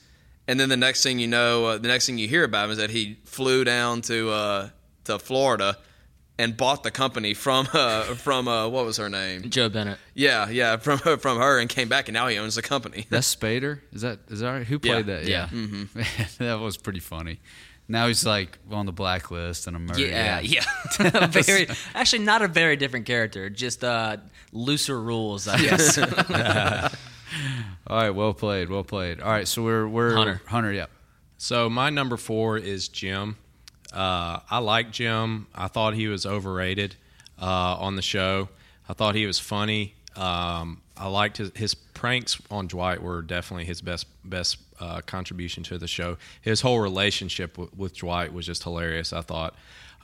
And 0.47 0.59
then 0.59 0.67
the 0.69 0.77
next 0.77 1.03
thing 1.03 1.19
you 1.19 1.27
know, 1.27 1.65
uh, 1.65 1.77
the 1.77 1.87
next 1.87 2.07
thing 2.07 2.17
you 2.17 2.27
hear 2.27 2.43
about 2.43 2.65
him 2.65 2.71
is 2.71 2.77
that 2.79 2.89
he 2.89 3.19
flew 3.25 3.63
down 3.63 4.01
to 4.03 4.31
uh, 4.31 4.69
to 5.05 5.19
Florida 5.19 5.77
and 6.39 6.55
bought 6.57 6.83
the 6.83 6.89
company 6.89 7.33
from 7.35 7.67
uh, 7.73 8.03
from 8.15 8.47
uh, 8.47 8.67
what 8.67 8.83
was 8.85 8.97
her 8.97 9.09
name? 9.09 9.49
Jo 9.49 9.69
Bennett. 9.69 9.99
Yeah, 10.15 10.49
yeah, 10.49 10.77
from 10.85 10.97
from 10.97 11.37
her, 11.37 11.59
and 11.59 11.69
came 11.69 11.87
back, 11.87 12.07
and 12.07 12.13
now 12.13 12.27
he 12.27 12.37
owns 12.39 12.55
the 12.55 12.61
company. 12.63 13.05
That's 13.11 13.33
Spader. 13.35 13.81
Is 13.93 14.01
that 14.01 14.19
is 14.29 14.39
that 14.39 14.49
right? 14.49 14.65
who 14.65 14.79
played 14.79 15.07
Yeah. 15.07 15.15
that? 15.19 15.25
Yeah. 15.25 15.47
Mm-hmm. 15.51 16.43
that 16.43 16.59
was 16.59 16.77
pretty 16.77 16.99
funny. 17.01 17.39
Now 17.91 18.07
he's 18.07 18.23
like 18.23 18.59
on 18.71 18.85
the 18.85 18.91
blacklist 18.91 19.65
and 19.65 19.75
a 19.75 19.79
murder. 19.79 19.99
Yeah, 19.99 20.39
yeah. 20.39 20.63
very, 21.27 21.67
actually, 21.95 22.23
not 22.23 22.43
a 22.43 22.47
very 22.47 22.75
different 22.75 23.07
character. 23.07 23.49
Just 23.49 23.83
uh, 23.83 24.17
looser 24.51 25.01
rules, 25.01 25.47
I 25.47 25.57
guess. 25.57 25.97
All 27.87 27.97
right, 27.97 28.11
well 28.11 28.35
played, 28.35 28.69
well 28.69 28.83
played. 28.83 29.19
All 29.19 29.31
right, 29.31 29.47
so 29.47 29.63
we're 29.63 29.87
we're 29.87 30.13
Hunter. 30.13 30.41
Hunter, 30.45 30.71
yeah. 30.71 30.85
So 31.39 31.67
my 31.67 31.89
number 31.89 32.15
four 32.15 32.59
is 32.59 32.89
Jim. 32.89 33.37
Uh, 33.91 34.39
I 34.47 34.59
like 34.59 34.91
Jim. 34.91 35.47
I 35.55 35.67
thought 35.67 35.95
he 35.95 36.07
was 36.07 36.27
overrated 36.27 36.95
uh, 37.41 37.75
on 37.79 37.95
the 37.95 38.03
show. 38.03 38.49
I 38.87 38.93
thought 38.93 39.15
he 39.15 39.25
was 39.25 39.39
funny. 39.39 39.95
Um, 40.15 40.81
I 40.95 41.07
liked 41.07 41.37
his, 41.37 41.51
his 41.55 41.73
pranks 41.73 42.39
on 42.51 42.67
Dwight 42.67 43.01
were 43.01 43.23
definitely 43.23 43.65
his 43.65 43.81
best 43.81 44.05
best 44.23 44.57
uh, 44.79 45.01
contribution 45.01 45.63
to 45.63 45.77
the 45.77 45.87
show. 45.87 46.17
His 46.41 46.61
whole 46.61 46.79
relationship 46.79 47.57
with, 47.57 47.75
with 47.75 47.97
Dwight 47.97 48.33
was 48.33 48.45
just 48.45 48.63
hilarious. 48.63 49.13
I 49.13 49.21
thought, 49.21 49.55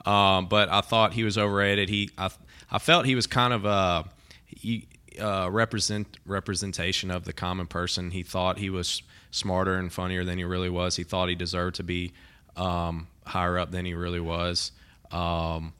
um, 0.04 0.46
but 0.46 0.68
I 0.68 0.80
thought 0.80 1.12
he 1.12 1.24
was 1.24 1.38
overrated. 1.38 1.88
He 1.88 2.10
I, 2.18 2.30
I 2.70 2.78
felt 2.78 3.06
he 3.06 3.14
was 3.14 3.26
kind 3.26 3.52
of 3.52 3.64
a 3.64 4.04
he, 4.46 4.86
uh, 5.20 5.48
represent 5.50 6.18
representation 6.26 7.10
of 7.10 7.24
the 7.24 7.32
common 7.32 7.66
person. 7.66 8.10
He 8.10 8.22
thought 8.22 8.58
he 8.58 8.70
was 8.70 9.02
smarter 9.30 9.74
and 9.74 9.92
funnier 9.92 10.24
than 10.24 10.38
he 10.38 10.44
really 10.44 10.70
was. 10.70 10.96
He 10.96 11.04
thought 11.04 11.28
he 11.28 11.34
deserved 11.34 11.76
to 11.76 11.82
be 11.82 12.12
um, 12.56 13.06
higher 13.24 13.58
up 13.58 13.70
than 13.70 13.84
he 13.84 13.94
really 13.94 14.20
was. 14.20 14.72
Um, 15.10 15.72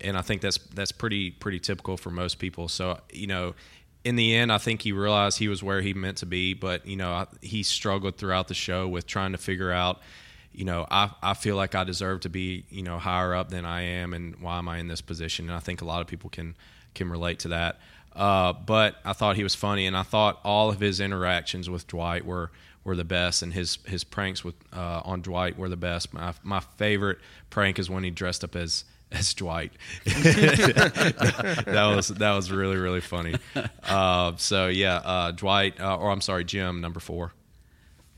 and 0.00 0.16
I 0.16 0.22
think 0.22 0.42
that's 0.42 0.58
that's 0.74 0.92
pretty 0.92 1.30
pretty 1.30 1.60
typical 1.60 1.96
for 1.96 2.10
most 2.10 2.38
people. 2.38 2.68
So 2.68 2.98
you 3.12 3.26
know, 3.26 3.54
in 4.04 4.16
the 4.16 4.34
end, 4.34 4.52
I 4.52 4.58
think 4.58 4.82
he 4.82 4.92
realized 4.92 5.38
he 5.38 5.48
was 5.48 5.62
where 5.62 5.80
he 5.80 5.94
meant 5.94 6.18
to 6.18 6.26
be. 6.26 6.54
But 6.54 6.86
you 6.86 6.96
know, 6.96 7.12
I, 7.12 7.26
he 7.40 7.62
struggled 7.62 8.16
throughout 8.16 8.48
the 8.48 8.54
show 8.54 8.88
with 8.88 9.06
trying 9.06 9.32
to 9.32 9.38
figure 9.38 9.72
out. 9.72 10.00
You 10.54 10.66
know, 10.66 10.86
I, 10.90 11.10
I 11.22 11.32
feel 11.32 11.56
like 11.56 11.74
I 11.74 11.84
deserve 11.84 12.20
to 12.20 12.28
be 12.28 12.64
you 12.68 12.82
know 12.82 12.98
higher 12.98 13.34
up 13.34 13.48
than 13.48 13.64
I 13.64 13.82
am, 13.82 14.12
and 14.12 14.36
why 14.36 14.58
am 14.58 14.68
I 14.68 14.78
in 14.78 14.88
this 14.88 15.00
position? 15.00 15.46
And 15.46 15.54
I 15.54 15.60
think 15.60 15.80
a 15.80 15.84
lot 15.84 16.00
of 16.00 16.06
people 16.06 16.30
can 16.30 16.54
can 16.94 17.08
relate 17.08 17.38
to 17.40 17.48
that. 17.48 17.80
Uh, 18.14 18.52
but 18.52 18.96
I 19.04 19.14
thought 19.14 19.36
he 19.36 19.42
was 19.42 19.54
funny, 19.54 19.86
and 19.86 19.96
I 19.96 20.02
thought 20.02 20.40
all 20.44 20.68
of 20.68 20.80
his 20.80 21.00
interactions 21.00 21.70
with 21.70 21.86
Dwight 21.86 22.26
were 22.26 22.50
were 22.84 22.96
the 22.96 23.04
best, 23.04 23.42
and 23.42 23.52
his 23.54 23.78
his 23.86 24.04
pranks 24.04 24.44
with 24.44 24.56
uh, 24.72 25.00
on 25.04 25.22
Dwight 25.22 25.56
were 25.56 25.68
the 25.68 25.76
best. 25.76 26.12
My 26.12 26.34
my 26.42 26.60
favorite 26.60 27.18
prank 27.48 27.78
is 27.78 27.88
when 27.88 28.04
he 28.04 28.10
dressed 28.10 28.44
up 28.44 28.56
as 28.56 28.84
as 29.12 29.34
Dwight. 29.34 29.72
that 30.04 31.92
was 31.94 32.08
that 32.08 32.32
was 32.32 32.50
really 32.50 32.76
really 32.76 33.00
funny. 33.00 33.34
Uh, 33.84 34.32
so 34.36 34.68
yeah, 34.68 34.96
uh, 34.96 35.30
Dwight, 35.32 35.80
uh, 35.80 35.96
or 35.96 36.10
I'm 36.10 36.20
sorry, 36.20 36.44
Jim, 36.44 36.80
number 36.80 37.00
four. 37.00 37.32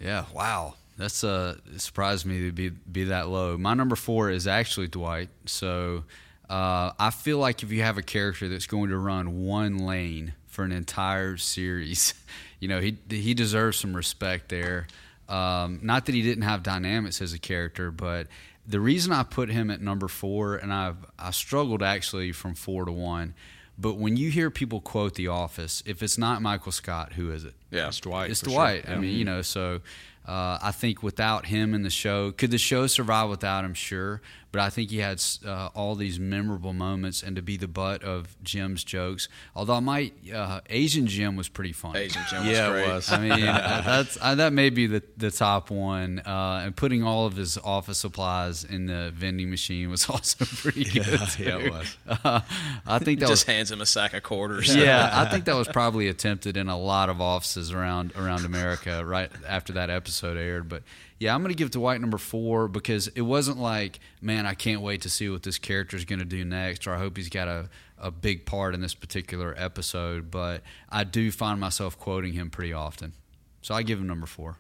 Yeah, 0.01 0.25
wow. 0.33 0.75
That's 0.97 1.25
uh 1.25 1.57
surprised 1.77 2.25
me 2.25 2.43
to 2.43 2.53
be 2.53 2.69
be 2.69 3.05
that 3.05 3.29
low. 3.29 3.57
My 3.57 3.75
number 3.75 3.97
four 3.97 4.31
is 4.31 4.47
actually 4.47 4.89
Dwight. 4.89 5.29
So 5.47 6.05
uh, 6.49 6.93
I 6.99 7.11
feel 7.11 7.39
like 7.39 7.63
if 7.63 7.73
you 7.73 7.83
have 7.83 7.99
a 7.99 8.03
character 8.03 8.49
that's 8.49 8.67
going 8.67 8.91
to 8.91 8.99
run 8.99 9.45
one 9.45 9.79
lane 9.79 10.35
for 10.47 10.63
an 10.63 10.73
entire 10.73 11.37
series, 11.37 12.15
you 12.61 12.69
know 12.69 12.81
he 12.81 12.97
he 13.09 13.35
deserves 13.35 13.79
some 13.79 13.95
respect 13.95 14.51
there. 14.51 14.87
Um, 15.29 15.81
not 15.83 16.05
that 16.07 16.15
he 16.15 16.23
didn't 16.23 16.45
have 16.45 16.63
dynamics 16.63 17.23
as 17.23 17.33
a 17.33 17.39
character, 17.39 17.91
but 17.91 18.27
the 18.67 18.81
reason 18.81 19.13
I 19.13 19.23
put 19.23 19.51
him 19.51 19.71
at 19.71 19.81
number 19.81 20.09
four, 20.09 20.57
and 20.57 20.73
I've 20.73 20.97
I 21.19 21.31
struggled 21.31 21.83
actually 21.83 22.33
from 22.33 22.55
four 22.55 22.85
to 22.85 22.93
one. 22.93 23.35
But 23.77 23.95
when 23.97 24.17
you 24.17 24.31
hear 24.31 24.51
people 24.51 24.81
quote 24.81 25.15
The 25.15 25.27
Office, 25.29 25.83
if 25.85 26.03
it's 26.03 26.17
not 26.17 26.41
Michael 26.41 26.71
Scott, 26.73 27.15
who 27.15 27.33
is 27.33 27.45
it? 27.45 27.55
Yeah, 27.73 27.89
It's 27.89 27.99
Dwight. 28.01 28.31
It's 28.31 28.41
for 28.41 28.51
sure. 28.51 28.55
Dwight. 28.55 28.85
I 28.89 28.93
Yeah. 28.93 28.99
mean, 28.99 29.11
you 29.17 29.25
mm-hmm. 29.25 29.35
know, 29.35 29.43
so 29.43 29.81
uh, 30.27 30.59
I 30.63 30.73
think 30.73 31.03
without 31.03 31.47
him 31.47 31.75
in 31.75 31.83
the 31.83 31.91
show, 31.91 32.33
could 32.33 32.51
the 32.51 32.59
show 32.59 32.87
survive 32.87 33.29
without 33.29 33.65
him? 33.65 33.75
Sure, 33.75 34.23
but 34.53 34.61
I 34.63 34.71
think 34.71 34.91
he 34.91 34.99
had 34.99 35.23
uh, 35.45 35.69
all 35.75 35.97
these 35.97 36.19
memorable 36.21 36.73
moments, 36.73 37.23
and 37.23 37.35
to 37.37 37.43
be 37.43 37.57
the 37.57 37.69
butt 37.69 38.03
of 38.03 38.37
Jim's 38.43 38.85
jokes. 38.85 39.29
Although 39.55 39.75
I 39.75 39.81
might, 39.81 40.15
uh, 40.33 40.61
Asian 40.71 41.07
Jim 41.09 41.37
was 41.37 41.49
pretty 41.49 41.73
funny. 41.73 41.99
Asian 42.01 42.23
Jim 42.31 42.47
was 42.47 42.57
Yeah, 42.57 42.75
it 42.75 42.89
was. 42.89 43.13
I 43.13 43.21
mean, 43.21 43.33
uh, 43.43 43.83
that's 43.85 44.17
uh, 44.21 44.35
that 44.37 44.53
may 44.53 44.71
be 44.71 44.87
the 44.87 45.03
the 45.17 45.31
top 45.31 45.71
one. 45.71 46.21
Uh, 46.21 46.63
and 46.65 46.75
putting 46.77 47.03
all 47.03 47.27
of 47.27 47.37
his 47.37 47.59
office 47.59 47.99
supplies 47.99 48.65
in 48.65 48.87
the 48.87 49.13
vending 49.15 49.51
machine 49.51 49.91
was 49.91 50.09
also 50.09 50.45
pretty 50.45 50.85
good. 50.85 51.21
yeah, 51.39 51.59
it 51.59 51.71
was. 51.73 51.97
Uh, 52.25 52.41
I 52.87 52.99
think 53.01 53.21
that 53.21 53.29
was 53.29 53.41
Just 53.41 53.47
hands 53.49 53.71
him 53.71 53.81
a 53.81 53.87
sack 53.87 54.15
of 54.15 54.23
quarters. 54.23 54.75
yeah, 54.75 55.11
I 55.13 55.27
think 55.27 55.45
that 55.47 55.57
was 55.57 55.69
probably 55.69 56.09
attempted 56.09 56.57
in 56.57 56.69
a 56.69 56.79
lot 56.79 57.09
of 57.11 57.21
offices 57.21 57.73
around 57.73 58.13
around 58.17 58.45
America 58.47 59.05
right 59.05 59.31
after 59.47 59.73
that 59.75 59.91
episode 59.91 60.14
aired. 60.23 60.69
But 60.69 60.83
yeah, 61.19 61.35
I'm 61.35 61.43
going 61.43 61.53
to 61.53 61.59
give 61.59 61.71
Dwight 61.71 62.01
number 62.01 62.19
four 62.19 62.69
because 62.69 63.09
it 63.09 63.23
wasn't 63.23 63.59
like, 63.59 63.99
man, 64.21 64.47
I 64.47 64.55
can't 64.55 64.83
wait 64.83 65.03
to 65.03 65.11
see 65.11 65.29
what 65.29 65.43
this 65.43 65.59
character 65.59 65.97
is 65.97 66.05
going 66.05 66.19
to 66.21 66.25
do 66.25 66.45
next, 66.45 66.87
or 66.87 66.95
I 66.95 66.99
hope 66.99 67.17
he's 67.17 67.29
got 67.29 67.49
a, 67.49 67.69
a 67.99 68.11
big 68.11 68.47
part 68.47 68.75
in 68.75 68.81
this 68.81 68.95
particular 68.95 69.55
episode. 69.57 70.31
But 70.31 70.63
I 70.89 71.05
do 71.05 71.31
find 71.31 71.59
myself 71.59 71.99
quoting 71.99 72.35
him 72.35 72.51
pretty 72.51 72.73
often, 72.73 73.15
so 73.63 73.75
I 73.75 73.83
give 73.83 73.99
him 73.99 74.07
number 74.07 74.27
four. 74.27 74.59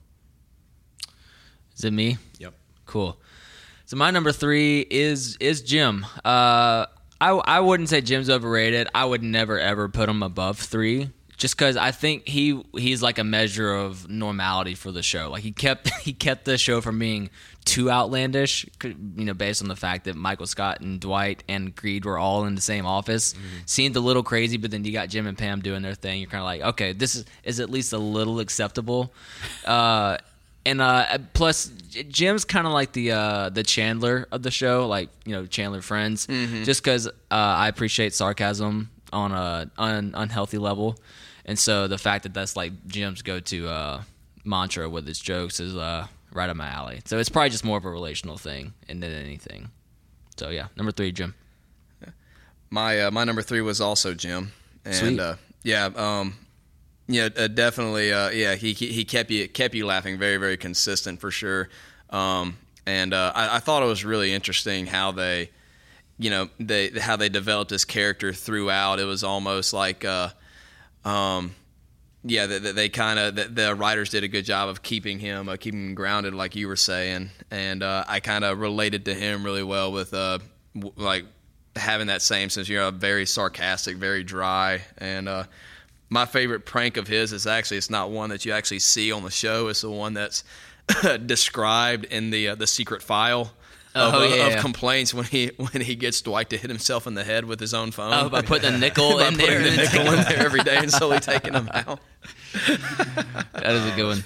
Is 1.76 1.84
it 1.84 1.92
me? 1.92 2.18
Yep. 2.38 2.54
Cool. 2.86 3.20
So 3.86 3.96
my 3.96 4.10
number 4.10 4.32
three 4.32 4.80
is 4.80 5.36
is 5.40 5.62
Jim. 5.62 6.06
Uh, 6.24 6.86
I 7.20 7.30
I 7.30 7.60
wouldn't 7.60 7.88
say 7.88 8.00
Jim's 8.00 8.30
overrated. 8.30 8.88
I 8.94 9.04
would 9.04 9.22
never 9.22 9.58
ever 9.58 9.88
put 9.88 10.08
him 10.08 10.22
above 10.22 10.58
three, 10.58 11.10
just 11.36 11.56
because 11.56 11.76
I 11.76 11.90
think 11.90 12.28
he 12.28 12.62
he's 12.76 13.02
like 13.02 13.18
a 13.18 13.24
measure 13.24 13.72
of 13.72 14.08
normality 14.08 14.74
for 14.74 14.92
the 14.92 15.02
show. 15.02 15.30
Like 15.30 15.42
he 15.42 15.52
kept 15.52 15.88
he 16.00 16.12
kept 16.12 16.44
the 16.44 16.58
show 16.58 16.80
from 16.80 16.98
being 16.98 17.30
too 17.64 17.90
outlandish. 17.90 18.66
You 18.82 19.24
know, 19.24 19.34
based 19.34 19.62
on 19.62 19.68
the 19.68 19.76
fact 19.76 20.04
that 20.04 20.16
Michael 20.16 20.46
Scott 20.46 20.80
and 20.80 21.00
Dwight 21.00 21.42
and 21.48 21.74
Creed 21.74 22.04
were 22.04 22.18
all 22.18 22.44
in 22.44 22.54
the 22.54 22.60
same 22.60 22.86
office, 22.86 23.34
seemed 23.66 23.96
a 23.96 24.00
little 24.00 24.22
crazy. 24.22 24.56
But 24.56 24.70
then 24.70 24.84
you 24.84 24.92
got 24.92 25.08
Jim 25.08 25.26
and 25.26 25.36
Pam 25.36 25.60
doing 25.60 25.82
their 25.82 25.94
thing. 25.94 26.20
You're 26.20 26.30
kind 26.30 26.42
of 26.42 26.46
like, 26.46 26.62
okay, 26.74 26.92
this 26.92 27.14
is 27.14 27.24
is 27.42 27.60
at 27.60 27.70
least 27.70 27.92
a 27.92 27.98
little 27.98 28.40
acceptable. 28.40 29.12
Uh, 29.64 30.18
and 30.66 30.80
uh, 30.80 31.18
plus, 31.32 31.70
Jim's 32.08 32.44
kind 32.44 32.66
of 32.66 32.72
like 32.72 32.92
the 32.92 33.12
uh, 33.12 33.48
the 33.50 33.62
Chandler 33.62 34.26
of 34.30 34.42
the 34.42 34.50
show, 34.50 34.86
like 34.88 35.08
you 35.24 35.32
know 35.32 35.46
Chandler 35.46 35.80
Friends, 35.82 36.26
just 36.26 36.82
because 36.82 37.06
uh, 37.06 37.10
I 37.30 37.68
appreciate 37.68 38.14
sarcasm 38.14 38.90
on 39.14 39.32
a 39.32 39.70
un, 39.78 40.12
unhealthy 40.14 40.58
level, 40.58 40.98
and 41.46 41.58
so 41.58 41.88
the 41.88 41.98
fact 41.98 42.24
that 42.24 42.34
that's 42.34 42.56
like 42.56 42.72
Jim's 42.86 43.22
go-to 43.22 43.68
uh, 43.68 44.02
mantra 44.44 44.88
with 44.90 45.06
his 45.06 45.18
jokes 45.18 45.60
is 45.60 45.74
uh, 45.74 46.06
right 46.32 46.50
up 46.50 46.56
my 46.56 46.68
alley. 46.68 47.00
So 47.04 47.18
it's 47.18 47.30
probably 47.30 47.50
just 47.50 47.64
more 47.64 47.78
of 47.78 47.84
a 47.84 47.90
relational 47.90 48.36
thing 48.36 48.74
than 48.88 49.02
anything. 49.02 49.70
So 50.36 50.50
yeah, 50.50 50.66
number 50.76 50.92
three, 50.92 51.12
Jim. 51.12 51.34
My 52.70 53.02
uh, 53.02 53.10
my 53.10 53.24
number 53.24 53.42
three 53.42 53.60
was 53.60 53.80
also 53.80 54.14
Jim, 54.14 54.52
and 54.84 54.94
Sweet. 54.94 55.20
uh, 55.20 55.36
yeah, 55.62 55.90
um, 55.94 56.34
yeah, 57.06 57.28
uh, 57.36 57.46
definitely, 57.46 58.12
uh, 58.12 58.30
yeah, 58.30 58.56
he 58.56 58.72
he 58.72 58.88
he 58.88 59.04
kept 59.04 59.30
you 59.30 59.46
kept 59.48 59.74
you 59.74 59.86
laughing, 59.86 60.18
very 60.18 60.38
very 60.38 60.56
consistent 60.56 61.20
for 61.20 61.30
sure. 61.30 61.68
Um, 62.10 62.56
and 62.86 63.14
uh, 63.14 63.32
I, 63.34 63.56
I 63.56 63.58
thought 63.60 63.82
it 63.82 63.86
was 63.86 64.04
really 64.04 64.32
interesting 64.32 64.86
how 64.86 65.12
they, 65.12 65.50
you 66.18 66.30
know, 66.30 66.48
they 66.58 66.90
how 66.90 67.16
they 67.16 67.28
developed 67.28 67.70
his 67.70 67.84
character 67.84 68.32
throughout. 68.32 69.00
It 69.00 69.04
was 69.04 69.24
almost 69.24 69.72
like, 69.72 70.04
uh, 70.04 70.30
um, 71.04 71.54
yeah, 72.22 72.46
they, 72.46 72.58
they 72.58 72.88
kind 72.88 73.18
of 73.18 73.36
the, 73.36 73.44
the 73.44 73.74
writers 73.74 74.10
did 74.10 74.24
a 74.24 74.28
good 74.28 74.44
job 74.44 74.68
of 74.68 74.82
keeping 74.82 75.18
him 75.18 75.48
uh, 75.48 75.56
keeping 75.56 75.88
him 75.88 75.94
grounded, 75.94 76.34
like 76.34 76.56
you 76.56 76.68
were 76.68 76.76
saying, 76.76 77.30
and 77.50 77.82
uh, 77.82 78.04
I 78.06 78.20
kind 78.20 78.44
of 78.44 78.60
related 78.60 79.04
to 79.06 79.14
him 79.14 79.44
really 79.44 79.62
well 79.62 79.92
with 79.92 80.14
uh, 80.14 80.38
w- 80.74 80.94
like 80.96 81.24
having 81.76 82.06
that 82.06 82.22
same 82.22 82.48
sense. 82.48 82.68
You're 82.68 82.90
very 82.92 83.26
sarcastic, 83.26 83.96
very 83.96 84.22
dry, 84.22 84.82
and 84.98 85.28
uh, 85.28 85.44
my 86.10 86.26
favorite 86.26 86.64
prank 86.64 86.96
of 86.96 87.08
his 87.08 87.32
is 87.32 87.46
actually 87.46 87.78
it's 87.78 87.90
not 87.90 88.10
one 88.10 88.30
that 88.30 88.44
you 88.44 88.52
actually 88.52 88.78
see 88.78 89.10
on 89.10 89.24
the 89.24 89.30
show. 89.30 89.68
It's 89.68 89.80
the 89.80 89.90
one 89.90 90.14
that's 90.14 90.44
described 91.26 92.04
in 92.06 92.30
the 92.30 92.50
uh, 92.50 92.54
the 92.54 92.66
secret 92.66 93.02
file. 93.02 93.52
Oh, 93.96 94.08
of, 94.08 94.14
Oh, 94.14 94.22
yeah, 94.24 94.46
of 94.46 94.52
yeah. 94.54 94.60
complaints 94.60 95.14
when 95.14 95.24
he 95.26 95.46
when 95.56 95.82
he 95.82 95.94
gets 95.94 96.20
Dwight 96.20 96.50
to 96.50 96.56
hit 96.56 96.68
himself 96.70 97.06
in 97.06 97.14
the 97.14 97.24
head 97.24 97.44
with 97.44 97.60
his 97.60 97.72
own 97.74 97.90
phone. 97.92 98.12
Oh, 98.12 98.28
by 98.28 98.42
putting 98.42 98.74
a 98.74 98.78
nickel 98.78 99.18
By 99.18 99.28
in 99.28 99.34
putting 99.36 99.46
there. 99.46 99.58
the 99.62 99.68
and 99.68 99.76
nickel 99.76 99.98
taking- 100.04 100.12
in 100.18 100.24
there 100.24 100.38
every 100.46 100.62
day 100.62 100.76
and 100.76 100.90
slowly 100.90 101.20
taking 101.20 101.54
him 101.54 101.68
out. 101.72 102.00
That 103.54 103.72
is 103.76 103.86
a 103.86 103.96
good 103.96 104.06
one. 104.06 104.24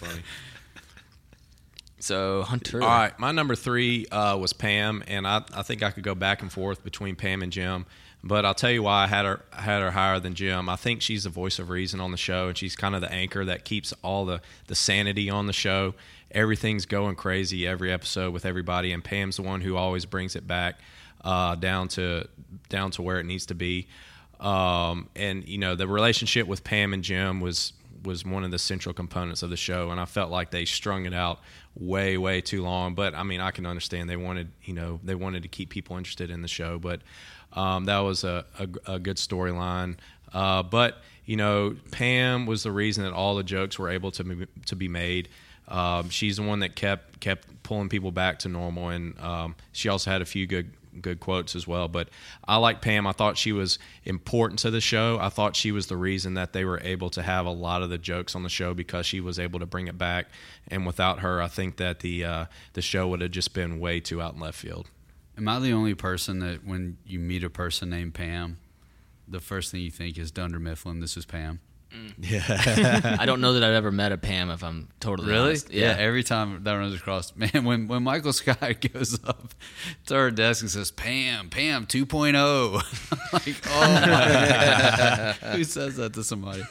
So 2.00 2.42
Hunter. 2.42 2.82
All 2.82 2.88
right, 2.88 3.18
my 3.18 3.32
number 3.32 3.54
three 3.54 4.06
uh, 4.06 4.36
was 4.36 4.52
Pam, 4.52 5.02
and 5.06 5.26
I, 5.26 5.42
I 5.54 5.62
think 5.62 5.82
I 5.82 5.90
could 5.90 6.04
go 6.04 6.14
back 6.14 6.42
and 6.42 6.52
forth 6.52 6.84
between 6.84 7.16
Pam 7.16 7.42
and 7.42 7.52
Jim. 7.52 7.86
But 8.22 8.44
I'll 8.44 8.54
tell 8.54 8.70
you 8.70 8.82
why 8.82 9.04
I 9.04 9.06
had 9.06 9.24
her 9.24 9.44
had 9.52 9.80
her 9.80 9.92
higher 9.92 10.18
than 10.18 10.34
Jim. 10.34 10.68
I 10.68 10.76
think 10.76 11.02
she's 11.02 11.24
the 11.24 11.30
voice 11.30 11.58
of 11.58 11.70
reason 11.70 12.00
on 12.00 12.10
the 12.10 12.16
show, 12.16 12.48
and 12.48 12.58
she's 12.58 12.74
kind 12.74 12.94
of 12.94 13.00
the 13.00 13.12
anchor 13.12 13.44
that 13.44 13.64
keeps 13.64 13.92
all 14.02 14.24
the 14.24 14.40
the 14.66 14.74
sanity 14.74 15.30
on 15.30 15.46
the 15.46 15.52
show. 15.52 15.94
Everything's 16.30 16.84
going 16.84 17.14
crazy 17.16 17.66
every 17.66 17.92
episode 17.92 18.32
with 18.32 18.44
everybody, 18.44 18.92
and 18.92 19.04
Pam's 19.04 19.36
the 19.36 19.42
one 19.42 19.60
who 19.60 19.76
always 19.76 20.04
brings 20.04 20.34
it 20.36 20.46
back 20.46 20.78
uh, 21.24 21.54
down 21.54 21.88
to 21.88 22.26
down 22.68 22.90
to 22.92 23.02
where 23.02 23.20
it 23.20 23.26
needs 23.26 23.46
to 23.46 23.54
be. 23.54 23.86
Um, 24.40 25.08
and 25.16 25.46
you 25.48 25.58
know 25.58 25.74
the 25.74 25.86
relationship 25.86 26.46
with 26.46 26.64
Pam 26.64 26.92
and 26.92 27.02
Jim 27.02 27.40
was 27.40 27.72
was 28.04 28.24
one 28.24 28.44
of 28.44 28.50
the 28.50 28.58
central 28.58 28.92
components 28.92 29.42
of 29.42 29.50
the 29.50 29.56
show, 29.56 29.90
and 29.90 30.00
I 30.00 30.04
felt 30.04 30.30
like 30.30 30.50
they 30.50 30.64
strung 30.64 31.06
it 31.06 31.14
out 31.14 31.40
way 31.78 32.18
way 32.18 32.40
too 32.40 32.62
long. 32.62 32.94
But 32.94 33.14
I 33.14 33.22
mean, 33.22 33.40
I 33.40 33.50
can 33.50 33.66
understand 33.66 34.08
they 34.08 34.16
wanted 34.16 34.50
you 34.62 34.74
know 34.74 35.00
they 35.02 35.14
wanted 35.14 35.42
to 35.42 35.48
keep 35.48 35.70
people 35.70 35.96
interested 35.96 36.30
in 36.30 36.42
the 36.42 36.48
show, 36.48 36.78
but 36.78 37.00
um, 37.52 37.86
that 37.86 38.00
was 38.00 38.24
a, 38.24 38.44
a, 38.58 38.94
a 38.94 38.98
good 38.98 39.16
storyline. 39.16 39.96
Uh, 40.32 40.62
but 40.62 41.02
you 41.24 41.36
know, 41.36 41.76
Pam 41.90 42.46
was 42.46 42.62
the 42.62 42.72
reason 42.72 43.04
that 43.04 43.12
all 43.12 43.36
the 43.36 43.42
jokes 43.42 43.78
were 43.78 43.90
able 43.90 44.10
to 44.12 44.24
be, 44.24 44.46
to 44.66 44.76
be 44.76 44.88
made. 44.88 45.28
Um, 45.68 46.08
she's 46.08 46.36
the 46.36 46.42
one 46.42 46.60
that 46.60 46.74
kept 46.74 47.20
kept 47.20 47.62
pulling 47.62 47.88
people 47.88 48.10
back 48.10 48.38
to 48.40 48.48
normal, 48.48 48.88
and 48.88 49.18
um, 49.20 49.54
she 49.72 49.88
also 49.88 50.10
had 50.10 50.22
a 50.22 50.24
few 50.24 50.46
good 50.46 50.72
good 50.98 51.20
quotes 51.20 51.56
as 51.56 51.66
well. 51.66 51.88
But 51.88 52.08
I 52.46 52.56
like 52.56 52.82
Pam. 52.82 53.06
I 53.06 53.12
thought 53.12 53.38
she 53.38 53.52
was 53.52 53.78
important 54.04 54.58
to 54.60 54.70
the 54.70 54.80
show. 54.80 55.18
I 55.20 55.28
thought 55.28 55.56
she 55.56 55.72
was 55.72 55.86
the 55.86 55.96
reason 55.96 56.34
that 56.34 56.52
they 56.52 56.64
were 56.64 56.80
able 56.82 57.10
to 57.10 57.22
have 57.22 57.46
a 57.46 57.50
lot 57.50 57.82
of 57.82 57.90
the 57.90 57.98
jokes 57.98 58.34
on 58.34 58.42
the 58.42 58.48
show 58.48 58.74
because 58.74 59.06
she 59.06 59.20
was 59.20 59.38
able 59.38 59.60
to 59.60 59.66
bring 59.66 59.86
it 59.86 59.98
back. 59.98 60.26
And 60.68 60.86
without 60.86 61.20
her, 61.20 61.40
I 61.42 61.48
think 61.48 61.76
that 61.76 62.00
the 62.00 62.24
uh, 62.24 62.44
the 62.72 62.82
show 62.82 63.08
would 63.08 63.20
have 63.20 63.30
just 63.30 63.54
been 63.54 63.80
way 63.80 64.00
too 64.00 64.20
out 64.20 64.34
in 64.34 64.40
left 64.40 64.58
field. 64.58 64.88
Am 65.36 65.48
I 65.48 65.60
the 65.60 65.72
only 65.72 65.94
person 65.94 66.40
that 66.40 66.66
when 66.66 66.98
you 67.06 67.18
meet 67.20 67.44
a 67.44 67.50
person 67.50 67.90
named 67.90 68.14
Pam, 68.14 68.58
the 69.28 69.40
first 69.40 69.70
thing 69.70 69.80
you 69.82 69.90
think 69.90 70.18
is 70.18 70.30
Dunder 70.32 70.58
Mifflin? 70.58 71.00
This 71.00 71.16
is 71.16 71.24
Pam. 71.24 71.60
I 72.22 73.24
don't 73.24 73.40
know 73.40 73.54
that 73.54 73.64
I've 73.64 73.74
ever 73.74 73.90
met 73.90 74.12
a 74.12 74.18
Pam. 74.18 74.50
If 74.50 74.62
I'm 74.62 74.88
totally 75.00 75.34
honest. 75.34 75.72
Yeah. 75.72 75.96
Every 75.98 76.22
time 76.22 76.62
that 76.64 76.72
runs 76.72 76.94
across, 76.94 77.34
man, 77.36 77.64
when 77.64 77.88
when 77.88 78.02
Michael 78.02 78.32
Scott 78.32 78.58
goes 78.92 79.22
up 79.24 79.54
to 80.06 80.14
her 80.14 80.30
desk 80.30 80.62
and 80.62 80.70
says, 80.70 80.90
"Pam, 80.90 81.48
Pam 81.48 81.86
2.0," 81.86 82.74
like, 83.32 83.56
oh 83.66 83.80
my 83.80 84.06
god, 84.06 85.34
who 85.56 85.64
says 85.64 85.96
that 85.96 86.12
to 86.14 86.24
somebody? 86.24 86.62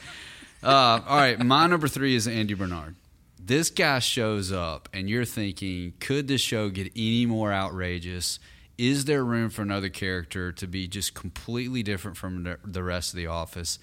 Uh, 0.62 1.00
all 1.06 1.16
right, 1.16 1.38
my 1.38 1.66
number 1.66 1.88
three 1.88 2.14
is 2.14 2.26
Andy 2.26 2.54
Bernard. 2.54 2.96
This 3.38 3.70
guy 3.70 4.00
shows 4.00 4.52
up, 4.52 4.88
and 4.92 5.08
you're 5.08 5.24
thinking, 5.24 5.94
could 6.00 6.28
this 6.28 6.40
show 6.40 6.68
get 6.68 6.92
any 6.94 7.26
more 7.26 7.52
outrageous? 7.52 8.38
Is 8.76 9.06
there 9.06 9.24
room 9.24 9.50
for 9.50 9.62
another 9.62 9.88
character 9.88 10.52
to 10.52 10.66
be 10.66 10.86
just 10.86 11.14
completely 11.14 11.82
different 11.82 12.16
from 12.16 12.56
the 12.64 12.82
rest 12.82 13.12
of 13.12 13.16
the 13.16 13.26
office? 13.26 13.78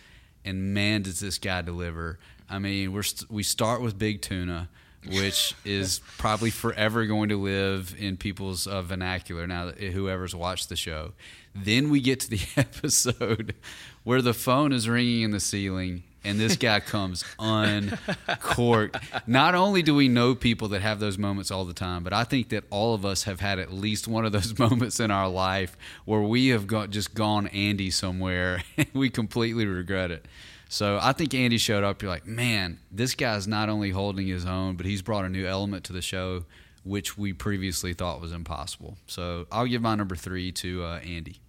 And 0.45 0.73
man, 0.73 1.01
does 1.01 1.19
this 1.19 1.37
guy 1.37 1.61
deliver! 1.61 2.19
I 2.49 2.59
mean, 2.59 2.93
we're 2.93 3.03
st- 3.03 3.29
we 3.29 3.43
start 3.43 3.81
with 3.81 3.97
Big 3.97 4.21
Tuna, 4.21 4.69
which 5.07 5.55
is 5.65 5.99
probably 6.17 6.51
forever 6.51 7.05
going 7.05 7.29
to 7.29 7.41
live 7.41 7.95
in 7.97 8.15
people's 8.15 8.67
uh, 8.67 8.81
vernacular 8.83 9.47
now. 9.47 9.71
Whoever's 9.71 10.35
watched 10.35 10.69
the 10.69 10.75
show, 10.75 11.13
then 11.53 11.89
we 11.89 11.99
get 11.99 12.19
to 12.21 12.29
the 12.29 12.41
episode 12.57 13.55
where 14.03 14.21
the 14.21 14.33
phone 14.33 14.71
is 14.71 14.87
ringing 14.87 15.23
in 15.23 15.31
the 15.31 15.39
ceiling 15.39 16.03
and 16.25 16.39
this 16.39 16.57
guy 16.57 16.79
comes 16.79 17.23
uncorked. 17.39 18.97
Not 19.27 19.55
only 19.55 19.81
do 19.81 19.95
we 19.95 20.07
know 20.07 20.35
people 20.35 20.67
that 20.69 20.81
have 20.81 20.99
those 20.99 21.17
moments 21.17 21.51
all 21.51 21.65
the 21.65 21.73
time, 21.73 22.03
but 22.03 22.13
I 22.13 22.23
think 22.23 22.49
that 22.49 22.63
all 22.69 22.93
of 22.93 23.05
us 23.05 23.23
have 23.23 23.39
had 23.39 23.59
at 23.59 23.71
least 23.71 24.07
one 24.07 24.25
of 24.25 24.31
those 24.31 24.57
moments 24.59 24.99
in 24.99 25.11
our 25.11 25.29
life 25.29 25.77
where 26.05 26.21
we 26.21 26.49
have 26.49 26.67
got 26.67 26.89
just 26.89 27.13
gone 27.13 27.47
Andy 27.47 27.91
somewhere 27.91 28.63
and 28.77 28.87
we 28.93 29.09
completely 29.09 29.65
regret 29.65 30.11
it. 30.11 30.25
So 30.67 30.99
I 31.01 31.13
think 31.13 31.33
Andy 31.33 31.57
showed 31.57 31.83
up. 31.83 32.01
You're 32.01 32.11
like, 32.11 32.25
man, 32.25 32.79
this 32.91 33.13
guy's 33.15 33.47
not 33.47 33.69
only 33.69 33.91
holding 33.91 34.27
his 34.27 34.45
own, 34.45 34.75
but 34.75 34.85
he's 34.85 35.01
brought 35.01 35.23
a 35.25 35.29
new 35.29 35.45
element 35.45 35.83
to 35.85 35.93
the 35.93 36.01
show, 36.01 36.45
which 36.83 37.17
we 37.17 37.33
previously 37.33 37.93
thought 37.93 38.19
was 38.19 38.31
impossible. 38.31 38.97
So 39.07 39.45
I'll 39.51 39.67
give 39.67 39.81
my 39.81 39.95
number 39.95 40.15
three 40.15 40.51
to 40.53 40.83
uh, 40.83 40.99
Andy. 40.99 41.39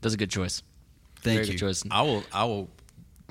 That's 0.00 0.14
a 0.14 0.18
good 0.18 0.30
choice. 0.30 0.62
Thank 1.22 1.36
Very 1.36 1.46
you. 1.46 1.52
good 1.54 1.58
choice. 1.58 1.82
I 1.90 2.02
will 2.02 2.24
I 2.32 2.44
will 2.44 2.68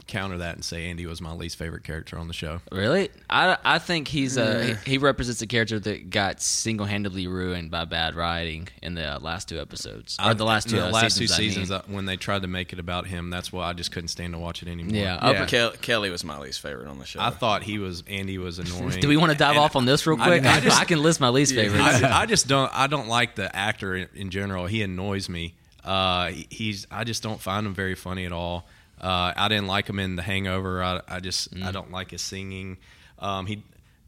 counter 0.07 0.39
that 0.39 0.55
and 0.55 0.65
say 0.65 0.89
Andy 0.89 1.05
was 1.05 1.21
my 1.21 1.31
least 1.31 1.55
favorite 1.57 1.83
character 1.83 2.17
on 2.17 2.27
the 2.27 2.33
show. 2.33 2.59
Really? 2.71 3.09
I, 3.29 3.55
I 3.63 3.79
think 3.79 4.07
he's 4.09 4.35
a 4.35 4.65
he, 4.83 4.91
he 4.93 4.97
represents 4.97 5.41
a 5.41 5.47
character 5.47 5.79
that 5.79 6.09
got 6.09 6.41
single 6.41 6.85
handedly 6.85 7.27
ruined 7.27 7.71
by 7.71 7.85
bad 7.85 8.15
writing 8.15 8.67
in 8.81 8.95
the 8.95 9.19
last 9.21 9.47
two 9.47 9.61
episodes 9.61 10.17
or 10.23 10.33
the 10.33 10.43
last 10.43 10.69
two 10.69 10.77
the 10.77 10.87
uh, 10.87 10.91
last 10.91 11.15
seasons, 11.17 11.29
two 11.29 11.35
I 11.35 11.45
mean. 11.45 11.49
seasons 11.51 11.71
uh, 11.71 11.81
when 11.87 12.05
they 12.07 12.17
tried 12.17 12.41
to 12.41 12.47
make 12.49 12.73
it 12.73 12.79
about 12.79 13.05
him. 13.07 13.29
That's 13.29 13.53
why 13.53 13.69
I 13.69 13.73
just 13.73 13.91
couldn't 13.91 14.09
stand 14.09 14.33
to 14.33 14.39
watch 14.39 14.61
it 14.63 14.67
anymore. 14.67 14.95
Yeah. 15.01 15.15
Up- 15.15 15.33
Yeah. 15.35 15.45
Kel- 15.45 15.71
Kelly 15.81 16.09
was 16.09 16.23
my 16.25 16.39
least 16.39 16.61
favorite 16.61 16.87
on 16.89 16.97
the 16.97 17.05
show. 17.05 17.21
I 17.21 17.29
thought 17.29 17.63
he 17.63 17.77
was 17.77 18.03
Andy 18.07 18.37
was 18.37 18.59
annoying. 18.63 18.99
Do 18.99 19.07
we 19.07 19.17
want 19.17 19.31
to 19.31 19.37
dive 19.37 19.51
And 19.51 19.59
off 19.59 19.75
on 19.75 19.85
this 19.85 20.05
real 20.07 20.17
quick? 20.17 20.43
I 20.43 20.57
I, 20.57 20.59
just- 20.61 20.87
can 20.87 21.01
list 21.01 21.21
my 21.21 21.29
least 21.29 21.53
favorites. 21.53 22.03
I, 22.03 22.23
I 22.23 22.25
just 22.25 22.47
don't. 22.47 22.71
I 22.73 22.87
don't 22.87 23.07
like 23.07 23.35
the 23.35 23.55
actor 23.55 23.95
in, 23.95 24.09
in 24.15 24.29
general. 24.29 24.65
He 24.65 24.81
annoys 24.81 25.29
me. 25.29 25.53
Uh, 25.84 26.32
he's. 26.49 26.86
I 26.91 27.03
just 27.03 27.23
don't 27.23 27.39
find 27.41 27.65
him 27.65 27.73
very 27.73 27.95
funny 27.95 28.25
at 28.25 28.32
all. 28.32 28.67
Uh, 28.99 29.34
I 29.36 29.47
didn't 29.47 29.67
like 29.67 29.88
him 29.89 29.99
in 29.99 30.15
The 30.15 30.21
Hangover. 30.21 30.84
I, 30.84 31.01
I 31.07 31.19
just. 31.19 31.53
Mm. 31.55 31.63
I 31.65 31.71
don't 31.71 31.91
like 31.91 32.11
his 32.11 32.21
singing. 32.21 32.77
Um, 33.19 33.45
he. 33.45 33.63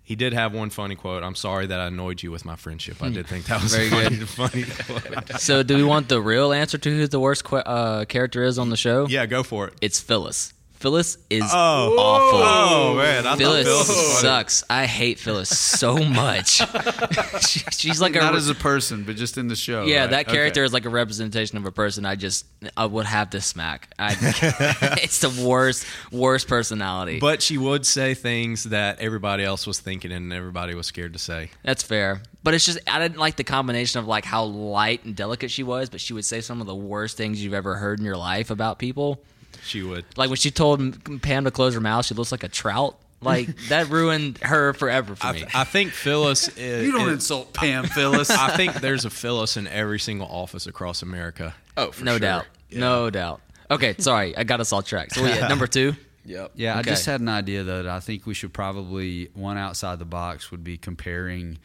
He 0.05 0.17
did 0.17 0.33
have 0.33 0.53
one 0.53 0.69
funny 0.69 0.95
quote. 0.95 1.23
I'm 1.23 1.33
sorry 1.33 1.65
that 1.67 1.79
I 1.79 1.87
annoyed 1.87 2.21
you 2.21 2.29
with 2.29 2.43
my 2.43 2.57
friendship. 2.57 3.01
I 3.01 3.07
did 3.09 3.25
think 3.25 3.45
that 3.45 3.63
was 3.63 3.73
Very 3.73 3.89
funny, 3.89 4.17
good. 4.17 4.27
funny 4.27 4.63
quote. 5.23 5.39
so, 5.39 5.63
do 5.63 5.77
we 5.77 5.83
want 5.85 6.09
the 6.09 6.21
real 6.21 6.51
answer 6.51 6.77
to 6.77 6.89
who 6.89 7.07
the 7.07 7.21
worst 7.21 7.45
que- 7.45 7.63
uh, 7.65 8.03
character 8.03 8.43
is 8.43 8.59
on 8.59 8.69
the 8.69 8.75
show? 8.75 9.07
Yeah, 9.07 9.25
go 9.27 9.43
for 9.43 9.69
it. 9.69 9.75
It's 9.79 10.01
Phyllis. 10.01 10.52
Phyllis 10.83 11.17
is 11.29 11.43
Oh. 11.45 11.95
awful. 11.97 12.39
Oh 12.43 12.95
man, 12.97 13.25
I 13.25 13.37
Phyllis, 13.37 13.65
Phyllis 13.65 14.19
sucks. 14.19 14.63
I 14.69 14.85
hate 14.85 15.17
Phyllis 15.17 15.47
so 15.57 15.95
much. 16.03 16.57
she, 17.47 17.59
she's 17.71 18.01
like 18.01 18.17
a 18.17 18.19
Not 18.19 18.35
as 18.35 18.49
a 18.49 18.53
person, 18.55 19.03
but 19.05 19.15
just 19.15 19.37
in 19.37 19.47
the 19.47 19.55
show. 19.55 19.85
yeah. 19.85 20.01
right? 20.01 20.09
That 20.09 20.27
character 20.27 20.59
Okay. 20.59 20.65
is 20.65 20.73
like 20.73 20.83
a 20.83 20.89
representation 20.89 21.57
of 21.57 21.65
a 21.65 21.71
person. 21.71 22.05
I 22.05 22.15
just 22.15 22.45
I 22.75 22.85
would 22.85 23.05
have 23.05 23.29
to 23.29 23.39
smack. 23.39 23.87
I, 23.97 24.11
it's 25.01 25.19
the 25.19 25.29
worst 25.47 25.85
worst 26.11 26.49
personality. 26.49 27.17
But 27.19 27.41
she 27.41 27.57
would 27.57 27.85
say 27.85 28.13
things 28.13 28.65
that 28.65 28.99
everybody 28.99 29.45
else 29.45 29.65
was 29.65 29.79
thinking 29.79 30.11
and 30.11 30.33
everybody 30.33 30.75
was 30.75 30.85
scared 30.87 31.13
to 31.13 31.19
say. 31.19 31.49
That's 31.63 31.81
fair. 31.81 32.21
But 32.43 32.55
it's 32.55 32.65
just 32.65 32.79
I 32.87 32.99
didn't 32.99 33.19
like 33.19 33.37
the 33.37 33.45
combination 33.45 33.99
of 34.01 34.07
like 34.07 34.25
how 34.25 34.43
light 34.43 35.05
and 35.05 35.15
delicate 35.15 35.49
she 35.49 35.63
was, 35.63 35.89
but 35.89 36.01
she 36.01 36.11
would 36.11 36.25
say 36.25 36.41
some 36.41 36.59
of 36.59 36.67
the 36.67 36.75
worst 36.75 37.15
things 37.15 37.41
you've 37.41 37.53
ever 37.53 37.75
heard 37.75 37.99
in 37.99 38.05
your 38.05 38.17
life 38.17 38.49
about 38.51 38.79
people. 38.79 39.23
She 39.63 39.81
would. 39.83 40.05
Like 40.17 40.29
when 40.29 40.37
she 40.37 40.51
told 40.51 41.21
Pam 41.21 41.45
to 41.45 41.51
close 41.51 41.73
her 41.73 41.81
mouth, 41.81 42.05
she 42.05 42.13
looks 42.13 42.31
like 42.31 42.43
a 42.43 42.49
trout. 42.49 42.97
Like 43.21 43.55
that 43.69 43.89
ruined 43.89 44.37
her 44.39 44.73
forever 44.73 45.15
for 45.15 45.27
I, 45.27 45.31
me. 45.33 45.45
I 45.53 45.63
think 45.63 45.91
Phyllis. 45.91 46.47
Is, 46.57 46.85
You 46.85 46.91
don't 46.91 47.07
is- 47.07 47.13
insult 47.15 47.53
Pam 47.53 47.85
Phyllis. 47.85 48.29
I 48.29 48.55
think 48.57 48.73
there's 48.75 49.05
a 49.05 49.09
Phyllis 49.09 49.55
in 49.57 49.67
every 49.67 49.99
single 49.99 50.27
office 50.27 50.67
across 50.67 51.01
America. 51.01 51.55
oh, 51.77 51.91
for 51.91 52.03
no 52.03 52.11
sure. 52.13 52.19
doubt. 52.19 52.45
No 52.71 53.09
doubt. 53.09 53.39
Okay, 53.71 53.95
sorry, 53.99 54.35
I 54.35 54.43
got 54.43 54.59
us 54.59 54.73
all 54.73 54.81
tracked. 54.81 55.15
So 55.15 55.23
we 55.23 55.31
at 55.31 55.47
number 55.49 55.67
two. 55.67 55.93
Yep. 56.25 56.51
Yeah, 56.55 56.77
I 56.77 56.81
just 56.83 57.05
had 57.05 57.19
an 57.21 57.29
idea 57.29 57.63
though 57.63 57.83
that 57.83 57.91
I 57.91 57.99
think 57.99 58.25
we 58.25 58.33
should 58.33 58.53
probably 58.53 59.29
one 59.33 59.57
outside 59.57 59.99
the 59.99 60.05
box 60.05 60.51
would 60.51 60.63
be 60.63 60.77
comparing 60.77 61.57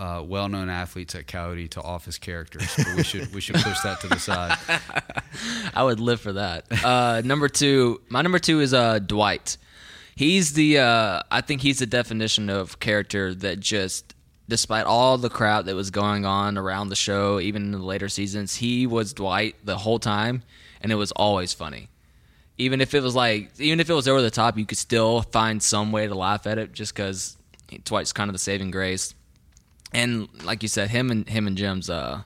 uh, 0.00 0.22
well-known 0.22 0.70
athletes 0.70 1.14
at 1.14 1.26
Coyote 1.26 1.68
to 1.68 1.82
office 1.82 2.16
characters. 2.16 2.72
But 2.74 2.96
we 2.96 3.02
should 3.02 3.34
we 3.34 3.40
should 3.42 3.56
push 3.56 3.80
that 3.80 4.00
to 4.00 4.08
the 4.08 4.18
side. 4.18 4.56
I 5.74 5.84
would 5.84 6.00
live 6.00 6.22
for 6.22 6.32
that. 6.32 6.64
Uh, 6.82 7.20
number 7.22 7.48
two, 7.48 8.00
my 8.08 8.22
number 8.22 8.38
two 8.38 8.60
is 8.60 8.72
uh, 8.72 8.98
Dwight. 8.98 9.58
He's 10.16 10.54
the, 10.54 10.78
uh, 10.78 11.22
I 11.30 11.40
think 11.42 11.60
he's 11.60 11.78
the 11.78 11.86
definition 11.86 12.50
of 12.50 12.80
character 12.80 13.34
that 13.36 13.60
just, 13.60 14.14
despite 14.48 14.86
all 14.86 15.18
the 15.18 15.30
crap 15.30 15.66
that 15.66 15.74
was 15.74 15.90
going 15.90 16.24
on 16.24 16.58
around 16.58 16.88
the 16.88 16.96
show, 16.96 17.38
even 17.38 17.62
in 17.64 17.72
the 17.72 17.78
later 17.78 18.08
seasons, 18.08 18.56
he 18.56 18.86
was 18.86 19.12
Dwight 19.12 19.56
the 19.64 19.78
whole 19.78 19.98
time, 19.98 20.42
and 20.80 20.92
it 20.92 20.96
was 20.96 21.12
always 21.12 21.52
funny. 21.52 21.88
Even 22.58 22.80
if 22.80 22.94
it 22.94 23.02
was 23.02 23.14
like, 23.14 23.50
even 23.58 23.80
if 23.80 23.88
it 23.88 23.94
was 23.94 24.08
over 24.08 24.20
the 24.20 24.30
top, 24.30 24.58
you 24.58 24.66
could 24.66 24.78
still 24.78 25.22
find 25.22 25.62
some 25.62 25.92
way 25.92 26.06
to 26.06 26.14
laugh 26.14 26.46
at 26.46 26.58
it, 26.58 26.72
just 26.72 26.94
because 26.94 27.36
Dwight's 27.84 28.12
kind 28.12 28.28
of 28.28 28.34
the 28.34 28.38
saving 28.38 28.70
grace. 28.70 29.14
And 29.92 30.28
like 30.44 30.62
you 30.62 30.68
said, 30.68 30.90
him 30.90 31.10
and 31.10 31.28
him 31.28 31.46
and 31.46 31.56
Jim's 31.56 31.90
uh, 31.90 32.22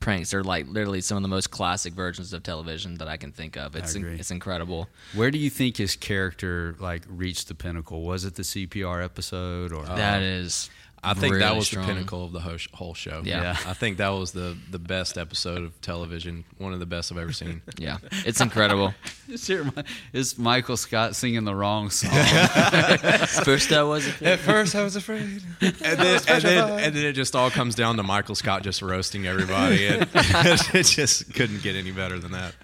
pranks 0.00 0.32
are 0.34 0.44
like 0.44 0.66
literally 0.68 1.00
some 1.00 1.16
of 1.16 1.22
the 1.22 1.28
most 1.28 1.50
classic 1.50 1.94
versions 1.94 2.32
of 2.32 2.42
television 2.42 2.96
that 2.96 3.08
I 3.08 3.16
can 3.16 3.32
think 3.32 3.56
of. 3.56 3.76
It's 3.76 3.94
agree. 3.94 4.16
it's 4.16 4.30
incredible. 4.30 4.88
Where 5.14 5.30
do 5.30 5.38
you 5.38 5.50
think 5.50 5.76
his 5.76 5.96
character 5.96 6.76
like 6.78 7.02
reached 7.08 7.48
the 7.48 7.54
pinnacle? 7.54 8.02
Was 8.02 8.24
it 8.24 8.34
the 8.34 8.42
CPR 8.42 9.04
episode 9.04 9.72
or 9.72 9.84
that 9.84 10.22
is, 10.22 10.70
I 11.02 11.14
think 11.14 11.36
that 11.36 11.54
was 11.56 11.66
strong. 11.66 11.86
the 11.86 11.92
pinnacle 11.94 12.24
of 12.24 12.32
the 12.32 12.40
whole, 12.40 12.56
whole 12.74 12.94
show. 12.94 13.22
Yeah. 13.24 13.42
Yeah. 13.42 13.56
I 13.66 13.72
think 13.74 13.98
that 13.98 14.08
was 14.08 14.32
the 14.32 14.56
the 14.70 14.78
best 14.78 15.16
episode 15.16 15.62
of 15.62 15.80
television, 15.80 16.44
one 16.58 16.72
of 16.72 16.80
the 16.80 16.86
best 16.86 17.12
I've 17.12 17.18
ever 17.18 17.32
seen. 17.32 17.62
Yeah, 17.78 17.98
it's 18.26 18.40
incredible. 18.40 18.92
Just 19.28 19.46
hear 19.46 19.62
my- 19.64 19.84
Is 20.12 20.36
Michael 20.38 20.76
Scott 20.76 21.14
singing 21.14 21.44
the 21.44 21.54
wrong 21.54 21.90
song? 21.90 22.10
First, 23.44 23.72
I 23.72 23.82
was 23.84 24.06
afraid. 24.06 24.28
At 24.28 24.38
first, 24.40 24.74
I 24.74 24.82
was 24.82 24.96
afraid. 24.96 25.42
and 25.60 25.74
then, 25.76 26.20
and 26.28 26.42
then 26.42 26.70
and 26.80 26.94
then 26.96 27.04
it 27.04 27.12
just 27.12 27.36
all 27.36 27.50
comes 27.50 27.74
down 27.74 27.96
to 27.98 28.02
Michael 28.02 28.34
Scott 28.34 28.62
just 28.62 28.82
roasting 28.82 29.26
everybody. 29.26 29.86
and 29.86 30.08
it 30.14 30.82
just 30.86 31.32
couldn't 31.34 31.62
get 31.62 31.76
any 31.76 31.92
better 31.92 32.18
than 32.18 32.32
that. 32.32 32.54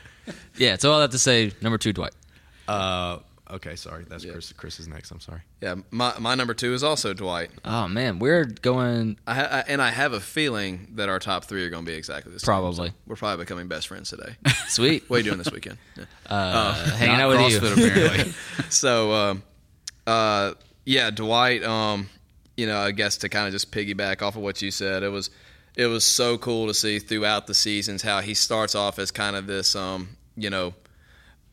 yeah. 0.56 0.76
So 0.76 0.90
all 0.92 1.00
that 1.00 1.10
to 1.12 1.18
say, 1.18 1.52
number 1.62 1.78
two, 1.78 1.92
Dwight. 1.92 2.12
Uh, 2.66 3.18
okay, 3.54 3.76
sorry, 3.76 4.04
that's 4.08 4.24
Chris. 4.24 4.52
Chris 4.52 4.80
is 4.80 4.88
next. 4.88 5.10
I'm 5.10 5.20
sorry. 5.20 5.40
Yeah, 5.60 5.76
my 5.90 6.14
my 6.18 6.34
number 6.34 6.54
two 6.54 6.74
is 6.74 6.82
also 6.82 7.14
Dwight. 7.14 7.50
Oh 7.64 7.88
man, 7.88 8.18
we're 8.18 8.44
going. 8.44 9.18
I, 9.26 9.44
I 9.44 9.64
and 9.68 9.80
I 9.80 9.90
have 9.90 10.12
a 10.12 10.20
feeling 10.20 10.88
that 10.94 11.08
our 11.08 11.18
top 11.18 11.44
three 11.44 11.64
are 11.64 11.70
going 11.70 11.84
to 11.84 11.90
be 11.90 11.96
exactly 11.96 12.32
the 12.32 12.40
same. 12.40 12.46
Probably. 12.46 12.88
So 12.88 12.94
we're 13.06 13.16
probably 13.16 13.44
becoming 13.44 13.68
best 13.68 13.88
friends 13.88 14.10
today. 14.10 14.36
Sweet, 14.68 15.08
what 15.08 15.16
are 15.16 15.18
you 15.20 15.24
doing 15.24 15.38
this 15.38 15.52
weekend? 15.52 15.78
Yeah. 15.96 16.04
uh, 16.28 16.74
hanging 16.96 17.18
Not 17.18 17.32
out 17.32 17.50
with 17.50 17.62
you. 17.78 17.86
Apparently. 17.86 18.32
so 18.70 19.12
um, 19.12 19.42
uh, 20.06 20.54
yeah, 20.84 21.10
Dwight. 21.10 21.62
Um, 21.64 22.08
you 22.56 22.66
know, 22.66 22.78
I 22.78 22.92
guess 22.92 23.18
to 23.18 23.28
kind 23.28 23.46
of 23.46 23.52
just 23.52 23.72
piggyback 23.72 24.22
off 24.22 24.36
of 24.36 24.42
what 24.42 24.62
you 24.62 24.70
said, 24.70 25.02
it 25.02 25.08
was 25.08 25.30
it 25.76 25.86
was 25.86 26.04
so 26.04 26.38
cool 26.38 26.68
to 26.68 26.74
see 26.74 26.98
throughout 26.98 27.46
the 27.46 27.54
seasons 27.54 28.02
how 28.02 28.20
he 28.20 28.34
starts 28.34 28.74
off 28.74 28.98
as 28.98 29.10
kind 29.10 29.34
of 29.34 29.46
this, 29.46 29.74
um, 29.74 30.16
you 30.36 30.50
know, 30.50 30.72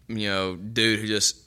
you 0.07 0.29
know, 0.29 0.55
dude 0.55 0.99
who 0.99 1.07
just 1.07 1.37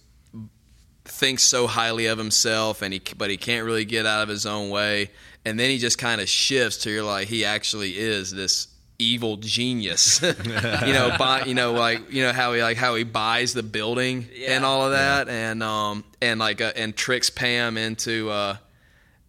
thinks 1.05 1.42
so 1.42 1.66
highly 1.66 2.07
of 2.07 2.18
himself, 2.18 2.82
and 2.82 2.92
he 2.92 3.02
but 3.16 3.30
he 3.30 3.36
can't 3.36 3.64
really 3.64 3.84
get 3.84 4.07
out 4.07 4.22
of 4.22 4.28
his 4.28 4.46
own 4.46 4.70
way, 4.70 5.11
and 5.44 5.59
then 5.59 5.70
he 5.70 5.78
just 5.78 5.98
kind 5.98 6.20
of 6.20 6.28
shifts 6.28 6.78
to 6.78 6.90
you're 6.90 7.05
like 7.05 7.28
he 7.28 7.44
actually 7.44 7.98
is 7.98 8.30
this 8.30 8.68
evil 8.98 9.36
genius. 9.36 10.22
You 10.84 10.92
know 10.92 11.14
buy 11.18 11.44
you 11.44 11.55
know 11.55 11.72
like 11.72 12.12
you 12.12 12.22
know 12.22 12.32
how 12.32 12.52
he 12.52 12.62
like 12.62 12.76
how 12.76 12.94
he 12.94 13.05
buys 13.05 13.55
the 13.55 13.62
building 13.62 14.28
and 14.46 14.64
all 14.64 14.84
of 14.84 14.92
that. 14.92 15.28
And 15.28 15.62
um 15.62 16.05
and 16.20 16.40
like 16.40 16.61
uh, 16.61 16.72
and 16.76 16.96
tricks 16.96 17.30
pam 17.30 17.76
into 17.76 18.30
uh 18.30 18.57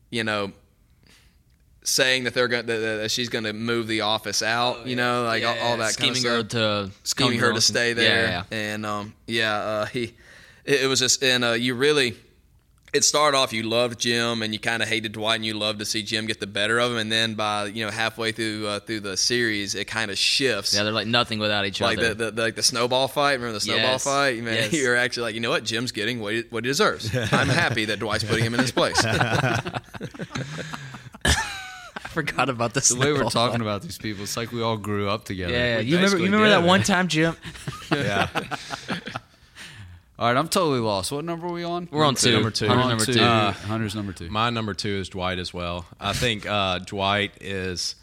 you 0.09 0.23
know 0.23 0.51
saying 1.83 2.23
that 2.23 2.33
they're 2.33 2.47
going 2.47 2.65
that, 2.65 2.77
that 2.77 3.11
she's 3.11 3.29
going 3.29 3.43
to 3.43 3.53
move 3.53 3.85
the 3.87 4.01
office 4.01 4.41
out 4.41 4.87
you 4.87 4.95
know 4.95 5.23
like 5.23 5.43
all, 5.43 5.55
all 5.59 5.77
that 5.77 5.91
scheming 5.91 6.23
kind 6.23 6.25
of 6.25 6.51
her 6.51 6.87
to 6.87 6.91
scheming 7.03 7.39
her 7.39 7.53
to 7.53 7.61
stay 7.61 7.93
there. 7.93 8.25
Yeah, 8.25 8.43
yeah. 8.49 8.57
And 8.57 8.85
um, 8.85 9.13
yeah, 9.27 9.55
uh, 9.55 9.85
he 9.85 10.13
it, 10.65 10.83
it 10.83 10.87
was 10.87 10.99
just 10.99 11.23
and 11.23 11.43
uh, 11.43 11.51
you 11.51 11.75
really 11.75 12.15
it 12.93 13.03
started 13.03 13.37
off 13.37 13.51
you 13.51 13.63
loved 13.63 13.99
Jim 13.99 14.41
and 14.41 14.53
you 14.53 14.59
kind 14.59 14.81
of 14.81 14.87
hated 14.87 15.11
Dwight 15.11 15.35
and 15.35 15.45
you 15.45 15.53
loved 15.53 15.79
to 15.79 15.85
see 15.85 16.01
Jim 16.01 16.27
get 16.27 16.39
the 16.39 16.47
better 16.47 16.79
of 16.79 16.91
him 16.93 16.97
and 16.97 17.11
then 17.11 17.33
by 17.33 17.65
you 17.65 17.83
know 17.85 17.91
halfway 17.91 18.31
through 18.31 18.65
uh, 18.67 18.79
through 18.79 19.01
the 19.01 19.17
series 19.17 19.75
it 19.75 19.85
kind 19.85 20.09
of 20.09 20.17
shifts. 20.17 20.73
Yeah, 20.73 20.83
they're 20.83 20.93
like 20.93 21.07
nothing 21.07 21.39
without 21.39 21.65
each 21.65 21.81
like 21.81 21.97
other. 21.97 22.13
the, 22.13 22.25
the, 22.25 22.31
the 22.31 22.41
like 22.43 22.55
the 22.55 22.63
snowball 22.63 23.09
fight. 23.09 23.33
Remember 23.33 23.51
the 23.53 23.59
snowball 23.59 23.83
Yes. 23.83 24.03
fight? 24.05 24.41
Man, 24.41 24.53
Yes. 24.53 24.73
you're 24.73 24.95
actually 24.95 25.23
like, 25.23 25.35
you 25.35 25.41
know 25.41 25.49
what? 25.49 25.65
Jim's 25.65 25.91
getting 25.91 26.21
what 26.21 26.33
he, 26.35 26.43
what 26.49 26.63
he 26.63 26.69
deserves. 26.69 27.13
I'm 27.15 27.49
happy 27.49 27.85
that 27.85 27.99
Dwight's 27.99 28.23
putting 28.23 28.45
him 28.45 28.53
in 28.53 28.61
his 28.61 28.71
place. 28.71 29.03
I 29.15 29.81
forgot 32.09 32.47
about 32.49 32.73
this. 32.73 32.89
the 32.89 32.99
way 32.99 33.11
we're 33.11 33.29
talking 33.29 33.59
about 33.59 33.81
these 33.81 33.97
people, 33.97 34.23
it's 34.23 34.37
like 34.37 34.53
we 34.53 34.61
all 34.61 34.77
grew 34.77 35.09
up 35.09 35.25
together. 35.25 35.51
Yeah, 35.51 35.75
yeah. 35.75 35.79
You 35.81 35.97
remember? 35.97 36.17
You 36.17 36.23
remember 36.25 36.49
that 36.49 36.63
one 36.63 36.81
time, 36.83 37.09
Jim? 37.09 37.35
Yeah, 37.91 38.27
All 40.17 40.27
right, 40.27 40.37
I'm 40.37 40.47
totally 40.47 40.79
lost. 40.79 41.11
What 41.11 41.25
number 41.25 41.47
are 41.47 41.51
we 41.51 41.63
on? 41.63 41.89
We're 41.91 42.05
on 42.05 42.15
two. 42.15 42.31
Number 42.31 42.51
two. 42.51 42.67
Hunter's 42.67 42.87
number 42.87 43.05
two. 43.05 43.13
two. 43.13 43.21
Uh, 43.21 43.51
Hunter's 43.51 43.95
number 43.95 44.13
two. 44.13 44.29
my 44.29 44.49
number 44.49 44.73
two 44.73 44.89
is 44.99 45.09
Dwight 45.09 45.39
as 45.39 45.53
well. 45.53 45.85
I 45.99 46.13
think 46.13 46.45
uh, 46.45 46.79
Dwight 46.79 47.33
is 47.41 47.95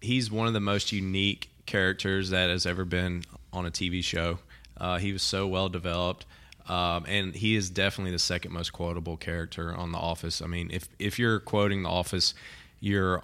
he's 0.00 0.30
one 0.30 0.46
of 0.46 0.54
the 0.54 0.60
most 0.60 0.90
unique 0.90 1.50
characters 1.66 2.30
that 2.30 2.48
has 2.48 2.64
ever 2.64 2.84
been 2.86 3.24
on 3.52 3.66
a 3.66 3.70
TV 3.70 4.02
show. 4.02 4.38
Uh, 4.78 4.98
he 4.98 5.12
was 5.12 5.22
so 5.22 5.46
well 5.46 5.68
developed. 5.68 6.24
Um, 6.66 7.04
and 7.08 7.34
he 7.34 7.56
is 7.56 7.68
definitely 7.68 8.12
the 8.12 8.18
second 8.20 8.52
most 8.52 8.72
quotable 8.72 9.16
character 9.16 9.74
on 9.74 9.90
The 9.92 9.98
Office. 9.98 10.40
I 10.40 10.46
mean, 10.46 10.70
if 10.72 10.88
if 10.98 11.18
you're 11.18 11.40
quoting 11.40 11.82
The 11.82 11.88
Office, 11.88 12.32
you're 12.78 13.22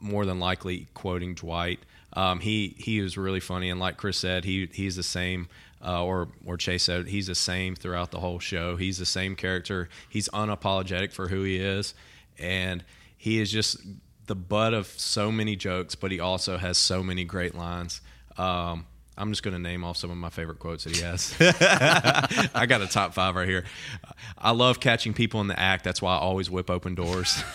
more 0.00 0.26
than 0.26 0.38
likely 0.38 0.86
quoting 0.92 1.34
Dwight. 1.34 1.80
Um, 2.12 2.40
he 2.40 2.74
he 2.78 3.00
was 3.00 3.16
really 3.16 3.40
funny, 3.40 3.70
and 3.70 3.80
like 3.80 3.96
Chris 3.96 4.18
said, 4.18 4.44
he 4.44 4.68
he's 4.70 4.96
the 4.96 5.02
same, 5.02 5.48
uh, 5.84 6.02
or 6.04 6.28
or 6.46 6.56
Chase 6.56 6.84
said, 6.84 7.08
he's 7.08 7.26
the 7.26 7.34
same 7.34 7.76
throughout 7.76 8.10
the 8.10 8.20
whole 8.20 8.38
show. 8.38 8.76
He's 8.76 8.98
the 8.98 9.06
same 9.06 9.36
character. 9.36 9.88
He's 10.08 10.28
unapologetic 10.30 11.12
for 11.12 11.28
who 11.28 11.42
he 11.42 11.56
is, 11.56 11.94
and 12.38 12.84
he 13.16 13.40
is 13.40 13.50
just 13.50 13.78
the 14.26 14.34
butt 14.34 14.74
of 14.74 14.86
so 14.86 15.30
many 15.30 15.56
jokes. 15.56 15.94
But 15.94 16.10
he 16.10 16.20
also 16.20 16.56
has 16.56 16.78
so 16.78 17.02
many 17.02 17.24
great 17.24 17.54
lines. 17.54 18.00
Um, 18.36 18.86
I'm 19.16 19.30
just 19.30 19.42
going 19.42 19.54
to 19.54 19.60
name 19.60 19.84
off 19.84 19.96
some 19.96 20.10
of 20.10 20.16
my 20.16 20.30
favorite 20.30 20.58
quotes 20.58 20.84
that 20.84 20.96
he 20.96 21.02
has. 21.02 21.34
I 22.54 22.66
got 22.66 22.82
a 22.82 22.86
top 22.88 23.14
five 23.14 23.36
right 23.36 23.48
here. 23.48 23.64
I 24.36 24.50
love 24.50 24.80
catching 24.80 25.14
people 25.14 25.40
in 25.40 25.46
the 25.46 25.58
act. 25.58 25.84
That's 25.84 26.02
why 26.02 26.14
I 26.14 26.18
always 26.18 26.50
whip 26.50 26.68
open 26.70 26.94
doors. 26.94 27.42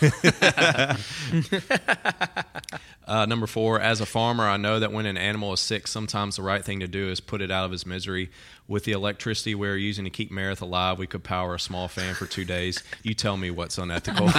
Uh, 3.10 3.26
number 3.26 3.48
four, 3.48 3.80
as 3.80 4.00
a 4.00 4.06
farmer, 4.06 4.44
I 4.44 4.56
know 4.56 4.78
that 4.78 4.92
when 4.92 5.04
an 5.04 5.16
animal 5.16 5.52
is 5.52 5.58
sick, 5.58 5.88
sometimes 5.88 6.36
the 6.36 6.42
right 6.42 6.64
thing 6.64 6.78
to 6.78 6.86
do 6.86 7.08
is 7.08 7.18
put 7.18 7.42
it 7.42 7.50
out 7.50 7.64
of 7.64 7.72
his 7.72 7.84
misery. 7.84 8.30
With 8.70 8.84
the 8.84 8.92
electricity 8.92 9.54
we're 9.56 9.76
using 9.76 10.04
to 10.04 10.10
keep 10.10 10.30
Meredith 10.30 10.62
alive, 10.62 10.96
we 10.96 11.08
could 11.08 11.24
power 11.24 11.56
a 11.56 11.58
small 11.58 11.88
fan 11.88 12.14
for 12.14 12.26
two 12.26 12.44
days. 12.44 12.84
You 13.02 13.14
tell 13.14 13.36
me 13.36 13.50
what's 13.50 13.78
unethical. 13.78 14.28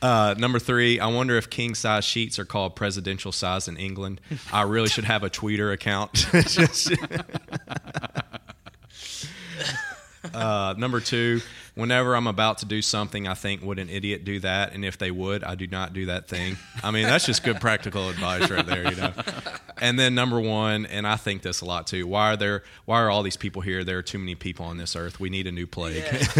uh, 0.00 0.36
number 0.38 0.60
three, 0.60 1.00
I 1.00 1.08
wonder 1.08 1.36
if 1.36 1.50
king 1.50 1.74
size 1.74 2.04
sheets 2.04 2.38
are 2.38 2.44
called 2.44 2.76
presidential 2.76 3.32
size 3.32 3.66
in 3.66 3.76
England. 3.78 4.20
I 4.52 4.62
really 4.62 4.88
should 4.88 5.06
have 5.06 5.24
a 5.24 5.28
Twitter 5.28 5.72
account. 5.72 6.24
Just- 10.22 10.34
Uh, 10.34 10.74
number 10.76 11.00
two, 11.00 11.40
whenever 11.74 12.14
I'm 12.14 12.26
about 12.26 12.58
to 12.58 12.66
do 12.66 12.82
something, 12.82 13.26
I 13.26 13.32
think, 13.34 13.62
would 13.62 13.78
an 13.78 13.88
idiot 13.88 14.24
do 14.24 14.38
that? 14.40 14.74
And 14.74 14.84
if 14.84 14.98
they 14.98 15.10
would, 15.10 15.42
I 15.42 15.54
do 15.54 15.66
not 15.66 15.94
do 15.94 16.06
that 16.06 16.28
thing. 16.28 16.58
I 16.82 16.90
mean, 16.90 17.04
that's 17.06 17.24
just 17.24 17.42
good 17.42 17.58
practical 17.60 18.08
advice 18.10 18.50
right 18.50 18.66
there, 18.66 18.90
you 18.90 18.96
know. 18.96 19.12
And 19.80 19.98
then 19.98 20.14
number 20.14 20.38
one, 20.38 20.84
and 20.84 21.06
I 21.06 21.16
think 21.16 21.40
this 21.40 21.62
a 21.62 21.64
lot 21.64 21.86
too. 21.86 22.06
Why 22.06 22.32
are 22.32 22.36
there? 22.36 22.64
Why 22.84 23.00
are 23.00 23.08
all 23.08 23.22
these 23.22 23.38
people 23.38 23.62
here? 23.62 23.82
There 23.82 23.96
are 23.96 24.02
too 24.02 24.18
many 24.18 24.34
people 24.34 24.66
on 24.66 24.76
this 24.76 24.94
earth. 24.94 25.18
We 25.20 25.30
need 25.30 25.46
a 25.46 25.52
new 25.52 25.66
plague. 25.66 26.04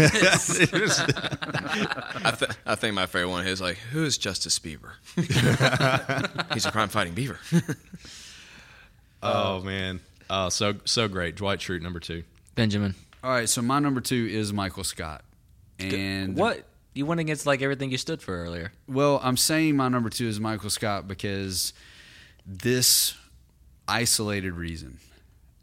I, 1.17 2.35
th- 2.37 2.51
I 2.65 2.75
think 2.75 2.93
my 2.95 3.05
favorite 3.07 3.29
one 3.29 3.47
is 3.47 3.61
like, 3.61 3.77
who 3.77 4.03
is 4.05 4.17
Justice 4.19 4.59
Beaver? 4.59 4.93
He's 5.15 6.65
a 6.65 6.71
crime 6.71 6.89
fighting 6.89 7.13
beaver. 7.15 7.39
oh 9.23 9.61
man, 9.61 9.99
oh 10.29 10.49
so 10.49 10.75
so 10.85 11.07
great. 11.07 11.35
Dwight 11.35 11.59
Schrute, 11.59 11.81
number 11.81 11.99
two. 11.99 12.23
Benjamin. 12.55 12.95
All 13.23 13.31
right, 13.31 13.47
so 13.47 13.61
my 13.61 13.79
number 13.79 14.01
two 14.01 14.27
is 14.31 14.51
Michael 14.51 14.83
Scott. 14.83 15.23
And 15.79 16.35
What 16.35 16.63
you 16.93 17.05
went 17.05 17.19
against? 17.19 17.45
Like 17.45 17.61
everything 17.61 17.91
you 17.91 17.97
stood 17.97 18.21
for 18.21 18.35
earlier. 18.35 18.71
Well, 18.87 19.19
I'm 19.23 19.37
saying 19.37 19.75
my 19.75 19.89
number 19.89 20.09
two 20.09 20.27
is 20.27 20.39
Michael 20.39 20.69
Scott 20.69 21.07
because 21.07 21.73
this 22.45 23.15
isolated 23.87 24.53
reason. 24.53 24.99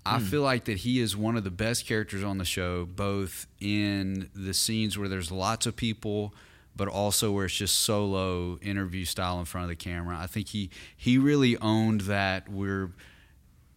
I 0.07 0.19
hmm. 0.19 0.25
feel 0.25 0.43
like 0.43 0.65
that 0.65 0.79
he 0.79 1.01
is 1.01 1.17
one 1.17 1.37
of 1.37 1.45
the 1.45 1.51
best 1.51 1.87
characters 1.87 2.23
on 2.23 2.39
the 2.39 2.45
show, 2.45 2.87
both 2.87 3.47
in 3.61 4.31
the 4.35 4.55
scenes 4.55 4.97
where 4.97 5.09
there's 5.09 5.31
lots 5.31 5.67
of 5.67 5.77
people, 5.77 6.33
but 6.77 6.89
also 6.89 7.33
where 7.33 7.47
it's 7.47 7.55
just 7.55 7.81
solo 7.81 8.59
interview 8.59 9.05
style 9.05 9.39
in 9.41 9.45
front 9.45 9.65
of 9.65 9.69
the 9.69 9.77
camera. 9.77 10.17
I 10.19 10.27
think 10.27 10.49
he 10.49 10.71
he 10.97 11.19
really 11.19 11.57
owned 11.59 12.03
that 12.03 12.49
we're 12.49 12.91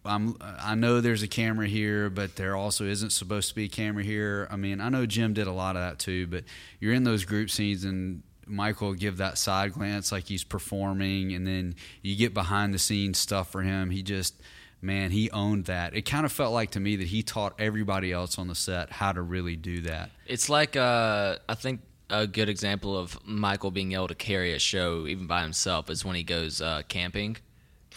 I'm 0.04 0.36
I 0.40 0.74
know 0.74 1.00
there's 1.00 1.22
a 1.22 1.28
camera 1.28 1.68
here, 1.68 2.10
but 2.10 2.36
there 2.36 2.56
also 2.56 2.84
isn't 2.84 3.10
supposed 3.10 3.48
to 3.50 3.54
be 3.54 3.64
a 3.64 3.68
camera 3.68 4.02
here. 4.02 4.48
I 4.50 4.56
mean, 4.56 4.80
I 4.80 4.88
know 4.88 5.06
Jim 5.06 5.32
did 5.32 5.46
a 5.46 5.52
lot 5.52 5.76
of 5.76 5.82
that 5.82 5.98
too, 5.98 6.26
but 6.26 6.44
you're 6.80 6.94
in 6.94 7.04
those 7.04 7.24
group 7.24 7.50
scenes 7.50 7.84
and 7.84 8.22
Michael 8.46 8.94
give 8.94 9.18
that 9.18 9.38
side 9.38 9.72
glance 9.72 10.12
like 10.12 10.24
he's 10.24 10.44
performing, 10.44 11.32
and 11.32 11.46
then 11.46 11.74
you 12.02 12.16
get 12.16 12.34
behind 12.34 12.74
the 12.74 12.78
scenes 12.78 13.18
stuff 13.18 13.50
for 13.50 13.62
him. 13.62 13.90
He 13.90 14.02
just 14.02 14.40
man, 14.80 15.12
he 15.12 15.30
owned 15.30 15.66
that. 15.66 15.94
It 15.94 16.02
kind 16.02 16.26
of 16.26 16.32
felt 16.32 16.52
like 16.52 16.72
to 16.72 16.80
me 16.80 16.96
that 16.96 17.06
he 17.06 17.22
taught 17.22 17.54
everybody 17.58 18.10
else 18.12 18.38
on 18.38 18.48
the 18.48 18.54
set 18.54 18.90
how 18.90 19.12
to 19.12 19.22
really 19.22 19.56
do 19.56 19.82
that. 19.82 20.10
It's 20.26 20.48
like 20.48 20.76
uh, 20.76 21.36
I 21.48 21.54
think 21.54 21.80
a 22.10 22.26
good 22.26 22.48
example 22.48 22.98
of 22.98 23.18
Michael 23.26 23.70
being 23.70 23.92
able 23.92 24.08
to 24.08 24.14
carry 24.14 24.52
a 24.52 24.58
show 24.58 25.06
even 25.06 25.26
by 25.26 25.42
himself 25.42 25.88
is 25.88 26.04
when 26.04 26.16
he 26.16 26.22
goes 26.22 26.60
uh, 26.60 26.82
camping. 26.88 27.36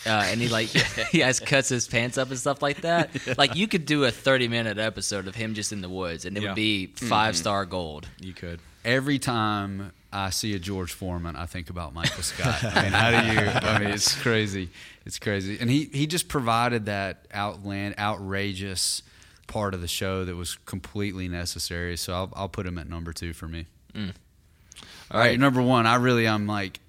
Uh, 0.06 0.10
and 0.28 0.40
he 0.42 0.48
like 0.50 0.68
he 1.12 1.20
has 1.20 1.40
cuts 1.40 1.70
his 1.70 1.88
pants 1.88 2.18
up 2.18 2.30
and 2.30 2.38
stuff 2.40 2.62
like 2.62 2.82
that. 2.82 3.10
Like 3.38 3.56
you 3.56 3.68
could 3.68 3.86
do 3.86 4.04
a 4.04 4.12
thirty 4.12 4.48
minute 4.48 4.78
episode 4.78 5.28
of 5.28 5.36
him 5.36 5.54
just 5.56 5.72
in 5.72 5.82
the 5.82 5.90
woods, 5.90 6.26
and 6.26 6.38
it 6.38 6.44
Yeah. 6.44 6.50
would 6.50 6.56
be 6.56 6.88
5 6.88 7.36
star 7.36 7.66
gold. 7.66 8.08
You 8.20 8.34
could. 8.34 8.60
Every 8.84 9.18
time 9.20 9.92
I 10.14 10.30
see 10.30 10.54
a 10.54 10.60
George 10.60 10.94
Foreman, 10.94 11.36
I 11.36 11.48
think 11.48 11.70
about 11.72 11.94
Michael 11.94 12.22
Scott. 12.24 12.64
I 12.64 12.84
mean, 12.84 12.92
how 12.92 13.10
do 13.10 13.34
you? 13.34 13.40
I 13.50 13.80
mean, 13.80 13.90
it's 13.90 14.16
crazy. 14.22 14.70
It's 15.06 15.18
crazy, 15.20 15.58
and 15.60 15.70
he 15.70 15.86
he 15.86 16.06
just 16.08 16.28
provided 16.28 16.86
that 16.86 17.26
outland, 17.34 17.96
outrageous 17.98 19.02
part 19.48 19.74
of 19.74 19.82
the 19.82 19.88
show 19.88 20.24
that 20.26 20.36
was 20.36 20.56
completely 20.66 21.28
necessary. 21.28 21.98
So 21.98 22.14
I'll, 22.14 22.34
I'll 22.36 22.50
put 22.50 22.66
him 22.66 22.78
at 22.78 22.88
number 22.90 23.12
two 23.14 23.34
for 23.34 23.48
me. 23.48 23.66
All 23.96 25.20
right, 25.20 25.40
number 25.40 25.62
one. 25.62 25.86
I 25.86 25.96
really, 25.96 26.28
I'm 26.28 26.48
like, 26.48 26.80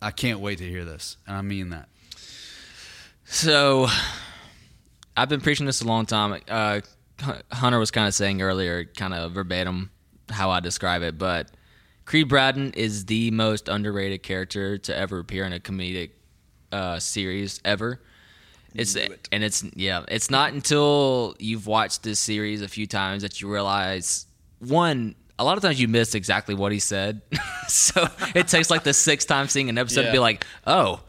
I 0.00 0.10
can't 0.12 0.40
wait 0.40 0.58
to 0.58 0.68
hear 0.68 0.84
this, 0.84 1.16
and 1.26 1.36
I 1.36 1.42
mean 1.42 1.70
that. 1.70 1.88
So, 3.36 3.86
I've 5.14 5.28
been 5.28 5.42
preaching 5.42 5.66
this 5.66 5.82
a 5.82 5.84
long 5.84 6.06
time. 6.06 6.40
Uh, 6.48 6.80
Hunter 7.52 7.78
was 7.78 7.90
kind 7.90 8.08
of 8.08 8.14
saying 8.14 8.40
earlier, 8.40 8.86
kind 8.86 9.12
of 9.12 9.32
verbatim, 9.32 9.90
how 10.30 10.48
I 10.48 10.60
describe 10.60 11.02
it, 11.02 11.18
but 11.18 11.50
Creed 12.06 12.30
Bratton 12.30 12.72
is 12.72 13.04
the 13.04 13.30
most 13.32 13.68
underrated 13.68 14.22
character 14.22 14.78
to 14.78 14.96
ever 14.96 15.18
appear 15.18 15.44
in 15.44 15.52
a 15.52 15.60
comedic 15.60 16.12
uh, 16.72 16.98
series 16.98 17.60
ever. 17.62 18.00
It's 18.74 18.96
and 18.96 19.44
it's 19.44 19.62
yeah, 19.74 20.06
it's 20.08 20.30
not 20.30 20.54
until 20.54 21.36
you've 21.38 21.66
watched 21.66 22.04
this 22.04 22.18
series 22.18 22.62
a 22.62 22.68
few 22.68 22.86
times 22.86 23.20
that 23.20 23.42
you 23.42 23.52
realize 23.52 24.24
one. 24.60 25.14
A 25.38 25.44
lot 25.44 25.58
of 25.58 25.62
times 25.62 25.78
you 25.78 25.88
miss 25.88 26.14
exactly 26.14 26.54
what 26.54 26.72
he 26.72 26.78
said, 26.78 27.20
so 27.68 28.08
it 28.34 28.48
takes 28.48 28.70
like 28.70 28.82
the 28.82 28.94
sixth 28.94 29.28
time 29.28 29.46
seeing 29.48 29.68
an 29.68 29.76
episode 29.76 30.04
to 30.04 30.12
be 30.12 30.18
like, 30.18 30.46
oh, 30.66 31.00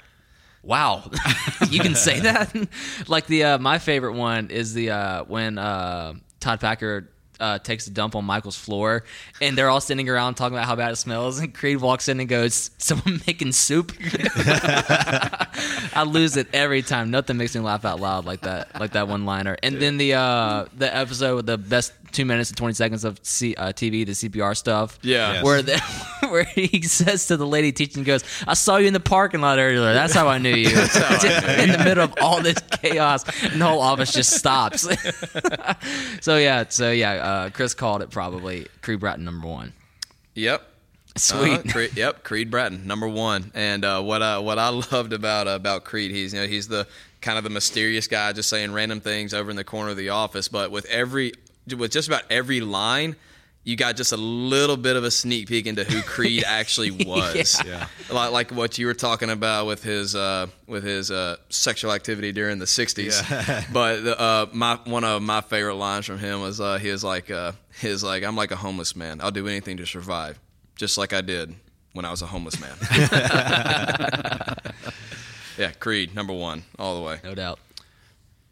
wow. 0.68 1.10
You 1.69 1.80
can 1.80 1.95
say 1.95 2.19
that? 2.27 2.56
Like 3.07 3.26
the 3.27 3.44
uh, 3.44 3.57
my 3.57 3.80
favorite 3.80 4.14
one 4.14 4.52
is 4.52 4.73
the 4.73 4.91
uh, 4.91 5.23
when 5.23 5.57
uh, 5.57 6.14
todd 6.39 6.60
packer 6.60 7.10
uh, 7.39 7.60
takes 7.60 7.85
a 7.88 7.91
dump 7.91 8.15
on 8.15 8.26
michael's 8.26 8.57
floor 8.57 9.03
and 9.41 9.56
they're 9.56 9.69
all 9.69 9.80
sitting 9.80 10.10
around 10.10 10.34
talking 10.35 10.57
about 10.57 10.65
how 10.65 10.76
bad 10.76 10.91
it 10.91 10.95
smells 10.95 11.38
and 11.39 11.53
creed 11.53 11.77
walks 11.80 12.07
in 12.10 12.19
and 12.19 12.27
goes 12.27 12.72
someone 12.80 13.22
making 13.27 13.52
soup? 13.52 13.91
I 15.94 16.03
lose 16.07 16.38
it 16.38 16.48
every 16.53 16.81
time. 16.81 17.11
Nothing 17.11 17.38
makes 17.38 17.53
me 17.56 17.61
laugh 17.61 17.85
out 17.85 17.99
loud 17.99 18.26
like 18.26 18.41
that 18.41 18.80
like 18.80 18.91
that 18.94 19.07
one 19.07 19.26
liner. 19.26 19.57
And 19.61 19.80
then 19.81 19.98
the 19.98 20.14
uh, 20.15 20.65
the 20.76 20.94
episode 20.95 21.35
with 21.35 21.45
the 21.45 21.57
best 21.57 21.94
two 22.11 22.25
minutes 22.25 22.49
and 22.49 22.57
20 22.57 22.73
seconds 22.73 23.03
of 23.03 23.19
C- 23.23 23.55
uh, 23.55 23.67
tv 23.73 24.05
the 24.05 24.11
cpr 24.13 24.55
stuff 24.55 24.97
Yeah. 25.01 25.34
Yes. 25.34 25.43
where 25.43 25.61
the, 25.61 25.79
where 26.29 26.43
he 26.43 26.81
says 26.81 27.27
to 27.27 27.38
the 27.38 27.45
lady 27.47 27.71
teaching, 27.71 28.03
goes, 28.03 28.23
"I 28.47 28.53
saw 28.53 28.77
you 28.77 28.88
in 28.88 28.93
the 28.93 28.99
parking 28.99 29.41
lot 29.41 29.59
earlier. 29.59 29.93
That's 29.93 30.13
how 30.13 30.27
I 30.27 30.38
knew 30.38 30.53
you." 30.55 30.67
in 30.69 31.71
the 31.71 31.81
middle 31.84 32.03
of 32.03 32.13
all 32.21 32.41
this 32.41 32.57
chaos, 32.81 33.23
and 33.43 33.61
the 33.61 33.65
whole 33.65 33.81
office 33.81 34.11
just 34.13 34.31
stops. 34.34 34.81
so 36.21 36.38
yeah, 36.38 36.65
so 36.69 36.91
yeah, 36.91 37.13
uh, 37.13 37.49
Chris 37.49 37.73
called 37.73 38.01
it 38.01 38.09
probably 38.09 38.67
Creed 38.81 38.99
Bratton 38.99 39.23
number 39.25 39.47
one. 39.47 39.73
Yep. 40.35 40.67
Sweet. 41.15 41.53
Uh-huh. 41.59 41.71
Creed, 41.71 41.97
yep, 41.97 42.23
Creed 42.23 42.51
Bratton, 42.51 42.85
number 42.85 43.07
one. 43.07 43.51
And 43.55 43.84
uh, 43.84 44.01
what 44.01 44.21
I 44.21 44.38
what 44.39 44.59
I 44.59 44.69
loved 44.69 45.13
about 45.13 45.47
uh, 45.47 45.51
about 45.51 45.84
Creed, 45.84 46.11
he's 46.11 46.34
you 46.34 46.41
know 46.41 46.47
he's 46.47 46.67
the 46.67 46.88
kind 47.21 47.38
of 47.38 47.43
the 47.43 47.49
mysterious 47.49 48.07
guy, 48.07 48.31
just 48.34 48.49
saying 48.49 48.71
random 48.71 49.01
things 49.01 49.34
over 49.34 49.49
in 49.49 49.55
the 49.55 49.63
corner 49.63 49.91
of 49.91 49.97
the 49.97 50.09
office. 50.09 50.47
But 50.47 50.69
with 50.71 50.85
every 50.85 51.34
with 51.76 51.91
just 51.91 52.07
about 52.07 52.23
every 52.30 52.61
line, 52.61 53.15
you 53.68 53.76
got 53.76 53.98
just 53.98 54.14
a 54.14 54.18
little 54.18 54.77
bit 54.77 54.95
of 54.95 55.03
a 55.03 55.11
sneak 55.11 55.49
peek 55.49 55.68
into 55.68 55.84
who 55.84 56.02
Creed 56.02 56.44
actually 56.48 56.91
was. 57.06 57.61
Yeah. 57.65 57.88
Like, 58.10 58.31
like 58.31 58.52
what 58.52 58.77
you 58.77 58.85
were 58.85 58.94
talking 58.94 59.30
about 59.30 59.68
with 59.68 59.84
his 59.84 60.15
uh, 60.15 60.48
with 60.68 60.84
his 60.84 61.11
uh, 61.11 61.35
sexual 61.49 61.91
activity 61.91 62.31
during 62.31 62.60
the 62.60 62.65
'60s. 62.65 63.68
but 63.73 64.03
the, 64.06 64.18
uh, 64.19 64.45
my 64.53 64.80
one 64.85 65.03
of 65.03 65.22
my 65.22 65.41
favorite 65.41 65.76
lines 65.76 66.06
from 66.06 66.18
him 66.18 66.39
was 66.39 66.61
uh, 66.61 66.77
he 66.77 66.89
was 66.89 67.03
like 67.03 67.30
uh, 67.30 67.52
his 67.80 68.06
like 68.06 68.23
I'm 68.23 68.38
like 68.38 68.52
a 68.52 68.56
homeless 68.56 68.95
man. 68.95 69.19
I'll 69.22 69.31
do 69.31 69.48
anything 69.48 69.76
to 69.77 69.85
survive, 69.85 70.39
just 70.77 70.98
like 70.98 71.11
I 71.11 71.19
did 71.19 71.53
when 71.91 72.06
I 72.06 72.11
was 72.11 72.22
a 72.22 72.27
homeless 72.27 72.61
man. 72.61 72.76
yeah, 75.57 75.72
Creed 75.80 76.15
number 76.15 76.31
one 76.31 76.64
all 76.80 76.95
the 76.95 77.02
way. 77.02 77.19
No 77.22 77.35
doubt. 77.35 77.60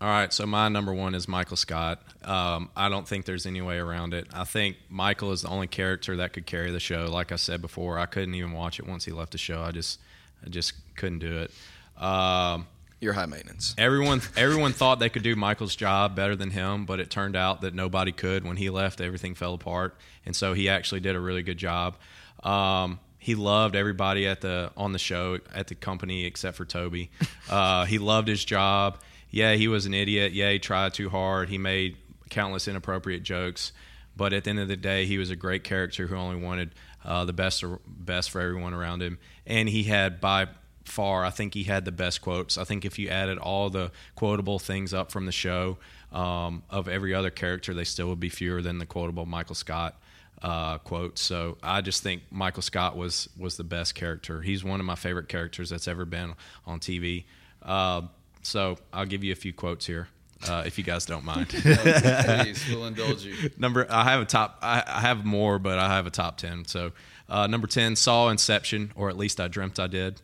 All 0.05 0.11
right, 0.11 0.31
so 0.31 0.45
my 0.45 0.69
number 0.69 0.93
one 0.93 1.15
is 1.15 1.27
Michael 1.27 1.57
Scott. 1.57 1.99
Um, 2.23 2.69
I 2.75 2.89
don't 2.89 3.07
think 3.07 3.25
there's 3.25 3.47
any 3.47 3.61
way 3.61 3.79
around 3.79 4.13
it. 4.13 4.27
I 4.31 4.43
think 4.43 4.77
Michael 4.87 5.31
is 5.31 5.41
the 5.41 5.47
only 5.47 5.65
character 5.65 6.17
that 6.17 6.31
could 6.31 6.45
carry 6.45 6.69
the 6.69 6.79
show. 6.79 7.07
Like 7.09 7.31
I 7.31 7.37
said 7.37 7.59
before, 7.59 7.97
I 7.97 8.05
couldn't 8.05 8.35
even 8.35 8.51
watch 8.51 8.77
it 8.77 8.85
once 8.85 9.03
he 9.03 9.11
left 9.11 9.31
the 9.31 9.39
show. 9.39 9.63
I 9.63 9.71
just, 9.71 9.99
I 10.45 10.49
just 10.49 10.73
couldn't 10.95 11.19
do 11.19 11.39
it. 11.39 11.51
Um, 11.99 12.67
You're 12.99 13.13
high 13.13 13.25
maintenance. 13.25 13.73
everyone, 13.79 14.21
everyone 14.37 14.73
thought 14.73 14.99
they 14.99 15.09
could 15.09 15.23
do 15.23 15.35
Michael's 15.35 15.75
job 15.75 16.15
better 16.15 16.35
than 16.35 16.51
him, 16.51 16.85
but 16.85 16.99
it 16.99 17.09
turned 17.09 17.35
out 17.35 17.61
that 17.61 17.73
nobody 17.73 18.11
could. 18.11 18.45
When 18.45 18.57
he 18.57 18.69
left, 18.69 19.01
everything 19.01 19.33
fell 19.33 19.55
apart, 19.55 19.97
and 20.23 20.35
so 20.35 20.53
he 20.53 20.69
actually 20.69 21.01
did 21.01 21.15
a 21.15 21.19
really 21.19 21.41
good 21.41 21.57
job. 21.57 21.97
Um, 22.43 22.99
he 23.17 23.33
loved 23.33 23.75
everybody 23.75 24.27
at 24.27 24.41
the 24.41 24.71
on 24.77 24.91
the 24.91 24.99
show 24.99 25.39
at 25.51 25.65
the 25.65 25.73
company 25.73 26.25
except 26.25 26.57
for 26.57 26.65
Toby. 26.65 27.09
Uh, 27.47 27.85
he 27.85 27.99
loved 27.99 28.27
his 28.27 28.43
job. 28.43 28.97
Yeah, 29.35 29.55
he 29.55 29.67
was 29.67 29.85
an 29.85 29.93
idiot. 29.93 30.31
Yeah, 30.31 30.49
he 30.51 30.59
tried 30.59 30.93
too 30.93 31.09
hard. 31.09 31.49
He 31.49 31.57
made 31.57 31.97
countless 32.29 32.69
inappropriate 32.69 33.21
jokes, 33.21 33.73
but 34.15 34.31
at 34.31 34.45
the 34.45 34.49
end 34.49 34.59
of 34.59 34.69
the 34.69 34.77
day, 34.77 35.05
he 35.05 35.17
was 35.17 35.29
a 35.29 35.35
great 35.35 35.65
character 35.65 36.07
who 36.07 36.15
only 36.15 36.41
wanted 36.41 36.71
uh, 37.03 37.25
the 37.25 37.33
best 37.33 37.61
best 37.85 38.31
for 38.31 38.39
everyone 38.39 38.73
around 38.73 39.01
him, 39.01 39.19
and 39.45 39.67
he 39.67 39.83
had 39.83 40.21
by 40.21 40.47
far, 40.85 41.25
I 41.25 41.31
think 41.31 41.53
he 41.53 41.63
had 41.63 41.83
the 41.83 41.91
best 41.91 42.21
quotes. 42.21 42.57
I 42.57 42.63
think 42.63 42.85
if 42.85 42.97
you 42.97 43.09
added 43.09 43.37
all 43.37 43.69
the 43.69 43.91
quotable 44.15 44.57
things 44.57 44.93
up 44.93 45.11
from 45.11 45.25
the 45.25 45.33
show 45.33 45.79
um, 46.13 46.63
of 46.69 46.87
every 46.87 47.13
other 47.13 47.29
character, 47.29 47.73
they 47.73 47.83
still 47.83 48.07
would 48.07 48.21
be 48.21 48.29
fewer 48.29 48.61
than 48.61 48.77
the 48.77 48.85
quotable 48.85 49.25
Michael 49.25 49.55
Scott 49.55 49.99
uh, 50.43 50.77
quotes. 50.77 51.19
So 51.19 51.57
I 51.61 51.81
just 51.81 52.01
think 52.01 52.23
Michael 52.31 52.61
Scott 52.61 52.95
was 52.95 53.27
was 53.37 53.57
the 53.57 53.65
best 53.65 53.95
character. 53.95 54.43
He's 54.43 54.63
one 54.63 54.79
of 54.79 54.85
my 54.85 54.95
favorite 54.95 55.27
characters 55.27 55.71
that's 55.71 55.89
ever 55.89 56.05
been 56.05 56.35
on 56.65 56.79
TV. 56.79 57.25
Uh, 57.61 58.03
so 58.45 58.77
I'll 58.93 59.05
give 59.05 59.23
you 59.23 59.31
a 59.31 59.35
few 59.35 59.53
quotes 59.53 59.85
here. 59.85 60.07
Uh, 60.47 60.63
if 60.65 60.77
you 60.77 60.83
guys 60.83 61.05
don't 61.05 61.25
mind. 61.25 61.49
Please, 61.49 62.63
we'll 62.69 62.85
indulge 62.85 63.23
you. 63.23 63.49
number 63.57 63.87
I 63.89 64.03
have 64.03 64.21
a 64.21 64.25
top 64.25 64.59
I, 64.61 64.83
I 64.85 65.01
have 65.01 65.25
more, 65.25 65.57
but 65.57 65.79
I 65.79 65.87
have 65.95 66.05
a 66.05 66.11
top 66.11 66.37
ten. 66.37 66.65
So 66.65 66.91
uh, 67.27 67.47
number 67.47 67.67
ten 67.67 67.95
saw 67.95 68.29
Inception, 68.29 68.91
or 68.95 69.09
at 69.09 69.17
least 69.17 69.39
I 69.39 69.47
dreamt 69.47 69.79
I 69.79 69.87
did. 69.87 70.21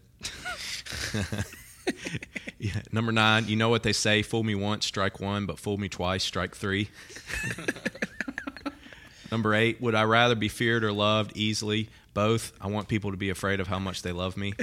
yeah. 2.59 2.81
Number 2.91 3.11
nine, 3.11 3.47
you 3.47 3.55
know 3.55 3.69
what 3.69 3.83
they 3.83 3.93
say: 3.93 4.21
fool 4.21 4.43
me 4.43 4.53
once, 4.53 4.85
strike 4.85 5.19
one, 5.19 5.45
but 5.47 5.57
fool 5.57 5.77
me 5.77 5.89
twice, 5.89 6.23
strike 6.23 6.55
three. 6.55 6.89
number 9.31 9.55
eight, 9.55 9.81
would 9.81 9.95
I 9.95 10.03
rather 10.03 10.35
be 10.35 10.49
feared 10.49 10.83
or 10.83 10.91
loved? 10.91 11.35
Easily, 11.35 11.89
both. 12.13 12.51
I 12.61 12.67
want 12.67 12.87
people 12.89 13.11
to 13.11 13.17
be 13.17 13.29
afraid 13.31 13.59
of 13.59 13.67
how 13.67 13.79
much 13.79 14.03
they 14.03 14.11
love 14.11 14.37
me. 14.37 14.53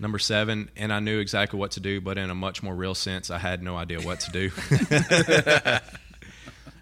Number 0.00 0.18
seven, 0.18 0.70
and 0.76 0.92
I 0.92 1.00
knew 1.00 1.18
exactly 1.18 1.58
what 1.58 1.72
to 1.72 1.80
do, 1.80 2.00
but 2.00 2.18
in 2.18 2.30
a 2.30 2.34
much 2.34 2.62
more 2.62 2.74
real 2.74 2.94
sense, 2.94 3.30
I 3.30 3.38
had 3.38 3.62
no 3.62 3.76
idea 3.76 4.00
what 4.00 4.20
to 4.20 4.30
do. 4.30 4.50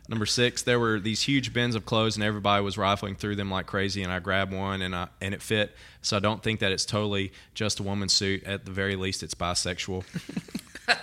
Number 0.09 0.27
six, 0.27 0.63
there 0.63 0.79
were 0.79 1.01
these 1.01 1.23
huge 1.23 1.53
bins 1.53 1.75
of 1.75 1.85
clothes, 1.85 2.17
and 2.17 2.23
everybody 2.23 2.63
was 2.63 2.79
rifling 2.79 3.17
through 3.17 3.37
them 3.37 3.51
like 3.51 3.67
crazy. 3.67 4.03
And 4.03 4.13
I 4.13 4.21
grabbed 4.21 4.53
one, 4.53 4.83
and 4.83 4.95
I 4.95 5.09
and 5.21 5.35
it 5.35 5.43
fit. 5.43 5.75
So 6.03 6.17
I 6.17 6.21
don't 6.21 6.43
think 6.43 6.61
that 6.61 6.71
it's 6.73 6.85
totally 6.85 7.33
just 7.55 7.81
a 7.81 7.83
woman's 7.83 8.13
suit. 8.13 8.45
At 8.45 8.67
the 8.67 8.71
very 8.71 8.95
least, 8.97 9.23
it's 9.25 9.35
bisexual. 9.35 10.05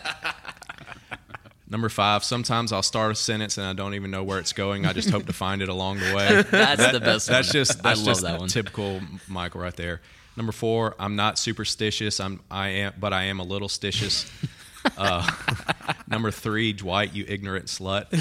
Number 1.70 1.90
five, 1.90 2.24
sometimes 2.24 2.72
I'll 2.72 2.84
start 2.84 3.12
a 3.12 3.16
sentence 3.16 3.58
and 3.58 3.66
I 3.66 3.74
don't 3.74 3.96
even 3.96 4.12
know 4.12 4.24
where 4.24 4.38
it's 4.38 4.54
going. 4.54 4.86
I 4.86 4.94
just 4.94 5.10
hope 5.10 5.26
to 5.26 5.34
find 5.34 5.60
it 5.64 5.70
along 5.70 5.98
the 6.00 6.14
way. 6.16 6.44
That's 6.52 6.92
the 6.92 7.00
best 7.00 7.28
That's 7.28 7.48
one. 7.48 7.54
just 7.54 7.82
that's 7.82 8.00
I 8.00 8.04
love 8.04 8.06
just 8.06 8.22
that 8.22 8.40
one. 8.40 8.48
typical 8.48 9.02
Michael 9.28 9.62
right 9.62 9.76
there. 9.76 10.00
Number 10.36 10.52
four, 10.52 10.96
I'm 11.00 11.16
not 11.16 11.38
superstitious. 11.38 12.20
I'm 12.20 12.42
I 12.50 12.70
am, 12.70 12.94
but 13.00 13.14
I 13.14 13.24
am 13.24 13.40
a 13.40 13.44
little 13.44 13.70
stitious. 13.70 14.30
Uh, 14.98 15.26
number 16.10 16.30
three, 16.30 16.74
Dwight, 16.74 17.14
you 17.16 17.24
ignorant 17.26 17.68
slut. 17.68 18.12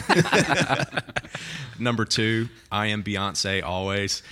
number 1.81 2.05
two, 2.05 2.49
I 2.71 2.87
am 2.87 3.03
Beyonce 3.03 3.65
always. 3.65 4.23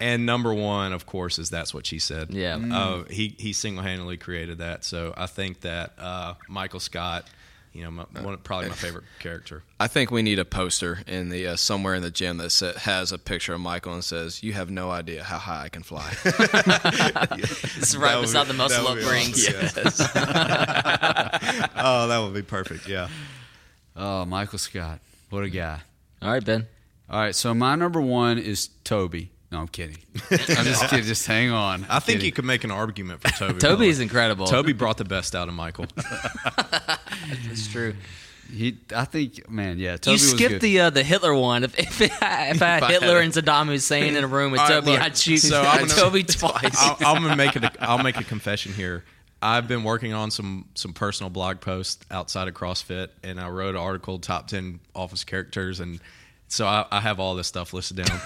And 0.00 0.26
number 0.26 0.52
one, 0.52 0.92
of 0.92 1.06
course, 1.06 1.38
is 1.38 1.50
that's 1.50 1.72
what 1.72 1.86
she 1.86 1.98
said. 1.98 2.30
Yeah. 2.30 2.56
Uh, 2.56 3.04
he 3.04 3.34
he 3.38 3.52
single 3.52 3.82
handedly 3.82 4.16
created 4.16 4.58
that. 4.58 4.84
So 4.84 5.14
I 5.16 5.26
think 5.26 5.60
that 5.60 5.94
uh, 5.98 6.34
Michael 6.48 6.80
Scott, 6.80 7.26
you 7.74 7.82
know, 7.82 7.90
my, 7.90 8.04
one, 8.22 8.38
probably 8.38 8.68
my 8.68 8.74
favorite 8.76 9.04
character. 9.18 9.62
I 9.80 9.88
think 9.88 10.10
we 10.10 10.22
need 10.22 10.38
a 10.38 10.44
poster 10.44 11.00
in 11.08 11.28
the 11.28 11.48
uh, 11.48 11.56
somewhere 11.56 11.94
in 11.94 12.02
the 12.02 12.10
gym 12.10 12.36
that 12.38 12.50
sa- 12.50 12.72
has 12.78 13.10
a 13.12 13.18
picture 13.18 13.52
of 13.52 13.60
Michael 13.60 13.92
and 13.94 14.04
says, 14.04 14.42
"You 14.44 14.52
have 14.54 14.70
no 14.70 14.90
idea 14.92 15.24
how 15.24 15.38
high 15.38 15.64
I 15.64 15.68
can 15.68 15.82
fly." 15.82 16.14
This 17.36 17.76
is 17.90 17.96
right 17.96 18.14
would 18.16 18.22
beside 18.22 18.44
be- 18.44 18.48
the 18.52 18.54
muscle 18.54 18.86
up 18.86 18.94
would 18.94 19.04
be 19.04 19.10
rings. 19.10 19.46
Oh, 21.76 22.08
that 22.08 22.18
would 22.22 22.34
be 22.34 22.42
perfect. 22.42 22.88
Yeah. 22.88 23.08
Oh, 23.96 24.24
Michael 24.24 24.58
Scott. 24.58 25.00
What 25.30 25.44
a 25.44 25.50
guy. 25.50 25.80
All 26.22 26.32
right, 26.32 26.44
Ben. 26.44 26.66
All 27.10 27.20
right, 27.20 27.34
so 27.34 27.52
my 27.54 27.74
number 27.74 28.00
one 28.00 28.38
is 28.38 28.68
Toby. 28.84 29.30
No, 29.54 29.60
I'm 29.60 29.68
kidding. 29.68 29.98
I'm 30.32 30.38
just 30.64 30.88
kidding. 30.90 31.04
Just 31.04 31.26
hang 31.28 31.52
on. 31.52 31.86
I 31.88 32.00
think 32.00 32.16
Kidding. 32.16 32.26
you 32.26 32.32
could 32.32 32.44
make 32.44 32.64
an 32.64 32.72
argument 32.72 33.20
for 33.20 33.28
Toby. 33.28 33.60
Toby 33.60 33.80
Miller. 33.82 33.90
is 33.90 34.00
incredible. 34.00 34.46
Toby 34.46 34.72
brought 34.72 34.96
the 34.96 35.04
best 35.04 35.36
out 35.36 35.46
of 35.46 35.54
Michael. 35.54 35.86
It's 37.50 37.68
true. 37.68 37.94
He, 38.52 38.78
I 38.94 39.04
think, 39.04 39.48
man, 39.48 39.78
yeah. 39.78 39.96
Toby 39.96 40.18
you 40.18 40.24
was 40.24 40.30
skipped 40.32 40.50
good. 40.54 40.60
the 40.60 40.80
uh, 40.80 40.90
the 40.90 41.02
Hitler 41.04 41.34
one. 41.34 41.62
If 41.64 41.78
if, 41.78 42.00
if 42.00 42.22
I 42.22 42.26
had 42.26 42.62
I 42.82 42.92
Hitler 42.92 43.22
had 43.22 43.24
and 43.24 43.32
Saddam 43.32 43.66
Hussein 43.68 44.16
in 44.16 44.24
a 44.24 44.26
room 44.26 44.50
with 44.50 44.60
All 44.60 44.66
right, 44.66 44.74
Toby, 44.74 44.90
look, 44.90 45.00
I'd 45.00 45.16
shoot 45.16 45.38
so 45.38 45.62
I'm 45.62 45.86
gonna- 45.86 45.92
Toby 46.00 46.24
twice. 46.24 46.76
I'll, 46.76 46.96
I'm 47.16 47.22
gonna 47.22 47.36
make 47.36 47.54
it. 47.56 47.64
A, 47.64 47.72
I'll 47.80 48.02
make 48.02 48.16
a 48.18 48.24
confession 48.24 48.72
here. 48.72 49.04
I've 49.40 49.68
been 49.68 49.84
working 49.84 50.12
on 50.12 50.30
some 50.32 50.66
some 50.74 50.92
personal 50.92 51.30
blog 51.30 51.60
posts 51.60 52.04
outside 52.10 52.48
of 52.48 52.54
CrossFit, 52.54 53.08
and 53.22 53.40
I 53.40 53.48
wrote 53.50 53.76
an 53.76 53.80
article 53.80 54.18
top 54.18 54.48
ten 54.48 54.80
office 54.94 55.22
characters, 55.24 55.78
and 55.80 56.00
so 56.48 56.66
I, 56.66 56.86
I 56.90 57.00
have 57.00 57.20
all 57.20 57.34
this 57.36 57.46
stuff 57.46 57.72
listed 57.72 57.98
down. 57.98 58.20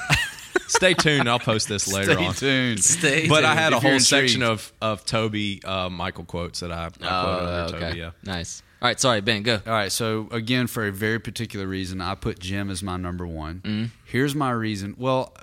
Stay 0.68 0.94
tuned. 0.94 1.28
I'll 1.28 1.38
post 1.38 1.68
this 1.68 1.92
later 1.92 2.12
Stay 2.14 2.26
on. 2.26 2.34
tuned. 2.34 2.84
Stay 2.84 3.28
But 3.28 3.44
I 3.44 3.54
had 3.54 3.72
a 3.72 3.76
If 3.76 3.82
you're 3.82 3.92
whole 3.92 4.00
section 4.00 4.42
of 4.42 4.72
of 4.80 5.04
Toby 5.04 5.60
uh, 5.64 5.88
Michael 5.88 6.24
quotes 6.24 6.60
that 6.60 6.70
I, 6.72 6.86
I 6.86 6.88
quoted 6.90 7.04
Oh, 7.04 7.64
under 7.64 7.76
okay. 7.76 7.86
Toby. 7.88 7.98
Yeah. 8.00 8.10
Nice. 8.24 8.62
All 8.80 8.86
right, 8.86 9.00
sorry, 9.00 9.20
Ben. 9.20 9.42
Go. 9.42 9.60
All 9.66 9.72
right, 9.72 9.90
so 9.90 10.28
again, 10.30 10.68
for 10.68 10.86
a 10.86 10.92
very 10.92 11.18
particular 11.18 11.66
reason, 11.66 12.00
I 12.00 12.14
put 12.14 12.38
Jim 12.38 12.70
as 12.70 12.80
my 12.80 12.96
number 12.96 13.26
one. 13.26 13.56
Mm-hmm. 13.64 13.84
Here's 14.04 14.36
my 14.36 14.52
reason. 14.52 14.94
Well, 14.96 15.34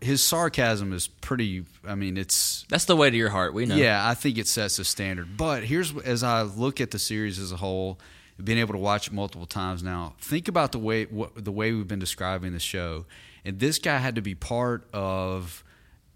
his 0.00 0.24
sarcasm 0.24 0.94
is 0.94 1.06
pretty. 1.08 1.66
I 1.86 1.94
mean, 1.94 2.16
it's 2.16 2.64
That's 2.70 2.86
the 2.86 2.96
way 2.96 3.10
to 3.10 3.16
your 3.16 3.28
heart. 3.28 3.52
We 3.52 3.66
know. 3.66 3.76
Yeah, 3.76 4.08
I 4.08 4.14
think 4.14 4.38
it 4.38 4.46
sets 4.46 4.78
a 4.78 4.84
standard. 4.84 5.36
But 5.36 5.64
here's 5.64 5.94
as 5.98 6.22
I 6.22 6.40
look 6.42 6.80
at 6.80 6.90
the 6.90 6.98
series 6.98 7.38
as 7.38 7.52
a 7.52 7.56
whole, 7.56 7.98
being 8.42 8.58
able 8.58 8.72
to 8.72 8.78
watch 8.78 9.08
it 9.08 9.12
multiple 9.12 9.46
times 9.46 9.82
now. 9.82 10.14
Think 10.18 10.48
about 10.48 10.72
the 10.72 10.78
way 10.78 11.04
what, 11.04 11.44
the 11.44 11.52
way 11.52 11.72
we've 11.72 11.86
been 11.88 11.98
describing 11.98 12.52
the 12.54 12.60
show, 12.60 13.04
and 13.44 13.58
this 13.60 13.78
guy 13.78 13.98
had 13.98 14.14
to 14.16 14.22
be 14.22 14.34
part 14.34 14.88
of 14.92 15.64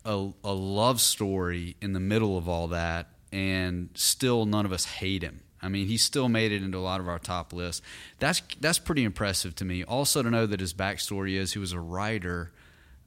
a, 0.04 0.30
a 0.42 0.52
love 0.52 1.00
story 1.00 1.76
in 1.80 1.92
the 1.92 2.00
middle 2.00 2.36
of 2.36 2.48
all 2.48 2.68
that, 2.68 3.08
and 3.32 3.88
still 3.94 4.44
none 4.46 4.64
of 4.66 4.72
us 4.72 4.84
hate 4.84 5.22
him. 5.22 5.40
I 5.62 5.68
mean, 5.68 5.86
he 5.86 5.96
still 5.96 6.28
made 6.28 6.52
it 6.52 6.62
into 6.62 6.76
a 6.76 6.80
lot 6.84 7.00
of 7.00 7.08
our 7.08 7.18
top 7.18 7.52
lists. 7.54 7.80
That's 8.18 8.42
that's 8.60 8.78
pretty 8.78 9.02
impressive 9.04 9.54
to 9.56 9.64
me. 9.64 9.82
Also, 9.82 10.22
to 10.22 10.30
know 10.30 10.44
that 10.46 10.60
his 10.60 10.74
backstory 10.74 11.36
is 11.36 11.54
he 11.54 11.58
was 11.58 11.72
a 11.72 11.80
writer 11.80 12.52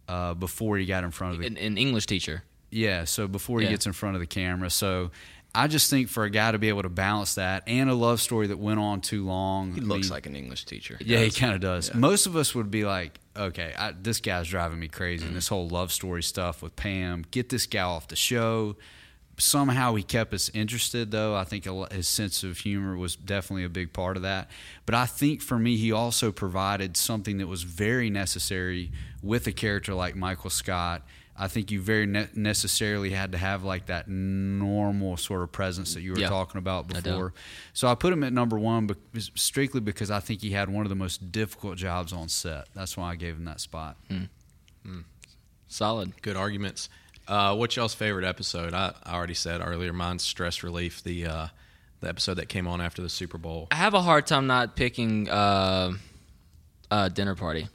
uh, 0.07 0.33
before 0.33 0.77
he 0.77 0.85
got 0.87 1.03
in 1.03 1.11
front 1.11 1.33
of 1.35 1.39
the 1.41 1.45
An, 1.47 1.57
an 1.57 1.77
English 1.77 2.07
teacher. 2.07 2.43
yeah, 2.71 3.03
so 3.03 3.27
before 3.27 3.59
he 3.59 3.65
Yeah. 3.65 3.71
gets 3.73 3.85
in 3.85 3.93
front 3.93 4.15
of 4.15 4.21
the 4.21 4.25
camera. 4.27 4.69
So 4.71 5.11
I 5.53 5.67
just 5.67 5.89
think 5.89 6.09
for 6.09 6.23
a 6.23 6.29
guy 6.31 6.51
to 6.51 6.57
be 6.57 6.69
able 6.69 6.81
to 6.83 6.89
balance 6.89 7.35
that 7.35 7.63
and 7.67 7.89
a 7.89 7.93
love 7.93 8.21
story 8.21 8.47
that 8.47 8.57
went 8.57 8.79
on 8.79 9.01
too 9.01 9.25
long. 9.25 9.73
he 9.73 9.81
I 9.81 9.83
looks 9.83 10.07
mean, 10.07 10.11
like 10.11 10.25
an 10.25 10.35
English 10.35 10.65
teacher. 10.65 10.97
Yeah, 10.99 11.19
he 11.19 11.29
kind 11.31 11.53
of 11.53 11.61
does. 11.61 11.93
Most 11.93 12.25
of 12.25 12.35
us 12.35 12.55
would 12.55 12.71
be 12.71 12.85
like, 12.85 13.19
okay, 13.37 13.73
I, 13.77 13.91
this 13.91 14.19
guy's 14.19 14.47
driving 14.47 14.79
me 14.79 14.87
crazy. 14.87 15.23
And 15.23 15.29
mm-hmm. 15.29 15.35
this 15.35 15.47
whole 15.47 15.67
love 15.67 15.91
story 15.91 16.23
stuff 16.23 16.61
with 16.61 16.75
Pam, 16.75 17.25
get 17.31 17.49
this 17.49 17.65
guy 17.65 17.81
off 17.81 18.07
the 18.07 18.15
show. 18.15 18.75
Somehow 19.39 19.93
he 19.93 20.01
kept 20.01 20.33
us 20.33 20.49
interested, 20.53 21.11
though. 21.11 21.35
I 21.35 21.43
think 21.43 21.67
his 21.91 22.07
sense 22.07 22.43
of 22.43 22.57
humor 22.57 22.97
was 22.97 23.15
definitely 23.15 23.65
a 23.65 23.69
big 23.69 23.93
part 23.93 24.17
of 24.17 24.23
that. 24.23 24.49
But 24.85 24.95
I 24.95 25.05
think 25.05 25.41
for 25.41 25.59
me, 25.59 25.77
he 25.77 25.91
also 25.91 26.31
provided 26.31 26.97
something 26.97 27.37
that 27.37 27.47
was 27.47 27.61
very 27.61 28.09
necessary 28.09 28.91
with 29.21 29.45
a 29.45 29.51
character 29.51 29.93
like 29.93 30.15
Michael 30.15 30.49
Scott. 30.49 31.03
I 31.39 31.47
think 31.47 31.69
you 31.69 31.81
very 31.81 32.07
ne- 32.07 32.29
necessarily 32.33 33.11
had 33.11 33.31
to 33.33 33.37
have 33.37 33.63
like 33.63 33.85
that 33.87 34.07
normal 34.07 35.17
sort 35.17 35.43
of 35.43 35.51
presence 35.51 35.93
that 35.93 36.01
you 36.01 36.13
were 36.13 36.19
Yeah. 36.19 36.29
talking 36.29 36.57
about 36.57 36.85
I 36.95 36.99
before. 37.01 37.33
So 37.73 37.87
I 37.87 37.93
put 37.95 38.11
him 38.11 38.23
at 38.23 38.33
number 38.33 38.57
one, 38.57 38.87
but 38.87 38.97
strictly 39.35 39.79
because 39.79 40.09
I 40.09 40.19
think 40.19 40.41
he 40.41 40.51
had 40.51 40.69
one 40.69 40.85
of 40.85 40.89
the 40.89 40.95
most 40.95 41.31
difficult 41.31 41.77
jobs 41.77 42.11
on 42.11 42.27
set. 42.29 42.67
That's 42.73 42.97
why 42.97 43.11
I 43.11 43.15
gave 43.15 43.35
him 43.35 43.45
that 43.45 43.59
spot. 43.61 43.97
Solid. 45.67 46.21
Good 46.21 46.37
arguments. 46.37 46.89
Uh, 47.27 47.53
what's 47.55 47.75
y'all's 47.75 47.93
favorite 47.93 48.23
episode? 48.25 48.73
I, 48.73 48.93
I 49.03 49.13
already 49.15 49.33
said 49.33 49.59
earlier. 49.61 49.91
Mine's 49.91 50.23
stress 50.23 50.63
relief. 50.63 51.03
The 51.03 51.25
uh, 51.25 51.47
the 51.99 52.07
episode 52.07 52.35
that 52.35 52.47
came 52.47 52.67
on 52.67 52.79
after 52.79 53.01
the 53.01 53.09
Super 53.09 53.37
Bowl. 53.37 53.67
I 53.71 53.75
have 53.75 53.93
a 53.93 54.01
hard 54.01 54.25
time 54.27 54.47
not 54.47 54.75
picking 54.77 55.29
uh, 55.29 55.91
uh, 56.89 57.09
dinner 57.09 57.35
party 57.35 57.67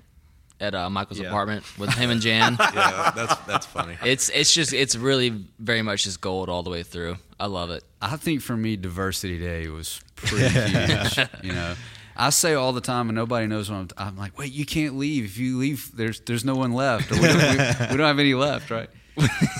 at 0.62 0.74
uh, 0.74 0.88
Michael's 0.88 1.20
Yeah. 1.20 1.28
apartment 1.28 1.64
with 1.78 1.90
him 1.90 2.10
and 2.10 2.20
Jan. 2.20 2.56
Yeah, 2.60 3.12
that's 3.14 3.34
that's 3.46 3.66
funny. 3.66 3.96
It's 4.04 4.28
it's 4.30 4.54
just 4.54 4.72
it's 4.72 4.96
really 4.96 5.44
very 5.58 5.82
much 5.82 6.04
just 6.04 6.20
gold 6.20 6.48
all 6.48 6.62
the 6.62 6.70
way 6.70 6.82
through. 6.82 7.16
I 7.38 7.46
love 7.46 7.70
it. 7.70 7.82
I 8.00 8.16
think 8.16 8.40
for 8.40 8.56
me, 8.56 8.76
Diversity 8.76 9.38
Day 9.38 9.68
was 9.68 10.00
pretty 10.16 10.48
huge. 10.48 11.18
You 11.42 11.52
know, 11.52 11.74
I 12.16 12.30
say 12.30 12.54
all 12.54 12.72
the 12.72 12.80
time, 12.80 13.08
and 13.08 13.16
nobody 13.16 13.46
knows 13.46 13.70
what 13.70 13.76
I'm. 13.78 13.88
I'm 13.98 14.16
like, 14.16 14.38
wait, 14.38 14.52
you 14.52 14.64
can't 14.64 14.96
leave. 14.96 15.24
If 15.24 15.38
you 15.38 15.58
leave, 15.58 15.90
there's 15.96 16.20
there's 16.20 16.44
no 16.44 16.54
one 16.54 16.72
left. 16.72 17.10
Or 17.10 17.16
we, 17.16 17.22
don't, 17.26 17.38
we, 17.38 17.56
we 17.90 17.96
don't 17.96 18.06
have 18.06 18.18
any 18.18 18.34
left, 18.34 18.70
right? 18.70 18.88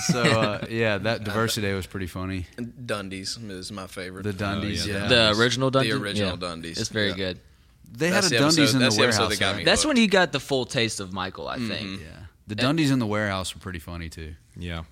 so 0.07 0.21
uh, 0.21 0.65
yeah, 0.69 0.97
that 0.97 1.23
Diversity 1.23 1.67
Day 1.67 1.73
was 1.73 1.85
pretty 1.85 2.07
funny. 2.07 2.47
Dundies 2.57 3.37
is 3.51 3.71
my 3.71 3.85
favorite. 3.87 4.23
The 4.23 4.33
Dundies, 4.33 4.87
yeah. 4.87 5.03
yeah. 5.03 5.07
The 5.07 5.39
original 5.39 5.69
Dundies, 5.71 5.81
The 5.83 5.89
Dundies. 5.89 6.01
original 6.01 6.37
Dundies. 6.37 6.79
It's 6.79 6.89
very 6.89 7.09
Yeah. 7.09 7.15
good. 7.15 7.39
They 7.95 8.09
That's 8.09 8.29
had 8.29 8.33
a 8.33 8.37
the 8.37 8.43
Dundies 8.43 8.57
episode- 8.59 8.75
in 8.75 8.81
that's 8.81 8.95
the 8.95 9.01
the 9.01 9.07
warehouse. 9.07 9.29
that 9.29 9.39
got 9.39 9.47
right? 9.51 9.57
me. 9.57 9.63
That's 9.63 9.81
hooked. 9.83 9.87
when 9.89 9.97
he 9.97 10.07
got 10.07 10.31
the 10.31 10.39
full 10.39 10.65
taste 10.65 10.99
of 10.99 11.13
Michael. 11.13 11.47
I 11.47 11.57
think. 11.59 12.01
Yeah, 12.01 12.07
the 12.47 12.55
Dundies 12.55 12.91
in 12.91 12.99
the 12.99 13.05
warehouse 13.07 13.53
were 13.55 13.59
pretty 13.61 13.79
funny 13.79 14.09
too. 14.09 14.35
Yeah. 14.57 14.83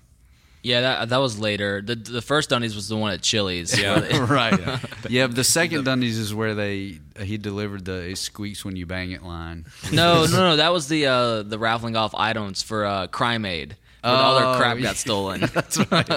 Yeah, 0.64 0.80
that 0.82 1.08
that 1.08 1.16
was 1.16 1.40
later. 1.40 1.82
The 1.84 1.96
the 1.96 2.22
first 2.22 2.50
Dundies 2.50 2.76
was 2.76 2.88
the 2.88 2.96
one 2.96 3.12
at 3.12 3.20
Chili's. 3.20 3.76
Yeah. 3.76 4.16
right. 4.32 4.56
Yeah, 5.08 5.26
but 5.26 5.34
the 5.34 5.42
second 5.42 5.84
Dundies 5.84 6.16
is 6.18 6.32
where 6.32 6.54
they 6.54 7.00
he 7.18 7.36
delivered 7.36 7.84
the 7.84 8.10
"it 8.10 8.18
squeaks 8.18 8.64
when 8.64 8.76
you 8.76 8.86
bang 8.86 9.10
it" 9.10 9.24
line. 9.24 9.66
no, 9.92 10.24
no, 10.26 10.30
no. 10.50 10.56
That 10.56 10.72
was 10.72 10.86
the 10.86 11.06
uh, 11.06 11.42
the 11.42 11.58
raffling 11.58 11.96
off 11.96 12.14
items 12.14 12.62
for 12.62 12.84
uh, 12.86 13.08
Crime 13.08 13.44
Aid. 13.44 13.76
Where 14.02 14.12
all 14.12 14.36
Oh, 14.36 14.40
their 14.52 14.60
crap 14.60 14.78
got 14.80 14.96
stolen. 14.96 15.40
That's 15.54 15.78
right. 15.90 16.08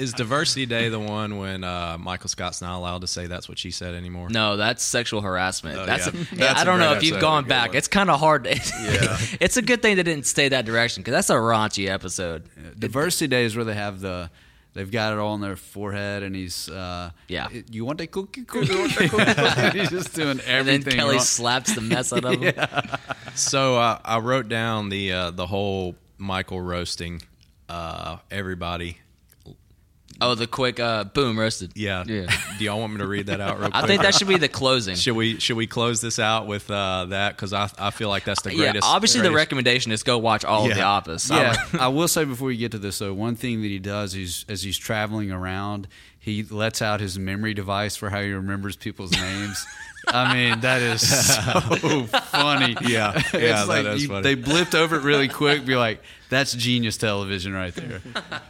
Is 0.00 0.12
Diversity 0.12 0.66
Day 0.66 0.88
the 0.88 0.98
one 0.98 1.38
when 1.38 1.62
uh, 1.62 1.96
Michael 1.98 2.28
Scott's 2.28 2.60
not 2.60 2.76
allowed 2.76 3.02
to 3.02 3.06
say 3.06 3.26
that's 3.26 3.48
what 3.48 3.58
she 3.58 3.70
said 3.70 3.94
anymore? 3.94 4.28
No, 4.30 4.56
that's 4.56 4.82
sexual 4.82 5.20
harassment. 5.20 5.78
Oh, 5.78 5.86
that's, 5.86 6.06
yeah. 6.06 6.12
a- 6.32 6.34
That's 6.36 6.58
I 6.60 6.62
a 6.62 6.64
don't 6.64 6.78
know 6.80 6.94
if 6.94 7.02
you've 7.04 7.20
gone 7.20 7.44
back. 7.46 7.68
one. 7.68 7.76
It's 7.76 7.88
kind 7.88 8.10
of 8.10 8.18
hard. 8.18 8.44
To, 8.44 8.50
Yeah. 8.50 9.18
it's 9.40 9.56
a 9.56 9.62
good 9.62 9.82
thing 9.82 9.96
they 9.96 10.02
didn't 10.02 10.26
stay 10.26 10.48
that 10.48 10.64
direction 10.64 11.02
because 11.02 11.12
that's 11.12 11.30
a 11.30 11.34
raunchy 11.34 11.88
episode. 11.88 12.44
Diversity 12.78 13.28
Day 13.28 13.44
is 13.44 13.54
where 13.54 13.64
they 13.64 13.74
have 13.74 14.00
the 14.00 14.30
they've 14.72 14.90
got 14.90 15.12
it 15.12 15.18
all 15.18 15.32
on 15.34 15.40
their 15.40 15.56
forehead, 15.56 16.22
and 16.22 16.34
he's 16.34 16.68
uh, 16.68 17.10
Yeah. 17.28 17.48
You 17.70 17.84
want 17.84 18.00
a 18.00 18.06
cookie? 18.06 18.42
Cookie? 18.44 18.72
And 18.72 19.74
he's 19.74 19.90
just 19.90 20.14
doing 20.14 20.40
And 20.46 20.66
then 20.66 20.76
everything. 20.80 20.94
Kelly 20.94 21.16
wrong. 21.16 21.24
slaps 21.24 21.74
the 21.74 21.80
mess 21.82 22.12
out 22.12 22.24
of 22.24 22.40
him. 22.40 22.54
So 23.34 23.76
uh, 23.76 23.98
I 24.04 24.18
wrote 24.18 24.48
down 24.48 24.88
the 24.88 25.12
uh, 25.12 25.30
the 25.30 25.46
whole 25.46 25.94
Michael 26.20 26.60
roasting 26.60 27.22
uh, 27.68 28.18
everybody. 28.30 28.98
Oh, 30.22 30.34
the 30.34 30.46
quick 30.46 30.78
uh, 30.78 31.04
boom 31.04 31.38
roasted. 31.38 31.72
Yeah. 31.76 32.04
Yeah. 32.06 32.26
Do 32.58 32.64
y'all 32.64 32.78
want 32.78 32.92
me 32.92 32.98
to 32.98 33.06
read 33.06 33.26
that 33.26 33.40
out 33.40 33.58
real 33.58 33.70
quick? 33.70 33.82
I 33.82 33.86
think 33.86 34.02
that 34.02 34.14
should 34.14 34.28
be 34.28 34.36
the 34.36 34.48
closing. 34.48 34.94
Should 34.96 35.16
we 35.16 35.40
should 35.40 35.56
we 35.56 35.66
close 35.66 36.02
this 36.02 36.18
out 36.18 36.46
with 36.46 36.70
uh, 36.70 37.06
that? 37.06 37.36
Because 37.36 37.54
I 37.54 37.70
I 37.78 37.90
feel 37.90 38.10
like 38.10 38.24
that's 38.24 38.42
the 38.42 38.50
yeah, 38.50 38.64
greatest. 38.64 38.86
obviously 38.86 39.22
the 39.22 39.32
recommendation 39.32 39.92
is 39.92 40.02
go 40.02 40.18
watch 40.18 40.44
all 40.44 40.68
of 40.68 40.74
The 40.74 40.82
Office. 40.82 41.30
Yeah, 41.30 41.56
I 41.78 41.88
will 41.88 42.08
say 42.08 42.24
before 42.24 42.48
we 42.48 42.58
get 42.58 42.72
to 42.72 42.78
this 42.78 42.98
though, 42.98 43.14
one 43.14 43.34
thing 43.34 43.62
that 43.62 43.68
he 43.68 43.78
does 43.78 44.14
is 44.14 44.44
as 44.48 44.62
he's 44.62 44.76
traveling 44.76 45.32
around, 45.32 45.88
he 46.18 46.42
lets 46.42 46.82
out 46.82 47.00
his 47.00 47.18
memory 47.18 47.54
device 47.54 47.96
for 47.96 48.10
how 48.10 48.20
he 48.20 48.32
remembers 48.32 48.76
people's 48.76 49.12
names. 49.12 49.64
I 50.08 50.34
mean, 50.34 50.60
that 50.60 50.80
is 50.82 51.00
so 51.36 52.06
funny. 52.06 52.76
Yeah, 52.82 53.12
It's 53.32 53.32
yeah, 53.34 53.64
like 53.64 53.84
that 53.84 53.94
is 53.94 54.02
you- 54.02 54.08
funny. 54.08 54.22
They 54.22 54.36
blipped 54.40 54.74
over 54.74 54.96
it 54.96 55.02
really 55.02 55.28
quick. 55.28 55.64
Be 55.64 55.76
like, 55.76 56.02
that's 56.28 56.52
genius 56.52 56.96
television 56.96 57.52
right 57.52 57.74
there. 57.74 58.00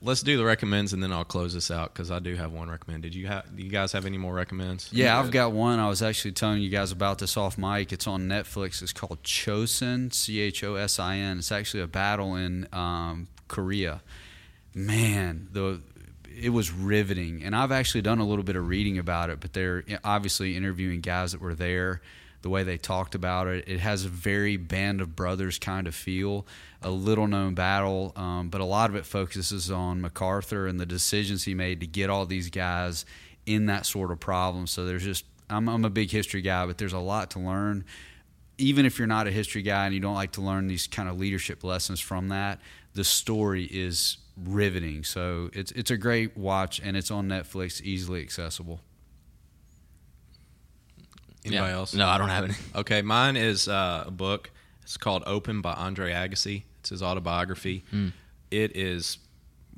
Let's 0.00 0.22
do 0.22 0.36
the 0.36 0.44
recommends 0.44 0.92
and 0.92 1.02
then 1.02 1.12
I'll 1.12 1.24
close 1.24 1.52
this 1.54 1.72
out 1.72 1.92
because 1.92 2.12
I 2.12 2.20
do 2.20 2.36
have 2.36 2.52
one 2.52 2.70
recommend. 2.70 3.02
Did 3.02 3.16
you 3.16 3.26
have? 3.26 3.44
Do 3.56 3.60
you 3.60 3.68
guys 3.68 3.90
have 3.92 4.06
any 4.06 4.16
more 4.16 4.32
recommends? 4.32 4.88
Yeah, 4.92 5.18
I've 5.18 5.32
got 5.32 5.50
one. 5.50 5.80
I 5.80 5.88
was 5.88 6.02
actually 6.02 6.32
telling 6.32 6.62
you 6.62 6.70
guys 6.70 6.92
about 6.92 7.18
this 7.18 7.36
off 7.36 7.58
mic. 7.58 7.92
It's 7.92 8.06
on 8.06 8.28
Netflix. 8.28 8.80
It's 8.80 8.92
called 8.92 9.20
Chosin, 9.24 10.14
C 10.14 10.38
H 10.38 10.62
O 10.62 10.76
S 10.76 11.00
I 11.00 11.16
N. 11.16 11.38
It's 11.38 11.50
actually 11.50 11.82
a 11.82 11.88
battle 11.88 12.36
in 12.36 12.68
um, 12.72 13.26
Korea. 13.48 14.00
Man, 14.72 15.48
the 15.50 15.80
it 16.40 16.50
was 16.50 16.72
riveting, 16.72 17.42
and 17.42 17.54
I've 17.56 17.72
actually 17.72 18.02
done 18.02 18.18
a 18.18 18.24
little 18.24 18.44
bit 18.44 18.56
of 18.56 18.68
reading 18.68 18.98
about 18.98 19.30
it. 19.30 19.40
But 19.40 19.52
they're 19.52 19.84
obviously 20.04 20.56
interviewing 20.56 21.00
guys 21.00 21.32
that 21.32 21.40
were 21.40 21.54
there. 21.54 22.00
the 22.42 22.48
way 22.48 22.62
they 22.62 22.78
talked 22.78 23.14
about 23.14 23.46
it. 23.48 23.64
It 23.66 23.80
has 23.80 24.04
a 24.04 24.08
very 24.08 24.56
band 24.56 25.00
of 25.00 25.16
brothers 25.16 25.58
kind 25.58 25.86
of 25.86 25.94
feel, 25.94 26.46
a 26.82 26.90
little 26.90 27.26
known 27.26 27.54
battle, 27.54 28.12
um, 28.16 28.48
but 28.48 28.60
a 28.60 28.64
lot 28.64 28.90
of 28.90 28.96
it 28.96 29.04
focuses 29.04 29.70
on 29.70 30.00
MacArthur 30.00 30.66
and 30.66 30.78
the 30.78 30.86
decisions 30.86 31.44
he 31.44 31.54
made 31.54 31.80
to 31.80 31.86
get 31.86 32.10
all 32.10 32.26
these 32.26 32.50
guys 32.50 33.04
in 33.46 33.66
that 33.66 33.86
sort 33.86 34.10
of 34.10 34.20
problem. 34.20 34.66
So 34.66 34.84
there's 34.84 35.04
just, 35.04 35.24
I'm, 35.50 35.68
I'm 35.68 35.84
a 35.84 35.90
big 35.90 36.10
history 36.10 36.42
guy, 36.42 36.66
but 36.66 36.78
there's 36.78 36.92
a 36.92 36.98
lot 36.98 37.30
to 37.32 37.40
learn. 37.40 37.84
Even 38.56 38.86
if 38.86 38.98
you're 38.98 39.08
not 39.08 39.26
a 39.26 39.30
history 39.30 39.62
guy 39.62 39.86
and 39.86 39.94
you 39.94 40.00
don't 40.00 40.14
like 40.14 40.32
to 40.32 40.40
learn 40.40 40.68
these 40.68 40.86
kind 40.86 41.08
of 41.08 41.18
leadership 41.18 41.64
lessons 41.64 42.00
from 42.00 42.28
that, 42.28 42.60
the 42.94 43.04
story 43.04 43.64
is 43.64 44.18
riveting. 44.44 45.04
So 45.04 45.50
it's 45.52 45.72
it's 45.72 45.90
a 45.90 45.96
great 45.96 46.36
watch 46.36 46.80
and 46.82 46.96
it's 46.96 47.10
on 47.10 47.28
Netflix, 47.28 47.80
easily 47.82 48.20
accessible. 48.22 48.80
Anybody 51.44 51.70
Yeah. 51.70 51.76
else? 51.78 51.94
No, 51.94 52.06
I 52.06 52.18
don't 52.18 52.28
have 52.28 52.44
any. 52.44 52.54
Okay, 52.74 53.02
mine 53.02 53.36
is 53.36 53.68
uh, 53.68 54.04
a 54.06 54.10
book. 54.10 54.50
It's 54.82 54.96
called 54.96 55.22
Open 55.26 55.60
by 55.60 55.72
Andre 55.74 56.12
Agassi. 56.12 56.62
It's 56.80 56.90
his 56.90 57.02
autobiography. 57.02 57.84
It 58.50 58.76
is, 58.76 59.18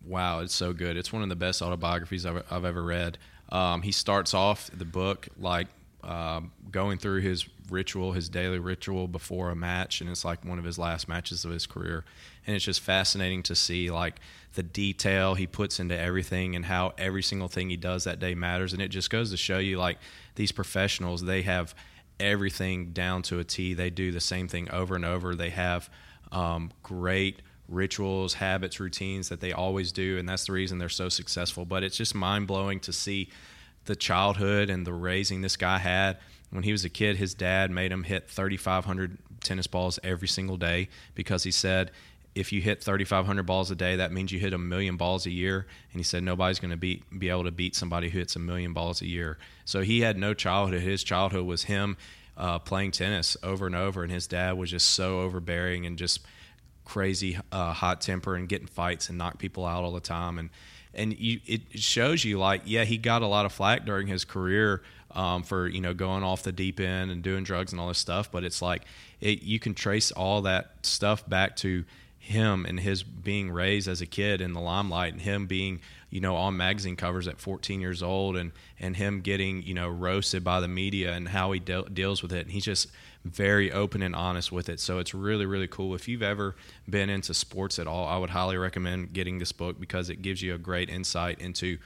wow, 0.05 0.41
it's 0.41 0.55
so 0.55 0.73
good. 0.73 0.97
It's 0.97 1.13
one 1.13 1.23
of 1.23 1.29
the 1.29 1.37
best 1.37 1.61
autobiographies 1.63 2.25
I've, 2.25 2.45
I've 2.51 2.65
ever 2.65 2.83
read. 2.83 3.19
Um, 3.51 3.83
he 3.83 3.91
starts 3.93 4.33
off 4.33 4.71
the 4.73 4.85
book 4.85 5.29
like 5.37 5.67
um, 6.05 6.53
going 6.71 6.99
through 6.99 7.21
his 7.23 7.47
ritual, 7.71 8.13
his 8.13 8.29
daily 8.29 8.59
ritual 8.59 9.09
before 9.09 9.51
a 9.51 9.57
match, 9.57 10.01
and 10.01 10.11
it's 10.11 10.25
like 10.25 10.45
one 10.45 10.59
of 10.59 10.65
his 10.65 10.79
last 10.79 11.09
matches 11.09 11.45
of 11.45 11.51
his 11.51 11.67
career. 11.67 12.05
And 12.47 12.57
it's 12.57 12.65
just 12.65 12.81
fascinating 12.81 13.43
to 13.45 13.55
see 13.55 13.91
like 13.91 14.21
the 14.55 14.63
detail 14.63 15.35
he 15.35 15.47
puts 15.47 15.79
into 15.79 15.99
everything 15.99 16.57
and 16.57 16.65
how 16.65 16.95
every 16.99 17.23
single 17.23 17.49
thing 17.49 17.71
he 17.71 17.77
does 17.77 18.05
that 18.05 18.19
day 18.19 18.35
matters. 18.35 18.73
And 18.73 18.83
it 18.83 18.89
just 18.89 19.11
goes 19.11 19.31
to 19.31 19.37
show 19.37 19.59
you 19.59 19.79
like 19.79 19.99
these 20.35 20.53
professionals, 20.53 21.23
they 21.23 21.43
have 21.43 21.75
everything 22.19 22.93
down 22.93 23.23
to 23.23 23.39
a 23.39 23.45
T. 23.45 23.75
They 23.75 23.91
do 23.91 24.13
the 24.13 24.21
same 24.21 24.49
thing 24.49 24.71
over 24.71 24.95
and 24.95 25.05
over. 25.05 25.35
They 25.35 25.51
have 25.51 25.91
um, 26.33 26.71
great 26.83 27.43
rituals, 27.69 28.35
habits, 28.35 28.81
routines 28.81 29.29
that 29.29 29.41
they 29.41 29.53
always 29.53 29.93
do, 29.93 30.19
and 30.19 30.29
that's 30.29 30.45
the 30.47 30.53
reason 30.53 30.79
they're 30.79 30.89
so 30.89 31.09
successful. 31.09 31.65
But 31.65 31.83
it's 31.83 31.97
just 31.97 32.15
mind 32.15 32.47
blowing 32.47 32.81
to 32.81 32.93
see 32.93 33.31
the 33.87 33.97
childhood 33.97 34.71
and 34.71 34.87
the 34.87 34.93
raising 34.93 35.41
this 35.41 35.57
guy 35.57 35.79
had. 35.79 36.19
When 36.51 36.65
he 36.65 36.73
was 36.73 36.85
a 36.85 36.89
kid, 36.89 37.17
his 37.17 37.35
dad 37.35 37.71
made 37.71 37.93
him 37.93 38.03
hit 38.03 38.29
3,500 38.29 39.19
tennis 39.41 39.67
balls 39.67 39.99
every 40.03 40.29
single 40.29 40.57
day 40.57 40.89
because 41.15 41.45
he 41.45 41.51
said, 41.51 41.91
if 42.35 42.53
you 42.53 42.61
hit 42.61 42.83
3,500 42.83 43.45
balls 43.45 43.71
a 43.71 43.75
day, 43.75 43.97
that 43.97 44.13
means 44.13 44.31
you 44.31 44.39
hit 44.39 44.53
a 44.53 44.59
million 44.59 44.97
balls 44.97 45.27
a 45.27 45.31
year. 45.31 45.67
And 45.93 46.01
he 46.01 46.05
said 46.05 46.23
nobody's 46.23 46.61
going 46.61 46.71
to 46.71 46.77
beat 46.77 47.03
be 47.19 47.29
able 47.29 47.45
to 47.45 47.51
beat 47.51 47.75
somebody 47.75 48.09
who 48.09 48.19
hits 48.19 48.37
a 48.37 48.39
million 48.39 48.73
balls 48.73 49.03
a 49.03 49.07
year. 49.07 49.39
So 49.65 49.81
he 49.81 50.01
had 50.01 50.17
no 50.17 50.35
childhood. 50.35 50.83
His 50.83 51.03
childhood 51.03 51.47
was 51.47 51.65
him 51.65 51.97
uh, 52.37 52.59
playing 52.61 52.93
tennis 52.93 53.37
over 53.43 53.67
and 53.67 53.75
over, 53.75 54.03
and 54.03 54.13
his 54.13 54.27
dad 54.27 54.57
was 54.57 54.71
just 54.71 54.91
so 54.91 55.21
overbearing 55.21 55.87
and 55.87 55.99
just 55.99 56.21
crazy 56.85 57.39
uh, 57.53 57.73
hot 57.73 58.01
temper 58.01 58.35
and 58.35 58.49
getting 58.49 58.67
fights 58.67 59.09
and 59.09 59.19
knock 59.19 59.39
people 59.39 59.65
out 59.65 59.85
all 59.85 59.93
the 59.93 60.01
time 60.01 60.41
and 60.41 60.51
and 60.93 61.17
you, 61.17 61.39
it 61.47 61.79
shows 61.79 62.25
you 62.25 62.37
like 62.37 62.63
yeah 62.65 62.83
he 62.83 62.99
got 62.99 63.23
a 63.23 63.27
lot 63.27 63.47
of 63.47 63.53
flack 63.53 63.85
during 63.85 64.09
his 64.09 64.25
career 64.25 64.83
um, 65.15 65.43
for 65.43 65.67
you 65.67 65.81
know 65.81 65.95
going 65.95 66.23
off 66.23 66.43
the 66.43 66.53
deep 66.53 66.81
end 66.81 67.11
and 67.11 67.23
doing 67.23 67.45
drugs 67.45 67.73
and 67.73 67.81
all 67.81 67.89
this 67.89 67.99
stuff 67.99 68.31
but 68.31 68.45
it's 68.45 68.63
like 68.63 68.83
it, 69.21 69.43
you 69.43 69.59
can 69.59 69.75
trace 69.75 70.11
all 70.13 70.43
that 70.43 70.75
stuff 70.83 71.29
back 71.29 71.57
to 71.57 71.85
him 72.19 72.67
and 72.67 72.79
his 72.81 73.03
being 73.03 73.51
raised 73.51 73.89
as 73.89 74.01
a 74.01 74.07
kid 74.07 74.41
in 74.41 74.53
the 74.53 74.61
limelight 74.61 75.13
and 75.13 75.23
him 75.23 75.47
being 75.47 75.81
you 76.11 76.21
know 76.21 76.37
on 76.37 76.57
magazine 76.57 76.95
covers 76.95 77.27
at 77.27 77.39
14 77.39 77.81
years 77.81 78.03
old 78.03 78.37
and 78.37 78.53
and 78.81 78.97
him 78.97 79.21
getting 79.21 79.63
you 79.63 79.75
know 79.75 79.89
roasted 79.89 80.43
by 80.43 80.61
the 80.61 80.69
media 80.69 81.13
and 81.13 81.29
how 81.29 81.53
he 81.53 81.61
de- 81.61 81.89
deals 81.91 82.23
with 82.23 82.33
it. 82.33 82.41
And 82.41 82.51
he's 82.51 82.65
just 82.65 82.89
very 83.25 83.71
open 83.71 84.01
and 84.03 84.17
honest 84.17 84.51
with 84.51 84.71
it. 84.71 84.81
So 84.81 84.99
it's 84.99 85.15
really 85.15 85.47
really 85.47 85.69
cool. 85.69 85.95
If 85.95 86.09
you've 86.09 86.23
ever 86.23 86.57
been 86.89 87.11
into 87.11 87.35
sports 87.35 87.79
at 87.79 87.87
all 87.87 88.09
i 88.09 88.17
would 88.17 88.31
highly 88.31 88.57
recommend 88.57 89.13
getting 89.13 89.39
this 89.39 89.53
book 89.53 89.79
because 89.79 90.11
it 90.11 90.23
gives 90.23 90.43
you 90.43 90.55
a 90.55 90.59
great 90.59 90.89
insight 90.89 91.41
into 91.41 91.79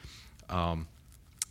um, 0.48 0.86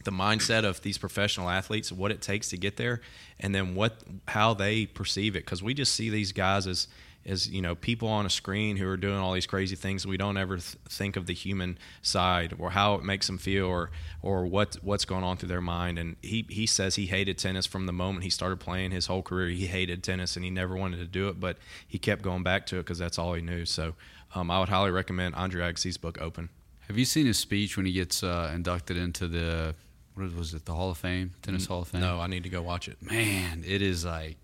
the 0.04 0.12
mindset 0.12 0.64
of 0.64 0.82
these 0.82 0.98
professional 0.98 1.50
athletes, 1.50 1.92
what 1.92 2.12
it 2.12 2.22
takes 2.22 2.50
to 2.50 2.58
get 2.58 2.78
there, 2.78 3.02
and 3.40 3.54
then 3.54 3.76
what 3.76 4.04
how 4.28 4.54
they 4.54 4.86
perceive 4.86 5.36
it. 5.36 5.46
Because 5.46 5.62
we 5.64 5.74
just 5.74 5.94
see 5.94 6.10
these 6.10 6.32
guys 6.32 6.68
as 6.68 6.88
as 7.26 7.50
you 7.50 7.62
know 7.62 7.76
people 7.76 8.08
on 8.08 8.26
a 8.26 8.30
screen 8.30 8.78
who 8.78 8.88
are 8.88 8.98
doing 8.98 9.18
all 9.18 9.34
these 9.34 9.46
crazy 9.46 9.76
things. 9.76 10.06
We 10.06 10.18
don't 10.18 10.38
ever 10.38 10.58
th- 10.58 10.76
think 10.90 11.16
of 11.16 11.26
the 11.26 11.34
human 11.34 11.78
side 12.02 12.54
or 12.60 12.72
how 12.72 12.96
it 12.96 13.04
makes 13.04 13.28
them 13.28 13.38
feel 13.38 13.66
or 13.66 13.92
or 14.22 14.46
what 14.46 14.76
what's 14.82 15.06
going 15.06 15.24
on 15.24 15.38
through 15.38 15.50
their 15.50 15.62
mind. 15.62 15.98
And 15.98 16.16
he 16.22 16.46
he 16.50 16.66
says 16.66 16.96
he 16.96 17.06
hated 17.06 17.38
tennis 17.38 17.66
from 17.66 17.86
the 17.86 17.94
moment 17.94 18.24
he 18.24 18.30
started 18.30 18.60
playing. 18.60 18.92
His 18.92 19.08
whole 19.08 19.24
career 19.24 19.50
he 19.50 19.68
hated 19.68 20.04
tennis 20.04 20.36
and 20.36 20.44
he 20.44 20.52
never 20.52 20.76
wanted 20.76 20.98
to 20.98 21.08
do 21.08 21.30
it, 21.30 21.40
but 21.40 21.58
he 21.88 21.98
kept 21.98 22.22
going 22.22 22.44
back 22.44 22.66
to 22.68 22.78
it 22.78 22.80
because 22.80 23.00
that's 23.00 23.18
all 23.18 23.34
he 23.34 23.42
knew. 23.42 23.66
So 23.66 23.94
um, 24.36 24.50
I 24.52 24.60
would 24.60 24.70
highly 24.70 24.92
recommend 24.92 25.36
Andre 25.36 25.72
Agassi's 25.72 25.98
book 25.98 26.20
Open. 26.20 26.50
Have 26.88 26.98
you 26.98 27.06
seen 27.06 27.26
his 27.26 27.38
speech 27.38 27.78
when 27.78 27.86
he 27.86 27.94
gets 27.94 28.24
uh, 28.24 28.52
inducted 28.54 28.98
into 28.98 29.28
the 29.28 29.76
what 30.16 30.36
was 30.36 30.54
it, 30.54 30.66
the 30.66 30.74
Hall 30.74 30.92
of 30.92 30.98
Fame, 30.98 31.32
Tennis 31.42 31.66
Hall 31.66 31.82
of 31.82 31.88
Fame? 31.88 32.02
No, 32.02 32.20
I 32.20 32.28
need 32.28 32.44
to 32.44 32.50
go 32.50 32.62
watch 32.62 32.88
it. 32.88 32.98
man, 33.02 33.64
it 33.66 33.82
is 33.82 34.06
like 34.06 34.38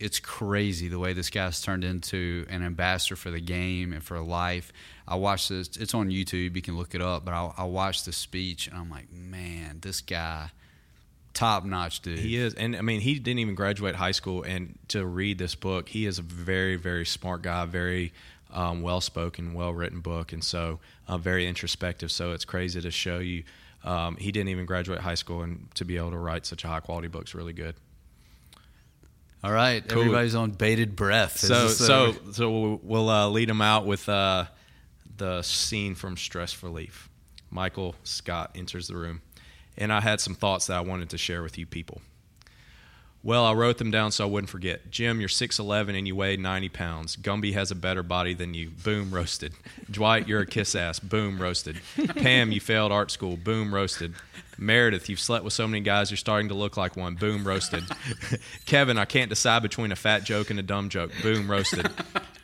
it's 0.00 0.20
crazy 0.20 0.88
the 0.88 0.98
way 0.98 1.12
this 1.12 1.30
guy's 1.30 1.60
turned 1.60 1.84
into 1.84 2.46
an 2.48 2.62
ambassador 2.62 3.16
for 3.16 3.30
the 3.30 3.40
game 3.40 3.92
and 3.92 4.02
for 4.02 4.20
life. 4.20 4.72
I 5.06 5.16
watched 5.16 5.48
this; 5.48 5.76
it's 5.76 5.94
on 5.94 6.08
YouTube. 6.08 6.56
You 6.56 6.62
can 6.62 6.76
look 6.76 6.94
it 6.94 7.00
up. 7.00 7.24
But 7.24 7.32
I, 7.34 7.52
I 7.58 7.64
watched 7.64 8.04
the 8.04 8.12
speech, 8.12 8.66
and 8.66 8.76
I'm 8.76 8.90
like, 8.90 9.12
man, 9.12 9.78
this 9.80 10.00
guy, 10.00 10.50
top 11.32 11.64
notch 11.64 12.00
dude. 12.00 12.18
He 12.18 12.36
is, 12.36 12.54
and 12.54 12.76
I 12.76 12.80
mean, 12.80 13.00
he 13.00 13.18
didn't 13.18 13.38
even 13.40 13.54
graduate 13.54 13.94
high 13.94 14.12
school, 14.12 14.42
and 14.42 14.78
to 14.88 15.04
read 15.04 15.38
this 15.38 15.54
book, 15.54 15.88
he 15.88 16.06
is 16.06 16.18
a 16.18 16.22
very, 16.22 16.76
very 16.76 17.06
smart 17.06 17.42
guy, 17.42 17.64
very 17.66 18.12
um, 18.52 18.82
well 18.82 19.00
spoken, 19.00 19.54
well 19.54 19.72
written 19.72 20.00
book, 20.00 20.32
and 20.32 20.42
so 20.42 20.80
uh, 21.08 21.18
very 21.18 21.46
introspective. 21.46 22.10
So 22.10 22.32
it's 22.32 22.44
crazy 22.44 22.80
to 22.80 22.90
show 22.90 23.18
you. 23.18 23.44
Um, 23.84 24.16
he 24.16 24.32
didn't 24.32 24.48
even 24.48 24.64
graduate 24.66 25.00
high 25.00 25.14
school, 25.14 25.42
and 25.42 25.68
to 25.74 25.84
be 25.84 25.96
able 25.98 26.10
to 26.12 26.18
write 26.18 26.46
such 26.46 26.64
a 26.64 26.68
high 26.68 26.80
quality 26.80 27.08
book 27.08 27.24
is 27.28 27.34
really 27.34 27.52
good. 27.52 27.74
All 29.42 29.52
right, 29.52 29.86
Cool. 29.86 30.00
everybody's 30.02 30.34
on 30.34 30.52
bated 30.52 30.96
breath. 30.96 31.36
Is 31.44 31.48
So, 31.48 31.68
this, 31.68 31.80
uh, 31.82 31.86
so, 31.86 32.14
so 32.32 32.50
we'll- 32.50 32.80
we'll 32.82 33.10
uh, 33.10 33.28
lead 33.28 33.50
him 33.50 33.60
out 33.60 33.84
with 33.84 34.08
uh, 34.08 34.46
the 35.18 35.42
scene 35.42 35.94
from 35.94 36.16
Stress 36.16 36.62
Relief. 36.62 37.10
Michael 37.50 37.94
Scott 38.04 38.52
enters 38.54 38.88
the 38.88 38.96
room, 38.96 39.20
and 39.76 39.92
I 39.92 40.00
had 40.00 40.18
some 40.20 40.34
thoughts 40.34 40.66
that 40.68 40.76
I 40.78 40.80
wanted 40.80 41.10
to 41.10 41.18
share 41.18 41.42
with 41.42 41.58
you 41.58 41.66
people. 41.66 42.00
Well, 43.24 43.46
I 43.46 43.54
wrote 43.54 43.78
them 43.78 43.90
down 43.90 44.12
so 44.12 44.24
I 44.24 44.30
wouldn't 44.30 44.50
forget. 44.50 44.90
Jim, 44.90 45.18
you're 45.18 45.30
6'11 45.30 45.96
and 45.96 46.06
you 46.06 46.14
weigh 46.14 46.36
90 46.36 46.68
pounds. 46.68 47.16
Gumby 47.16 47.54
has 47.54 47.70
a 47.70 47.74
better 47.74 48.02
body 48.02 48.34
than 48.34 48.52
you. 48.52 48.68
Boom, 48.68 49.12
roasted. 49.12 49.54
Dwight, 49.90 50.28
you're 50.28 50.42
a 50.42 50.46
kiss 50.46 50.74
ass. 50.74 51.00
Boom, 51.00 51.40
roasted. 51.40 51.80
Pam, 52.16 52.52
you 52.52 52.60
failed 52.60 52.92
art 52.92 53.10
school. 53.10 53.38
Boom, 53.38 53.74
roasted. 53.74 54.12
Meredith, 54.58 55.08
you've 55.08 55.20
slept 55.20 55.44
with 55.44 55.52
so 55.52 55.66
many 55.66 55.80
guys 55.80 56.10
you're 56.10 56.16
starting 56.16 56.48
to 56.48 56.54
look 56.54 56.76
like 56.76 56.96
one. 56.96 57.14
Boom, 57.14 57.46
roasted. 57.46 57.84
Kevin, 58.66 58.98
I 58.98 59.04
can't 59.04 59.28
decide 59.28 59.62
between 59.62 59.92
a 59.92 59.96
fat 59.96 60.24
joke 60.24 60.50
and 60.50 60.58
a 60.58 60.62
dumb 60.62 60.88
joke. 60.88 61.12
Boom, 61.22 61.50
roasted. 61.50 61.88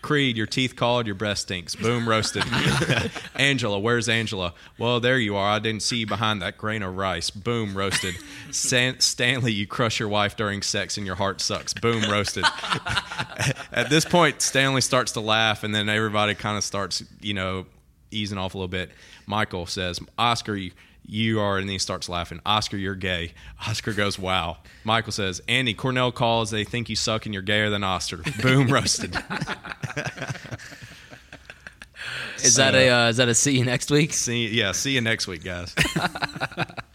Creed, 0.03 0.37
your 0.37 0.47
teeth 0.47 0.77
called, 0.77 1.07
your 1.07 1.15
breath 1.15 1.39
stinks. 1.39 1.75
Boom, 1.75 2.09
roasted. 2.09 2.45
Angela, 3.37 3.79
where's 3.79 4.09
Angela? 4.09 4.55
Well, 4.79 4.99
there 4.99 5.19
you 5.19 5.37
are. 5.37 5.51
I 5.51 5.59
didn't 5.59 5.83
see 5.83 5.99
you 5.99 6.07
behind 6.07 6.41
that 6.43 6.57
grain 6.57 6.83
of 6.83 6.97
rice. 6.97 7.31
Boom, 7.31 7.77
roasted. 7.77 8.17
Stan- 8.51 9.01
Stanley, 9.01 9.53
you 9.53 9.67
crush 9.67 10.01
your 10.01 10.09
wife 10.09 10.37
during 10.37 10.63
sex 10.63 10.97
and 10.97 11.07
your 11.07 11.17
heart 11.17 11.41
sucks. 11.41 11.75
Boom, 11.75 12.11
roasted. 12.11 12.45
At 13.73 13.91
this 13.91 14.05
point, 14.05 14.41
Stanley 14.43 14.81
starts 14.81 15.13
to 15.13 15.21
laugh, 15.21 15.65
and 15.65 15.75
then 15.75 15.89
everybody 15.89 16.35
kind 16.35 16.57
of 16.57 16.65
starts, 16.65 17.05
you 17.21 17.35
know, 17.35 17.67
easing 18.11 18.39
off 18.39 18.55
a 18.55 18.59
little 18.59 18.69
bit. 18.69 18.91
Michael 19.27 19.67
says, 19.67 20.01
Oscar, 20.19 20.57
you, 20.57 20.73
you 21.05 21.41
are, 21.41 21.59
and 21.59 21.69
then 21.69 21.73
he 21.73 21.79
starts 21.79 22.09
laughing. 22.09 22.41
Oscar, 22.47 22.77
you're 22.77 22.95
gay. 22.95 23.33
Oscar 23.69 23.93
goes, 23.93 24.19
wow. 24.19 24.59
Michael 24.85 25.13
says, 25.13 25.41
Andy, 25.49 25.75
Cornell 25.75 26.13
calls. 26.13 26.51
They 26.51 26.65
think 26.65 26.89
you 26.89 26.97
suck 26.97 27.27
and 27.27 27.35
you're 27.35 27.43
gayer 27.43 27.71
than 27.71 27.85
Oscar. 27.85 28.19
Boom, 28.43 28.69
roasted. 28.69 29.17
Is 32.43 32.57
that 32.57 32.75
a 32.75 32.89
uh, 32.89 33.09
is 33.09 33.19
that 33.19 33.29
a 33.29 33.35
see 33.35 33.59
you 33.59 33.65
next 33.65 33.91
week? 33.91 34.13
See, 34.13 34.49
yeah, 34.49 34.73
see 34.73 34.93
you 34.93 35.01
next 35.01 35.27
week, 35.27 35.45
guys. 35.45 35.75